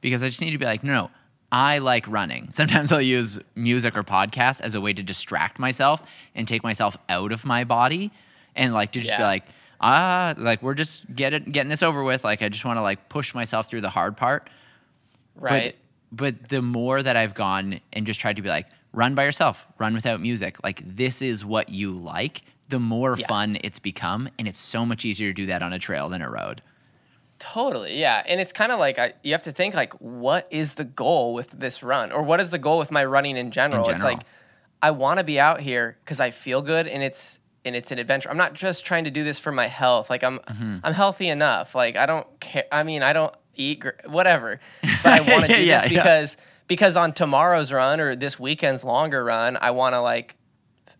because 0.00 0.22
I 0.22 0.26
just 0.26 0.40
need 0.40 0.50
to 0.52 0.58
be 0.58 0.64
like, 0.64 0.82
no, 0.84 0.92
no, 0.92 1.10
I 1.50 1.78
like 1.78 2.06
running. 2.08 2.50
Sometimes 2.52 2.92
I'll 2.92 3.00
use 3.00 3.38
music 3.54 3.96
or 3.96 4.02
podcasts 4.04 4.60
as 4.60 4.74
a 4.74 4.80
way 4.80 4.92
to 4.92 5.02
distract 5.02 5.58
myself 5.58 6.02
and 6.34 6.46
take 6.46 6.62
myself 6.62 6.96
out 7.08 7.32
of 7.32 7.44
my 7.44 7.64
body 7.64 8.10
and 8.54 8.74
like 8.74 8.92
to 8.92 9.00
just 9.00 9.16
be 9.16 9.22
like, 9.22 9.44
ah, 9.80 10.34
like 10.36 10.62
we're 10.62 10.74
just 10.74 11.14
get 11.14 11.32
it, 11.32 11.50
getting 11.52 11.70
this 11.70 11.82
over 11.82 12.02
with. 12.02 12.24
Like 12.24 12.42
I 12.42 12.48
just 12.48 12.64
want 12.64 12.76
to 12.76 12.82
like 12.82 13.08
push 13.08 13.34
myself 13.34 13.68
through 13.68 13.80
the 13.82 13.90
hard 13.90 14.16
part. 14.16 14.50
Right. 15.38 15.76
But, 16.10 16.34
but 16.40 16.48
the 16.48 16.62
more 16.62 17.02
that 17.02 17.16
I've 17.16 17.34
gone 17.34 17.80
and 17.92 18.06
just 18.06 18.20
tried 18.20 18.36
to 18.36 18.42
be 18.42 18.48
like, 18.48 18.66
run 18.92 19.14
by 19.14 19.24
yourself, 19.24 19.66
run 19.78 19.94
without 19.94 20.20
music, 20.20 20.62
like 20.64 20.82
this 20.96 21.22
is 21.22 21.44
what 21.44 21.68
you 21.68 21.90
like, 21.92 22.42
the 22.68 22.78
more 22.78 23.16
Yeah. 23.18 23.26
fun 23.26 23.58
it's 23.62 23.78
become. 23.78 24.28
And 24.38 24.48
it's 24.48 24.58
so 24.58 24.84
much 24.86 25.04
easier 25.04 25.28
to 25.30 25.34
do 25.34 25.46
that 25.46 25.62
on 25.62 25.72
a 25.72 25.78
trail 25.78 26.08
than 26.08 26.22
a 26.22 26.30
road. 26.30 26.62
Totally, 27.38 28.00
yeah, 28.00 28.24
and 28.26 28.40
it's 28.40 28.52
kind 28.52 28.72
of 28.72 28.80
like 28.80 28.98
I, 28.98 29.12
you 29.22 29.30
have 29.30 29.44
to 29.44 29.52
think 29.52 29.72
like, 29.72 29.92
what 30.00 30.48
is 30.50 30.74
the 30.74 30.82
goal 30.84 31.34
with 31.34 31.50
this 31.52 31.84
run, 31.84 32.10
or 32.10 32.20
what 32.24 32.40
is 32.40 32.50
the 32.50 32.58
goal 32.58 32.78
with 32.80 32.90
my 32.90 33.04
running 33.04 33.36
in 33.36 33.52
general? 33.52 33.82
It's 33.88 33.90
general. 34.02 34.14
like 34.16 34.26
I 34.82 34.90
want 34.90 35.18
to 35.18 35.24
be 35.24 35.38
out 35.38 35.60
here 35.60 35.98
because 36.04 36.18
I 36.18 36.32
feel 36.32 36.62
good, 36.62 36.88
and 36.88 37.00
it's 37.00 37.38
and 37.64 37.76
it's 37.76 37.92
an 37.92 38.00
adventure. 38.00 38.28
I'm 38.28 38.36
not 38.36 38.54
just 38.54 38.84
trying 38.84 39.04
to 39.04 39.10
do 39.12 39.22
this 39.22 39.38
for 39.38 39.52
my 39.52 39.68
health. 39.68 40.10
Like 40.10 40.24
I'm 40.24 40.40
Mm-hmm. 40.40 40.78
I'm 40.82 40.94
healthy 40.94 41.28
enough. 41.28 41.76
Like 41.76 41.96
I 41.96 42.06
don't 42.06 42.26
care. 42.40 42.64
I 42.72 42.82
mean, 42.82 43.04
I 43.04 43.12
don't 43.12 43.32
eat 43.58 43.80
gr- 43.80 43.90
whatever, 44.06 44.60
but 45.02 45.06
I 45.12 45.20
want 45.30 45.44
to 45.46 45.54
do 45.56 45.62
Yeah, 45.62 45.82
this 45.82 45.92
yeah. 45.92 46.02
because 46.02 46.36
because 46.66 46.96
on 46.96 47.12
tomorrow's 47.12 47.70
run 47.72 48.00
or 48.00 48.14
this 48.16 48.38
weekend's 48.38 48.84
longer 48.84 49.24
run, 49.24 49.58
I 49.60 49.70
want 49.72 49.94
to 49.94 50.00
like 50.00 50.36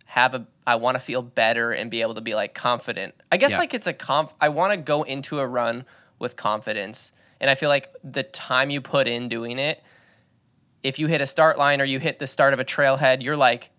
have 0.06 0.34
a 0.34 0.46
I 0.66 0.74
want 0.74 0.96
to 0.96 1.00
feel 1.00 1.22
better 1.22 1.70
and 1.72 1.90
be 1.90 2.02
able 2.02 2.14
to 2.14 2.20
be 2.20 2.34
like 2.34 2.52
confident. 2.54 3.14
I 3.32 3.36
guess 3.38 3.52
Yeah. 3.52 3.58
like 3.58 3.72
it's 3.74 3.86
a 3.86 3.92
conf 3.94 4.34
I 4.40 4.48
want 4.50 4.72
to 4.72 4.76
go 4.76 5.02
into 5.02 5.38
a 5.38 5.46
run 5.46 5.84
with 6.18 6.36
confidence. 6.36 7.12
And 7.40 7.48
I 7.48 7.54
feel 7.54 7.68
like 7.68 7.94
the 8.02 8.22
time 8.24 8.68
you 8.70 8.80
put 8.80 9.06
in 9.06 9.28
doing 9.28 9.58
it, 9.58 9.82
if 10.82 10.98
you 10.98 11.06
hit 11.06 11.20
a 11.20 11.26
start 11.26 11.56
line 11.58 11.80
or 11.80 11.84
you 11.84 11.98
hit 12.00 12.18
the 12.18 12.26
start 12.26 12.52
of 12.52 12.58
a 12.60 12.64
trailhead, 12.64 13.22
you're 13.22 13.36
like 13.36 13.70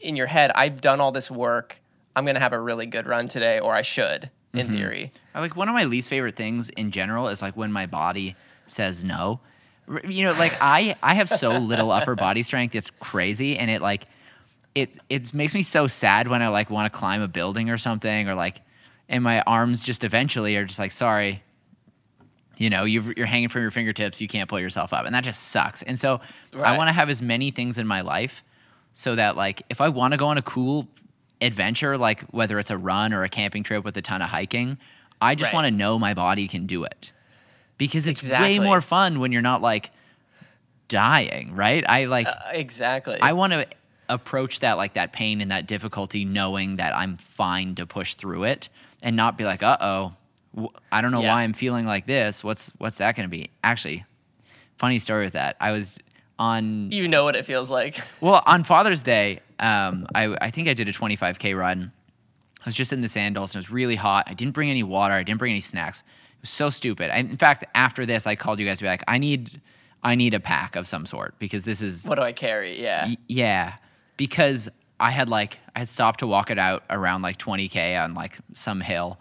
in 0.00 0.16
your 0.16 0.26
head, 0.26 0.50
I've 0.54 0.80
done 0.80 1.00
all 1.00 1.12
this 1.12 1.30
work. 1.30 1.80
I'm 2.16 2.24
going 2.24 2.34
to 2.34 2.40
have 2.40 2.52
a 2.52 2.60
really 2.60 2.86
good 2.86 3.06
run 3.06 3.28
today 3.28 3.58
or 3.58 3.74
I 3.74 3.82
should 3.82 4.30
in 4.52 4.66
Mm-hmm. 4.66 4.76
theory. 4.76 5.12
I 5.34 5.40
like 5.40 5.56
one 5.56 5.68
of 5.68 5.74
my 5.74 5.84
least 5.84 6.08
favorite 6.08 6.36
things 6.36 6.68
in 6.70 6.90
general 6.90 7.28
is 7.28 7.40
like 7.42 7.56
when 7.56 7.70
my 7.72 7.86
body 7.86 8.34
says 8.66 9.04
no. 9.04 9.40
You 10.04 10.24
know, 10.24 10.32
like 10.32 10.56
I 10.60 10.94
I 11.02 11.14
have 11.14 11.28
so 11.28 11.58
little 11.58 11.90
upper 11.90 12.14
body 12.14 12.42
strength, 12.42 12.74
it's 12.74 12.90
crazy, 12.90 13.56
and 13.58 13.70
it 13.70 13.82
like 13.82 14.06
it 14.74 14.98
it 15.08 15.34
makes 15.34 15.52
me 15.54 15.62
so 15.62 15.86
sad 15.88 16.28
when 16.28 16.42
I 16.42 16.48
like 16.48 16.70
want 16.70 16.92
to 16.92 16.96
climb 16.96 17.22
a 17.22 17.28
building 17.28 17.70
or 17.70 17.78
something, 17.78 18.28
or 18.28 18.34
like, 18.34 18.60
and 19.08 19.24
my 19.24 19.40
arms 19.42 19.82
just 19.82 20.04
eventually 20.04 20.56
are 20.56 20.64
just 20.64 20.78
like, 20.78 20.92
sorry, 20.92 21.42
You 22.56 22.70
know, 22.70 22.84
you've, 22.84 23.16
you're 23.16 23.26
hanging 23.26 23.48
from 23.48 23.62
your 23.62 23.70
fingertips, 23.72 24.20
you 24.20 24.28
can't 24.28 24.48
pull 24.48 24.60
yourself 24.60 24.92
up, 24.92 25.06
and 25.06 25.14
that 25.14 25.24
just 25.24 25.44
sucks. 25.48 25.82
And 25.82 25.98
so 25.98 26.20
I 26.54 26.76
want 26.76 26.88
to 26.88 26.92
have 26.92 27.08
as 27.08 27.20
many 27.22 27.50
things 27.50 27.78
in 27.78 27.86
my 27.86 28.02
life 28.02 28.44
so 28.92 29.16
that 29.16 29.36
like 29.36 29.62
if 29.70 29.80
I 29.80 29.88
want 29.88 30.12
to 30.12 30.18
go 30.18 30.26
on 30.28 30.38
a 30.38 30.42
cool 30.42 30.86
adventure, 31.40 31.96
like 31.98 32.22
whether 32.30 32.58
it's 32.58 32.70
a 32.70 32.78
run 32.78 33.12
or 33.12 33.22
a 33.24 33.28
camping 33.28 33.62
trip 33.62 33.84
with 33.84 33.96
a 33.96 34.02
ton 34.02 34.22
of 34.22 34.28
hiking, 34.30 34.78
I 35.20 35.34
just 35.34 35.48
Right. 35.48 35.54
want 35.54 35.66
to 35.66 35.70
know 35.70 35.98
my 35.98 36.14
body 36.14 36.48
can 36.48 36.66
do 36.66 36.84
it 36.84 37.12
because 37.78 38.06
it's 38.06 38.22
Exactly. 38.22 38.58
way 38.58 38.64
more 38.64 38.80
fun 38.80 39.20
when 39.20 39.32
you're 39.32 39.42
not 39.42 39.62
like 39.62 39.90
dying, 40.88 41.54
right? 41.54 41.84
I 41.88 42.04
like 42.06 42.26
Uh, 42.26 42.34
exactly. 42.52 43.18
I 43.20 43.32
want 43.32 43.52
to 43.52 43.66
approach 44.08 44.60
that 44.60 44.76
like 44.76 44.94
that 44.94 45.12
pain 45.12 45.40
and 45.40 45.50
that 45.50 45.66
difficulty 45.66 46.24
knowing 46.24 46.76
that 46.76 46.94
I'm 46.96 47.16
fine 47.16 47.74
to 47.76 47.86
push 47.86 48.14
through 48.14 48.44
it 48.44 48.68
and 49.02 49.14
not 49.14 49.38
be 49.38 49.44
like, 49.44 49.62
"Uh-oh, 49.62 50.12
w- 50.54 50.72
I 50.90 51.00
don't 51.00 51.12
know 51.12 51.22
Yeah. 51.22 51.32
why 51.32 51.42
I'm 51.42 51.52
feeling 51.52 51.86
like 51.86 52.06
this. 52.06 52.42
What's 52.42 52.72
what's 52.78 52.98
that 52.98 53.14
going 53.14 53.24
to 53.28 53.30
be?" 53.30 53.50
Actually, 53.62 54.04
funny 54.78 54.98
story 54.98 55.24
with 55.24 55.34
that. 55.34 55.56
I 55.60 55.70
was 55.70 55.98
on 56.40 56.90
you 56.90 57.06
know 57.06 57.22
what 57.24 57.36
it 57.36 57.44
feels 57.44 57.70
like. 57.70 58.00
well, 58.20 58.42
on 58.46 58.64
Father's 58.64 59.02
Day, 59.02 59.40
um, 59.60 60.06
I, 60.14 60.36
I 60.40 60.50
think 60.50 60.68
I 60.68 60.74
did 60.74 60.88
a 60.88 60.92
25K 60.92 61.56
run. 61.56 61.92
I 62.60 62.62
was 62.66 62.74
just 62.74 62.92
in 62.92 63.00
the 63.00 63.08
sandals 63.08 63.54
and 63.54 63.56
it 63.56 63.66
was 63.68 63.70
really 63.70 63.96
hot. 63.96 64.24
I 64.28 64.34
didn't 64.34 64.52
bring 64.54 64.70
any 64.70 64.82
water. 64.82 65.14
I 65.14 65.22
didn't 65.22 65.38
bring 65.38 65.52
any 65.52 65.60
snacks. 65.60 66.00
It 66.00 66.42
was 66.42 66.50
so 66.50 66.68
stupid. 66.70 67.10
I, 67.10 67.18
in 67.18 67.36
fact, 67.36 67.64
after 67.74 68.04
this, 68.04 68.26
I 68.26 68.34
called 68.34 68.58
you 68.58 68.66
guys 68.66 68.78
to 68.78 68.84
be 68.84 68.88
like, 68.88 69.04
I 69.06 69.18
need, 69.18 69.60
I 70.02 70.14
need 70.14 70.34
a 70.34 70.40
pack 70.40 70.76
of 70.76 70.86
some 70.88 71.06
sort 71.06 71.38
because 71.38 71.64
this 71.64 71.80
is, 71.82 72.04
What 72.04 72.16
do 72.16 72.22
I 72.22 72.32
carry? 72.32 72.80
Yeah. 72.82 73.06
y- 73.06 73.16
yeah, 73.28 73.74
because 74.16 74.68
I 74.98 75.10
had 75.10 75.28
like, 75.28 75.58
I 75.74 75.80
had 75.80 75.88
stopped 75.88 76.20
to 76.20 76.26
walk 76.26 76.50
it 76.50 76.58
out 76.58 76.82
around 76.90 77.22
like 77.22 77.38
20K 77.38 78.02
on 78.02 78.14
like 78.14 78.38
some 78.54 78.80
hill. 78.82 79.18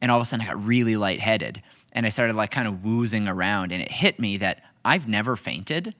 And 0.00 0.10
all 0.10 0.16
of 0.18 0.22
a 0.22 0.24
sudden 0.24 0.46
I 0.46 0.48
got 0.48 0.64
really 0.64 0.96
lightheaded 0.96 1.62
and 1.92 2.06
I 2.06 2.08
started 2.08 2.34
like 2.36 2.50
kind 2.50 2.66
of 2.68 2.82
woozing 2.84 3.28
around 3.28 3.72
and 3.72 3.82
it 3.82 3.90
hit 3.90 4.18
me 4.18 4.38
that 4.38 4.62
I've 4.84 5.06
never 5.08 5.36
fainted. 5.36 5.94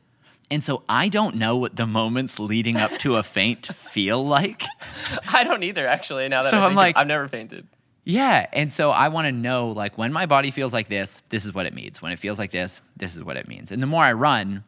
And 0.51 0.64
so 0.64 0.82
I 0.88 1.09
don't 1.09 1.36
know 1.36 1.57
what 1.57 1.76
the 1.76 1.86
moments 1.86 2.38
leading 2.38 2.76
up 2.76 2.90
to 2.98 3.16
a 3.16 3.22
faint 3.22 3.66
feel 3.66 4.24
like. 4.26 4.64
I 5.32 5.44
don't 5.44 5.62
either, 5.62 5.86
actually. 5.86 6.28
Now 6.28 6.42
that 6.42 6.51
So 6.51 6.59
I 6.61 6.66
I'm 6.66 6.74
like- 6.74 6.96
I've 6.96 7.07
never 7.07 7.28
fainted. 7.28 7.66
Yeah. 8.05 8.46
And 8.53 8.72
so 8.72 8.90
I 8.90 9.09
want 9.09 9.26
to 9.26 9.32
know 9.32 9.68
like 9.68 9.96
when 9.98 10.12
my 10.12 10.26
body 10.26 10.51
feels 10.51 10.72
like 10.72 10.88
this, 10.88 11.22
this 11.28 11.44
is 11.44 11.55
what 11.55 11.66
it 11.66 11.74
means. 11.74 12.03
When 12.03 12.11
it 12.12 12.18
feels 12.18 12.38
like 12.38 12.51
this, 12.51 12.80
this 12.96 13.14
is 13.14 13.22
what 13.22 13.36
it 13.36 13.46
means. 13.46 13.70
And 13.70 13.80
the 13.82 13.86
more 13.86 14.03
I 14.03 14.12
run, 14.14 14.64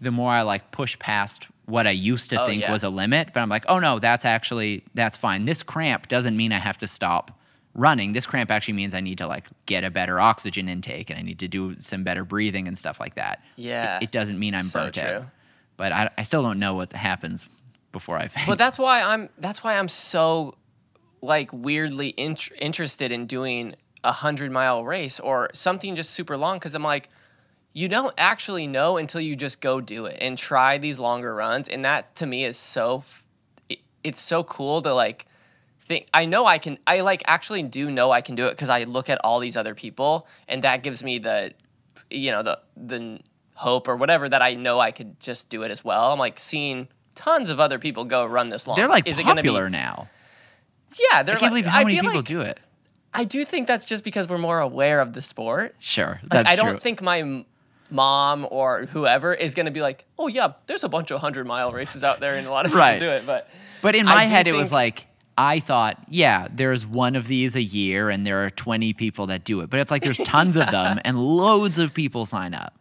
the 0.00 0.10
more 0.10 0.32
I 0.32 0.42
like 0.42 0.72
push 0.72 0.98
past 0.98 1.46
what 1.66 1.86
I 1.86 1.90
used 1.92 2.30
to 2.30 2.42
Oh, 2.42 2.46
think 2.46 2.62
yeah. 2.62 2.72
was 2.72 2.82
a 2.82 2.88
limit. 2.88 3.30
But 3.32 3.40
I'm 3.40 3.48
like, 3.48 3.64
oh 3.68 3.78
no, 3.78 3.98
that's 4.00 4.24
actually, 4.24 4.82
that's 4.94 5.16
fine. 5.16 5.44
This 5.44 5.62
cramp 5.62 6.08
doesn't 6.08 6.36
mean 6.36 6.52
I 6.52 6.58
have 6.58 6.78
to 6.78 6.86
stop 6.86 7.38
running. 7.74 8.12
This 8.12 8.26
cramp 8.26 8.50
actually 8.50 8.74
means 8.74 8.94
I 8.94 9.00
need 9.00 9.18
to 9.18 9.26
like 9.26 9.46
get 9.66 9.84
a 9.84 9.90
better 9.90 10.20
oxygen 10.20 10.68
intake 10.68 11.10
and 11.10 11.18
I 11.18 11.22
need 11.22 11.40
to 11.40 11.48
do 11.48 11.76
some 11.80 12.04
better 12.04 12.24
breathing 12.24 12.68
and 12.68 12.78
stuff 12.78 13.00
like 13.00 13.16
that. 13.16 13.42
Yeah. 13.56 13.98
It, 13.98 14.04
it 14.04 14.10
doesn't 14.12 14.38
mean 14.38 14.54
I'm 14.54 14.64
So 14.64 14.80
burnt 14.80 14.98
out. 14.98 15.24
But 15.76 15.92
I, 15.92 16.10
I 16.16 16.22
still 16.22 16.42
don't 16.42 16.58
know 16.58 16.74
what 16.76 16.92
happens 16.92 17.48
before 17.90 18.16
I 18.16 18.28
faint. 18.28 18.46
But 18.46 18.58
that's 18.58 18.78
why 18.78 19.02
I'm 19.02 19.28
that's 19.38 19.64
why 19.64 19.76
I'm 19.76 19.88
so 19.88 20.54
like 21.20 21.50
weirdly 21.52 22.14
int- 22.16 22.52
interested 22.60 23.10
in 23.10 23.26
doing 23.26 23.74
a 24.04 24.12
hundred 24.12 24.52
mile 24.52 24.84
race 24.84 25.18
or 25.18 25.50
something 25.54 25.96
just 25.96 26.10
super 26.10 26.36
long 26.36 26.56
because 26.56 26.74
I'm 26.74 26.82
like, 26.84 27.08
you 27.72 27.88
don't 27.88 28.14
actually 28.18 28.66
know 28.66 28.98
until 28.98 29.20
you 29.20 29.34
just 29.34 29.60
go 29.60 29.80
do 29.80 30.06
it 30.06 30.18
and 30.20 30.38
try 30.38 30.78
these 30.78 31.00
longer 31.00 31.34
runs, 31.34 31.66
and 31.66 31.84
that 31.84 32.14
to 32.16 32.26
me 32.26 32.44
is 32.44 32.56
so 32.56 32.98
f- 32.98 33.24
it, 33.68 33.78
it's 34.04 34.20
so 34.20 34.44
cool 34.44 34.80
to 34.82 34.94
like 34.94 35.26
think. 35.86 36.06
I 36.14 36.24
know 36.24 36.46
I 36.46 36.58
can. 36.58 36.78
I 36.86 37.00
like 37.00 37.22
actually 37.26 37.62
do 37.62 37.90
know 37.90 38.10
I 38.10 38.20
can 38.20 38.34
do 38.34 38.46
it 38.46 38.50
because 38.50 38.68
I 38.68 38.84
look 38.84 39.08
at 39.10 39.18
all 39.24 39.38
these 39.40 39.56
other 39.56 39.74
people, 39.74 40.26
and 40.48 40.62
that 40.64 40.82
gives 40.82 41.02
me 41.02 41.18
the 41.18 41.52
you 42.10 42.30
know 42.30 42.42
the 42.42 42.58
the 42.76 43.20
hope 43.54 43.86
or 43.88 43.96
whatever 43.96 44.28
that 44.28 44.42
I 44.42 44.54
know 44.54 44.80
I 44.80 44.90
could 44.90 45.18
just 45.20 45.48
do 45.48 45.62
it 45.62 45.70
as 45.70 45.84
well. 45.84 46.12
I'm 46.12 46.18
like 46.18 46.38
seeing 46.38 46.88
tons 47.14 47.50
of 47.50 47.60
other 47.60 47.78
people 47.78 48.04
go 48.04 48.24
run 48.26 48.48
this 48.48 48.66
long. 48.66 48.76
They're 48.76 48.88
like 48.88 49.06
Is 49.06 49.18
it 49.18 49.22
gonna 49.24 49.42
be- 49.42 49.48
popular 49.48 49.70
now. 49.70 50.08
Yeah, 51.12 51.22
they're 51.22 51.36
I 51.36 51.38
can't 51.38 51.52
like, 51.52 51.64
believe 51.64 51.66
how 51.66 51.82
many 51.84 52.00
people 52.00 52.16
like- 52.16 52.24
do 52.24 52.40
it. 52.40 52.60
I 53.12 53.22
do 53.24 53.44
think 53.44 53.68
that's 53.68 53.84
just 53.84 54.02
because 54.02 54.28
we're 54.28 54.38
more 54.38 54.58
aware 54.58 54.98
of 55.00 55.12
the 55.12 55.22
sport. 55.22 55.76
Sure, 55.78 56.18
Like, 56.22 56.30
that's 56.30 56.50
I 56.50 56.56
don't 56.56 56.70
true. 56.72 56.78
think 56.80 57.00
my 57.00 57.44
mom 57.90 58.46
or 58.50 58.86
whoever 58.86 59.32
is 59.32 59.54
going 59.54 59.66
to 59.66 59.72
be 59.72 59.82
like, 59.82 60.04
"Oh 60.18 60.26
yeah, 60.26 60.54
there's 60.66 60.82
a 60.82 60.88
bunch 60.88 61.12
of 61.12 61.20
hundred 61.20 61.46
mile 61.46 61.70
races 61.72 62.02
out 62.02 62.18
there, 62.18 62.34
and 62.34 62.46
a 62.46 62.50
lot 62.50 62.64
of 62.66 62.72
people 62.72 62.80
Right. 62.80 62.98
do 62.98 63.08
it." 63.08 63.24
But 63.24 63.48
But 63.82 63.94
in 63.94 64.06
my 64.06 64.24
do 64.24 64.30
head, 64.30 64.48
it 64.48 64.52
was 64.52 64.72
like 64.72 65.06
I 65.36 65.60
thought, 65.60 65.98
yeah, 66.08 66.46
there's 66.50 66.86
one 66.86 67.16
of 67.16 67.26
these 67.26 67.56
a 67.56 67.62
year, 67.62 68.08
and 68.10 68.26
there 68.26 68.44
are 68.44 68.50
20 68.50 68.92
people 68.92 69.26
that 69.26 69.44
do 69.44 69.60
it. 69.60 69.70
But 69.70 69.80
it's 69.80 69.90
like 69.90 70.02
there's 70.02 70.18
tons 70.18 70.56
of 70.56 70.70
them, 70.70 71.00
and 71.04 71.18
loads 71.36 71.78
of 71.78 71.92
people 71.92 72.24
sign 72.26 72.54
up. 72.54 72.74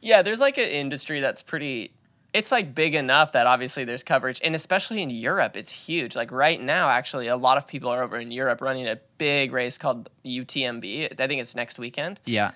yeah, 0.00 0.22
there's 0.22 0.40
like 0.40 0.58
an 0.58 0.68
industry 0.68 1.20
that's 1.20 1.42
pretty. 1.42 1.90
It's 2.34 2.52
like 2.52 2.74
big 2.74 2.94
enough 2.94 3.32
that 3.32 3.46
obviously 3.46 3.84
there's 3.84 4.04
coverage, 4.04 4.40
and 4.44 4.54
especially 4.54 5.02
in 5.02 5.10
Europe, 5.10 5.56
it's 5.56 5.72
huge. 5.72 6.14
Like 6.14 6.30
right 6.30 6.60
now, 6.60 6.90
actually, 6.90 7.26
a 7.26 7.36
lot 7.36 7.58
of 7.58 7.66
people 7.66 7.90
are 7.90 8.02
over 8.02 8.18
in 8.18 8.30
Europe 8.30 8.60
running 8.60 8.86
a 8.86 8.96
big 9.16 9.52
race 9.52 9.78
called 9.78 10.08
UTMB. 10.24 11.20
I 11.20 11.26
think 11.26 11.40
it's 11.40 11.54
next 11.56 11.78
weekend. 11.78 12.20
Yeah, 12.26 12.52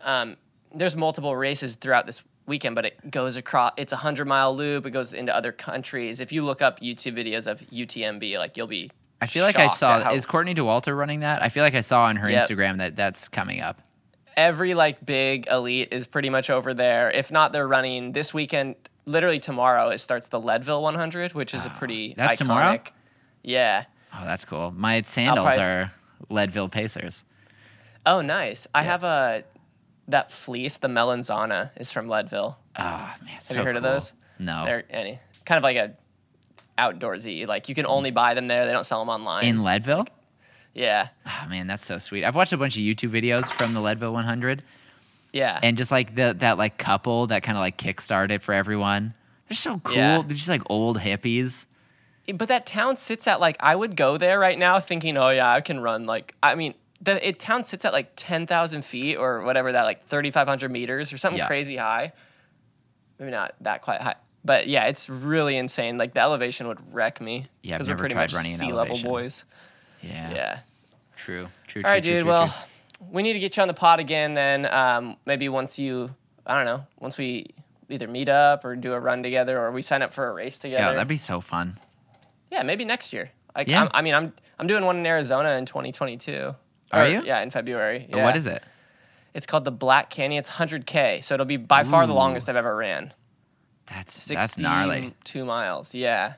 um, 0.00 0.36
there's 0.72 0.96
multiple 0.96 1.34
races 1.36 1.74
throughout 1.74 2.06
this 2.06 2.22
weekend, 2.48 2.74
but 2.74 2.86
it 2.86 3.10
goes 3.10 3.36
across. 3.36 3.72
It's 3.76 3.92
a 3.92 3.96
hundred 3.96 4.26
mile 4.26 4.54
loop. 4.56 4.86
It 4.86 4.90
goes 4.90 5.12
into 5.12 5.34
other 5.34 5.52
countries. 5.52 6.20
If 6.20 6.32
you 6.32 6.44
look 6.44 6.60
up 6.62 6.80
YouTube 6.80 7.14
videos 7.16 7.46
of 7.46 7.60
UTMB, 7.70 8.38
like 8.38 8.56
you'll 8.56 8.66
be. 8.66 8.90
I 9.20 9.26
feel 9.26 9.44
like 9.44 9.56
I 9.58 9.70
saw. 9.70 10.00
how 10.02 10.12
Is 10.14 10.26
Courtney 10.26 10.54
Dauwalter 10.54 10.96
running 10.96 11.20
that? 11.20 11.42
I 11.42 11.48
feel 11.48 11.62
like 11.64 11.74
I 11.74 11.80
saw 11.80 12.04
on 12.04 12.16
her 12.16 12.30
Yep. 12.30 12.42
Instagram 12.42 12.78
that 12.78 12.96
that's 12.96 13.28
coming 13.28 13.60
up. 13.60 13.80
every 14.36 14.74
like 14.74 15.04
big 15.04 15.48
elite 15.48 15.88
is 15.92 16.06
pretty 16.06 16.30
much 16.30 16.48
over 16.50 16.72
there. 16.72 17.10
If 17.10 17.30
not, 17.32 17.50
they're 17.52 17.66
running 17.68 18.12
this 18.12 18.32
weekend. 18.32 18.76
Literally 19.06 19.40
tomorrow, 19.40 19.88
it 19.88 19.98
starts 19.98 20.28
the 20.28 20.38
Leadville 20.38 20.82
100, 20.82 21.32
which 21.34 21.52
is 21.54 21.64
a 21.64 21.70
pretty 21.70 22.14
That's 22.16 22.34
iconic. 22.34 22.38
tomorrow? 22.38 22.78
Yeah. 23.42 23.84
Oh, 24.14 24.24
that's 24.24 24.44
cool. 24.44 24.70
My 24.76 25.00
sandals 25.00 25.46
probably- 25.46 25.64
are 25.64 25.92
Leadville 26.28 26.68
Pacers. 26.68 27.24
Oh, 28.06 28.20
nice. 28.20 28.66
I 28.74 28.82
have 28.84 29.02
a 29.04 29.42
that 30.08 30.32
fleece. 30.32 30.76
The 30.78 30.88
Melanzana 30.88 31.70
is 31.76 31.90
from 31.90 32.08
Leadville. 32.08 32.58
Oh 32.76 32.82
man, 32.82 33.34
Have 33.34 33.42
so 33.42 33.58
you 33.60 33.64
heard 33.64 33.76
of 33.76 33.82
those? 33.82 34.12
No. 34.38 34.64
They're 34.64 34.84
any 34.90 35.18
kind 35.44 35.56
of 35.58 35.62
like 35.62 35.76
a 35.76 35.94
outdoorsy. 36.78 37.46
Like 37.46 37.68
you 37.68 37.74
can 37.74 37.86
only 37.86 38.10
buy 38.10 38.34
them 38.34 38.48
there. 38.48 38.66
They 38.66 38.72
don't 38.72 38.84
sell 38.84 39.00
them 39.00 39.08
online. 39.08 39.44
In 39.44 39.62
Leadville? 39.62 40.06
yeah. 40.74 41.08
Oh 41.26 41.46
man, 41.48 41.66
that's 41.66 41.84
so 41.84 41.98
sweet. 41.98 42.24
I've 42.24 42.34
watched 42.34 42.52
a 42.52 42.56
bunch 42.56 42.76
of 42.76 42.82
YouTube 42.82 43.10
videos 43.10 43.50
from 43.50 43.74
the 43.74 43.80
Leadville 43.80 44.12
100, 44.12 44.62
Yeah. 45.32 45.58
and 45.62 45.76
just 45.76 45.90
like 45.90 46.14
the 46.14 46.34
that 46.38 46.58
like 46.58 46.78
couple 46.78 47.26
that 47.28 47.42
kind 47.42 47.56
of 47.58 47.60
like 47.60 47.76
kickstarted 47.78 48.42
for 48.42 48.54
everyone. 48.54 49.14
They're 49.48 49.56
so 49.56 49.78
cool. 49.80 49.96
Yeah. 49.96 50.18
They're 50.22 50.36
just 50.36 50.48
like 50.48 50.62
old 50.70 50.98
hippies. 50.98 51.66
but 52.34 52.48
that 52.48 52.66
town 52.66 52.96
sits 52.98 53.26
at 53.26 53.40
like 53.40 53.56
I 53.60 53.74
would 53.74 53.96
go 53.96 54.18
there 54.18 54.38
right 54.38 54.58
now 54.58 54.78
thinking, 54.78 55.16
oh 55.16 55.30
yeah, 55.30 55.50
I 55.52 55.60
can 55.62 55.80
run 55.80 56.06
like 56.06 56.34
I 56.42 56.54
mean 56.54 56.74
the 57.00 57.26
it 57.26 57.38
town 57.38 57.62
sits 57.62 57.84
at 57.84 57.92
like 57.92 58.12
ten 58.16 58.46
thousand 58.46 58.84
feet 58.84 59.16
or 59.16 59.42
whatever 59.42 59.72
that 59.72 59.84
like 59.84 60.06
thirty 60.06 60.30
five 60.30 60.48
hundred 60.48 60.70
meters 60.70 61.12
or 61.12 61.18
something 61.18 61.38
Yeah. 61.38 61.46
crazy 61.46 61.76
high. 61.76 62.12
Maybe 63.18 63.30
not 63.30 63.54
that 63.62 63.82
quite 63.82 64.00
high, 64.00 64.14
but 64.44 64.68
yeah, 64.68 64.84
it's 64.86 65.08
really 65.08 65.56
insane. 65.56 65.98
Like 65.98 66.14
the 66.14 66.20
elevation 66.20 66.68
would 66.68 66.94
wreck 66.94 67.20
me. 67.20 67.46
Yeah, 67.62 67.74
I've 67.74 67.80
'cause 67.80 67.88
never 67.88 67.96
we're 67.98 68.02
pretty 68.02 68.14
tried 68.14 68.22
much 68.24 68.34
running 68.34 68.56
sea 68.56 68.72
level 68.72 68.98
boys. 69.02 69.44
Yeah. 70.02 70.32
Yeah. 70.32 70.58
True. 71.16 71.48
True. 71.66 71.82
All 71.84 71.90
right, 71.90 72.02
true, 72.02 72.12
dude. 72.12 72.22
true, 72.22 72.30
well, 72.30 72.46
true. 72.46 73.06
we 73.10 73.22
need 73.24 73.32
to 73.32 73.40
get 73.40 73.56
you 73.56 73.60
on 73.62 73.68
the 73.68 73.74
pod 73.74 73.98
again. 73.98 74.34
Then 74.34 74.66
um, 74.72 75.16
maybe 75.26 75.48
once 75.48 75.78
you, 75.78 76.14
I 76.46 76.54
don't 76.56 76.64
know, 76.64 76.86
once 77.00 77.18
we 77.18 77.46
either 77.88 78.06
meet 78.06 78.28
up 78.28 78.64
or 78.64 78.76
do 78.76 78.92
a 78.92 79.00
run 79.00 79.22
together 79.24 79.58
or 79.60 79.72
we 79.72 79.82
sign 79.82 80.02
up 80.02 80.12
for 80.12 80.28
a 80.28 80.32
race 80.32 80.58
together. 80.58 80.82
yeah, 80.82 80.92
that'd 80.92 81.08
be 81.08 81.16
so 81.16 81.40
fun. 81.40 81.78
Yeah, 82.52 82.62
maybe 82.62 82.84
next 82.84 83.12
year. 83.12 83.30
Like, 83.56 83.66
Yeah. 83.66 83.82
I'm, 83.82 83.88
I 83.92 84.02
mean, 84.02 84.14
I'm 84.14 84.32
I'm 84.60 84.66
doing 84.68 84.84
one 84.84 84.96
in 84.98 85.06
Arizona 85.06 85.50
in 85.56 85.66
2022. 85.66 86.54
Are 86.92 87.04
Or, 87.04 87.08
you? 87.08 87.22
Yeah, 87.24 87.40
in 87.40 87.50
February. 87.50 88.06
Yeah. 88.08 88.24
What 88.24 88.36
is 88.36 88.46
it? 88.46 88.62
It's 89.34 89.46
called 89.46 89.64
the 89.64 89.70
Black 89.70 90.10
Canyon. 90.10 90.40
It's 90.40 90.50
100k, 90.50 91.22
so 91.22 91.34
it'll 91.34 91.46
be 91.46 91.56
by 91.56 91.84
far 91.84 92.06
the 92.06 92.14
longest 92.14 92.48
I've 92.48 92.56
ever 92.56 92.74
ran. 92.74 93.12
That's 93.86 94.26
that's 94.26 94.58
gnarly. 94.58 95.00
62 95.02 95.44
miles. 95.44 95.94
Yeah, 95.94 96.34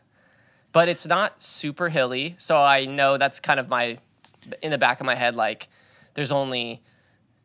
but 0.73 0.89
it's 0.89 1.07
not 1.07 1.41
super 1.43 1.89
hilly, 1.89 2.37
so 2.39 2.59
I 2.59 2.85
know 2.85 3.17
that's 3.17 3.41
kind 3.41 3.59
of 3.59 3.69
my 3.69 3.99
in 4.63 4.71
the 4.71 4.79
back 4.79 5.01
of 5.01 5.07
my 5.07 5.15
head. 5.15 5.35
Like, 5.35 5.69
there's 6.15 6.31
only 6.33 6.83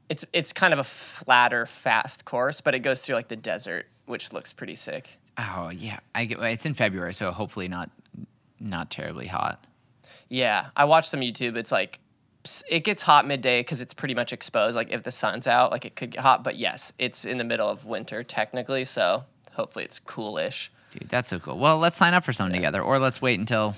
it's 0.10 0.26
it's 0.34 0.53
kind 0.53 0.74
of 0.74 0.80
a 0.80 0.84
flatter, 0.84 1.66
fast 1.66 2.26
course, 2.26 2.62
but 2.62 2.76
it 2.76 2.80
goes 2.80 3.01
through 3.01 3.16
like 3.16 3.30
the 3.30 3.36
desert, 3.36 3.88
which 4.06 4.34
looks 4.34 4.53
pretty 4.53 4.76
sick. 4.76 5.18
Oh 5.38 5.70
yeah, 5.70 5.99
I 6.14 6.26
get. 6.26 6.39
It's 6.39 6.66
in 6.66 6.74
February, 6.74 7.14
so 7.14 7.32
hopefully 7.32 7.68
not 7.68 7.89
not 8.60 8.89
terribly 8.91 9.28
hot. 9.28 9.64
Yeah, 10.30 10.68
I 10.76 10.86
watched 10.86 11.10
some 11.10 11.22
YouTube. 11.22 11.56
It's 11.56 11.72
like 11.72 11.99
it 12.69 12.81
gets 12.83 13.01
hot 13.03 13.25
midday 13.27 13.59
because 13.61 13.81
it's 13.81 13.93
pretty 13.93 14.13
much 14.15 14.31
exposed. 14.33 14.75
Like 14.75 14.91
if 14.91 15.03
the 15.03 15.11
sun's 15.11 15.47
out, 15.47 15.71
like 15.71 15.85
it 15.85 15.95
could 15.95 16.11
get 16.11 16.21
hot. 16.21 16.43
But 16.43 16.57
yes, 16.57 16.93
it's 16.99 17.25
in 17.25 17.37
the 17.37 17.43
middle 17.43 17.67
of 17.69 17.85
winter 17.85 18.23
technically, 18.23 18.85
so 18.85 19.25
hopefully 19.53 19.85
it's 19.85 19.99
coolish. 19.99 20.71
Dude, 20.91 21.09
that's 21.09 21.29
so 21.29 21.39
cool. 21.39 21.57
Well, 21.57 21.77
let's 21.77 21.95
sign 21.95 22.13
up 22.13 22.23
for 22.23 22.33
something 22.33 22.53
together, 22.55 22.81
or 22.81 22.99
let's 22.99 23.21
wait 23.21 23.39
until 23.39 23.75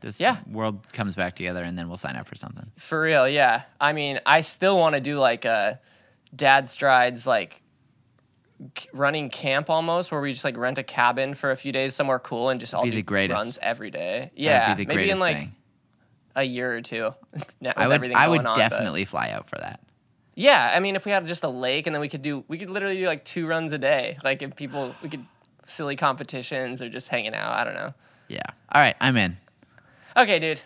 this 0.00 0.20
Yeah. 0.20 0.36
world 0.50 0.86
comes 0.92 1.14
back 1.14 1.34
together, 1.36 1.62
and 1.62 1.76
then 1.78 1.88
we'll 1.88 1.96
sign 1.96 2.16
up 2.16 2.26
for 2.28 2.34
something. 2.36 2.70
For 2.76 3.00
real, 3.00 3.28
yeah. 3.28 3.62
I 3.80 3.92
mean, 3.92 4.20
I 4.26 4.40
still 4.42 4.78
want 4.78 4.94
to 4.94 5.00
do 5.00 5.18
like 5.18 5.44
a 5.44 5.80
Dad 6.34 6.68
Strides 6.68 7.26
like 7.26 7.60
running 8.92 9.28
camp 9.28 9.68
almost, 9.70 10.12
where 10.12 10.20
we 10.20 10.32
just 10.32 10.44
like 10.44 10.56
rent 10.56 10.78
a 10.78 10.82
cabin 10.84 11.34
for 11.34 11.50
a 11.50 11.56
few 11.56 11.72
days 11.72 11.94
somewhere 11.94 12.18
cool 12.20 12.48
and 12.48 12.60
just 12.60 12.72
all 12.74 12.84
be 12.84 12.90
do 12.90 12.96
the 12.96 13.02
greatest. 13.02 13.36
runs 13.36 13.58
every 13.60 13.90
day. 13.90 14.30
Yeah, 14.36 14.74
be 14.74 14.84
the 14.84 14.94
maybe 14.94 15.10
in 15.10 15.18
like 15.18 15.36
thing. 15.38 15.54
A 16.34 16.42
year 16.42 16.74
or 16.76 16.80
two. 16.80 17.14
now 17.60 17.72
I 17.76 17.82
with 17.82 17.88
would 17.88 17.94
everything 17.94 18.16
I 18.16 18.28
would 18.28 18.38
going 18.38 18.46
on, 18.46 18.56
but- 18.56 18.68
definitely 18.70 19.04
fly 19.04 19.30
out 19.30 19.48
for 19.48 19.56
that. 19.56 19.80
Yeah, 20.34 20.72
I 20.74 20.80
mean, 20.80 20.96
if 20.96 21.04
we 21.04 21.12
had 21.12 21.26
just 21.26 21.44
a 21.44 21.48
lake 21.48 21.86
and 21.86 21.94
then 21.94 22.00
we 22.00 22.08
could 22.08 22.22
do, 22.22 22.42
we 22.48 22.56
could 22.56 22.70
literally 22.70 22.96
do 22.96 23.06
like 23.06 23.22
two 23.22 23.46
runs 23.46 23.72
a 23.72 23.78
day. 23.78 24.16
Like 24.24 24.40
if 24.40 24.56
people, 24.56 24.94
we 25.02 25.10
could 25.10 25.26
silly 25.66 25.94
competitions 25.94 26.80
or 26.80 26.88
just 26.88 27.08
hanging 27.08 27.34
out. 27.34 27.52
I 27.52 27.64
don't 27.64 27.74
know. 27.74 27.92
Yeah. 28.28 28.40
All 28.70 28.80
right, 28.80 28.96
I'm 29.00 29.16
in. 29.16 29.36
Okay, 30.16 30.38
dude. 30.38 30.60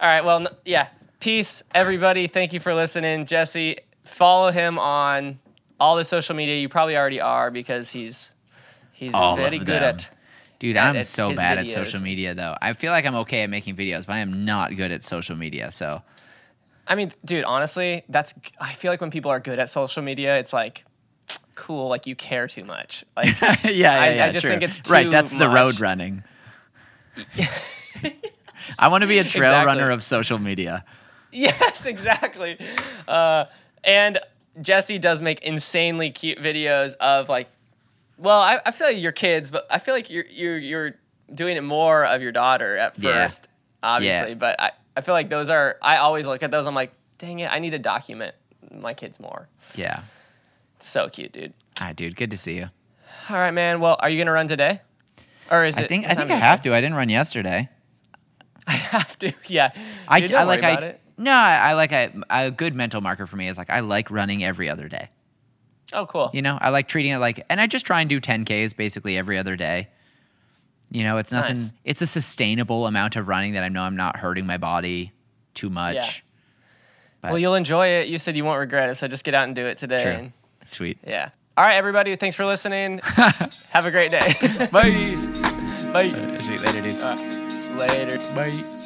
All 0.00 0.08
right. 0.08 0.24
Well, 0.24 0.46
yeah. 0.64 0.88
Peace, 1.20 1.64
everybody. 1.74 2.28
Thank 2.28 2.52
you 2.52 2.60
for 2.60 2.74
listening, 2.74 3.26
Jesse. 3.26 3.78
Follow 4.04 4.52
him 4.52 4.78
on 4.78 5.40
all 5.80 5.96
the 5.96 6.04
social 6.04 6.36
media. 6.36 6.56
You 6.56 6.68
probably 6.68 6.96
already 6.96 7.20
are 7.20 7.50
because 7.50 7.90
he's 7.90 8.30
he's 8.92 9.14
All 9.14 9.36
very 9.36 9.58
good 9.58 9.82
at. 9.82 10.08
Dude, 10.58 10.76
I'm 10.76 10.96
at 10.96 11.06
so 11.06 11.34
bad 11.34 11.58
at 11.58 11.68
social 11.68 12.00
media 12.02 12.34
though. 12.34 12.56
I 12.60 12.72
feel 12.72 12.90
like 12.92 13.06
I'm 13.06 13.14
okay 13.16 13.42
at 13.42 13.50
making 13.50 13.76
videos, 13.76 14.06
but 14.06 14.14
I 14.14 14.18
am 14.18 14.44
not 14.44 14.74
good 14.76 14.90
at 14.90 15.04
social 15.04 15.36
media. 15.36 15.70
So 15.70 16.02
I 16.86 16.94
mean, 16.94 17.12
dude. 17.24 17.44
Honestly, 17.44 18.02
that's. 18.08 18.34
I 18.60 18.72
feel 18.72 18.90
like 18.90 19.00
when 19.00 19.10
people 19.10 19.30
are 19.30 19.40
good 19.40 19.58
at 19.58 19.70
social 19.70 20.02
media, 20.02 20.38
it's 20.38 20.52
like 20.52 20.84
cool. 21.54 21.88
Like 21.88 22.06
you 22.06 22.16
care 22.16 22.48
too 22.48 22.64
much. 22.64 23.04
Like 23.16 23.40
yeah, 23.40 23.68
yeah, 23.70 23.92
I- 24.24 24.28
I 24.28 24.32
just 24.32 24.42
true. 24.44 24.50
think 24.50 24.62
it's 24.62 24.90
right. 24.90 25.04
too 25.04 25.10
That's 25.10 25.34
the 25.34 25.48
road 25.48 25.78
running. 25.80 26.24
I 28.78 28.88
want 28.88 29.02
to 29.02 29.08
be 29.08 29.18
a 29.18 29.24
trail 29.24 29.50
Exactly. 29.50 29.66
runner 29.66 29.90
of 29.90 30.02
social 30.02 30.38
media. 30.38 30.84
Yes, 31.32 31.86
exactly. 31.86 32.58
Uh, 33.06 33.46
and 33.84 34.18
Jesse 34.60 34.98
does 34.98 35.20
make 35.20 35.40
insanely 35.42 36.10
cute 36.10 36.38
videos 36.38 36.94
of 36.96 37.28
like, 37.28 37.48
well, 38.18 38.40
I, 38.40 38.60
I 38.66 38.70
feel 38.72 38.88
like 38.88 38.98
your 38.98 39.12
kids, 39.12 39.50
but 39.50 39.66
I 39.70 39.78
feel 39.78 39.94
like 39.94 40.10
you're 40.10 40.24
you're 40.30 40.58
you're 40.58 40.94
doing 41.34 41.56
it 41.56 41.62
more 41.62 42.04
of 42.04 42.20
your 42.22 42.32
daughter 42.32 42.76
at 42.76 42.98
Yeah. 42.98 43.12
first, 43.12 43.48
obviously. 43.82 44.30
Yeah. 44.30 44.34
But 44.34 44.60
I, 44.60 44.70
I 44.96 45.00
feel 45.02 45.14
like 45.14 45.28
those 45.28 45.50
are 45.50 45.76
I 45.82 45.98
always 45.98 46.26
look 46.26 46.42
at 46.42 46.50
those. 46.50 46.66
I'm 46.66 46.74
like, 46.74 46.92
dang 47.18 47.38
it, 47.40 47.50
I 47.52 47.58
need 47.58 47.70
to 47.70 47.78
document 47.78 48.34
my 48.72 48.94
kids 48.94 49.18
more. 49.20 49.48
Yeah. 49.74 50.00
It's 50.76 50.88
so 50.88 51.08
cute, 51.08 51.32
dude. 51.32 51.54
All 51.80 51.86
right, 51.88 51.96
dude. 51.96 52.16
Good 52.16 52.30
to 52.30 52.36
see 52.36 52.56
you. 52.56 52.70
All 53.30 53.36
right, 53.36 53.50
man. 53.52 53.80
Well, 53.80 53.96
are 54.00 54.08
you 54.10 54.18
gonna 54.18 54.32
run 54.32 54.48
today? 54.48 54.80
Or 55.50 55.64
is 55.64 55.76
I 55.76 55.82
it? 55.82 55.88
think 55.88 56.06
I 56.06 56.14
think 56.14 56.30
I 56.30 56.36
have 56.36 56.60
to. 56.62 56.74
I 56.74 56.80
didn't 56.80 56.96
run 56.96 57.08
yesterday. 57.08 57.68
I 58.66 58.72
have 58.72 59.18
to. 59.20 59.32
Yeah. 59.46 59.72
I, 60.06 60.20
Dude, 60.20 60.32
I 60.32 60.38
don't 60.40 60.48
like 60.48 60.60
worry 60.60 60.66
I 60.70 60.72
about 60.72 60.82
it. 60.82 61.00
no. 61.16 61.32
I, 61.32 61.56
I 61.70 61.72
like 61.72 61.90
a, 61.92 62.12
a 62.28 62.50
good 62.50 62.74
mental 62.74 63.00
marker 63.00 63.26
for 63.26 63.36
me 63.36 63.48
is 63.48 63.56
like 63.56 63.70
I 63.70 63.80
like 63.80 64.10
running 64.10 64.44
every 64.44 64.68
other 64.68 64.88
day. 64.88 65.08
Oh, 65.92 66.06
cool. 66.06 66.30
You 66.34 66.42
know, 66.42 66.58
I 66.60 66.68
like 66.70 66.88
treating 66.88 67.12
it 67.12 67.18
like, 67.18 67.44
and 67.48 67.60
I 67.60 67.66
just 67.66 67.86
try 67.86 68.00
and 68.00 68.08
do 68.10 68.20
10Ks 68.20 68.76
basically 68.76 69.16
every 69.16 69.38
other 69.38 69.56
day. 69.56 69.88
You 70.90 71.02
know, 71.04 71.18
it's 71.18 71.32
nothing, 71.32 71.54
Nice. 71.56 71.72
it's 71.84 72.02
a 72.02 72.06
sustainable 72.06 72.86
amount 72.86 73.16
of 73.16 73.28
running 73.28 73.52
that 73.54 73.62
I 73.64 73.68
know 73.68 73.82
I'm 73.82 73.96
not 73.96 74.16
hurting 74.16 74.46
my 74.46 74.56
body 74.56 75.12
too 75.54 75.68
much. 75.70 75.94
Yeah. 75.96 76.10
But- 77.20 77.30
Well, 77.32 77.38
you'll 77.38 77.54
enjoy 77.56 77.86
it. 77.88 78.08
You 78.08 78.18
said 78.18 78.36
you 78.36 78.44
won't 78.44 78.58
regret 78.58 78.88
it, 78.90 78.94
so 78.96 79.08
just 79.08 79.24
get 79.24 79.34
out 79.34 79.44
and 79.44 79.54
do 79.54 79.66
it 79.66 79.78
today. 79.78 80.02
True. 80.02 80.12
and- 80.12 80.32
Sweet. 80.64 80.98
Yeah. 81.06 81.30
All 81.56 81.64
right, 81.64 81.74
everybody. 81.76 82.14
Thanks 82.16 82.36
for 82.36 82.44
listening. 82.46 82.98
Have 83.70 83.84
a 83.86 83.90
great 83.90 84.10
day. 84.10 84.34
Bye. 84.70 85.16
Bye. 85.92 86.10
Uh, 86.14 86.38
Sweet. 86.38 86.60
Later, 86.60 86.80
dude. 86.82 87.00
Uh, 87.00 87.16
later. 87.76 88.18
Bye. 88.34 88.77